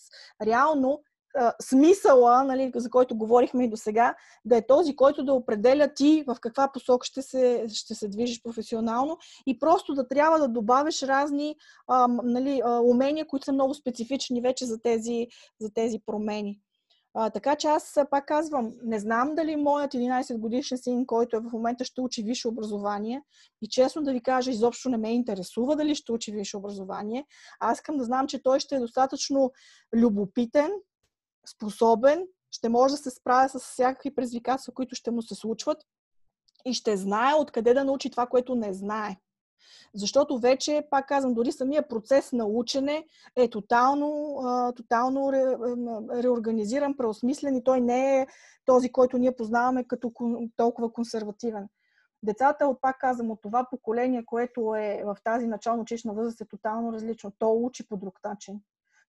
реално 0.47 1.03
смисъла, 1.63 2.45
нали, 2.45 2.73
за 2.77 2.91
който 2.91 3.17
говорихме 3.17 3.65
и 3.65 3.71
до 3.71 3.77
сега, 3.77 4.15
да 4.45 4.57
е 4.57 4.67
този, 4.67 4.97
който 4.97 5.25
да 5.25 5.33
определя 5.33 5.95
ти 5.95 6.25
в 6.27 6.37
каква 6.41 6.73
посока 6.73 7.07
ще 7.07 7.23
се, 7.23 7.67
ще 7.69 7.95
се 7.95 8.09
движиш 8.09 8.43
професионално 8.43 9.19
и 9.47 9.59
просто 9.59 9.95
да 9.95 10.09
трябва 10.09 10.39
да 10.39 10.49
добавиш 10.49 11.03
разни 11.03 11.57
а, 11.87 12.09
нали, 12.23 12.63
умения, 12.83 13.27
които 13.27 13.45
са 13.45 13.53
много 13.53 13.75
специфични 13.75 14.41
вече 14.41 14.67
за 14.67 14.83
тези, 14.83 15.27
за 15.61 15.71
тези 15.75 15.99
промени. 16.07 16.61
А, 17.15 17.31
така 17.31 17.57
че 17.57 17.69
аз 17.69 17.99
пак 18.11 18.27
казвам, 18.27 18.73
не 18.85 18.99
знам 18.99 19.35
дали 19.35 19.57
моят 19.57 19.93
11 19.93 20.39
годишен 20.39 20.79
син, 20.79 21.07
който 21.07 21.37
е 21.37 21.41
в 21.41 21.53
момента 21.53 21.85
ще 21.85 22.01
учи 22.01 22.23
висше 22.23 22.49
образование, 22.49 23.23
и 23.63 23.69
честно 23.69 24.03
да 24.03 24.13
ви 24.13 24.23
кажа, 24.23 24.51
изобщо 24.51 24.89
не 24.89 24.97
ме 24.97 25.13
интересува 25.13 25.77
дали 25.77 25.95
ще 25.95 26.13
учи 26.13 26.33
висше 26.33 26.57
образование. 26.57 27.27
Аз 27.61 27.79
искам 27.79 27.97
да 27.97 28.05
знам, 28.05 28.27
че 28.27 28.43
той 28.43 28.61
ще 28.61 28.75
е 28.75 28.81
достатъчно 28.81 29.53
любопитен, 29.95 30.71
способен, 31.47 32.27
ще 32.51 32.69
може 32.69 32.95
да 32.95 32.99
се 32.99 33.11
справя 33.11 33.49
с 33.49 33.59
всякакви 33.59 34.15
предизвикателства, 34.15 34.75
които 34.75 34.95
ще 34.95 35.11
му 35.11 35.23
се 35.23 35.35
случват 35.35 35.79
и 36.65 36.75
ще 36.75 36.97
знае 36.97 37.35
откъде 37.35 37.75
да 37.75 37.85
научи 37.85 38.11
това, 38.11 38.27
което 38.27 38.55
не 38.55 38.73
знае. 38.73 39.17
Защото 39.95 40.39
вече, 40.39 40.87
пак 40.91 41.09
казвам, 41.09 41.35
дори 41.35 41.53
самия 41.53 41.89
процес 41.89 42.33
на 42.33 42.47
учене 42.47 43.07
е 43.37 43.49
тотално, 43.51 44.39
тотално 44.77 45.33
ре, 45.33 45.45
реорганизиран, 46.23 46.97
преосмислен 46.97 47.57
и 47.57 47.65
той 47.65 47.81
не 47.81 48.21
е 48.21 48.27
този, 48.65 48.93
който 48.93 49.19
ние 49.19 49.37
познаваме 49.37 49.85
като 49.85 50.13
толкова 50.57 50.93
консервативен. 50.93 51.69
Децата, 52.23 52.77
пак 52.81 52.99
казвам, 52.99 53.31
от 53.31 53.43
това 53.43 53.67
поколение, 53.71 54.25
което 54.27 54.75
е 54.75 55.03
в 55.05 55.17
тази 55.25 55.47
начално 55.47 55.83
училищна 55.83 56.15
възраст 56.15 56.41
е 56.41 56.49
тотално 56.49 56.93
различно. 56.93 57.33
То 57.39 57.53
учи 57.53 57.89
по 57.89 57.97
друг 57.97 58.19
начин. 58.25 58.61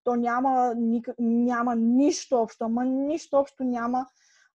То 0.03 0.15
няма, 0.15 0.75
няма 1.19 1.75
нищо 1.75 2.35
общо, 2.35 2.63
ама 2.63 2.85
нищо 2.85 3.37
общо 3.37 3.63
няма 3.63 4.05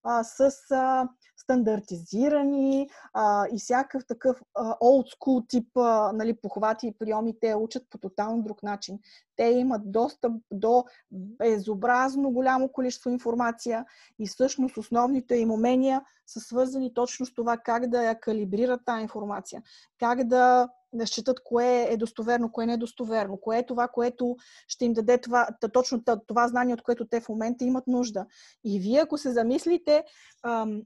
а, 0.06 0.24
с 0.24 0.51
а, 0.70 1.09
стандартизирани 1.36 2.89
а, 3.12 3.47
и 3.52 3.59
всякакъв 3.59 4.06
такъв 4.06 4.43
school 4.56 5.48
тип 5.48 5.77
а, 5.77 6.12
нали, 6.12 6.36
похвати 6.43 6.86
и 6.86 6.94
приеми, 6.98 7.40
те 7.40 7.55
учат 7.55 7.82
по 7.90 7.98
тотално 7.98 8.43
друг 8.43 8.62
начин. 8.62 8.98
Те 9.36 9.44
имат 9.44 9.93
достъп 9.93 10.32
до 10.51 10.85
безобразно 11.10 12.31
голямо 12.31 12.73
количество 12.73 13.10
информация 13.10 13.85
и 14.18 14.27
всъщност 14.27 14.77
основните 14.77 15.36
им 15.36 15.51
умения 15.51 16.02
са 16.27 16.40
свързани 16.40 16.94
точно 16.94 17.27
с 17.27 17.35
това 17.35 17.56
как 17.56 17.86
да 17.86 18.02
я 18.02 18.20
калибрират 18.20 18.81
тази 18.85 19.02
информация, 19.02 19.62
как 19.98 20.24
да 20.24 20.68
да 20.97 21.06
считат 21.06 21.40
кое 21.44 21.86
е 21.90 21.97
достоверно, 21.97 22.52
кое 22.52 22.66
не 22.66 22.73
е 22.73 22.77
достоверно, 22.77 23.36
кое 23.40 23.59
е 23.59 23.66
това, 23.66 23.89
което 23.89 24.36
ще 24.68 24.85
им 24.85 24.93
даде 24.93 25.18
това, 25.18 25.48
точно 25.73 26.02
това 26.27 26.48
знание, 26.48 26.74
от 26.74 26.82
което 26.82 27.06
те 27.06 27.20
в 27.20 27.28
момента 27.28 27.64
имат 27.64 27.86
нужда. 27.86 28.27
И 28.64 28.81
вие, 28.81 29.01
ако 29.01 29.18
се 29.18 29.32
замислите, 29.32 30.05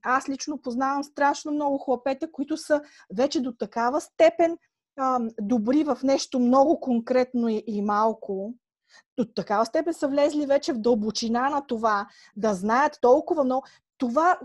аз 0.03 0.28
лично 0.28 0.59
познавам 0.59 1.05
страшно 1.05 1.53
много 1.53 1.78
хлапета, 1.78 2.32
които 2.32 2.57
са 2.57 2.82
вече 3.16 3.41
до 3.41 3.53
такава 3.53 4.01
степен 4.01 4.59
добри 5.41 5.85
в 5.85 5.99
нещо 6.03 6.39
много 6.39 6.81
конкретно 6.81 7.49
и 7.49 7.82
малко, 7.82 8.55
до 9.19 9.24
такава 9.24 9.66
степен 9.66 9.95
са 9.95 10.09
влезли 10.09 10.47
вече 10.47 10.73
в 10.73 10.78
дълбочина 10.78 11.51
на 11.51 11.66
това, 11.66 12.07
да 12.37 12.55
знаят 12.55 12.99
толкова 13.01 13.45
много. 13.45 13.62
Това 13.99 14.41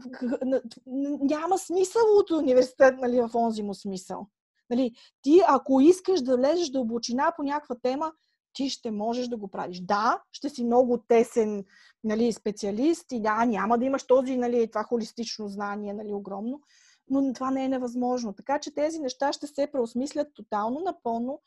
няма 1.21 1.57
смисъл 1.57 2.01
от 2.19 2.31
университет, 2.31 2.95
нали, 2.97 3.21
в 3.21 3.29
онзи 3.35 3.63
му 3.63 3.73
смисъл. 3.73 4.27
Нали, 4.69 4.91
ти, 5.21 5.41
ако 5.47 5.81
искаш 5.81 6.21
да 6.21 6.37
влезеш 6.37 6.69
дълбочина 6.69 7.33
по 7.37 7.43
някаква 7.43 7.75
тема, 7.83 8.11
ти 8.53 8.69
ще 8.69 8.91
можеш 8.91 9.27
да 9.27 9.37
го 9.37 9.47
правиш. 9.47 9.79
Да, 9.79 10.21
ще 10.31 10.49
си 10.49 10.63
много 10.63 10.97
тесен 11.07 11.65
нали, 12.03 12.33
специалист 12.33 13.11
и 13.11 13.21
да, 13.21 13.45
няма 13.45 13.77
да 13.77 13.85
имаш 13.85 14.03
този, 14.03 14.37
нали, 14.37 14.69
това 14.71 14.83
холистично 14.83 15.47
знание, 15.47 15.93
нали, 15.93 16.13
огромно, 16.13 16.61
но 17.09 17.33
това 17.33 17.51
не 17.51 17.65
е 17.65 17.69
невъзможно. 17.69 18.33
Така 18.33 18.59
че 18.59 18.75
тези 18.75 18.99
неща 18.99 19.33
ще 19.33 19.47
се 19.47 19.67
преосмислят 19.71 20.27
тотално, 20.33 20.79
напълно. 20.79 21.41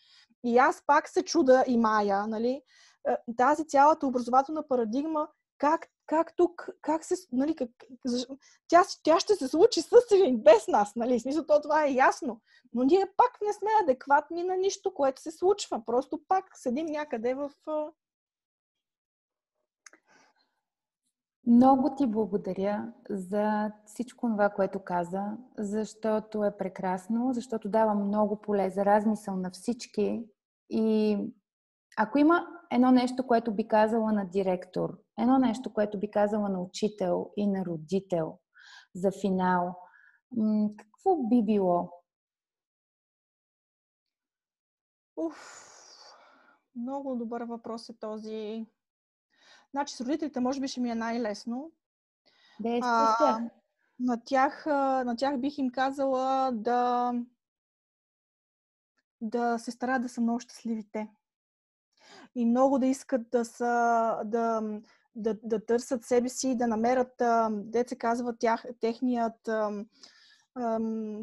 И 0.45 0.59
аз 0.59 0.83
пак 0.87 1.09
се 1.09 1.23
чуда 1.23 1.65
и 1.67 1.77
Майя, 1.77 2.27
нали, 2.27 2.63
е, 3.09 3.17
тази 3.37 3.67
цялата 3.67 4.07
образователна 4.07 4.69
парадигма, 4.69 5.29
как 5.59 5.87
как 6.09 6.37
тук, 6.37 6.69
как 6.83 7.05
се, 7.05 7.15
нали, 7.33 7.57
как, 7.57 7.71
тя, 8.69 8.83
тя 9.03 9.21
ще 9.21 9.35
се 9.35 9.49
случи 9.49 9.83
с 9.83 9.91
или 10.15 10.37
без 10.37 10.69
нас, 10.69 10.97
нали, 10.97 11.21
смисъл, 11.21 11.47
то 11.47 11.61
това 11.63 11.85
е 11.85 11.93
ясно. 11.93 12.41
Но 12.75 12.85
ние 12.85 13.13
пак 13.17 13.39
не 13.47 13.53
сме 13.53 13.71
адекватни 13.83 14.45
на 14.45 14.57
нищо, 14.57 14.95
което 14.95 15.23
се 15.23 15.31
случва. 15.31 15.83
Просто 15.87 16.21
пак 16.29 16.45
седим 16.55 16.87
някъде 16.87 17.35
в... 17.35 17.51
Много 21.47 21.95
ти 21.97 22.07
благодаря 22.07 22.93
за 23.11 23.73
всичко 23.87 24.27
това, 24.27 24.51
което 24.51 24.85
каза, 24.85 25.37
защото 25.59 26.45
е 26.45 26.57
прекрасно, 26.57 27.33
защото 27.33 27.69
дава 27.69 27.95
много 27.95 28.41
поле 28.41 28.71
за 28.71 28.85
размисъл 28.85 29.37
на 29.37 29.51
всички. 29.51 30.25
И 30.71 31.19
ако 31.97 32.19
има 32.19 32.47
едно 32.71 32.91
нещо, 32.91 33.27
което 33.27 33.55
би 33.55 33.69
казала 33.69 34.13
на 34.13 34.25
директор, 34.25 34.99
едно 35.19 35.39
нещо, 35.39 35.73
което 35.73 36.01
би 36.01 36.11
казала 36.11 36.49
на 36.49 36.61
учител 36.61 37.31
и 37.37 37.47
на 37.47 37.65
родител 37.65 38.39
за 38.95 39.11
финал, 39.21 39.79
какво 40.79 41.17
би 41.17 41.43
било? 41.43 41.93
Уф, 45.17 45.69
много 46.77 47.17
добър 47.17 47.43
въпрос 47.43 47.89
е 47.89 47.99
този. 47.99 48.67
Значи 49.71 49.95
с 49.95 50.01
родителите 50.01 50.41
може 50.41 50.61
би 50.61 50.69
ще 50.69 50.81
ми 50.81 50.91
е 50.91 50.95
най-лесно. 50.95 51.73
С 52.61 53.17
тях. 53.19 53.41
На 54.01 54.25
тях, 54.25 54.67
на 55.07 55.17
тях 55.17 55.41
бих 55.41 55.59
им 55.59 55.71
казала 55.71 56.53
да 56.53 57.13
да 59.21 59.59
се 59.59 59.71
старат 59.71 60.03
да 60.03 60.09
са 60.09 60.21
много 60.21 60.41
щастливите 60.41 61.09
и 62.35 62.47
много 62.47 62.79
да 62.79 62.87
искат 62.87 63.31
да 63.31 63.45
са, 63.45 64.23
да, 64.25 64.63
да, 65.19 65.37
да 65.43 65.67
търсят 65.67 66.05
себе 66.05 66.29
си, 66.29 66.57
да 66.57 66.67
намерят, 66.67 67.23
деца 67.51 67.97
казва, 67.97 68.37
тях, 68.39 68.65
техният, 68.81 69.49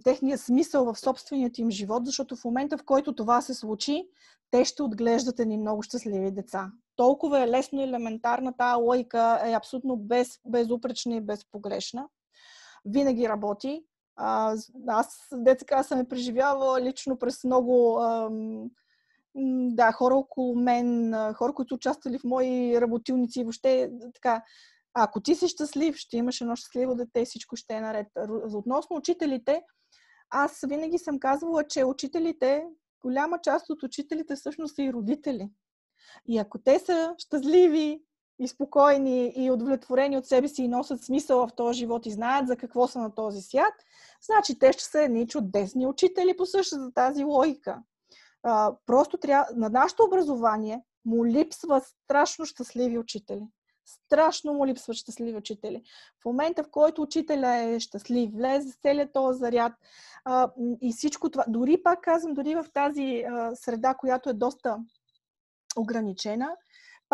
техният 0.03 0.41
смисъл 0.41 0.93
в 0.93 0.99
собственият 0.99 1.57
им 1.57 1.71
живот, 1.71 2.05
защото 2.05 2.35
в 2.35 2.45
момента, 2.45 2.77
в 2.77 2.85
който 2.85 3.15
това 3.15 3.41
се 3.41 3.53
случи, 3.53 4.09
те 4.51 4.65
ще 4.65 4.83
отглеждат 4.83 5.39
едни 5.39 5.57
много 5.57 5.81
щастливи 5.81 6.31
деца. 6.31 6.71
Толкова 6.95 7.43
е 7.43 7.47
лесно 7.47 7.81
и 7.81 7.83
елементарна 7.83 8.53
тази 8.57 8.81
лойка 8.81 9.41
е 9.45 9.51
абсолютно 9.51 9.97
без, 9.97 10.39
безупречна 10.45 11.15
и 11.15 11.21
безпогрешна. 11.21 12.07
Винаги 12.85 13.29
работи. 13.29 13.85
аз, 14.87 15.19
деца 15.33 15.83
съм 15.83 15.99
е 15.99 16.07
преживявала 16.07 16.81
лично 16.81 17.17
през 17.17 17.43
много 17.43 17.99
да, 19.69 19.91
хора 19.91 20.15
около 20.15 20.55
мен, 20.55 21.13
хора, 21.33 21.53
които 21.53 21.75
участвали 21.75 22.19
в 22.19 22.23
мои 22.23 22.81
работилници 22.81 23.43
въобще 23.43 23.91
така. 24.13 24.43
Ако 24.93 25.21
ти 25.21 25.35
си 25.35 25.47
щастлив, 25.47 25.95
ще 25.95 26.17
имаш 26.17 26.41
едно 26.41 26.55
щастливо 26.55 26.95
дете 26.95 27.25
всичко 27.25 27.55
ще 27.55 27.73
е 27.73 27.81
наред. 27.81 28.07
Относно 28.53 28.95
учителите, 28.95 29.61
аз 30.29 30.59
винаги 30.67 30.97
съм 30.97 31.19
казвала, 31.19 31.67
че 31.67 31.83
учителите, 31.83 32.65
голяма 33.01 33.39
част 33.43 33.69
от 33.69 33.83
учителите 33.83 34.35
всъщност 34.35 34.75
са 34.75 34.81
и 34.81 34.93
родители. 34.93 35.49
И 36.27 36.37
ако 36.37 36.57
те 36.57 36.79
са 36.79 37.15
щастливи 37.17 38.01
и 38.39 38.47
спокойни 38.47 39.33
и 39.35 39.51
удовлетворени 39.51 40.17
от 40.17 40.25
себе 40.25 40.47
си 40.47 40.63
и 40.63 40.67
носят 40.67 41.03
смисъл 41.03 41.47
в 41.47 41.55
този 41.55 41.79
живот 41.79 42.05
и 42.05 42.11
знаят 42.11 42.47
за 42.47 42.57
какво 42.57 42.87
са 42.87 42.99
на 42.99 43.15
този 43.15 43.41
свят, 43.41 43.73
значи 44.21 44.59
те 44.59 44.73
ще 44.73 44.83
са 44.83 45.01
едни 45.01 45.27
чудесни 45.27 45.87
учители 45.87 46.37
по 46.37 46.45
същата 46.45 46.93
тази 46.93 47.23
логика 47.23 47.83
просто 48.85 49.17
трябва, 49.17 49.47
на 49.55 49.69
нашето 49.69 50.03
образование 50.03 50.81
му 51.05 51.25
липсва 51.25 51.81
страшно 51.81 52.45
щастливи 52.45 52.97
учители. 52.97 53.47
Страшно 53.85 54.53
му 54.53 54.67
липсват 54.67 54.95
щастливи 54.95 55.37
учители. 55.37 55.81
В 56.21 56.25
момента, 56.25 56.63
в 56.63 56.71
който 56.71 57.01
учителя 57.01 57.55
е 57.55 57.79
щастлив, 57.79 58.29
влезе 58.33 58.71
с 58.71 58.75
целият 58.75 59.13
този 59.13 59.39
заряд 59.39 59.73
а, 60.25 60.51
и 60.81 60.93
всичко 60.93 61.29
това, 61.29 61.45
дори 61.47 61.83
пак 61.83 62.01
казвам, 62.01 62.33
дори 62.33 62.55
в 62.55 62.65
тази 62.73 63.23
а, 63.29 63.55
среда, 63.55 63.93
която 63.93 64.29
е 64.29 64.33
доста 64.33 64.77
ограничена, 65.77 66.55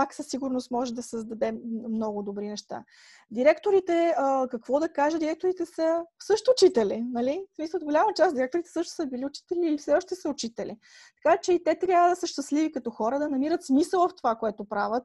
пак 0.01 0.13
със 0.13 0.27
сигурност 0.27 0.71
може 0.71 0.93
да 0.93 1.03
създаде 1.03 1.51
много 1.89 2.23
добри 2.23 2.47
неща. 2.47 2.83
Директорите, 3.31 4.13
а, 4.17 4.47
какво 4.47 4.79
да 4.79 4.89
кажа, 4.89 5.19
директорите 5.19 5.65
са 5.65 6.03
също 6.23 6.51
учители, 6.51 7.03
нали? 7.11 7.45
В 7.51 7.55
смисъл, 7.55 7.79
голяма 7.79 8.13
част 8.15 8.35
директорите 8.35 8.69
също 8.69 8.93
са 8.93 9.05
били 9.05 9.25
учители 9.25 9.59
или 9.67 9.77
все 9.77 9.93
още 9.93 10.15
са 10.15 10.29
учители. 10.29 10.77
Така 11.23 11.37
че 11.37 11.53
и 11.53 11.63
те 11.63 11.79
трябва 11.79 12.09
да 12.09 12.15
са 12.15 12.27
щастливи 12.27 12.71
като 12.71 12.91
хора, 12.91 13.19
да 13.19 13.29
намират 13.29 13.65
смисъл 13.65 14.07
в 14.07 14.15
това, 14.15 14.35
което 14.35 14.65
правят. 14.65 15.03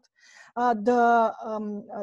А, 0.54 0.74
да, 0.74 1.34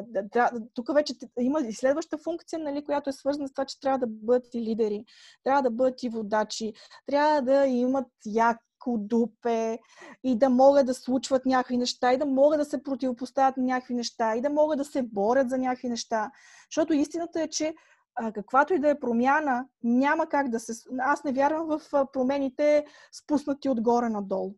да, 0.06 0.22
да, 0.22 0.50
тук 0.74 0.94
вече 0.94 1.14
има 1.40 1.60
и 1.60 1.72
следваща 1.72 2.18
функция, 2.18 2.58
нали, 2.58 2.84
която 2.84 3.10
е 3.10 3.12
свързана 3.12 3.48
с 3.48 3.52
това, 3.52 3.64
че 3.64 3.80
трябва 3.80 3.98
да 3.98 4.06
бъдат 4.08 4.54
и 4.54 4.60
лидери, 4.60 5.04
трябва 5.44 5.62
да 5.62 5.70
бъдат 5.70 6.02
и 6.02 6.08
водачи, 6.08 6.72
трябва 7.06 7.42
да 7.42 7.66
имат 7.66 8.08
як 8.26 8.58
дупе 8.98 9.78
и 10.24 10.38
да 10.38 10.48
могат 10.48 10.86
да 10.86 10.94
случват 10.94 11.46
някакви 11.46 11.76
неща 11.76 12.12
и 12.12 12.18
да 12.18 12.26
могат 12.26 12.58
да 12.58 12.64
се 12.64 12.82
противопоставят 12.82 13.56
на 13.56 13.64
някакви 13.64 13.94
неща 13.94 14.36
и 14.36 14.40
да 14.40 14.50
могат 14.50 14.78
да 14.78 14.84
се 14.84 15.02
борят 15.02 15.50
за 15.50 15.58
някакви 15.58 15.88
неща. 15.88 16.30
Защото 16.70 16.92
истината 16.92 17.42
е, 17.42 17.48
че 17.48 17.74
а, 18.14 18.32
каквато 18.32 18.74
и 18.74 18.78
да 18.78 18.90
е 18.90 19.00
промяна, 19.00 19.66
няма 19.82 20.26
как 20.26 20.48
да 20.48 20.60
се... 20.60 20.72
Аз 20.98 21.24
не 21.24 21.32
вярвам 21.32 21.66
в 21.66 22.06
промените 22.12 22.84
спуснати 23.12 23.68
отгоре 23.68 24.08
надолу. 24.08 24.54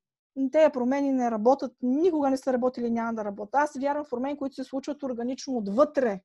Те 0.53 0.71
промени 0.73 1.13
не 1.13 1.31
работят, 1.31 1.73
никога 1.83 2.31
не 2.31 2.37
са 2.37 2.53
работили, 2.53 2.91
няма 2.91 3.15
да 3.15 3.25
работят. 3.25 3.55
Аз 3.55 3.77
вярвам 3.79 4.05
в 4.05 4.11
промени, 4.11 4.39
които 4.39 4.55
се 4.55 4.65
случват 4.65 5.03
органично 5.03 5.57
отвътре 5.57 6.21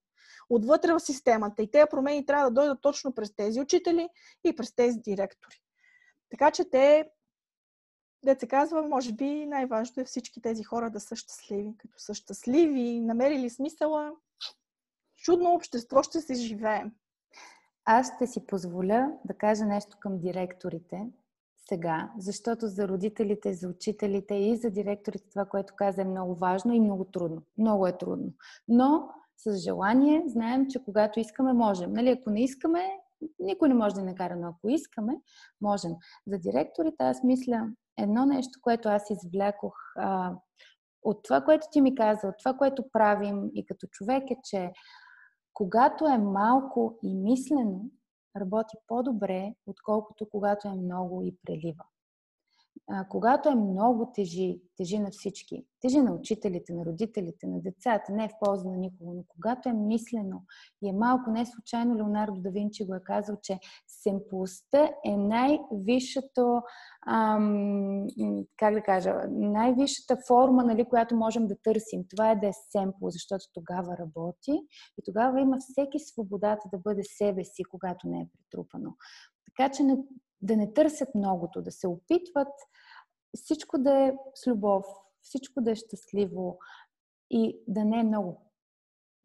отвътре 0.50 0.94
в 0.94 1.00
системата. 1.00 1.64
И 1.64 1.72
тези 1.72 1.86
промени 1.90 2.26
трябва 2.26 2.52
да 2.52 2.54
дойдат 2.54 2.82
точно 2.82 3.14
през 3.14 3.36
тези 3.36 3.62
учители 3.62 4.10
и 4.44 4.56
през 4.56 4.76
тези 4.76 5.00
директори. 5.00 5.56
Така 6.30 6.52
че 6.52 6.70
те, 6.70 7.10
да 8.24 8.36
се 8.40 8.48
казва, 8.48 8.82
може 8.82 9.14
би 9.14 9.46
най-важното 9.46 10.02
е 10.02 10.06
всички 10.06 10.42
тези 10.42 10.64
хора 10.64 10.90
да 10.90 11.00
са 11.00 11.16
щастливи. 11.16 11.74
Като 11.78 12.00
са 12.00 12.14
щастливи, 12.14 13.00
намерили 13.00 13.50
смисъла, 13.50 14.12
чудно 15.18 15.54
общество 15.54 16.04
ще 16.04 16.22
се 16.22 16.34
живеем. 16.34 16.92
Аз 17.86 18.12
ще 18.16 18.28
си 18.28 18.46
позволя 18.46 19.12
да 19.26 19.34
кажа 19.34 19.66
нещо 19.66 19.98
към 20.00 20.20
директорите 20.20 21.08
сега, 21.70 22.12
защото 22.18 22.68
за 22.68 22.88
родителите, 22.88 23.54
за 23.54 23.68
учителите 23.68 24.36
и 24.36 24.58
за 24.58 24.70
директорите 24.70 25.30
това, 25.30 25.46
което 25.46 25.74
каза 25.76 26.02
е 26.02 26.06
много 26.06 26.36
важно 26.36 26.74
и 26.74 26.80
много 26.80 27.06
трудно. 27.06 27.42
Много 27.58 27.88
е 27.88 27.98
трудно. 27.98 28.34
Но 28.68 29.10
с 29.38 29.58
желание 29.58 30.24
знаем, 30.28 30.68
че 30.70 30.84
когато 30.84 31.20
искаме, 31.20 31.54
можем. 31.54 31.94
Нали, 31.94 32.10
ако 32.10 32.30
не 32.30 32.44
искаме, 32.44 33.01
никой 33.40 33.70
не 33.70 33.76
може 33.76 33.96
да 33.96 34.04
накара, 34.04 34.36
но 34.36 34.48
ако 34.48 34.70
искаме, 34.70 35.22
можем. 35.62 35.92
За 36.28 36.38
директорите 36.38 36.96
аз 37.00 37.24
мисля 37.24 37.68
едно 37.98 38.26
нещо, 38.26 38.60
което 38.62 38.90
аз 38.90 39.10
извлякох 39.10 39.74
а, 39.98 40.36
от 41.04 41.24
това, 41.24 41.42
което 41.42 41.68
ти 41.72 41.82
ми 41.82 41.96
каза, 41.96 42.28
от 42.28 42.36
това, 42.44 42.54
което 42.54 42.84
правим 42.94 43.50
и 43.54 43.66
като 43.66 43.88
човек 43.92 44.32
е, 44.32 44.36
че 44.44 44.72
когато 45.54 46.06
е 46.06 46.18
малко 46.18 47.00
и 47.04 47.16
мислено, 47.16 47.90
работи 48.38 48.78
по-добре, 48.88 49.54
отколкото 49.66 50.30
когато 50.30 50.68
е 50.68 50.76
много 50.76 51.22
и 51.24 51.38
прелива 51.46 51.84
когато 53.10 53.50
е 53.50 53.56
много 53.56 54.12
тежи, 54.14 54.62
тежи 54.78 55.00
на 55.00 55.12
всички, 55.12 55.66
тежи 55.82 56.02
на 56.02 56.14
учителите, 56.14 56.74
на 56.74 56.86
родителите, 56.86 57.48
на 57.48 57.62
децата, 57.62 58.12
не 58.12 58.26
е 58.26 58.28
в 58.28 58.46
полза 58.46 58.70
на 58.70 58.78
никого, 58.78 59.14
но 59.14 59.24
когато 59.28 59.70
е 59.70 59.74
мислено 59.74 60.42
и 60.84 60.90
е 60.90 60.94
малко, 60.94 61.32
не 61.32 61.46
случайно 61.46 61.96
Леонардо 61.96 62.42
да 62.42 62.52
Винчи 62.52 62.86
го 62.86 62.96
е 62.96 63.04
казал, 63.04 63.38
че 63.44 63.60
семплостта 63.88 64.92
е 65.06 65.18
най-висшата, 65.18 66.62
ам, 67.08 68.06
как 68.58 68.74
да 68.74 68.82
кажа, 68.82 69.16
най-висшата 69.30 70.18
форма, 70.28 70.64
нали, 70.64 70.86
която 70.86 71.16
можем 71.16 71.48
да 71.48 71.56
търсим. 71.64 72.04
Това 72.10 72.32
е 72.32 72.36
да 72.36 72.48
е 72.48 72.54
семпло, 72.72 73.10
защото 73.10 73.46
тогава 73.54 73.98
работи 73.98 74.52
и 74.98 75.02
тогава 75.06 75.42
има 75.42 75.58
всеки 75.60 76.00
свободата 76.00 76.70
да 76.72 76.78
бъде 76.78 77.04
себе 77.04 77.44
си, 77.44 77.64
когато 77.64 78.08
не 78.08 78.20
е 78.20 78.28
притрупано. 78.34 78.96
Така 79.46 79.72
че 79.72 79.84
не, 79.84 79.98
да 80.42 80.58
не 80.58 80.74
търсят 80.74 81.16
многото, 81.16 81.62
да 81.62 81.72
се 81.72 81.88
опитват 81.88 82.54
всичко 83.36 83.78
да 83.78 84.08
е 84.08 84.14
с 84.36 84.48
любов, 84.48 84.86
всичко 85.22 85.62
да 85.62 85.72
е 85.72 85.76
щастливо 85.76 86.60
и 87.30 87.60
да 87.68 87.86
не 87.86 88.00
е 88.00 88.04
много. 88.04 88.52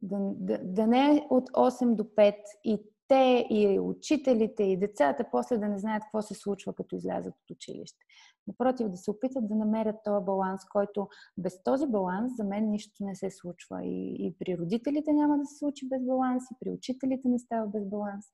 Да, 0.02 0.18
да, 0.20 0.58
да 0.64 0.86
не 0.86 1.16
е 1.16 1.26
от 1.30 1.50
8 1.50 1.94
до 1.94 2.04
5 2.04 2.34
и 2.64 2.82
те, 3.08 3.46
и 3.50 3.78
учителите, 3.80 4.62
и 4.62 4.76
децата 4.76 5.24
после 5.30 5.58
да 5.58 5.68
не 5.68 5.78
знаят 5.78 6.02
какво 6.02 6.22
се 6.22 6.34
случва, 6.34 6.74
като 6.74 6.96
излязат 6.96 7.34
от 7.34 7.50
училище. 7.50 8.04
Напротив, 8.46 8.88
да 8.88 8.96
се 8.96 9.10
опитат 9.10 9.48
да 9.48 9.54
намерят 9.54 9.96
този 10.04 10.24
баланс, 10.24 10.60
който 10.72 11.08
без 11.38 11.62
този 11.62 11.86
баланс 11.86 12.32
за 12.36 12.44
мен 12.44 12.70
нищо 12.70 13.04
не 13.04 13.14
се 13.14 13.30
случва. 13.30 13.84
И, 13.84 14.26
и 14.26 14.34
при 14.38 14.58
родителите 14.58 15.12
няма 15.12 15.38
да 15.38 15.46
се 15.46 15.58
случи 15.58 15.88
без 15.88 16.06
баланс, 16.06 16.42
и 16.52 16.56
при 16.60 16.70
учителите 16.70 17.28
не 17.28 17.38
става 17.38 17.66
без 17.66 17.88
баланс 17.88 18.24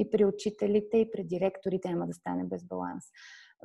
и 0.00 0.10
при 0.10 0.24
учителите, 0.24 0.96
и 0.98 1.10
при 1.10 1.24
директорите 1.24 1.88
няма 1.88 2.06
да 2.06 2.12
стане 2.12 2.44
без 2.44 2.64
баланс. 2.64 3.04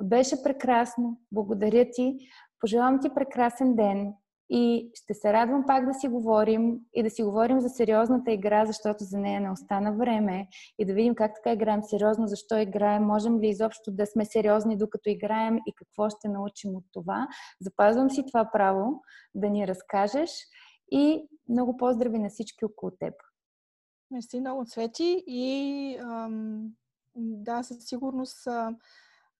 Беше 0.03 0.43
прекрасно. 0.43 1.19
Благодаря 1.31 1.91
ти. 1.91 2.17
Пожелавам 2.59 2.99
ти 3.01 3.09
прекрасен 3.15 3.75
ден 3.75 4.13
и 4.49 4.91
ще 4.93 5.13
се 5.13 5.33
радвам 5.33 5.63
пак 5.67 5.85
да 5.85 5.93
си 5.93 6.07
говорим 6.07 6.79
и 6.93 7.03
да 7.03 7.09
си 7.09 7.23
говорим 7.23 7.59
за 7.59 7.69
сериозната 7.69 8.31
игра, 8.31 8.65
защото 8.65 9.03
за 9.03 9.17
нея 9.17 9.41
не 9.41 9.51
остана 9.51 9.93
време 9.93 10.47
и 10.79 10.85
да 10.85 10.93
видим 10.93 11.15
как 11.15 11.31
така 11.35 11.53
играем 11.53 11.83
сериозно, 11.83 12.27
защо 12.27 12.57
играем, 12.57 13.03
можем 13.03 13.39
ли 13.39 13.47
изобщо 13.47 13.91
да 13.91 14.05
сме 14.05 14.25
сериозни 14.25 14.77
докато 14.77 15.09
играем 15.09 15.57
и 15.67 15.73
какво 15.75 16.09
ще 16.09 16.27
научим 16.27 16.75
от 16.75 16.83
това. 16.93 17.27
Запазвам 17.61 18.09
си 18.09 18.25
това 18.27 18.49
право 18.53 19.01
да 19.35 19.49
ни 19.49 19.67
разкажеш 19.67 20.31
и 20.91 21.27
много 21.49 21.77
поздрави 21.77 22.19
на 22.19 22.29
всички 22.29 22.65
около 22.65 22.91
теб. 22.99 23.13
Мерси 24.15 24.39
много, 24.39 24.65
Цвети. 24.65 25.23
И 25.27 25.97
ам, 25.97 26.71
да, 27.15 27.63
със 27.63 27.85
сигурност 27.85 28.47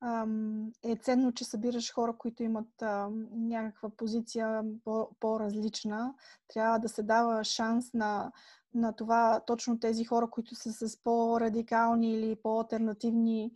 ам, 0.01 0.71
е 0.83 0.95
ценно, 0.95 1.31
че 1.31 1.45
събираш 1.45 1.93
хора, 1.93 2.13
които 2.17 2.43
имат 2.43 2.81
ам, 2.81 3.27
някаква 3.31 3.89
позиция 3.89 4.63
по- 4.83 5.09
по-различна. 5.19 6.13
Трябва 6.53 6.79
да 6.79 6.89
се 6.89 7.03
дава 7.03 7.43
шанс 7.43 7.93
на, 7.93 8.31
на 8.73 8.93
това 8.93 9.41
точно 9.47 9.79
тези 9.79 10.05
хора, 10.05 10.29
които 10.29 10.55
са 10.55 10.73
с 10.73 11.03
по-радикални 11.03 12.13
или 12.13 12.35
по-алтернативни 12.35 13.51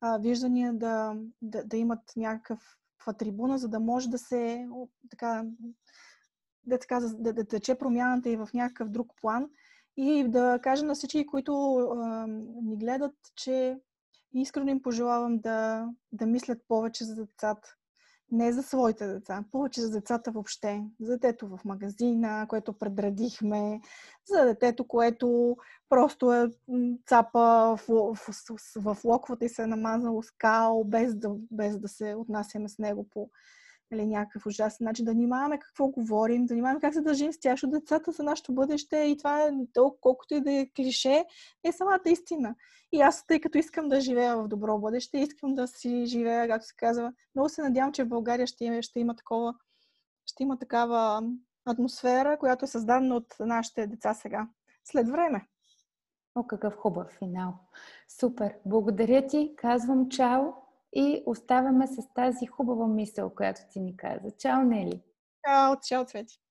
а, 0.00 0.18
виждания, 0.18 0.72
да, 0.72 1.16
да, 1.42 1.64
да 1.64 1.76
имат 1.76 2.12
някакъв 2.16 2.78
трибуна, 3.18 3.58
за 3.58 3.68
да 3.68 3.80
може 3.80 4.10
да 4.10 4.18
се 4.18 4.68
така 5.10 5.44
да, 6.66 6.78
така, 6.78 7.00
да, 7.00 7.32
да 7.32 7.44
тече 7.44 7.74
промяната 7.74 8.30
и 8.30 8.36
в 8.36 8.48
някакъв 8.54 8.88
друг 8.88 9.12
план 9.20 9.50
и 9.96 10.28
да 10.28 10.58
кажа 10.62 10.84
на 10.84 10.94
всички, 10.94 11.26
които 11.26 11.74
а, 11.76 12.26
ни 12.62 12.76
гледат, 12.76 13.14
че 13.36 13.78
искрено 14.34 14.70
им 14.70 14.82
пожелавам 14.82 15.38
да, 15.38 15.88
да 16.12 16.26
мислят 16.26 16.58
повече 16.68 17.04
за 17.04 17.14
децата. 17.14 17.74
Не 18.30 18.52
за 18.52 18.62
своите 18.62 19.06
деца, 19.06 19.44
повече 19.52 19.80
за 19.80 19.90
децата 19.90 20.30
въобще. 20.30 20.84
За 21.00 21.12
детето 21.12 21.48
в 21.48 21.60
магазина, 21.64 22.46
което 22.48 22.72
предредихме, 22.72 23.80
за 24.26 24.44
детето, 24.44 24.88
което 24.88 25.56
просто 25.88 26.32
е 26.32 26.50
цапа 27.06 27.76
в, 27.76 28.16
в, 28.16 28.18
в, 28.76 28.94
в 28.94 29.04
локвата 29.04 29.44
и 29.44 29.48
се 29.48 29.62
е 29.62 29.66
намазало 29.66 30.22
скал, 30.22 30.84
без 30.84 31.14
да, 31.14 31.30
без 31.50 31.78
да 31.78 31.88
се 31.88 32.14
отнасяме 32.14 32.68
с 32.68 32.78
него 32.78 33.08
по 33.10 33.30
нали, 33.90 34.06
някакъв 34.06 34.46
ужасен 34.46 34.84
начин, 34.84 35.04
да 35.04 35.12
внимаваме 35.12 35.58
какво 35.58 35.88
говорим, 35.88 36.46
да 36.46 36.54
внимаваме 36.54 36.80
как 36.80 36.94
се 36.94 37.00
държим 37.00 37.32
с 37.32 37.40
тях, 37.40 37.52
защото 37.52 37.70
децата 37.70 38.12
са 38.12 38.22
нашето 38.22 38.52
бъдеще 38.52 38.96
и 38.96 39.16
това 39.16 39.42
е 39.42 39.50
толкова, 39.72 40.00
колкото 40.00 40.34
и 40.34 40.40
да 40.40 40.52
е 40.52 40.70
клише, 40.76 41.24
е 41.64 41.72
самата 41.72 42.00
истина. 42.06 42.54
И 42.92 43.00
аз, 43.00 43.26
тъй 43.26 43.40
като 43.40 43.58
искам 43.58 43.88
да 43.88 44.00
живея 44.00 44.36
в 44.36 44.48
добро 44.48 44.78
бъдеще, 44.78 45.18
искам 45.18 45.54
да 45.54 45.68
си 45.68 46.06
живея, 46.06 46.48
както 46.48 46.66
се 46.66 46.76
казва, 46.76 47.12
много 47.34 47.48
се 47.48 47.62
надявам, 47.62 47.92
че 47.92 48.04
в 48.04 48.08
България 48.08 48.46
ще 48.46 48.64
има, 48.64 48.82
ще 48.82 49.00
има 49.00 49.16
такова, 49.16 49.54
ще 50.26 50.42
има 50.42 50.58
такава 50.58 51.22
атмосфера, 51.66 52.38
която 52.38 52.64
е 52.64 52.68
създадена 52.68 53.16
от 53.16 53.34
нашите 53.40 53.86
деца 53.86 54.14
сега. 54.14 54.48
След 54.84 55.08
време. 55.08 55.46
О, 56.34 56.46
какъв 56.46 56.76
хубав 56.76 57.10
финал. 57.18 57.54
Супер. 58.20 58.54
Благодаря 58.66 59.26
ти. 59.26 59.54
Казвам 59.56 60.08
чао 60.08 60.63
и 60.94 61.22
оставаме 61.26 61.86
с 61.86 61.96
тази 62.14 62.46
хубава 62.46 62.86
мисъл, 62.86 63.30
която 63.30 63.60
ти 63.70 63.80
ни 63.80 63.96
каза. 63.96 64.30
Чао, 64.38 64.62
Нели! 64.62 65.02
Чао, 65.46 65.76
чао, 65.88 66.04
Цвети! 66.04 66.43